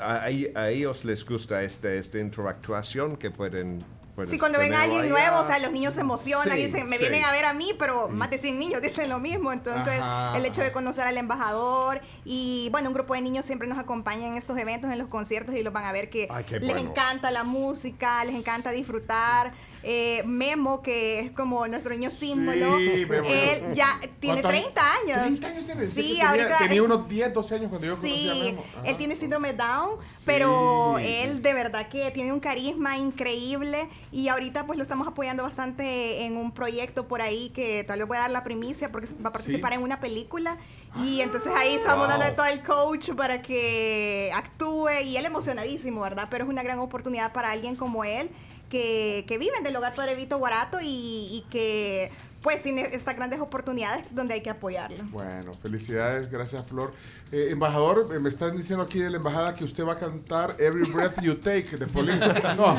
[0.00, 3.84] a, a ellos les gusta esta, esta interactuación que pueden...
[4.14, 5.10] pueden Sí, cuando ven a alguien allá.
[5.10, 7.02] nuevo, o sea, los niños se emocionan Sí, y dicen, me sí.
[7.04, 9.52] vienen a ver a mí, pero más de 100 niños dicen lo mismo.
[9.52, 13.68] Entonces, Ajá, el hecho de conocer al embajador y, bueno, un grupo de niños siempre
[13.68, 16.44] nos acompaña en estos eventos, en los conciertos y los van a ver que Ay,
[16.48, 16.78] les bueno.
[16.78, 19.52] encanta la música, les encanta disfrutar.
[19.82, 23.88] Eh, Memo, que es como nuestro niño símbolo, Sí, él ya
[24.18, 25.18] tiene ¿Cuántos 30 años.
[25.40, 25.86] 30 años tiene.
[25.86, 28.64] Sí, tenía, ahorita tenía unos 10, 12 años cuando yo conocí a Memo.
[28.72, 28.88] Ajá.
[28.88, 29.90] él tiene síndrome Down,
[30.24, 35.42] pero él de verdad que tiene un carisma increíble y ahorita pues lo estamos apoyando
[35.44, 39.08] bastante en un proyecto por ahí que tal vez voy a dar la primicia porque
[39.24, 40.56] va a participar en una película
[41.04, 42.18] y entonces ahí estamos Wow.
[42.18, 46.26] dando todo el coach para que actúe y él emocionadísimo, ¿verdad?
[46.30, 48.30] Pero es una gran oportunidad para alguien como él
[48.68, 50.86] que, que viven del hogar Padre Vito Guarato y,
[51.30, 52.10] y que
[52.42, 55.02] pues tiene estas grandes oportunidades donde hay que apoyarlo.
[55.10, 56.92] Bueno, felicidades, gracias Flor.
[57.32, 60.54] Eh, embajador, eh, me están diciendo aquí de la embajada que usted va a cantar
[60.60, 62.20] Every Breath You Take de Police.
[62.56, 62.78] No,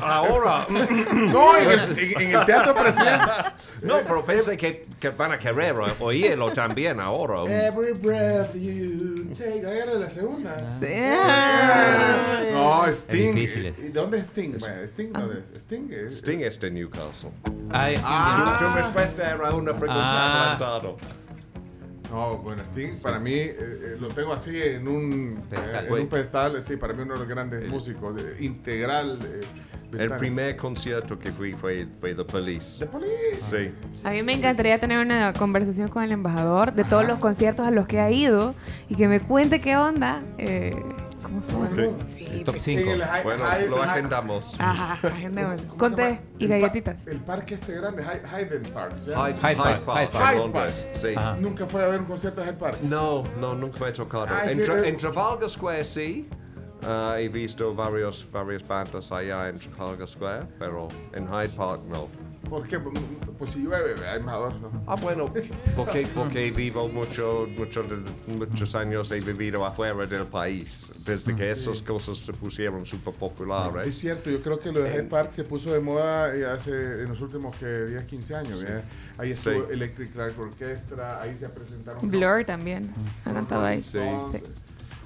[0.00, 0.66] Ahora.
[1.12, 3.24] No, en el, en- en el Teatro Presidente.
[3.82, 7.42] No, pero pensé que, que van a querer oírlo también ahora.
[7.66, 9.66] Every breath you take.
[9.66, 10.72] Ahí era la segunda.
[10.78, 10.94] Sí.
[12.52, 13.36] No, Es Sting.
[13.36, 14.58] ¿Y dónde es Sting?
[14.58, 15.62] Bueno, Sting, ¿dónde es?
[15.62, 16.18] Sting es.
[16.18, 17.30] Sting es de Newcastle.
[17.70, 18.56] Ay, Ah.
[18.60, 20.56] tu, tu respuesta era una pregunta Ah.
[22.10, 25.84] No, bueno, Sting para mí eh, eh, lo tengo así en un Pedestal.
[25.84, 29.18] eh, en un pedestal, sí, para mí uno de los grandes músicos, de- integral.
[29.24, 29.42] eh,
[29.98, 32.78] El primer concierto que fui fue, fue The Police.
[32.80, 33.40] The Police.
[33.40, 34.06] Sí.
[34.06, 37.70] A mí me encantaría tener una conversación con el embajador de todos los conciertos a
[37.70, 38.54] los que ha ido
[38.88, 40.22] y que me cuente qué onda.
[41.28, 41.94] Eh, ¿Cómo suena?
[42.08, 42.26] Sí.
[42.26, 42.90] Sí, Top pues, 5.
[42.92, 44.56] el hi- Bueno, lo agendamos.
[44.58, 45.56] Ajá, agendémoslo.
[45.68, 46.20] ¿Cómo se Conte llama?
[46.38, 47.06] y El pa- galletitas.
[47.06, 48.96] El parque este grande, Hy- Hyde Park.
[48.98, 49.28] ¿se llama?
[49.30, 51.08] Hyde- Park, Hyde Park, Hyde Londres, sí.
[51.16, 51.36] Ajá.
[51.36, 52.78] Nunca fue a ver un concierto de Hyde Park.
[52.82, 54.26] No, no, nunca me he tocado.
[54.30, 56.28] Ay, en, Tra- en Trafalgar Square sí.
[56.84, 62.08] Ah, he visto varios, varias bandas allá en Trafalgar Square, pero en Hyde Park no.
[62.48, 62.78] ¿Por qué?
[62.78, 64.82] Pues si llueve, ¿verdad, embajador, ¿no?
[64.86, 65.32] Ah, bueno,
[65.76, 67.84] porque, porque vivo mucho, mucho
[68.26, 73.86] muchos años, he vivido afuera del país, desde que esas cosas se pusieron súper populares.
[73.86, 76.72] Es cierto, yo creo que lo de Hyde Park se puso de moda eh, hace
[76.72, 78.62] en los últimos que 10, 15 años.
[78.62, 78.84] ¿verdad?
[79.18, 79.72] Ahí estuvo Sí.
[79.72, 82.10] Electric Light Orchestra, ahí se presentaron.
[82.10, 82.92] Blur también.
[83.24, 83.82] Han cantado ahí.
[83.82, 83.98] Sí.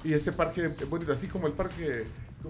[0.03, 2.05] Y ese parque es bonito, así como el parque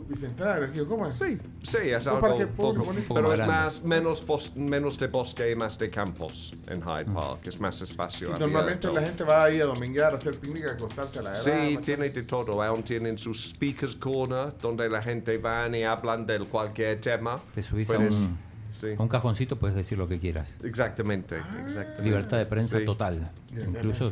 [0.08, 1.16] Bicentenario, aquí, ¿cómo es?
[1.16, 3.14] Sí, sí, es algo parque poco, bonito.
[3.14, 7.46] pero es más, menos, bos- menos de bosque y más de campos en Hyde Park,
[7.46, 10.72] es más espacio Y normalmente la gente va ahí a dominguear, a hacer picnic, a
[10.72, 12.62] acostarse a la Sí, tiene de todo.
[12.64, 17.42] Aún tienen sus speakers corner, donde la gente va y hablan de cualquier tema.
[17.54, 18.38] Te subís a Puedes- un,
[18.74, 18.88] sí.
[18.98, 20.58] a un cajoncito, puedes decir lo que quieras.
[20.64, 22.04] Exactamente, exactamente.
[22.04, 22.86] Libertad de prensa Sí.
[22.86, 23.32] total.
[23.56, 24.12] Incluso,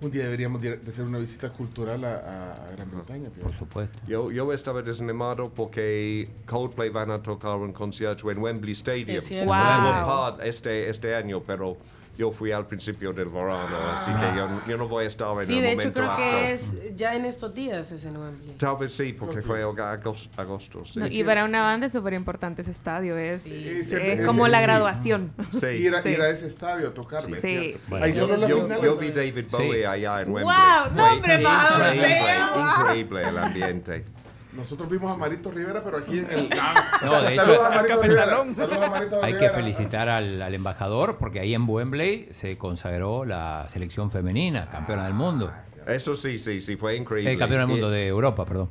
[0.00, 3.28] Un día deberíamos de hacer una visita cultural a, a Gran Bretaña.
[3.42, 4.00] por supuesto.
[4.08, 9.18] Yo, yo estaba desanimado porque Coldplay van a tocar un concierto en Wembley Stadium.
[9.18, 10.40] Es Wow.
[10.42, 11.76] este, este año, pero
[12.20, 15.46] yo fui al principio del verano, así que yo, yo no voy a estar en
[15.46, 18.56] Sí, el de hecho momento creo que es ya en estos días es en Wembley.
[18.58, 20.30] Tal vez sí, porque fue agosto.
[20.36, 20.98] agosto sí.
[20.98, 23.16] No, y para una banda es súper importante ese estadio.
[23.16, 24.64] Es, Ese- es ese- como la sí.
[24.66, 25.32] graduación.
[25.50, 25.66] Sí.
[25.86, 26.10] Ir, a, Sí.
[26.10, 27.22] ir a ese estadio a tocar.
[27.22, 27.94] Sí, ¿me sí, sí.
[27.94, 30.44] Ahí solo yo, yo vi David Bowie allá en Wembley.
[30.44, 32.36] Wow, no, hombre, increíble,
[32.82, 34.04] increíble el ambiente.
[34.52, 36.48] Nosotros vimos a Marito Rivera, pero aquí en el.
[36.50, 38.26] No, de Saludos hecho- a Marito Rivera.
[38.52, 39.54] Saludos a Marito Hay que Rivera.
[39.54, 45.14] felicitar al, al embajador porque ahí en Wembley se consagró la selección femenina, campeona del
[45.14, 45.52] mundo.
[45.86, 47.32] Eso sí, sí, sí, fue increíble.
[47.32, 48.68] Eh, campeona del Y- mundo de Europa, perdón.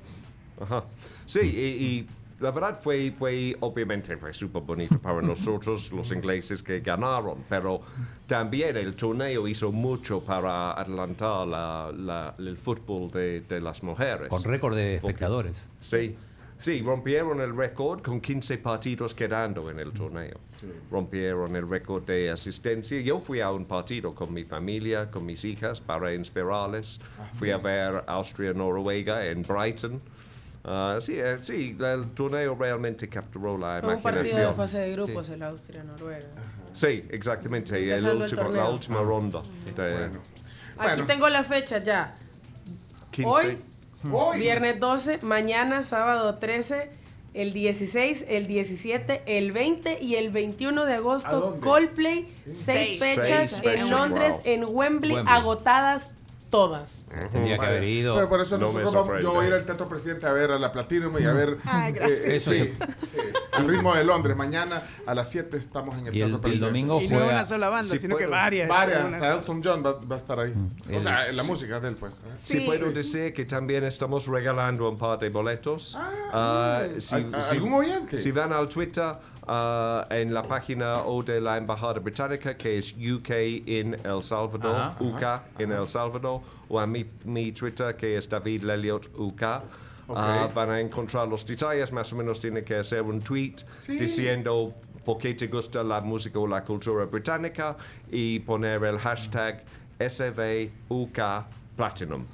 [0.62, 0.84] Ajá.
[1.26, 2.08] Sí, y, y
[2.40, 7.82] la verdad fue, fue obviamente fue súper bonito para nosotros, los ingleses que ganaron, pero
[8.28, 14.30] también el torneo hizo mucho para adelantar la, la- el fútbol de, de las mujeres.
[14.30, 15.70] Con récord de espectadores.
[15.80, 16.16] Sí.
[16.62, 20.38] Sí, rompieron el récord con 15 partidos quedando en el torneo.
[20.92, 23.00] Rompieron el récord de asistencia.
[23.00, 27.00] Yo fui a un partido con mi familia, con mis hijas, para inspirarles.
[27.38, 30.02] Fui a ver Austria-Noruega en Brighton.
[30.64, 34.56] Ah, sí, eh, sí, el torneo realmente capturó la Fue un partido de imaginación.
[34.56, 36.28] fase de grupos el Austria-Noruega.
[36.74, 39.42] Sí, exactamente, el Empezando el último- la última ronda.
[39.76, 40.10] de
[40.78, 42.16] Aquí tengo la fecha ya.
[43.12, 43.30] 15.
[43.30, 43.58] Hoy,
[44.12, 44.40] Hoy.
[44.40, 46.90] viernes 12, mañana sábado 13,
[47.34, 51.58] el 16, el 17, el 20 y el 21 de ¿A agosto?
[51.62, 53.00] Coldplay, Seis.
[53.00, 54.42] seis fechas Seis en fechas, Londres, wow.
[54.46, 55.26] en Wembley, Wembley.
[55.28, 56.12] agotadas
[56.50, 57.06] todas.
[57.32, 58.16] Tendría que haber ido.
[58.16, 60.52] Pero por eso No nosotros vamos, yo voy a ir al Teatro Presidente a ver
[60.52, 61.58] a la Platinum y a ver.
[61.66, 62.20] Ay, gracias.
[62.20, 62.74] eh, Eso sí, sí,
[63.52, 64.36] al ritmo de Londres.
[64.36, 66.66] Mañana a las 7 estamos en el el- Teatro el Presidente.
[66.68, 68.68] domingo Y no juega- una sola banda, Sí, sino que varias.
[68.70, 70.54] Varias, hasta Elton John va, va a estar ahí.
[70.88, 72.20] O El- sea, la música de él, pues.
[72.38, 72.66] Sí, Sí.
[72.66, 75.98] puedo decir que también estamos regalando un par de boletos.
[76.00, 78.18] Ah, si- ¿Al- si- ¿Algún oyente?
[78.18, 79.14] Si van al Twitter,
[79.52, 83.30] ah, en la página o de la Embajada Británica, que es UK
[83.66, 84.96] en El Salvador, Ajá.
[85.00, 89.44] UK en El Salvador, o a mi, mi Twitter, que es David Lelliot UK.
[90.16, 93.98] ah, van a encontrar los detalles, más o menos tienen que hacer un tweet Sí.
[93.98, 94.72] diciendo
[95.06, 97.76] por qué te gusta la música o la cultura británica
[98.12, 99.64] y poner el hashtag
[100.00, 101.20] SVUK
[101.76, 102.26] Platinum.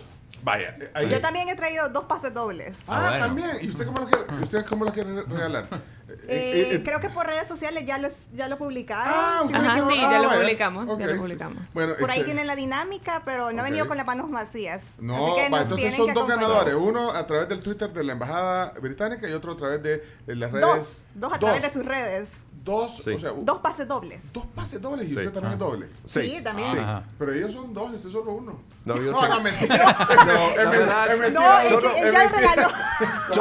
[0.43, 2.83] Vaya, ahí- Yo también he traído dos pases dobles.
[2.87, 3.49] Ah, también.
[3.61, 5.65] ¿Y usted cómo lo quiere, usted cómo lo quiere regalar?
[6.23, 6.27] Eh,
[6.71, 9.13] Eh, eh, creo que por redes sociales ya, los, ya lo publicaron.
[9.15, 9.53] Ah, Si ok.
[9.53, 11.19] no me Ajá, sí, ya lo publicamos, ya Ok, lo sí.
[11.19, 11.63] publicamos.
[11.73, 14.81] Bueno, Por ahí tienen la dinámica, pero no ha venido con las manos vacías.
[14.99, 16.49] No, Así que va, nos entonces son que dos acompañar.
[16.49, 16.75] ganadores.
[16.75, 20.35] Uno a través del Twitter de la Embajada Británica y otro a través de, de
[20.35, 20.65] las redes.
[20.65, 22.29] Dos, dos a través de sus redes.
[22.63, 23.11] Dos, Sí.
[23.11, 24.33] o sea, Dos pases dobles.
[24.33, 25.17] dos pases dobles y Sí.
[25.17, 25.87] usted también es doble.
[26.05, 26.71] Sí, también.
[26.71, 26.77] Sí.
[26.79, 27.03] Ajá.
[27.19, 28.59] Pero ellos son dos y usted solo uno.
[28.85, 29.97] No, yo no, no, mentira.
[30.07, 31.29] Mentira.
[31.31, 32.69] No, es Son- regaló.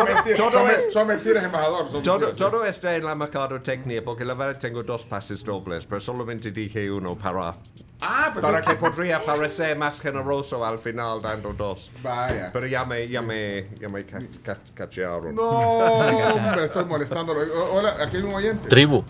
[0.06, 1.90] Mentiras, son, embajador.
[1.90, 2.38] Son Todo, mentiras.
[2.50, 6.90] todo está en la mercadotecnia porque la verdad tengo dos pases dobles, pero solamente dije
[6.90, 7.56] uno para,
[8.00, 11.90] Ah, pero para que podría parecer más generoso al final dando dos.
[12.02, 12.50] Vaya.
[12.52, 15.34] Pero ya me, ya me, ya me ca- ca- cachearon.
[15.34, 17.40] No, hombre, estoy molestándolo.
[17.72, 18.68] Hola, aquí hay un oyente.
[18.68, 19.04] Tribu,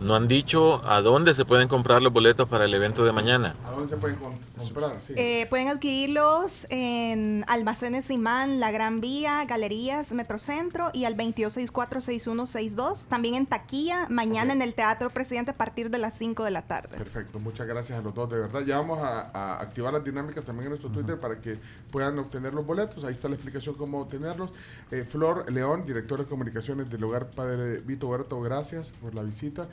[0.00, 3.54] no han dicho a dónde se pueden comprar los boletos para el evento de mañana.
[3.64, 5.00] ¿A dónde se pueden comprar?
[5.00, 5.14] Sí.
[5.16, 13.06] Eh, pueden adquirirlos en Almacenes Imán, La Gran Vía, Galerías, Metrocentro y al 22646162.
[13.06, 16.62] También en taquilla, mañana en el Teatro Presidente a partir de las 5 de la
[16.62, 16.96] tarde.
[16.96, 18.62] Perfecto, muchas gracias a los dos, de verdad.
[18.66, 21.58] Ya vamos a, a activar las dinámicas también en nuestro Twitter para que
[21.90, 23.04] puedan obtener los boletos.
[23.04, 24.50] Ahí está la explicación cómo obtenerlos.
[24.90, 29.68] Eh, Flor León, director de comunicaciones del Hogar Padre Vito Huerto, gracias por la visita.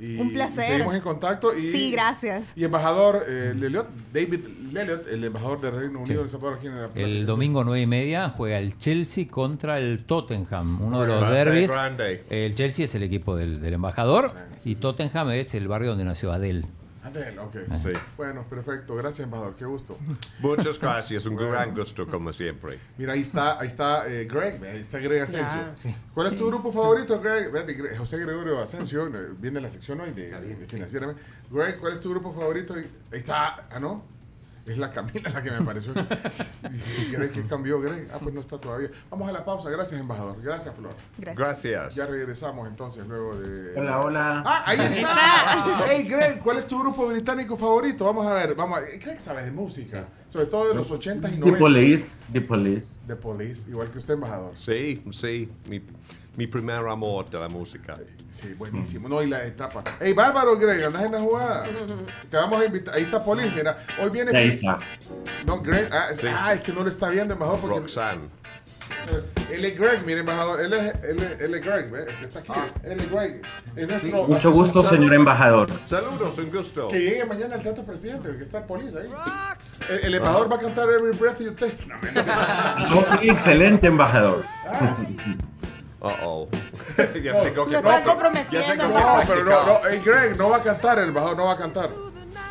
[0.00, 0.64] Y Un placer.
[0.64, 1.56] Seguimos en contacto.
[1.56, 2.52] Y, Sí, gracias.
[2.56, 4.40] Y embajador eh, Leliot, David
[4.72, 6.24] Leliot, el embajador del Reino Unido Sí.
[6.24, 10.04] El Salvador aquí en la El domingo 9 y media juega el Chelsea contra el
[10.04, 11.70] Tottenham, uno de los derbis.
[11.70, 12.24] grande.
[12.30, 14.30] El Chelsea es el equipo del, del embajador
[14.64, 16.64] y Tottenham es el barrio donde nació Adele.
[17.02, 17.56] Adel, ok.
[17.74, 17.90] Sí.
[18.16, 18.94] Bueno, perfecto.
[18.94, 19.54] Gracias, embajador.
[19.54, 19.96] Qué gusto.
[20.40, 22.78] Muchas gracias, un gran gusto como siempre.
[22.98, 25.60] Mira, ahí está, ahí está eh, Greg, ahí está Greg Asensio.
[25.76, 25.94] Sí.
[26.12, 27.96] ¿Cuál es tu grupo favorito, Greg?
[27.96, 31.22] José Gregorio Asensio, eh, viene la sección hoy de, de financieramente.
[31.50, 32.74] Greg, ¿cuál es tu grupo favorito?
[32.74, 34.04] Ahí está, ah, no,
[34.66, 35.94] es la Camila la que me pareció.
[35.94, 36.00] que-
[37.12, 38.08] Greg, ¿qué cambió, Greg?
[38.12, 38.88] Ah, pues no está todavía.
[39.10, 39.70] Vamos a la pausa.
[39.70, 40.40] Gracias, embajador.
[40.42, 40.94] Gracias, Flor.
[41.18, 41.94] Gracias.
[41.94, 43.78] Ya regresamos entonces luego de.
[43.78, 44.42] Hola, hola.
[44.46, 45.84] Ah, ahí está.
[45.88, 48.04] hey, Greg, ¿cuál es tu grupo británico favorito?
[48.04, 48.98] Vamos a ver, vamos a ver.
[48.98, 51.58] Greg sabe de música, sobre todo de los 80s y The 90s.
[51.58, 52.88] Police, The Police.
[53.06, 54.56] The Police, igual que usted, embajador.
[54.56, 55.82] Sí, sí, mi,
[56.36, 57.98] mi primer amor de la música.
[58.30, 59.08] Sí, buenísimo.
[59.08, 59.82] No, y la etapa.
[60.00, 61.66] Hey, bárbaro, Greg, andas en la jugada.
[62.30, 62.94] Te vamos a invitar.
[62.94, 63.78] Ahí está Police, mira.
[64.02, 64.36] Hoy viene.
[64.36, 64.78] Ahí está.
[65.44, 65.88] No, Greg.
[65.92, 66.26] Ah, Sí.
[66.30, 67.60] ah, es que no lo está viendo, embajador.
[67.60, 68.28] Porque Roxanne.
[69.50, 70.60] Él es Greg, mire, embajador.
[70.60, 72.52] Él es, él es, él es Greg, que está aquí.
[72.84, 73.42] Él es Greg.
[73.76, 74.52] Es nuestro Mucho asesor.
[74.52, 75.68] gusto, señor embajador.
[75.86, 76.88] Saludos, un gusto.
[76.88, 79.08] Que llegue mañana al Teatro Presidente, que está el Police ahí.
[79.88, 81.76] El, el embajador va a cantar Every Breath You Take.
[81.88, 84.44] No, me- Ok, excelente embajador.
[86.00, 86.48] Uh oh.
[87.22, 88.52] ya tengo que No, tengo que
[88.88, 89.80] No, pero no, no.
[89.88, 91.90] Hey, Greg, no va a cantar, el embajador no va a cantar.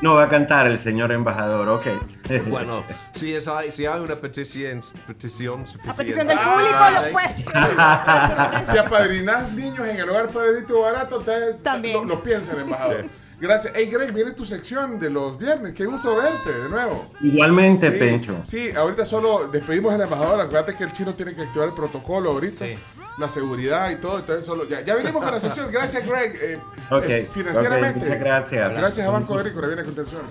[0.01, 1.85] No va a cantar el señor embajador, ok.
[2.47, 5.97] Bueno, si, es, hay, si hay una petición, petición A suficiente.
[6.03, 6.93] petición del Ah, público, sí.
[6.95, 7.11] lo
[8.55, 8.65] puede.
[8.65, 11.95] Si apadrinás niños en el hogar Padrecito Barato, te, También.
[11.95, 13.05] Lo, lo piensa el embajador.
[13.41, 13.73] Gracias.
[13.75, 15.73] Hey, Greg, viene tu sección de los viernes.
[15.73, 17.05] Qué gusto verte de nuevo.
[17.21, 18.37] Igualmente, Sí, Pencho.
[18.43, 20.41] Sí, ahorita solo despedimos al embajador.
[20.41, 22.65] Acuérdate que el chino tiene que activar el protocolo ahorita.
[23.19, 24.19] La seguridad y todo.
[24.19, 24.67] Entonces, solo.
[24.67, 25.69] Ya, ya venimos con la sección.
[25.71, 26.35] Gracias, Greg.
[26.41, 26.59] Eh,
[26.91, 27.99] Ok, eh, financieramente.
[27.99, 28.77] muchas gracias.
[28.77, 29.67] Gracias a Banco Agrícola.
[29.67, 30.21] Viene a continuación.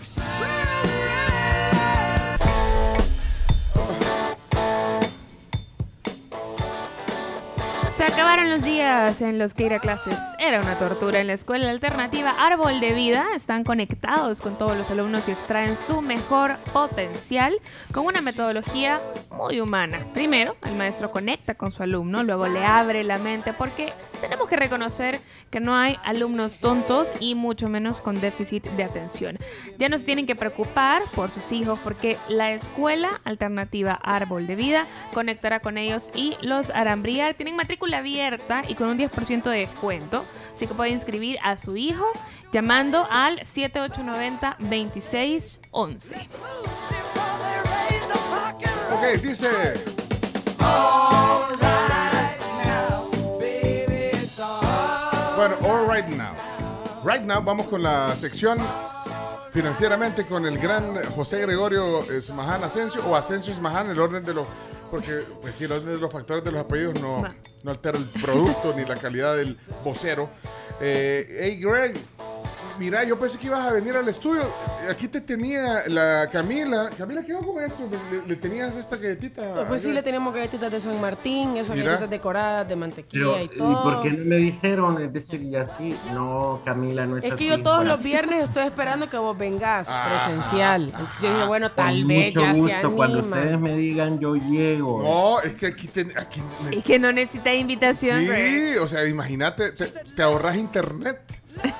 [7.99, 11.19] Se acabaron los días en los que ir a clases era una tortura.
[11.19, 15.77] En la escuela alternativa Árbol de Vida están conectados con todos los alumnos y extraen
[15.77, 17.59] su mejor potencial
[17.93, 19.01] con una metodología
[19.33, 19.99] muy humana.
[20.15, 24.57] Primero, el maestro conecta con su alumno, luego le abre la mente porque tenemos que
[24.57, 29.39] reconocer que no hay alumnos tontos y mucho menos con déficit de atención.
[29.79, 34.87] Ya nos tienen que preocupar por sus hijos porque la escuela alternativa Árbol de Vida
[35.13, 37.35] conectará con ellos y los harán brillar.
[37.35, 40.25] Tienen matrícula abierta y con un 10% de descuento,
[40.55, 42.05] así que puede inscribir a su hijo
[42.53, 46.17] llamando al 7890-2611.
[48.91, 49.49] Ok, dice.
[55.39, 56.35] Bueno, all right now.
[57.05, 58.59] Right now vamos con la sección
[59.53, 64.49] financieramente con el gran José Gregorio Esmaján Asensio o Asensio Esmaján, el orden de los
[64.91, 67.19] porque pues sí, el orden de los factores de los apellidos no,
[67.63, 70.29] no altera el producto ni la calidad del vocero.
[70.81, 71.95] Eh, hey Greg,
[72.79, 74.43] mira, yo pensé que ibas a venir al estudio.
[74.91, 76.91] Aquí te tenía la Camila.
[76.97, 77.89] Camila, ¿qué hago con esto?
[78.11, 79.67] Le, le tenías esta galletita.
[79.67, 81.85] Pues sí, le tenemos galletitas de San Martín, esas Mira.
[81.87, 83.83] galletitas decoradas de mantequilla Pero, y ¿y todo.
[83.83, 85.03] por qué no me dijeron?
[85.03, 87.45] Es decir, y así, no, Camila, no es, Es así.
[87.45, 90.25] que yo todos Bueno, los viernes estoy esperando que vos vengas Ajá.
[90.27, 90.85] presencial.
[90.85, 93.37] Entonces yo dije, bueno, con tal vez mucho ya se gusto, cuando anima.
[93.37, 95.03] ustedes me digan, yo llego.
[95.03, 98.21] No, es que aquí, te- aquí Y que no necesita invitación.
[98.25, 101.21] Sí, o sea, imagínate, te, te ahorras internet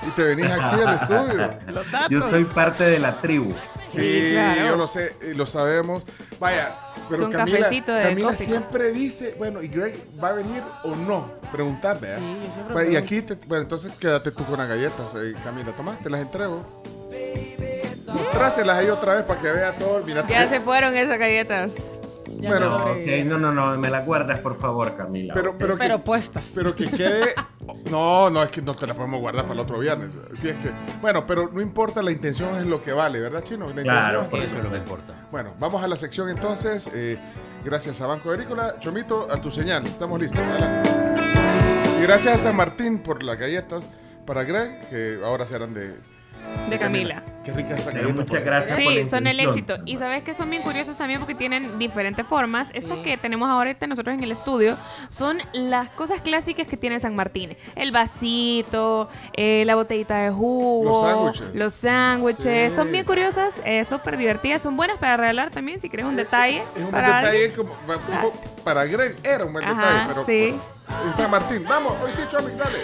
[0.07, 1.49] y te venís aquí al estudio.
[2.09, 3.53] Yo soy parte de la tribu.
[3.83, 4.33] Sí,
[4.67, 6.03] yo lo sé, eh, lo sabemos.
[6.39, 6.75] Vaya,
[7.09, 10.95] pero Con Camila, cafecito de Camila siempre dice, bueno, ¿y Greg va a venir o
[10.95, 11.31] no?
[11.51, 12.19] Preguntar, ¿verdad?
[12.19, 15.71] Sí, yo siempre y aquí, te- bueno, entonces quédate tú con las galletas, eh, Camila.
[15.71, 16.83] Toma, te las entrego.
[18.13, 20.01] Mostráselas ahí otra vez para que vea todo.
[20.05, 21.71] Mira, Ya eh, se fueron esas galletas.
[22.37, 25.33] Bueno, No, no, no, no, me la guardas, por favor, Camila.
[25.33, 26.51] Pero, pero, que, Pero puestas.
[26.55, 27.33] pero que quede.
[27.91, 30.09] No, no, es que no te la podemos guardar para el otro viernes.
[30.33, 30.71] Sí, es que.
[31.01, 33.67] Bueno, pero no importa, la intención es lo que vale, ¿verdad, Chino?
[33.69, 35.27] La Claro, intención Eso es lo que importa.
[35.29, 36.89] Bueno, vamos a la sección entonces.
[36.95, 37.19] eh,
[37.63, 38.79] gracias a Banco Agrícola.
[38.79, 39.85] Chomito, a tu señal.
[39.85, 40.39] Estamos listos.
[40.39, 40.89] Adelante.
[41.99, 43.87] Y gracias a San Martín por las galletas
[44.25, 45.93] para Greg, que ahora serán de,
[46.69, 47.23] De Camila.
[47.43, 48.13] Qué Pero galletas.
[48.13, 49.77] muchas gracias por Sí, la son el éxito.
[49.85, 52.69] Y sabes que son bien curiosas también porque tienen diferentes formas.
[52.73, 57.15] Estas que tenemos ahorita nosotros en el estudio son las cosas clásicas que tiene San
[57.15, 57.57] Martín.
[57.75, 61.55] El vasito, eh, la botellita de jugo, Los sándwiches.
[61.55, 62.69] los sándwiches.
[62.71, 62.75] Sí.
[62.75, 64.61] Son bien curiosas, eh, súper divertidas.
[64.61, 66.61] Son buenas para regalar también si quieres un detalle.
[66.75, 70.59] Es un para detalle como, como- para Greg era un buen Ajá, detalle, pero sí.
[71.07, 71.65] en San Martín.
[71.67, 72.77] Vamos, hoy sí, Chomix, dale.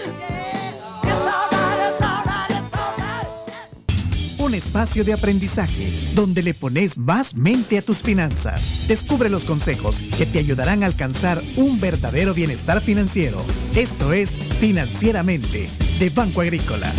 [4.46, 8.86] Un espacio de aprendizaje donde le pones más mente a tus finanzas.
[8.86, 13.44] Descubre los consejos que te ayudarán a alcanzar un verdadero bienestar financiero.
[13.74, 15.68] Esto es Financieramente
[15.98, 16.92] de Banco Agrícola.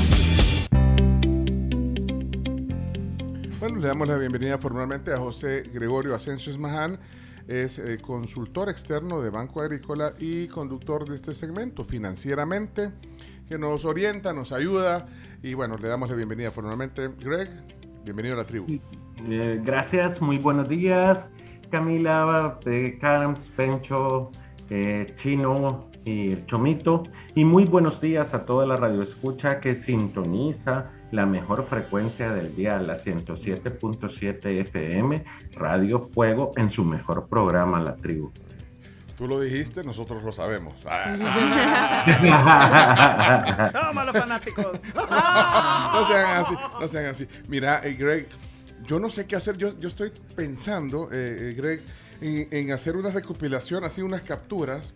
[3.61, 7.00] Bueno, le damos la bienvenida formalmente a José Gregorio Asensio Esmaján.
[7.48, 12.92] Es eh, consultor externo de Banco Agrícola y conductor de este segmento financieramente,
[13.48, 15.08] que nos orienta, nos ayuda.
[15.42, 17.08] Y bueno, le damos la bienvenida formalmente.
[17.19, 17.48] Greg,
[18.03, 18.67] bienvenido a la tribu.
[19.30, 21.30] Eh, gracias, muy buenos días,
[21.72, 24.32] Camila, eh, Carms, Pencho,
[24.69, 27.03] eh, Chino y Chomito.
[27.34, 32.77] Y muy buenos días a toda la radioescucha que sintoniza la mejor frecuencia del día,
[32.80, 38.32] la 107.7 FM, Radio Fuego, en su mejor programa, La Tribu.
[39.18, 40.84] Tú lo dijiste, nosotros lo sabemos.
[40.84, 41.18] Toma
[44.06, 44.66] los fanáticos.
[44.95, 47.27] no sean así, no sean así.
[47.50, 48.27] Mira, eh, Greg,
[48.86, 49.58] yo no sé qué hacer.
[49.58, 51.82] Yo, yo estoy pensando, eh, eh, Greg,
[52.22, 54.94] en, en hacer una recopilación, así unas capturas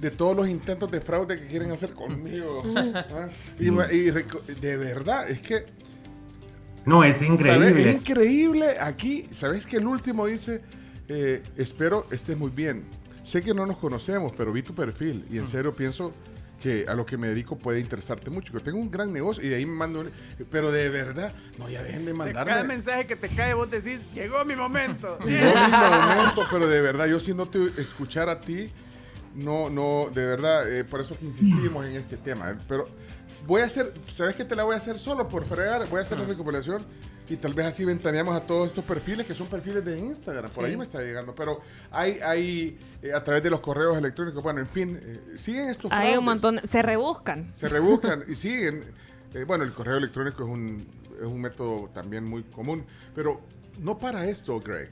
[0.00, 2.62] de todos los intentos de fraude que quieren hacer conmigo.
[2.76, 3.28] ¿ah?
[3.58, 5.64] Y, de verdad, es que...
[6.86, 7.30] No, es ¿sabes?
[7.30, 7.90] increíble.
[7.90, 8.66] Es increíble.
[8.80, 10.62] Aquí, ¿sabes que el último dice,
[11.08, 12.84] eh, espero estés muy bien?
[13.22, 16.10] Sé que no nos conocemos, pero vi tu perfil y en serio pienso
[16.62, 18.52] que a lo que me dedico puede interesarte mucho.
[18.52, 20.00] Que tengo un gran negocio y de ahí me mando...
[20.00, 20.10] un-
[20.50, 22.52] Pero de verdad, no, ya dejen de De mandarme...
[22.52, 25.18] cada mensaje que te cae, vos decís, llegó mi momento.
[25.20, 25.32] No, mi
[26.16, 28.70] momento, pero de verdad, yo si no te escuchara a ti,
[29.34, 32.56] no, no, de verdad, eh, por eso que insistimos en este tema.
[32.68, 32.84] Pero
[33.46, 35.88] voy a hacer, ¿sabes qué te la voy a hacer solo por fregar?
[35.88, 36.82] Voy a hacer la recopilación
[37.28, 40.50] y tal vez así ventaneamos a todos estos perfiles que son perfiles de Instagram.
[40.50, 40.70] Por Sí.
[40.70, 41.32] ahí me está llegando.
[41.34, 41.60] Pero
[41.92, 45.92] hay, hay eh, a través de los correos electrónicos, bueno, en fin, eh, siguen estos
[45.92, 47.50] Hay un montón, se rebuscan.
[47.54, 48.82] Se rebuscan y siguen.
[49.32, 50.86] Eh, bueno, el correo electrónico es un,
[51.20, 52.84] es un método también muy común,
[53.14, 53.40] pero
[53.78, 54.90] no para esto, Greg.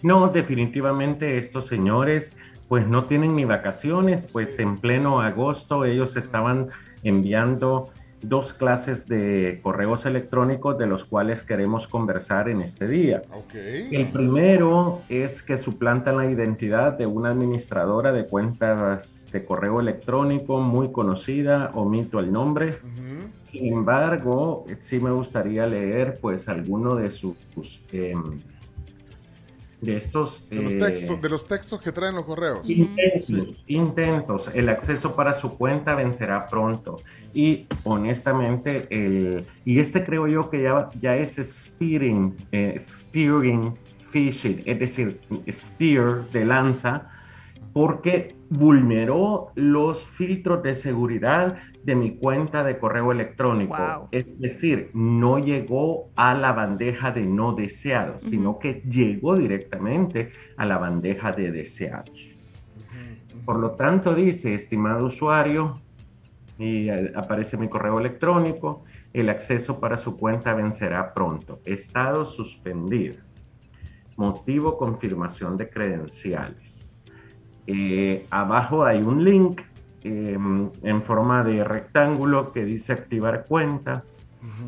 [0.00, 2.32] No, definitivamente estos señores
[2.68, 6.68] pues no tienen ni vacaciones, pues en pleno agosto ellos estaban
[7.02, 7.90] enviando
[8.22, 13.22] dos clases de correos electrónicos de los cuales queremos conversar en este día.
[13.54, 20.60] El primero es que suplantan la identidad de una administradora de cuentas de correo electrónico
[20.60, 22.78] muy conocida, omito el nombre.
[23.44, 27.36] Sin embargo, sí me gustaría leer pues alguno de sus
[27.92, 28.40] em,
[29.80, 32.68] de estos De los, eh, textos, de los textos que traen los correos.
[32.68, 34.50] Intentos, intentos.
[34.54, 37.00] El acceso para su cuenta vencerá pronto.
[37.32, 43.74] Y honestamente, el, y este creo yo que ya, ya es spearing, eh, spearing
[44.10, 47.10] phishing, es decir, spear de lanza,
[47.78, 53.76] porque vulneró los filtros de seguridad de mi cuenta de correo electrónico.
[53.76, 54.08] Wow.
[54.10, 60.66] Es decir, no llegó a la bandeja de no deseados, sino que llegó directamente a
[60.66, 62.34] la bandeja de deseados.
[63.44, 65.74] Por lo tanto, dice, estimado usuario,
[66.58, 68.82] y eh, aparece mi correo electrónico,
[69.12, 71.60] El acceso para su cuenta vencerá pronto.
[71.64, 73.20] Estado suspendido.
[74.16, 76.77] Motivo confirmación de credenciales.
[77.70, 79.60] Eh, abajo hay un link
[80.02, 80.38] eh,
[80.82, 84.04] en forma de rectángulo que dice activar cuenta.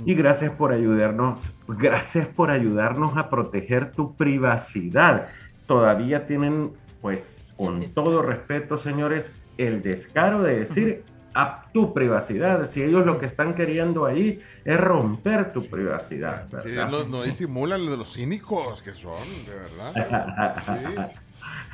[0.04, 5.28] Y gracias por ayudarnos, gracias por ayudarnos a proteger tu privacidad.
[5.66, 11.04] Todavía tienen, pues, con todo respeto, señores, el descaro de decir
[11.34, 12.66] a tu privacidad.
[12.66, 16.46] Si ellos lo que están queriendo ahí es romper tu privacidad.
[16.62, 21.12] Sí, no, no disimulan los cínicos que son, de verdad.
[21.20, 21.20] Sí.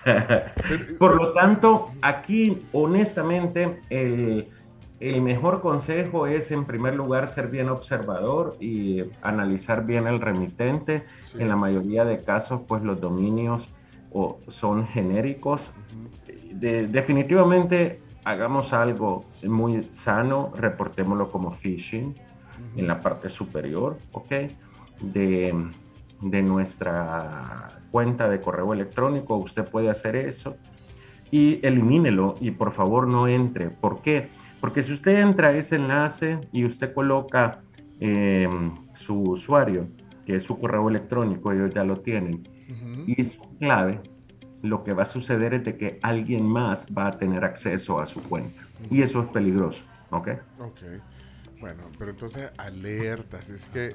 [0.99, 4.49] Por lo tanto, aquí honestamente el,
[5.01, 11.05] el mejor consejo es en primer lugar ser bien observador y analizar bien el remitente.
[11.39, 13.69] En la mayoría de casos, pues los dominios
[14.13, 15.71] o son genéricos.
[16.53, 22.15] De- definitivamente hagamos algo muy sano, reportémoslo como phishing
[22.77, 24.33] en la parte superior, ¿ok?
[25.03, 25.55] De,
[26.21, 30.57] de nuestra cuenta de correo electrónico, usted puede hacer eso
[31.31, 33.71] y elimínelo y por favor no entre.
[33.71, 34.29] ¿Por qué?
[34.61, 37.63] Porque si usted entra a ese enlace y usted coloca
[38.01, 38.49] eh,
[38.95, 39.89] su usuario,
[40.25, 42.49] que es su correo electrónico, ellos ya lo tienen,
[43.07, 44.01] y su clave,
[44.63, 48.07] lo que va a suceder es de que alguien más va a tener acceso a
[48.07, 48.63] su cuenta.
[48.91, 50.29] Y eso es peligroso, ¿ok?
[50.59, 50.81] Ok.
[51.61, 53.95] Bueno, pero entonces alertas, es que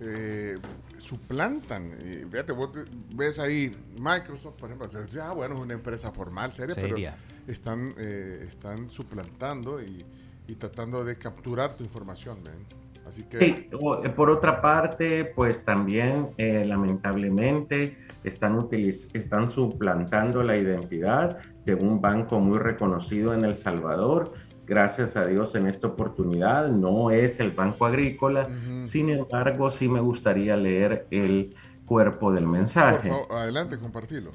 [0.00, 0.56] eh,
[0.98, 1.92] suplantan.
[2.00, 4.88] Y fíjate, vos te- ves ahí Microsoft, por ejemplo,
[5.22, 7.16] ah, bueno, es una empresa formal, seria, Seria.
[7.16, 10.04] pero están, eh, están suplantando y,
[10.46, 12.66] y tratando de capturar tu información, ¿ven?
[13.06, 13.38] Así que...
[13.38, 13.68] Sí,
[14.04, 21.74] eh, por otra parte, pues también eh, lamentablemente están, utiliz- están suplantando la identidad de
[21.74, 24.32] un banco muy reconocido en El Salvador.
[24.68, 28.46] Gracias a Dios en esta oportunidad no es el Banco Agrícola,
[28.82, 31.54] sin embargo sí me gustaría leer el
[31.86, 33.08] cuerpo del Por mensaje.
[33.08, 34.30] favor, adelante, compartilo.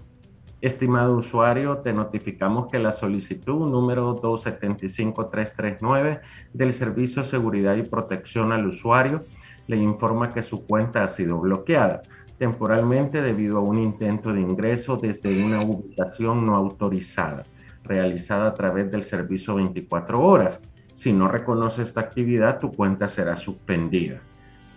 [0.60, 6.22] Estimado usuario, te notificamos que la solicitud número 275339
[6.53, 9.24] del Servicio de Seguridad y Protección al Usuario
[9.68, 12.02] le informa que su cuenta ha sido bloqueada
[12.38, 17.44] temporalmente debido a un intento de ingreso desde una ubicación no autorizada,
[17.84, 20.60] realizada a través del servicio 24 horas.
[20.94, 24.22] Si no reconoce esta actividad, tu cuenta será suspendida.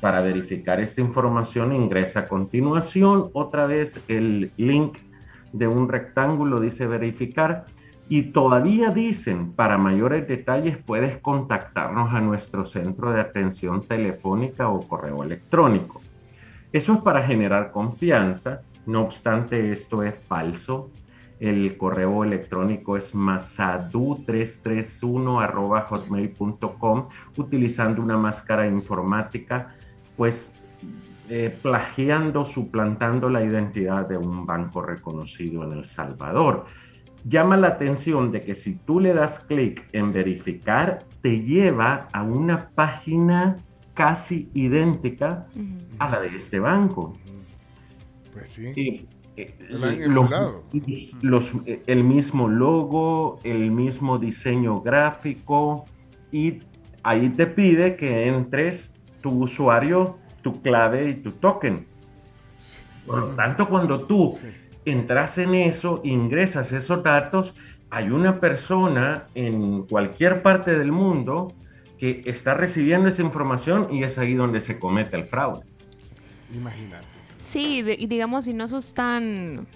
[0.00, 4.98] Para verificar esta información, ingresa a continuación otra vez el link
[5.52, 7.64] de un rectángulo, dice verificar,
[8.08, 14.86] y todavía dicen, para mayores detalles puedes contactarnos a nuestro centro de atención telefónica o
[14.86, 16.00] correo electrónico.
[16.72, 20.90] Eso es para generar confianza, no obstante esto es falso.
[21.38, 29.76] El correo electrónico es masadu331 hotmail.com utilizando una máscara informática,
[30.16, 30.50] pues
[31.28, 36.66] eh, plagiando, suplantando la identidad de un banco reconocido en El Salvador.
[37.24, 42.22] Llama la atención de que si tú le das clic en verificar, te lleva a
[42.22, 43.56] una página
[43.92, 45.46] casi idéntica
[45.98, 47.18] a la de este banco.
[48.32, 48.70] Pues sí.
[48.76, 49.54] Y, eh,
[50.08, 50.22] Lo
[51.22, 55.84] los- eh, el mismo logo, el mismo diseño gráfico
[56.32, 56.58] y
[57.02, 61.86] ahí te pide que entres tu usuario, tu clave y tu token.
[63.06, 64.36] Por lo tanto, cuando tú
[64.84, 67.54] entras en eso, ingresas esos datos,
[67.90, 71.52] hay una persona en cualquier parte del mundo
[71.98, 75.60] que está recibiendo esa información y es ahí donde se comete el fraude.
[76.54, 77.06] Imagínate.
[77.46, 79.66] Sí, de- y digamos, si no sos tan.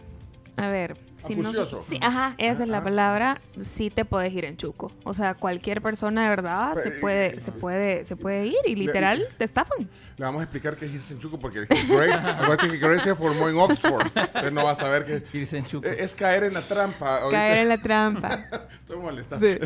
[0.57, 1.85] A ver, si no sos.
[1.87, 3.41] Sí, ajá, esa es la palabra.
[3.61, 4.93] Sí te puedes ir en chuco.
[5.05, 8.75] O sea, cualquier persona de verdad se Pues, puede, se puede, se puede ir y
[8.75, 9.89] literal te estafan.
[10.19, 13.15] Le vamos a explicar qué es irse en chuco porque Gray, acuérdense que Gray se
[13.15, 14.07] formó en Oxford.
[14.15, 15.89] Entonces no va a saber que Irse en chuco.
[15.89, 17.21] es caer en la trampa.
[17.25, 17.37] ¿oíste?
[17.37, 18.29] Caer en la trampa.
[18.81, 19.47] Estoy molestando.
[19.47, 19.57] Sí.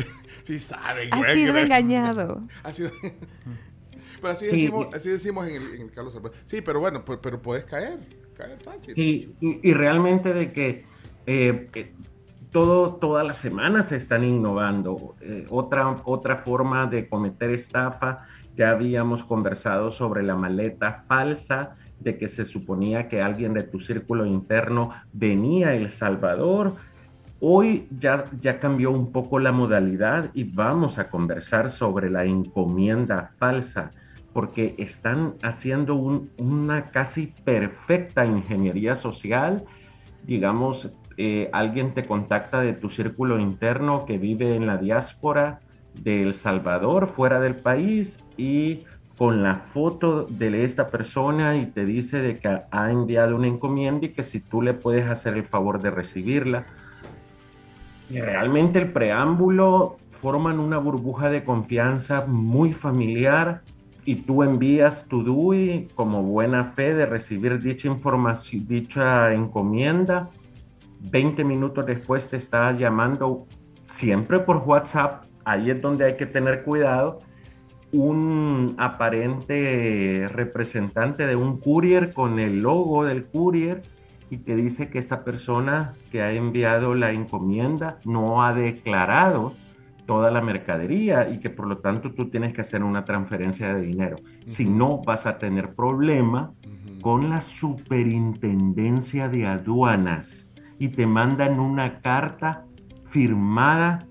[0.43, 2.41] Sí, saben, Has Greg, sido engañado.
[2.63, 2.91] Ha sido-
[4.25, 4.51] Pero así Sí.
[4.55, 6.35] decimos, así decimos en el, en el Carlos Alberto.
[6.45, 7.99] Sí, pero bueno, pues, pero puedes caer.
[8.35, 8.97] Caer fácil.
[8.97, 10.83] Y, y realmente de que
[11.27, 11.93] eh, eh,
[12.49, 15.13] todo, todas las semanas se están innovando.
[15.21, 18.17] Eh, otra, otra forma de cometer estafa,
[18.55, 23.77] ya habíamos conversado sobre la maleta falsa, de que se suponía que alguien de tu
[23.79, 26.73] círculo interno venía a El Salvador.
[27.39, 33.31] Hoy ya, ya cambió un poco la modalidad y vamos a conversar sobre la encomienda
[33.37, 33.91] falsa
[34.35, 39.63] porque están haciendo un- una casi perfecta ingeniería social.
[40.25, 45.61] Digamos, eh, alguien te contacta de tu círculo interno que vive en la diáspora
[46.03, 48.83] de El Salvador, fuera del país, y
[49.17, 54.05] con la foto de esta persona y te dice de que ha enviado una encomienda
[54.05, 56.65] y que si tú le puedes hacer el favor de recibirla.
[58.09, 63.61] Y realmente el preámbulo forman una burbuja de confianza muy familiar
[64.05, 70.29] y tú envías tu DUI como buena fe de recibir dicha información, dicha encomienda.
[71.09, 73.47] 20 minutos después te está llamando
[73.87, 75.25] siempre por WhatsApp.
[75.43, 77.17] Ahí es donde hay que tener cuidado.
[77.91, 83.81] Un aparente representante de un courier con el logo del courier
[84.29, 89.53] y que dice que esta persona que ha enviado la encomienda no ha declarado
[90.05, 93.81] toda la mercadería y que por lo tanto tú tienes que hacer una transferencia de
[93.81, 94.17] dinero.
[94.45, 96.53] Si no, vas a tener problema
[97.01, 102.65] con la superintendencia de aduanas y te mandan una carta
[103.09, 104.07] firmada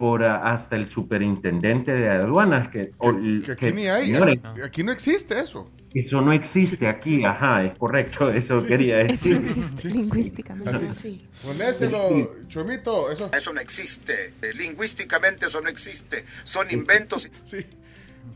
[0.00, 4.92] por hasta el superintendente de aduanas que, aquí que- ni hay, señores, aquí, aquí no
[4.92, 5.70] existe eso.
[5.92, 9.42] eso no existe aquí, ajá, es correcto, eso quería decir.
[9.84, 10.70] lingüísticamente.
[10.88, 11.28] Así.
[11.44, 13.28] Ponéselo, Chomito, eso.
[13.30, 14.32] Eso no existe.
[14.40, 16.24] Eh, Lingüísticamente eso no existe.
[16.44, 17.30] Son inventos.
[17.44, 17.58] Sí.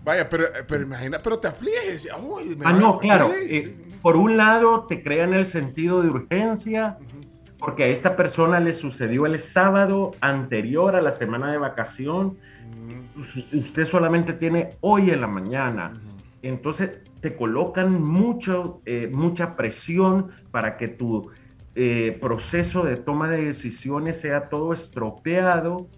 [0.04, 2.06] Vaya, pero, pero imagina, pero te afliges.
[2.22, 3.28] Uy, Ah, no, claro.
[3.30, 6.98] sí, eh, por un lado, te crean el sentido de urgencia,
[7.64, 12.36] porque a esta persona le sucedió el sábado anterior a la semana de vacación.
[13.54, 15.90] Usted solamente tiene hoy en la mañana.
[16.42, 21.30] Entonces, te colocan mucho, eh, mucha presión para que tu
[21.74, 25.88] eh, proceso de toma de decisiones sea todo estropeado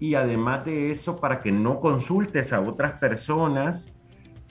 [0.00, 3.94] y además de eso para que no consultes a otras personas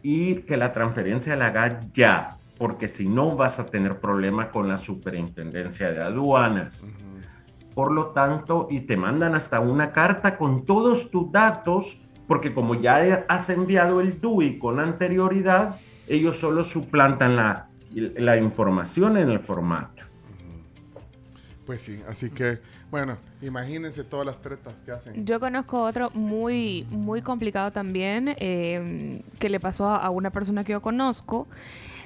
[0.02, 4.68] y que la transferencia la hagas ya, porque si no vas a tener problemas con
[4.68, 6.94] la superintendencia de aduanas.
[7.74, 12.76] Por lo tanto, y te mandan hasta una carta con todos tus datos, porque como
[12.76, 15.76] ya has enviado el DUI con anterioridad,
[16.08, 20.04] ellos solo suplantan la, la información en el formato.
[21.66, 22.60] Pues sí, así que,
[22.92, 25.26] bueno, imagínense todas las tretas que hacen.
[25.26, 30.74] Yo conozco otro muy, muy complicado también, eh, que le pasó a una persona que
[30.74, 31.48] yo conozco.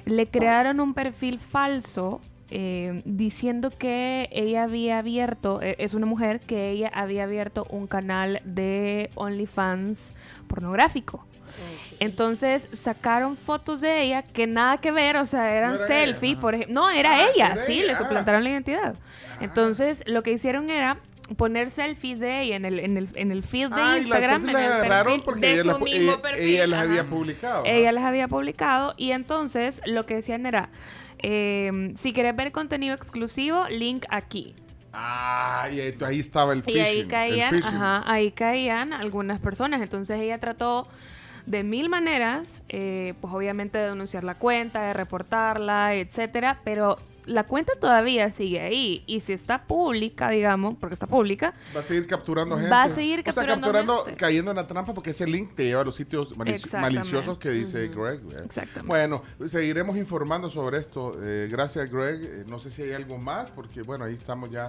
[0.04, 2.20] Le crearon un perfil falso
[2.52, 7.86] eh, diciendo que ella había abierto, eh, es una mujer, que ella había abierto un
[7.86, 10.14] canal de OnlyFans
[10.48, 11.24] pornográfico.
[12.00, 16.38] Entonces sacaron fotos de ella que nada que ver, o sea, eran No era selfies,
[16.38, 16.74] por ejemplo.
[16.74, 17.96] No, era Ah, ella, sí, ella, le ah.
[17.96, 18.94] suplantaron la identidad.
[19.40, 20.98] Entonces, lo que hicieron era
[21.36, 24.20] poner selfies de ella en el, en el, en el feed de Ah, y las
[24.20, 24.42] Instagram.
[24.42, 25.78] en el agarraron porque de ella ella-
[26.22, 26.88] perfil, ella las ajá.
[26.90, 27.70] había publicado, ajá.
[27.72, 30.70] Ella las había publicado y entonces lo que decían era,
[31.22, 34.54] eh, si quieres ver contenido exclusivo, link aquí.
[34.92, 36.82] Ah, y ahí, ahí estaba el Y phishing.
[36.82, 39.80] ahí el caían, ajá, ahí caían algunas personas.
[39.82, 40.88] Entonces ella trató
[41.46, 46.98] de mil maneras, eh, pues obviamente de denunciar la cuenta, de reportarla, etcétera, pero
[47.30, 51.82] la cuenta todavía sigue ahí y si está pública, digamos, porque está pública, Va a
[51.82, 52.70] seguir capturando gente.
[52.70, 54.16] Va a seguir O sea, capturando capturando, gente.
[54.18, 57.50] cayendo en la trampa porque ese link te lleva a los sitios malici- maliciosos que
[57.50, 58.20] dice Greg.
[58.32, 58.42] ¿eh?
[58.44, 58.86] Exactamente.
[58.86, 61.16] Bueno, seguiremos informando sobre esto.
[61.22, 62.20] Eh, gracias, Greg.
[62.22, 64.68] Eh, no sé si hay algo más porque, bueno, ahí estamos ya.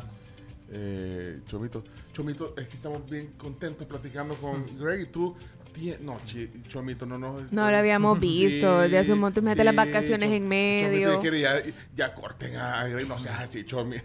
[0.74, 1.84] Eh, Chomito,
[2.14, 5.36] Chomito, es que estamos bien contentos platicando con Greg y tú.
[5.74, 7.38] Tie- No, chi- Chomito, no, no.
[7.52, 11.08] no lo habíamos visto desde hace un montón, mete las vacaciones Chom- en medio.
[11.10, 11.56] Chomito, quiere ya,
[11.96, 13.98] ya corten a Greg, no seas así, Chomi.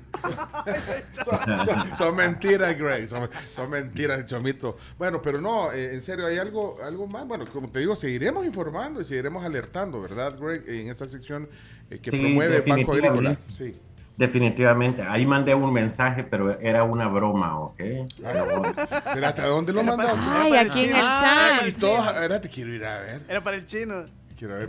[1.25, 4.77] son, son- son mentiras, Greg, son, son mentiras, Chomito.
[4.99, 7.27] Bueno, pero no, eh, en serio, hay algo, algo más.
[7.27, 10.65] Bueno, como te digo, seguiremos informando y seguiremos alertando, ¿verdad, Greg?
[10.69, 11.49] En esta sección
[11.91, 13.39] eh, que Sí, promueve Banco Agrícola.
[13.57, 13.73] Sí.
[14.17, 15.03] Definitivamente.
[15.03, 17.81] Ahí mandé un mensaje, pero era una broma, ¿ok?
[17.81, 20.21] Espérate, ¿a dónde lo mandaste?
[20.27, 21.69] Ay, aquí en el Ah, chat.
[21.69, 23.23] Y todos, espérate, quiero ir a ver.
[23.29, 24.05] Era para el chino.
[24.39, 24.69] Quiero ver.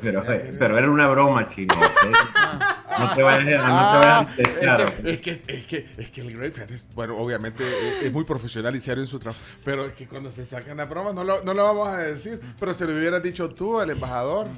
[0.00, 0.22] pero,
[0.58, 1.74] pero era una broma, chino.
[1.74, 2.16] ¿ok?
[3.00, 5.64] No te vayas a no te vayas a Ah, desesperar, es, que, es, que, es,
[5.66, 9.02] que, es que el Greg, fíjate, es- bueno, obviamente es, es muy profesional y serio
[9.02, 11.62] en su trabajo, pero es que cuando se sacan las bromas no lo, no lo
[11.64, 14.48] vamos a decir, pero se lo hubieras dicho tú, al embajador.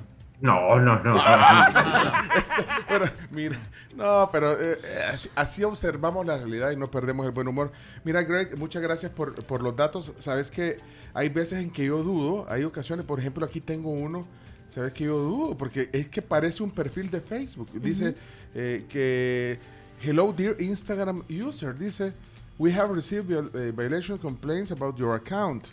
[0.43, 1.15] No, no, no.
[2.89, 3.57] pero, mira,
[3.97, 7.71] no, pero eh, eh, así, así observamos la realidad y no perdemos el buen humor.
[8.05, 10.12] Mira, Greg, muchas gracias por, por los datos.
[10.19, 10.79] Sabes que
[11.15, 14.27] hay veces en que yo dudo, hay ocasiones, por ejemplo, aquí tengo uno,
[14.69, 17.69] sabes que yo dudo, porque es que parece un perfil de Facebook.
[17.81, 18.17] Dice
[18.55, 19.61] eh, que,
[20.03, 22.15] hello dear Instagram user, dice,
[22.59, 25.69] we have received viol- eh, violation complaints about your account.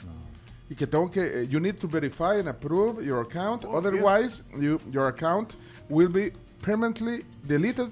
[0.69, 4.79] Y que tengo que, eh, you need to verify and approve your account, otherwise you,
[4.91, 5.55] your account
[5.89, 6.31] will be
[6.61, 7.89] permanently deleted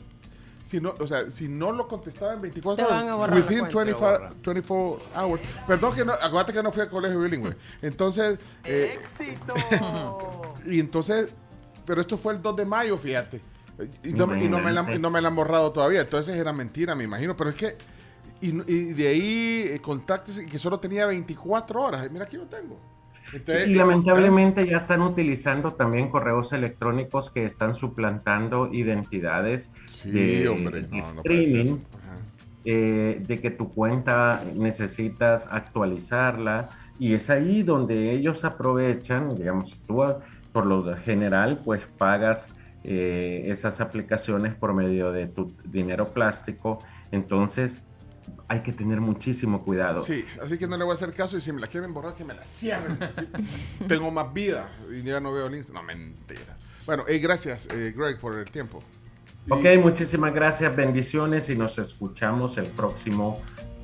[0.68, 3.36] si no, o sea, si no lo contestaba en 24 Te horas, van a la
[3.36, 3.78] within cuenta.
[3.78, 5.42] 24, 24 hours.
[5.66, 7.56] Perdón que no, acuérdate que no fui al colegio bilingüe.
[7.82, 9.00] Entonces, eh,
[10.66, 11.30] y entonces,
[11.86, 13.42] pero esto fue el 2 de mayo, fíjate.
[14.04, 16.02] Y no, me- y no me la, y no me la han borrado todavía.
[16.02, 17.38] Entonces era mentira, me imagino.
[17.38, 17.78] Pero es que,
[18.42, 22.12] y, y de ahí, eh, contactos que solo tenía 24 horas.
[22.12, 22.80] Mira, aquí lo tengo.
[23.34, 29.70] Entonces, y lamentablemente ya están utilizando también correos electrónicos que están suplantando identidades
[30.06, 31.78] de, hombre, de no, no streaming,
[32.64, 40.04] eh, de que tu cuenta necesitas actualizarla y es ahí donde ellos aprovechan, digamos, tú
[40.04, 40.20] ah,
[40.54, 42.48] por lo general pues pagas
[42.84, 46.80] eh, esas aplicaciones por medio de tu dinero plástico,
[47.12, 47.84] entonces
[48.48, 50.00] hay que tener muchísimo cuidado.
[50.04, 52.14] Sí, así que no le voy a hacer caso y si me la quieren borrar,
[52.14, 53.02] que me la cierren.
[53.04, 53.22] así.
[53.88, 55.70] Tengo más vida y ya no veo links.
[55.72, 56.58] No, mentira.
[56.86, 58.82] Bueno, eh, gracias, eh, Greg, por el tiempo.
[59.50, 63.42] Ok, muchísimas gracias, bendiciones y nos escuchamos el próximo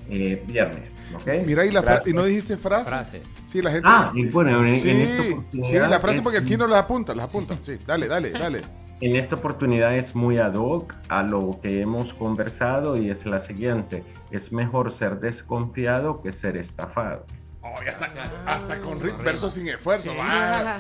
[0.10, 0.92] eh, viernes.
[1.16, 1.46] ¿ok?
[1.46, 2.14] Mira, y, la fra- Gracias.
[2.14, 2.86] y no dijiste frase.
[2.90, 3.22] Frase.
[3.48, 3.88] Sí, la gente.
[3.90, 7.16] Ah, y bueno, en- en sí, esta sí, la frase porque el chino las apunta,
[7.16, 7.56] las apunta.
[7.62, 8.62] Sí, dale, dale, dale.
[9.02, 13.40] En esta oportunidad es muy ad hoc a lo que hemos conversado y es la
[13.40, 14.04] siguiente.
[14.32, 17.26] Es mejor ser desconfiado que ser estafado.
[17.62, 18.08] Oh, ya está.
[18.46, 20.12] Hasta con versos sin esfuerzo.
[20.16, 20.78] va.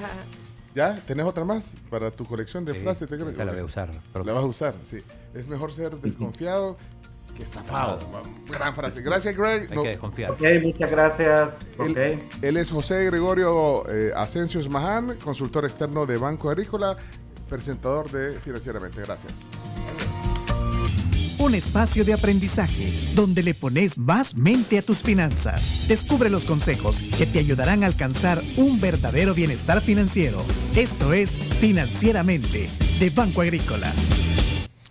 [0.75, 1.00] ¿Ya?
[1.06, 3.08] ¿Tenés otra más para tu colección de Sí, frases?
[3.09, 3.38] ¿Te crees?
[3.38, 3.90] la voy a usar.
[4.14, 5.00] La vas a usar, sí.
[5.35, 6.77] Es mejor ser desconfiado
[7.38, 8.00] que estafado.
[8.48, 9.01] Gran frase.
[9.01, 9.67] Gracias, Greg.
[9.72, 10.32] Hay que desconfiar.
[10.32, 11.59] Ok, muchas gracias.
[11.77, 11.95] Ok.
[11.98, 16.98] Él, él es José Gregorio eh, Asensio Esmaján, consultor externo de Banco Agrícola,
[17.53, 18.99] presentador de Financieramente.
[19.01, 19.32] Gracias.
[21.38, 25.88] Un espacio de aprendizaje donde le pones más mente a tus finanzas.
[25.88, 30.43] Descubre los consejos que te ayudarán a alcanzar un verdadero bienestar financiero.
[30.75, 33.91] Esto es Financieramente de Banco Agrícola.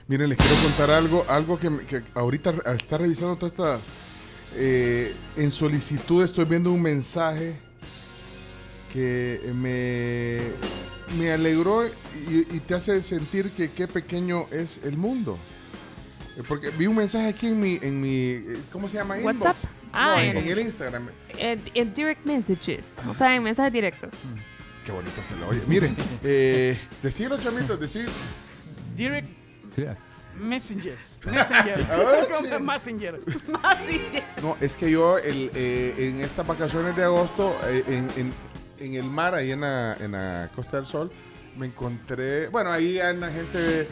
[0.06, 3.80] Miren, les quiero contar algo, algo que, que ahorita está revisando todas estas.
[4.56, 7.56] eh, en solicitud estoy viendo un mensaje
[8.92, 10.38] que me,
[11.18, 11.82] me alegró
[12.28, 15.38] y, y te hace sentir que qué pequeño es el mundo.
[16.36, 19.16] Eh, Porque vi un mensaje aquí en mi, en mi eh, ¿cómo se llama?
[19.16, 19.34] WhatsApp.
[19.34, 19.68] Inbox.
[19.92, 21.08] Ah, no, en, el Instagram.
[21.36, 24.14] Eh, en direct messages, o sea, en mensajes directos.
[24.86, 25.60] Qué bonito se lo oye.
[25.66, 25.94] Miren,
[26.24, 28.08] eh, decir chamitos, decir.
[28.96, 29.28] Direct
[29.76, 29.84] Sí.
[30.40, 31.20] messages.
[31.26, 31.86] Messenger.
[31.90, 32.60] Ah, chis.
[32.60, 33.20] Messenger.
[34.42, 38.32] No, es que yo el, eh, en estas vacaciones de agosto, eh, en, en-
[38.78, 41.12] en el mar, ahí en la, en la Costa del Sol,
[41.56, 43.86] me encontré, bueno, ahí anda gente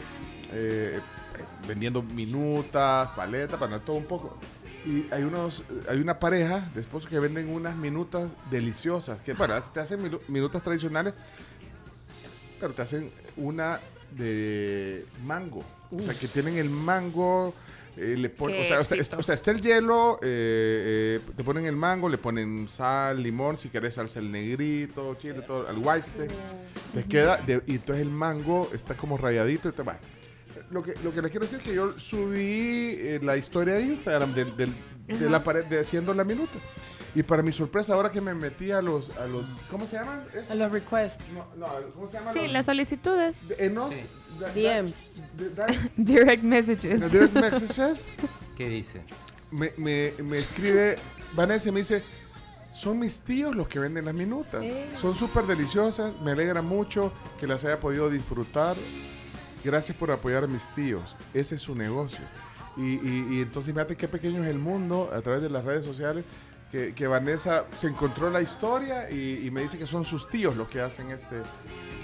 [0.51, 0.99] eh,
[1.35, 4.37] pues, vendiendo minutas, paletas, para todo un poco.
[4.85, 9.53] Y hay unos, hay una pareja de esposos que venden unas minutas deliciosas, que bueno,
[9.61, 11.13] te hacen minu- minutas tradicionales,
[12.59, 13.79] pero te hacen una
[14.11, 15.63] de mango.
[15.91, 17.53] O sea, que tienen el mango,
[17.97, 19.01] eh, le o sea, o sea, éxito.
[19.01, 23.21] est- o sea, está el hielo, eh, eh, te ponen el mango, le ponen sal,
[23.21, 26.31] limón, si querés salsa el negrito, chile, todo, el white steak.
[26.93, 29.99] Te queda, de- y entonces el mango está como rayadito y te va.
[30.69, 34.33] Lo que, lo que les quiero decir es que yo subí la historia de Instagram
[34.33, 34.73] del- del-
[35.07, 36.53] de la pared de haciendo la minuta.
[37.13, 40.23] Y para mi sorpresa, ahora que me metí a los, a los ¿cómo se llaman?
[40.49, 41.23] A los requests.
[41.33, 42.33] No, no, ¿cómo se llaman?
[42.33, 43.39] Sí, los- las solicitudes.
[43.57, 43.89] en los-
[44.39, 45.09] da- da- DMs.
[45.55, 47.11] da- da- Direct messages.
[47.11, 48.15] direct messages,
[48.57, 49.01] ¿Qué dice?
[49.51, 50.97] me, me, me escribe
[51.33, 52.01] Vanessa y me dice,
[52.71, 54.63] son mis tíos los que venden las minutas.
[54.93, 58.77] Son súper deliciosas, me alegra mucho que las haya podido disfrutar.
[59.65, 61.17] Gracias por apoyar a mis tíos.
[61.33, 62.21] Ese es su negocio.
[62.77, 65.83] Y, y- y entonces fíjate qué pequeño es el mundo a través de las redes
[65.83, 66.23] sociales.
[66.71, 70.55] Que, que Vanessa se encontró la historia y, y me dice que son sus tíos
[70.55, 71.41] los que hacen este...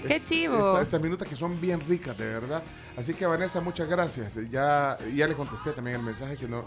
[0.06, 0.58] ¡Qué este- chivo!
[0.58, 2.62] esta- estas minutas que son bien ricas, de verdad.
[2.96, 4.34] Así que Vanessa, muchas gracias.
[4.50, 6.64] Ya, ya le contesté también el mensaje que no,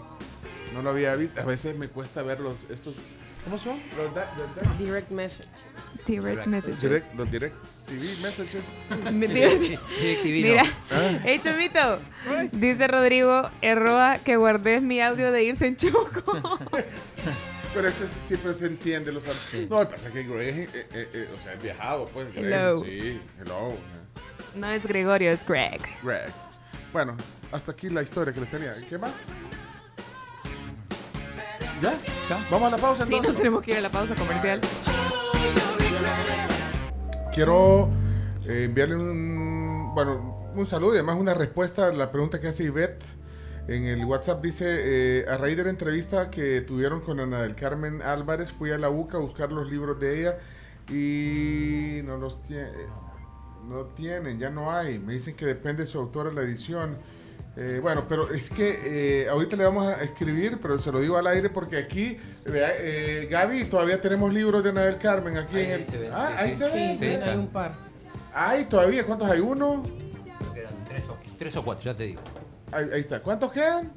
[0.74, 1.40] no lo había visto.
[1.40, 2.96] A veces me cuesta ver los, estos...
[3.44, 3.80] ¿Cómo son?
[3.96, 5.48] Los da- los da- Direct message.
[6.06, 6.80] Direct messages.
[6.80, 7.54] direct, los direct
[7.86, 8.62] TV messages.
[9.10, 9.80] Direct-
[10.24, 11.18] Mira, Ah.
[11.24, 11.98] hey Chomito,
[12.52, 16.58] dice Rodrigo Erroa que guardes mi audio de irse en choco.
[17.74, 19.12] Pero eso sí- siempre se entiende.
[19.12, 19.24] Los,
[19.70, 22.32] no, el pasa que Greg, eh, eh, eh, o sea, es viajado, pues.
[22.34, 22.84] Greg, Hello.
[22.84, 23.74] Sí, hello.
[24.56, 25.80] No es Gregorio, es Greg.
[26.02, 26.30] Greg.
[26.92, 27.16] Bueno,
[27.50, 28.72] hasta aquí la historia que les tenía.
[28.88, 29.12] ¿Qué más?
[31.80, 31.94] ¿Ya?
[32.50, 33.28] Vamos a la pausa Sí, entonces.
[33.30, 34.60] nos tenemos que ir a la pausa comercial.
[37.34, 37.88] Quiero
[38.46, 42.64] eh, enviarle un, bueno, un saludo y además una respuesta a la pregunta que hace
[42.64, 43.02] Ivette.
[43.68, 47.54] En el WhatsApp dice, eh, a raíz de la entrevista que tuvieron con Ana del
[47.54, 50.38] Carmen Álvarez, fui a la UCA a buscar los libros de ella
[50.88, 52.70] y no los tiene,
[53.68, 54.98] no tienen, ya no hay.
[54.98, 56.98] Me dicen que depende de su autora la edición.
[57.56, 61.18] Eh, bueno, pero es que eh, ahorita le vamos a escribir, pero se lo digo
[61.18, 62.16] al aire porque aquí,
[62.46, 65.84] eh, Gaby, todavía tenemos libros de Ana del Carmen aquí en el.
[66.12, 66.98] ah, ahí se ven.
[66.98, 67.76] Sí, hay un par.
[68.34, 69.40] Ay, todavía, ¿cuántos hay?
[69.40, 69.82] Uno.
[70.88, 72.22] Tres o, tres o cuatro, ya te digo.
[72.72, 73.20] Ahí, ahí está.
[73.22, 73.92] ¿Cuántos quedan?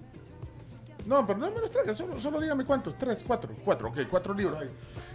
[1.06, 2.96] No, pero no me los traiga, solo, solo dígame cuántos.
[2.96, 4.70] Tres, cuatro, cuatro, ok, cuatro libros hay.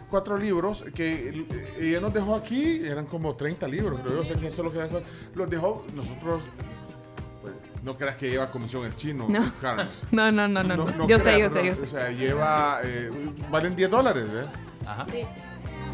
[0.09, 4.25] Cuatro libros que eh, ella nos dejó aquí, eran como 30 libros, creo yo, o
[4.25, 5.09] sea que solo quedan cuatro.
[5.35, 6.43] Los dejó nosotros.
[7.43, 9.53] pues, no creas que lleva comisión el chino, No.
[9.61, 10.01] Carlos.
[10.13, 10.77] No, no, no, no.
[10.77, 11.09] no.
[11.09, 11.87] yo sé, creas, yo sé, no, yo O sé.
[11.87, 12.81] sea, lleva.
[12.85, 13.11] eh,
[13.51, 14.47] valen 10 dólares, ¿ves?
[14.87, 15.07] Ajá.
[15.11, 15.25] Sí,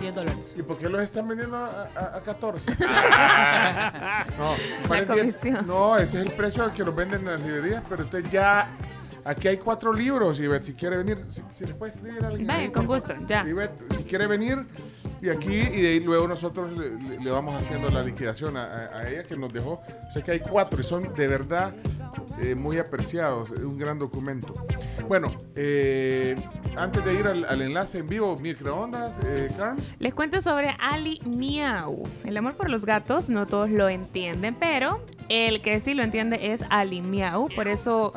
[0.00, 0.38] 10 dólares.
[0.56, 2.72] ¿Y por qué los están vendiendo a, a- a 14?
[2.88, 4.26] Ah.
[4.38, 5.66] no, La valen 10 comisión.
[5.66, 8.68] no, ese es el precio al que los venden en las librerías, pero usted ya.
[9.24, 12.48] Aquí hay cuatro libros, y si quiere venir, si, si les puede escribir a alguien.
[12.48, 13.44] Ahí, con gusto, ya.
[13.44, 14.64] Ivette, si quiere venir,
[15.22, 18.64] y aquí, y de ahí luego nosotros le, le- le vamos haciendo la liquidación a,
[18.92, 19.80] a- ella que nos dejó.
[20.08, 21.74] O sea que hay cuatro y son de verdad
[22.40, 24.52] eh, muy apreciados, es un gran documento.
[25.08, 26.34] Bueno, eh,
[26.76, 29.76] antes de ir al, al enlace en vivo, microondas, eh, Carl.
[29.98, 32.02] Les cuento sobre Ali Miau.
[32.24, 36.52] El amor por los gatos no todos lo entienden, pero el que sí lo entiende
[36.52, 37.48] es Ali Miau.
[37.54, 38.12] Por eso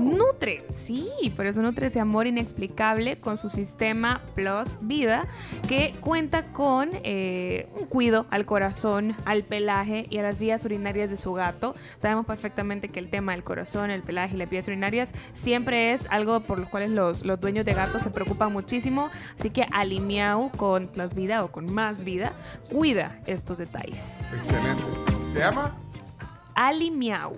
[0.00, 5.26] nutre, sí, por eso nutre ese amor inexplicable con su sistema Plus Vida,
[5.68, 11.10] que cuenta con eh, un cuido al corazón, al pelaje y a las vías urinarias
[11.10, 11.74] de su gato.
[11.98, 16.06] Sabemos perfectamente que el tema del corazón, el pelaje y las vías urinarias siempre es
[16.10, 19.10] algo por los cuales los, los dueños de gatos se preocupan muchísimo.
[19.38, 22.32] Así que Ali Miau con Plus Vida o con más vida
[22.70, 24.22] cuida estos detalles.
[24.34, 24.82] Excelente.
[25.26, 25.76] ¿Se llama?
[26.54, 27.36] Ali Miau.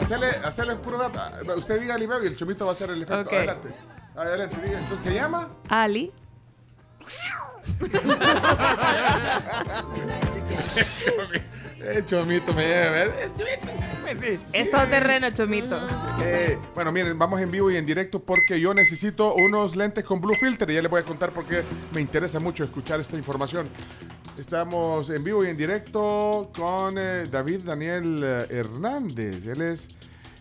[0.00, 1.20] Hacerle, hacerle puro gato.
[1.56, 3.22] Usted diga Limeo y el chomito va a hacer el efecto.
[3.22, 3.32] Ok.
[3.32, 3.68] Adelante.
[4.14, 4.78] Adelante, diga.
[4.78, 5.48] Entonces, ¿se llama?
[5.68, 6.12] Ali.
[12.06, 12.64] Chomito me
[13.36, 13.72] chomito.
[14.02, 14.38] Pues sí.
[14.52, 15.76] Es todo terreno, Chomito.
[16.20, 20.20] Eh, bueno, miren, vamos en vivo y en directo porque yo necesito unos lentes con
[20.20, 21.62] Blue Filter y ya les voy a contar por qué
[21.92, 23.68] me interesa mucho escuchar esta información.
[24.38, 29.46] Estamos en vivo y en directo con eh, David Daniel eh, Hernández.
[29.46, 29.88] Él es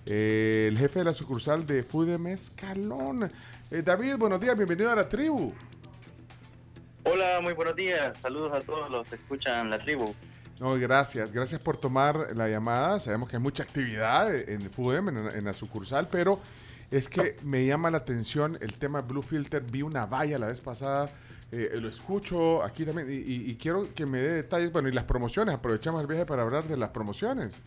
[0.06, 3.32] eh, el jefe de la sucursal de Food Escalón.
[3.72, 5.52] Eh, David, buenos días, bienvenido a la tribu.
[7.06, 8.18] Hola, muy buenos días.
[8.22, 10.14] Saludos a todos los que escuchan la tribu.
[10.60, 11.32] No, gracias.
[11.32, 13.00] Gracias por tomar la llamada.
[13.00, 16.40] Sabemos que hay mucha actividad en FUDEM, en, en la sucursal, pero
[16.92, 19.62] es que me llama la atención el tema Blue Filter.
[19.64, 21.12] Vi una valla la vez pasada,
[21.52, 24.72] eh, lo escucho aquí también y, y- y quiero que me dé detalles.
[24.72, 25.54] Bueno, y las promociones.
[25.56, 27.62] Aprovechamos el viaje para hablar de las promociones.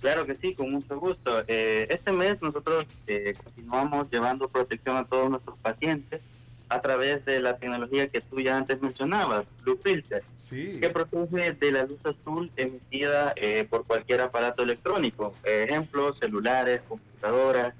[0.00, 1.42] Claro que sí, con mucho gusto.
[1.46, 6.20] Eh, este mes nosotros eh, continuamos llevando protección a todos nuestros pacientes
[6.68, 11.72] a través de la tecnología que tú ya antes mencionabas, Blue Filter, que protege de
[11.72, 17.74] la luz azul emitida eh, por cualquier aparato electrónico, eh, ejemplo, celulares, computadoras,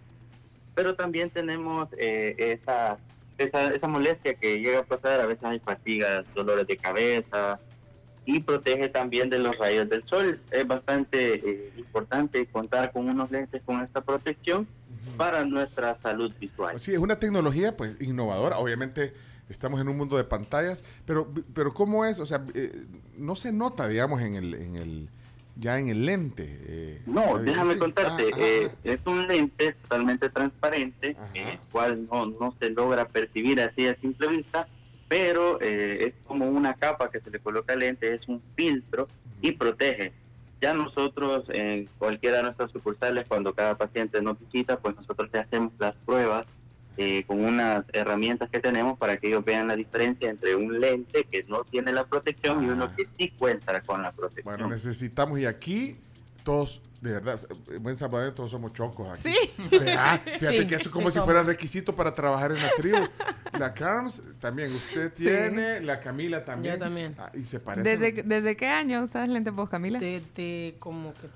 [0.74, 2.98] pero también tenemos eh, esa,
[3.38, 7.58] esa, esa molestia que llega a pasar, a veces hay fatigas, dolores de cabeza,
[8.26, 10.40] y protege también de los rayos del sol.
[10.50, 14.66] Es bastante eh, importante contar con unos lentes con esta protección
[15.16, 16.78] para nuestra salud visual.
[16.78, 18.58] Sí, es una tecnología pues innovadora.
[18.58, 19.14] Obviamente
[19.48, 22.18] estamos en un mundo de pantallas, pero, pero ¿cómo es?
[22.20, 22.72] O sea, eh,
[23.16, 25.08] no se nota, digamos, en el, en el
[25.58, 26.44] ya en el lente.
[26.48, 27.78] eh, No, déjame Sí.
[27.78, 33.08] contarte, Ah, eh, es un lente totalmente transparente, eh, el cual no, no se logra
[33.08, 34.68] percibir así a simple vista,
[35.08, 39.08] pero eh, es como una capa que se le coloca al lente, es un filtro
[39.40, 40.12] y protege.
[40.60, 45.40] Ya nosotros en cualquiera de nuestras sucursales, cuando cada paciente nos visita, pues nosotros le
[45.40, 46.46] hacemos las pruebas
[46.98, 51.24] eh, con unas herramientas que tenemos para que ellos vean la diferencia entre un lente
[51.24, 54.56] que no tiene la protección y uno que sí cuenta con la protección.
[54.56, 55.98] Bueno, necesitamos, y aquí
[56.42, 57.38] todos, de verdad,
[57.70, 59.20] en buen salvadoreño todos somos chocos aquí.
[59.34, 59.36] Sí.
[59.70, 60.20] ¿Verdad?
[60.38, 61.26] Fíjate Sí, que eso es como sí si somos.
[61.26, 62.98] fuera requisito para trabajar en la tribu.
[63.58, 65.24] La Carms también, usted Sí.
[65.24, 66.74] tiene, la Camila también.
[66.74, 67.14] Yo también.
[67.18, 67.96] Ah, y se parece.
[67.96, 69.98] ¿Desde, ¿Desde qué año usas lente vos, Camila?
[69.98, 71.28] Desde como que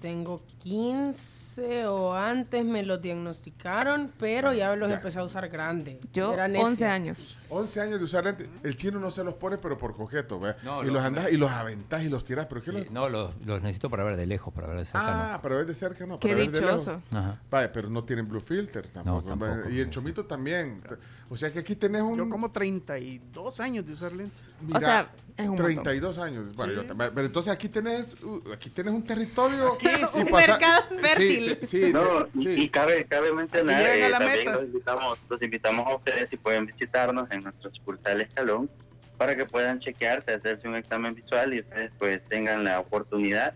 [0.00, 4.96] tengo 15 o antes me los diagnosticaron, pero ya los Ya.
[4.96, 6.00] empecé a usar grande.
[6.12, 6.92] Yo, Era 11 necia.
[6.92, 7.38] años.
[7.48, 8.48] 11 años de usar lentes.
[8.62, 10.54] El chino no se los pone, pero por coqueto, ¿ve?
[10.64, 12.46] No, y lo- los andás y los aventás y los tirás.
[12.46, 15.00] ¿Pero qué los- No, los, los necesito para ver de lejos, para ver de cerca.
[15.06, 16.18] Ah, para ver de cerca no.
[16.18, 16.80] Qué para ver de lejos.
[16.86, 17.02] dichoso.
[17.16, 17.40] Ajá.
[17.50, 19.22] Vaya, pero no tienen blue filter tampoco.
[19.28, 19.68] tampoco.
[19.70, 20.82] Y el chomito también.
[21.28, 22.16] O sea que aquí tenés un.
[22.16, 24.38] Yo como 32 años de usar lentes.
[24.60, 26.54] Mira, 32 años.
[26.54, 26.76] Bueno, Sí.
[26.80, 27.10] yo también.
[27.14, 29.76] Pero entonces aquí tenés, uh, aquí tenés un territorio.
[29.80, 31.58] es un pasa- mercado Sí, fértil.
[31.58, 32.48] te- sí, No, y- sí.
[32.62, 34.52] y cabe, cabe mencionar, eh, la también meta.
[34.56, 38.70] los invitamos, los invitamos a ustedes si pueden visitarnos en nuestro sucursal Escalón
[39.18, 43.54] para que puedan chequearse, hacerse un examen visual y ustedes pues tengan la oportunidad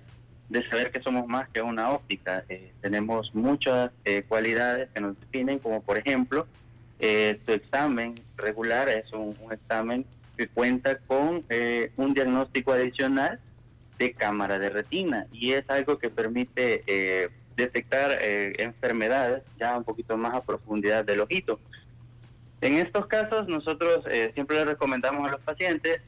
[0.49, 2.45] de saber que somos más que una óptica.
[2.49, 6.47] Eh, tenemos muchas eh, cualidades que nos definen, como por ejemplo,
[7.01, 10.05] eh, tu examen regular es un, un examen
[10.39, 13.41] que cuenta con eh, un diagnóstico adicional
[13.99, 19.83] de cámara de retina y es algo que permite eh, detectar eh, enfermedades ya un
[19.83, 21.59] poquito más a profundidad del ojito.
[22.61, 24.05] En estos casos nosotros
[24.35, 26.01] siempre le recomendamos a los pacientes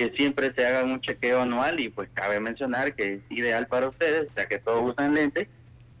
[0.00, 3.90] que siempre se hagan un chequeo anual y pues cabe mencionar que es ideal para
[3.90, 5.46] ustedes, ya que todos usan lentes,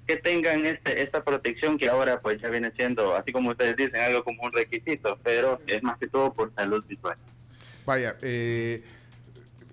[0.06, 4.00] que tengan este, esta protección que ahora pues ya viene siendo, así como ustedes dicen,
[4.00, 7.18] algo como un requisito, pero es más que todo por salud visual.
[7.84, 8.82] Vaya, eh,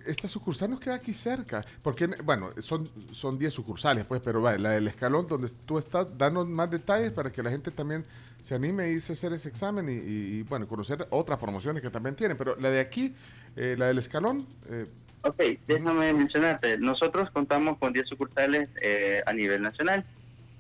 [0.06, 4.58] esta sucursal nos queda aquí cerca, porque, bueno, son son 10 sucursales, pues, pero vaya,
[4.58, 8.04] la del escalón donde tú estás, danos más detalles para que la gente también
[8.42, 11.82] se anime a irse a hacer ese examen y, y, y, bueno, conocer otras promociones
[11.82, 13.16] que también tienen, pero la de aquí,
[13.58, 14.86] eh, la del escalón, eh,
[15.24, 20.06] Ok, déjame mencionarte, nosotros contamos con 10 sucursales eh, a nivel nacional,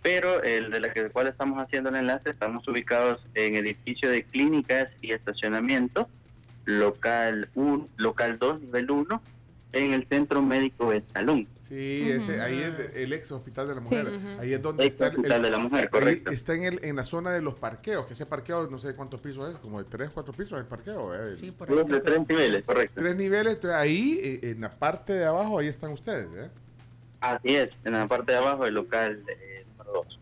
[0.02, 4.24] pero el de la que, cual estamos haciendo el enlace, estamos ubicados en edificio de
[4.24, 6.10] clínicas y estacionamiento,
[6.66, 9.22] local 1, local 2, nivel 1,
[9.74, 11.48] en el Centro Médico de Salón.
[11.58, 14.08] Sí, ese, ahí es de- el ex hospital de la mujer.
[14.40, 16.32] Ahí es donde Ex está el, hospital de la mujer, ahí correcto.
[16.32, 19.20] está en, el, en la zona de los parqueos, que ese parqueo no sé cuántos
[19.20, 21.14] pisos es, como de 3, 4 pisos el parqueo.
[21.14, 21.36] eh.
[21.36, 22.94] Sí, por ahí Dos de tres niveles, correcto.
[23.02, 26.30] Tres niveles, entonces ahí eh, en la parte de abajo, ahí están ustedes.
[26.36, 26.50] ¿eh?
[27.20, 30.20] Así es, en la parte de abajo del local eh, número 2.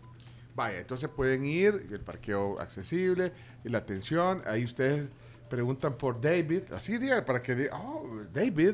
[0.55, 3.31] Vaya, entonces pueden ir, el parqueo accesible,
[3.63, 5.09] y la atención, ahí ustedes
[5.49, 8.73] preguntan por David, así digan, para que digan, oh, David,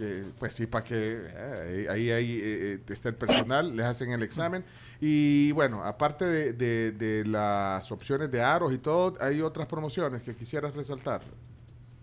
[0.00, 0.96] que pues sí, para que
[1.26, 4.64] eh, ahí, ahí eh, eh, está el personal, les hacen el examen.
[4.98, 10.34] Y bueno, aparte de, de- las opciones de aros y todo, hay otras promociones que
[10.34, 11.20] quisieras resaltar.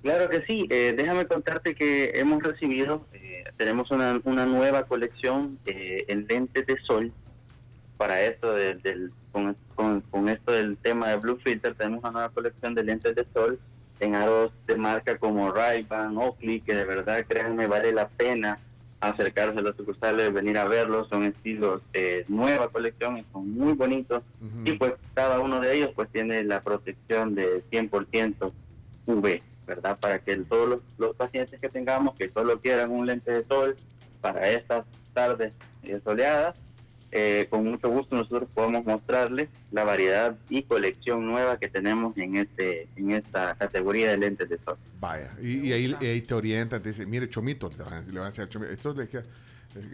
[0.04, 5.58] Claro que sí, eh, déjame contarte que hemos recibido, eh, tenemos una, una nueva colección
[5.66, 7.12] en lentes de sol
[7.98, 12.30] para esto del- con, con- con esto del tema de Blue Filter, tenemos una nueva
[12.30, 13.60] colección de lentes de sol
[14.00, 18.60] en aros de marca como Ray-Ban, Oakley, que de verdad, créanme, vale la pena
[19.00, 23.74] acercarse a los sucursales, venir a verlos, son estilos eh, nueva colección y son muy
[23.74, 24.24] bonitos.
[24.66, 28.52] Y pues cada uno de ellos pues tiene la protección de 100%
[29.06, 29.98] UV, ¿verdad?
[30.00, 33.78] Para que todos los, los pacientes que tengamos que solo quieran un lente de sol
[34.22, 35.54] para estas tardes
[35.84, 36.56] eh, soleadas,
[37.12, 42.36] eh, con mucho gusto nosotros podemos mostrarles la variedad y colección nueva que tenemos en
[42.38, 44.78] este en esta categoría de lentes de sol.
[45.00, 48.72] Vaya, y, y ahí, te orientan, te dicen, mire, Chomito, le van a, decir Chomito,
[48.72, 49.24] esto le queda-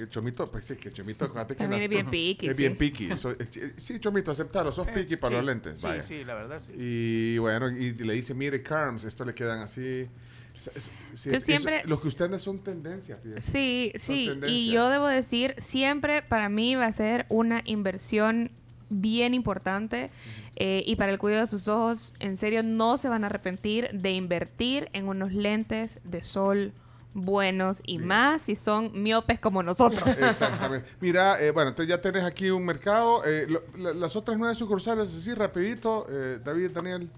[0.10, 2.62] Chomito, pues sí, que Chomito, acuérdate que También es bien picky, Es sí.
[2.64, 3.12] bien picky.
[3.12, 5.78] eso- eh, sí, Chomito, aceptalo, sos picky para sí, los lentes.
[5.78, 6.02] sí, vaya.
[6.02, 6.72] sí, la verdad, sí.
[6.76, 10.08] Y bueno, y le dice, mire, Carms, esto le quedan así.
[10.54, 10.78] Sí, Yo
[11.14, 13.42] es- es- siempre- lo que ustedes son tendencias, fíjate.
[13.42, 18.52] Sí, sí, y yo debo decir, siempre para mí va a ser una inversión
[18.90, 20.12] bien importante
[20.56, 23.90] eh, y para el cuidado de sus ojos, en serio, no se van a arrepentir
[23.92, 26.74] de invertir en unos lentes de sol
[27.16, 30.02] buenos y más si son miopes como nosotros.
[30.20, 30.88] Exactamente.
[31.00, 33.24] Mira, eh, bueno, entonces ya tenés aquí un mercado.
[33.26, 37.10] eh, lo- la- las otras nueve sucursales, así rapidito, eh, David, Daniel.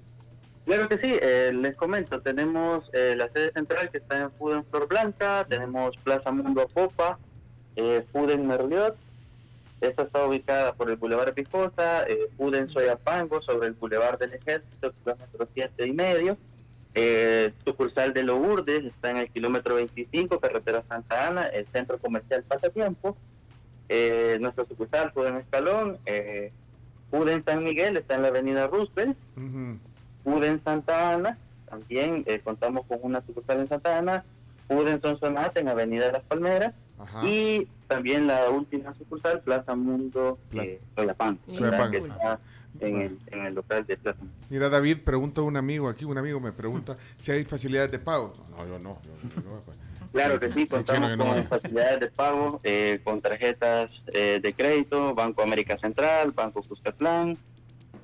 [0.65, 4.63] Claro que sí, eh, les comento, tenemos eh, la sede central que está en Fuden
[4.65, 7.19] Flor Blanca, tenemos Plaza Mundo Popa,
[7.75, 8.95] eh, Fuden Merliot,
[9.81, 14.91] esta está ubicada por el Boulevard Picosa, eh, Fuden Soyapango sobre el Boulevard del Ejército,
[15.03, 16.35] kilómetro siete y medio,
[16.95, 22.43] eh, sucursal de Lourdes está en el kilómetro 25, carretera Santa Ana, el centro comercial
[22.43, 23.15] Pasatiempo,
[23.89, 26.51] eh, nuestra sucursal Fuden Escalón, eh,
[27.11, 29.17] Fuden San Miguel está en la avenida Roosevelt,
[30.25, 31.37] Uden Santa Ana,
[31.69, 34.23] también eh, contamos con una sucursal en Santa Ana,
[34.69, 36.73] Uden Sonsonate en Avenida Las Palmeras
[37.23, 41.57] y también la última sucursal, Plaza Mundo eh, Soyapango, ¿verdad?
[41.57, 41.91] Soyapango.
[41.91, 42.39] que está
[42.79, 44.33] en el, en el local de Plaza Mundo.
[44.49, 48.33] Mira, David, pregunta un amigo aquí, un amigo me pregunta si hay facilidades de pago.
[48.51, 48.97] No, yo no.
[49.03, 49.77] yo- yo no, pues.
[50.13, 51.35] Claro que sí, Sí, contamos chino, que no.
[51.35, 57.37] con facilidades de pago, eh, con tarjetas eh, de crédito, Banco América Central, Banco Cuscatlán.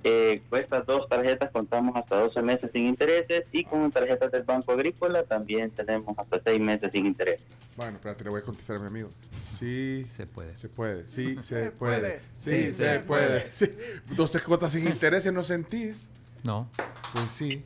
[0.03, 4.43] Eh, con estas dos tarjetas contamos hasta 12 meses sin intereses y con tarjetas del
[4.43, 7.45] Banco Agrícola también tenemos hasta 6 meses sin intereses.
[7.77, 9.09] Bueno, espérate, le voy a contestar a mi amigo.
[9.59, 10.57] Sí, se puede.
[10.57, 11.99] Se puede, sí, se, Se puede.
[11.99, 12.19] puede.
[12.37, 13.27] Sí, Sí, se, se puede.
[13.27, 13.47] puede.
[13.53, 13.71] Sí.
[14.15, 16.07] 12 cuotas sin intereses, ¿no sentís?
[16.43, 16.67] No.
[17.13, 17.63] Pues sí.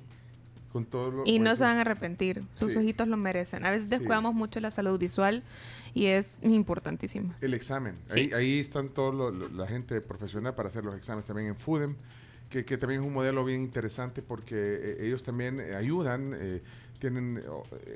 [0.74, 2.78] Con todo lo, Y no pues se van a arrepentir, sus Sí.
[2.80, 3.66] ojitos lo merecen.
[3.66, 5.42] A veces descuidamos mucho la salud visual
[5.94, 7.34] y es importantísima.
[7.40, 7.96] El examen.
[8.10, 8.20] Sí.
[8.20, 11.96] Ahí, ahí están todos la gente profesional para hacer los exámenes también en FUDEM.
[12.50, 16.62] Que, que también es un modelo bien interesante porque eh, ellos también eh, ayudan, eh,
[17.00, 17.44] tienen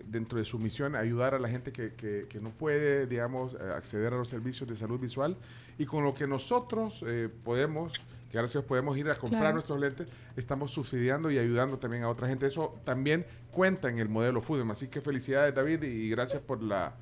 [0.05, 4.13] dentro de su misión ayudar a la gente que, que- que no puede, digamos, acceder
[4.13, 5.37] a los servicios de salud visual
[5.77, 7.93] y con lo que nosotros eh, podemos,
[8.29, 9.53] que gracias podemos ir a comprar Claro.
[9.53, 12.45] nuestros lentes, estamos subsidiando y ayudando también a otra gente.
[12.45, 14.69] Eso también cuenta en el modelo Foodem.
[14.71, 16.93] Así que felicidades David y gracias por la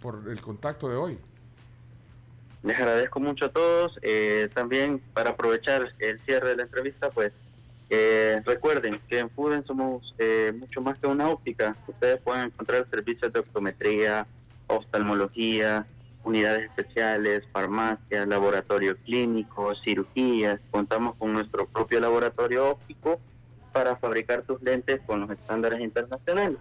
[0.00, 1.18] por el contacto de hoy.
[2.62, 3.98] Les agradezco mucho a todos.
[4.02, 7.32] Eh, también para aprovechar el cierre de la entrevista, pues
[7.88, 11.76] eh, recuerden que en Fuden somos eh, mucho más que una óptica.
[11.88, 14.26] Ustedes pueden encontrar servicios de optometría,
[14.66, 15.86] oftalmología,
[16.22, 20.60] unidades especiales, farmacia, laboratorio clínico, cirugías.
[20.70, 23.18] Contamos con nuestro propio laboratorio óptico
[23.72, 26.58] para fabricar tus lentes con los estándares internacionales.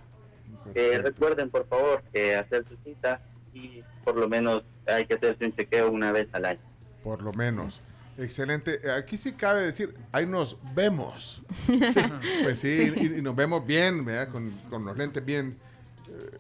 [0.74, 2.04] Eh, recuerden, por favor,
[2.40, 3.22] hacer su cita
[3.54, 6.60] y por lo menos hay que hacerse un chequeo una vez al año.
[7.04, 7.92] Por lo menos.
[8.18, 8.80] Excelente.
[8.84, 11.42] Eh, Aquí sí cabe decir, ahí nos vemos.
[11.66, 11.74] Sí.
[12.44, 12.94] Pues sí, Sí.
[13.16, 14.30] Y, y nos vemos bien, ¿verdad?
[14.30, 15.56] Con, con los lentes bien,
[16.10, 16.38] eh,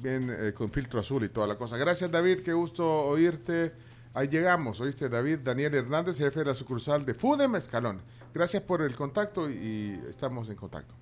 [0.00, 1.76] bien eh, con filtro azul y toda la cosa.
[1.76, 2.40] Gracias, David.
[2.40, 3.72] Qué gusto oírte.
[4.14, 8.00] Ahí llegamos, oíste, David Daniel Hernández, jefe de la sucursal de Fudem Escalón.
[8.34, 10.94] Gracias por el contacto y estamos en contacto.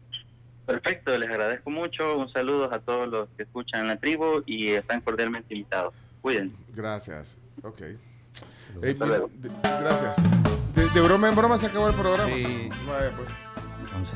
[0.66, 2.16] Perfecto, les agradezco mucho.
[2.18, 5.94] Un saludo a todos los que escuchan la tribu y están cordialmente invitados.
[6.20, 6.56] Cuídense.
[6.74, 7.36] Gracias.
[7.62, 7.80] Ok.
[8.80, 8.94] De-
[9.62, 10.16] gracias.
[10.74, 12.34] De, de broma en broma se acabó el programa.
[12.34, 12.68] Sí.
[12.86, 13.28] Vaya, pues.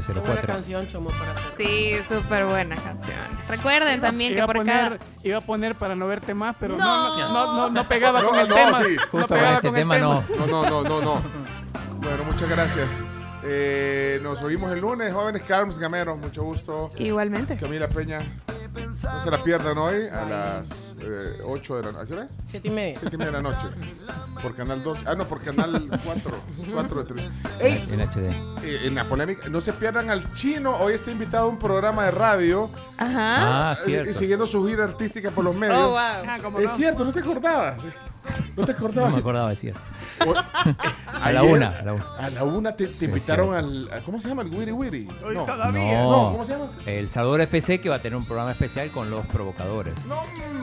[0.06, 1.50] Qué buena canción, Chomo, para hacer.
[1.66, 3.16] Sí, súper buena canción.
[3.48, 4.98] Recuerden también que iba a por poner, cada...
[5.22, 8.28] Iba a poner para no verte más, pero no, no, no, no, no pegaba No,
[8.28, 8.78] con el no, tema.
[8.84, 8.96] sí.
[8.96, 10.24] No Justo pegaba con este con el tema no.
[10.38, 11.22] No, no, no, no, no.
[12.00, 12.88] Bueno, muchas gracias.
[13.42, 16.88] Eh, nos oímos el lunes, jóvenes Carms Gamero, mucho gusto.
[16.96, 17.56] Igualmente.
[17.56, 18.20] Camila Peña.
[18.74, 22.02] No se la pierdan hoy a las eh, 8 de la noche.
[22.02, 22.30] ¿A qué hora es?
[22.48, 22.98] Siete y media.
[23.00, 23.66] 7 y media de la noche.
[24.42, 25.04] Por Canal 2.
[25.06, 26.32] Ah, no, por Canal 4.
[26.72, 27.30] 4 de 3.
[27.58, 28.28] Ey, En HD.
[28.64, 30.72] eh, en la polémica, no se pierdan al chino.
[30.76, 32.70] Hoy está invitado a un programa de radio.
[32.96, 33.70] Ajá.
[33.72, 34.10] Ah, cierto.
[34.10, 35.76] Y siguiendo su gira artística por los medios.
[35.78, 35.98] Oh, wow.
[35.98, 36.76] Ah, ¿cómo Es no?
[36.76, 37.82] cierto, no te acordabas.
[38.56, 39.12] No te No acordabas.
[39.12, 39.74] me acordaba decir.
[40.26, 40.34] O-
[41.22, 42.04] A la una, a la una.
[42.18, 43.90] A la una te, te invitaron al.
[43.92, 44.42] a- ¿Cómo se llama?
[44.42, 45.08] El Wiri Wiri.
[45.34, 45.44] No.
[45.44, 46.02] todavía.
[46.02, 46.66] No, ¿cómo se llama?
[46.86, 49.94] El Salvador FC que va a tener un programa especial con los provocadores.
[50.06, 50.16] No,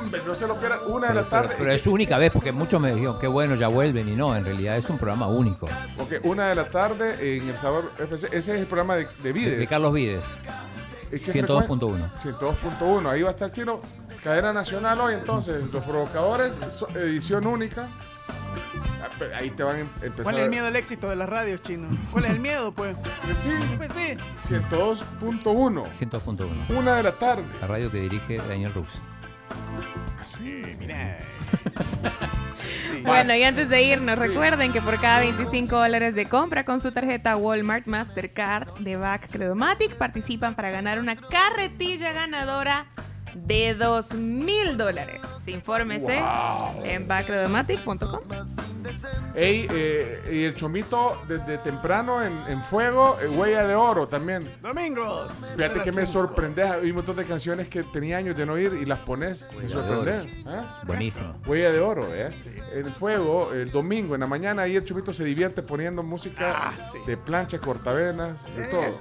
[0.04, 0.80] hombre, no se lo pierdan.
[0.88, 1.56] Una de la Pero, tarde.
[1.58, 4.08] pero es su única vez, porque muchos me dijeron, qué bueno, ya vuelven.
[4.10, 5.66] Y no, en realidad es un programa único.
[6.00, 8.28] Ok, una de la tarde en El Sabor FC.
[8.28, 9.60] Ese es el programa de, de De, Vides.
[9.60, 10.26] de Carlos Vides.
[11.12, 12.10] ¿Y qué 102.1.
[12.22, 13.10] 102.1.
[13.10, 13.80] Ahí va a estar chino.
[14.28, 15.64] Cadena nacional hoy, entonces.
[15.72, 17.88] Los provocadores, so- edición única.
[19.02, 20.24] Ah, pero Ahí te van a em- empezar.
[20.24, 21.88] ¿Cuál es el miedo al éxito de las radios, chino?
[22.12, 22.98] ¿Cuál es el miedo, pues?
[23.24, 24.18] Pues sí, Pues sí.
[24.54, 25.88] 102.1.
[25.94, 26.78] 102.1.
[26.78, 27.46] Una de la tarde.
[27.62, 29.02] La radio que dirige Daniel Rux.
[30.26, 31.18] Sí, mira.
[32.90, 33.02] Sí.
[33.06, 36.92] Bueno, y antes de irnos, recuerden que por cada 25 dólares de compra con su
[36.92, 42.88] tarjeta Walmart Mastercard de Back Credomatic participan para ganar una carretilla ganadora
[43.46, 45.22] de 2 mil dólares.
[45.48, 46.22] Infórmese
[46.84, 48.20] en backcredomatic.com.
[49.36, 54.52] Ey, eh, y el chomito desde temprano en, en fuego, eh, huella de oro también.
[54.62, 55.32] Domingos.
[55.56, 56.66] Fíjate que me sorprendes.
[56.70, 59.50] Hay un montón de canciones que tenía años de no oír y las pones.
[59.52, 60.44] Me Huella de sorprendes.
[60.48, 60.82] ¿ah?
[60.86, 61.36] Buenísimo.
[61.46, 62.32] Huella de oro, ¿eh?
[62.74, 66.54] En el fuego, el domingo, en la mañana, ahí el chomito se divierte poniendo música
[66.70, 66.98] Ah, sí.
[67.06, 69.00] de plancha, cortavenas, de todo.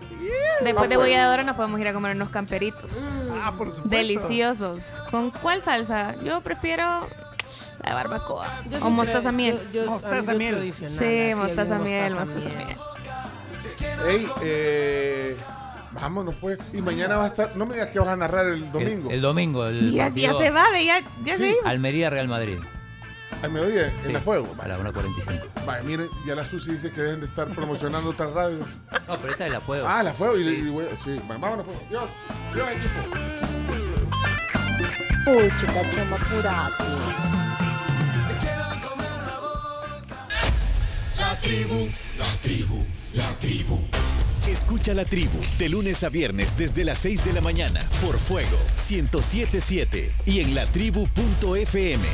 [0.63, 3.31] Después de huella de oro nos podemos ir a comer unos camperitos.
[3.43, 3.89] Ah, por supuesto.
[4.29, 4.95] Deliciosos.
[5.11, 6.15] ¿Con cuál salsa?
[6.23, 7.07] Yo prefiero
[7.83, 8.47] la de barbacoa.
[8.71, 9.61] Yo o sí mostaza miel.
[9.73, 10.55] yo- yo- Mostaza miel.
[10.57, 12.67] tradicional, Sí, mostaza miel, mostaza miel.
[12.67, 12.77] miel.
[14.09, 15.37] Ey, eh,
[15.93, 16.59] vámonos pues.
[16.73, 17.57] Y mañana va a estar.
[17.57, 19.09] No me digas que vas a narrar el domingo.
[19.11, 19.67] El, el domingo.
[19.67, 21.43] El Mira, ya se va, ve, ya, ya Sí.
[21.45, 21.71] se iba.
[21.71, 22.59] Almería Real Madrid.
[23.43, 24.55] Al mediodía, Sí, en la fuego.
[24.59, 25.47] A la 1.45.
[25.67, 28.67] Vale, miren, ya la Susi dice que dejen de estar promocionando otras radios.
[29.07, 29.87] No, pero esta es la fuego.
[29.87, 30.39] Ah, la fuego.
[30.39, 31.79] Y, y voy- sí, vámonos pues.
[31.91, 32.05] Dios,
[32.55, 33.56] Dios, equipo.
[35.29, 36.85] Uy, chica, apurate.
[41.19, 43.89] La tribu, la tribu, la tribu.
[44.49, 48.57] Escucha la tribu de lunes a viernes desde las 6 de la mañana por Fuego
[48.77, 52.05] 1077 y en latribu.fm.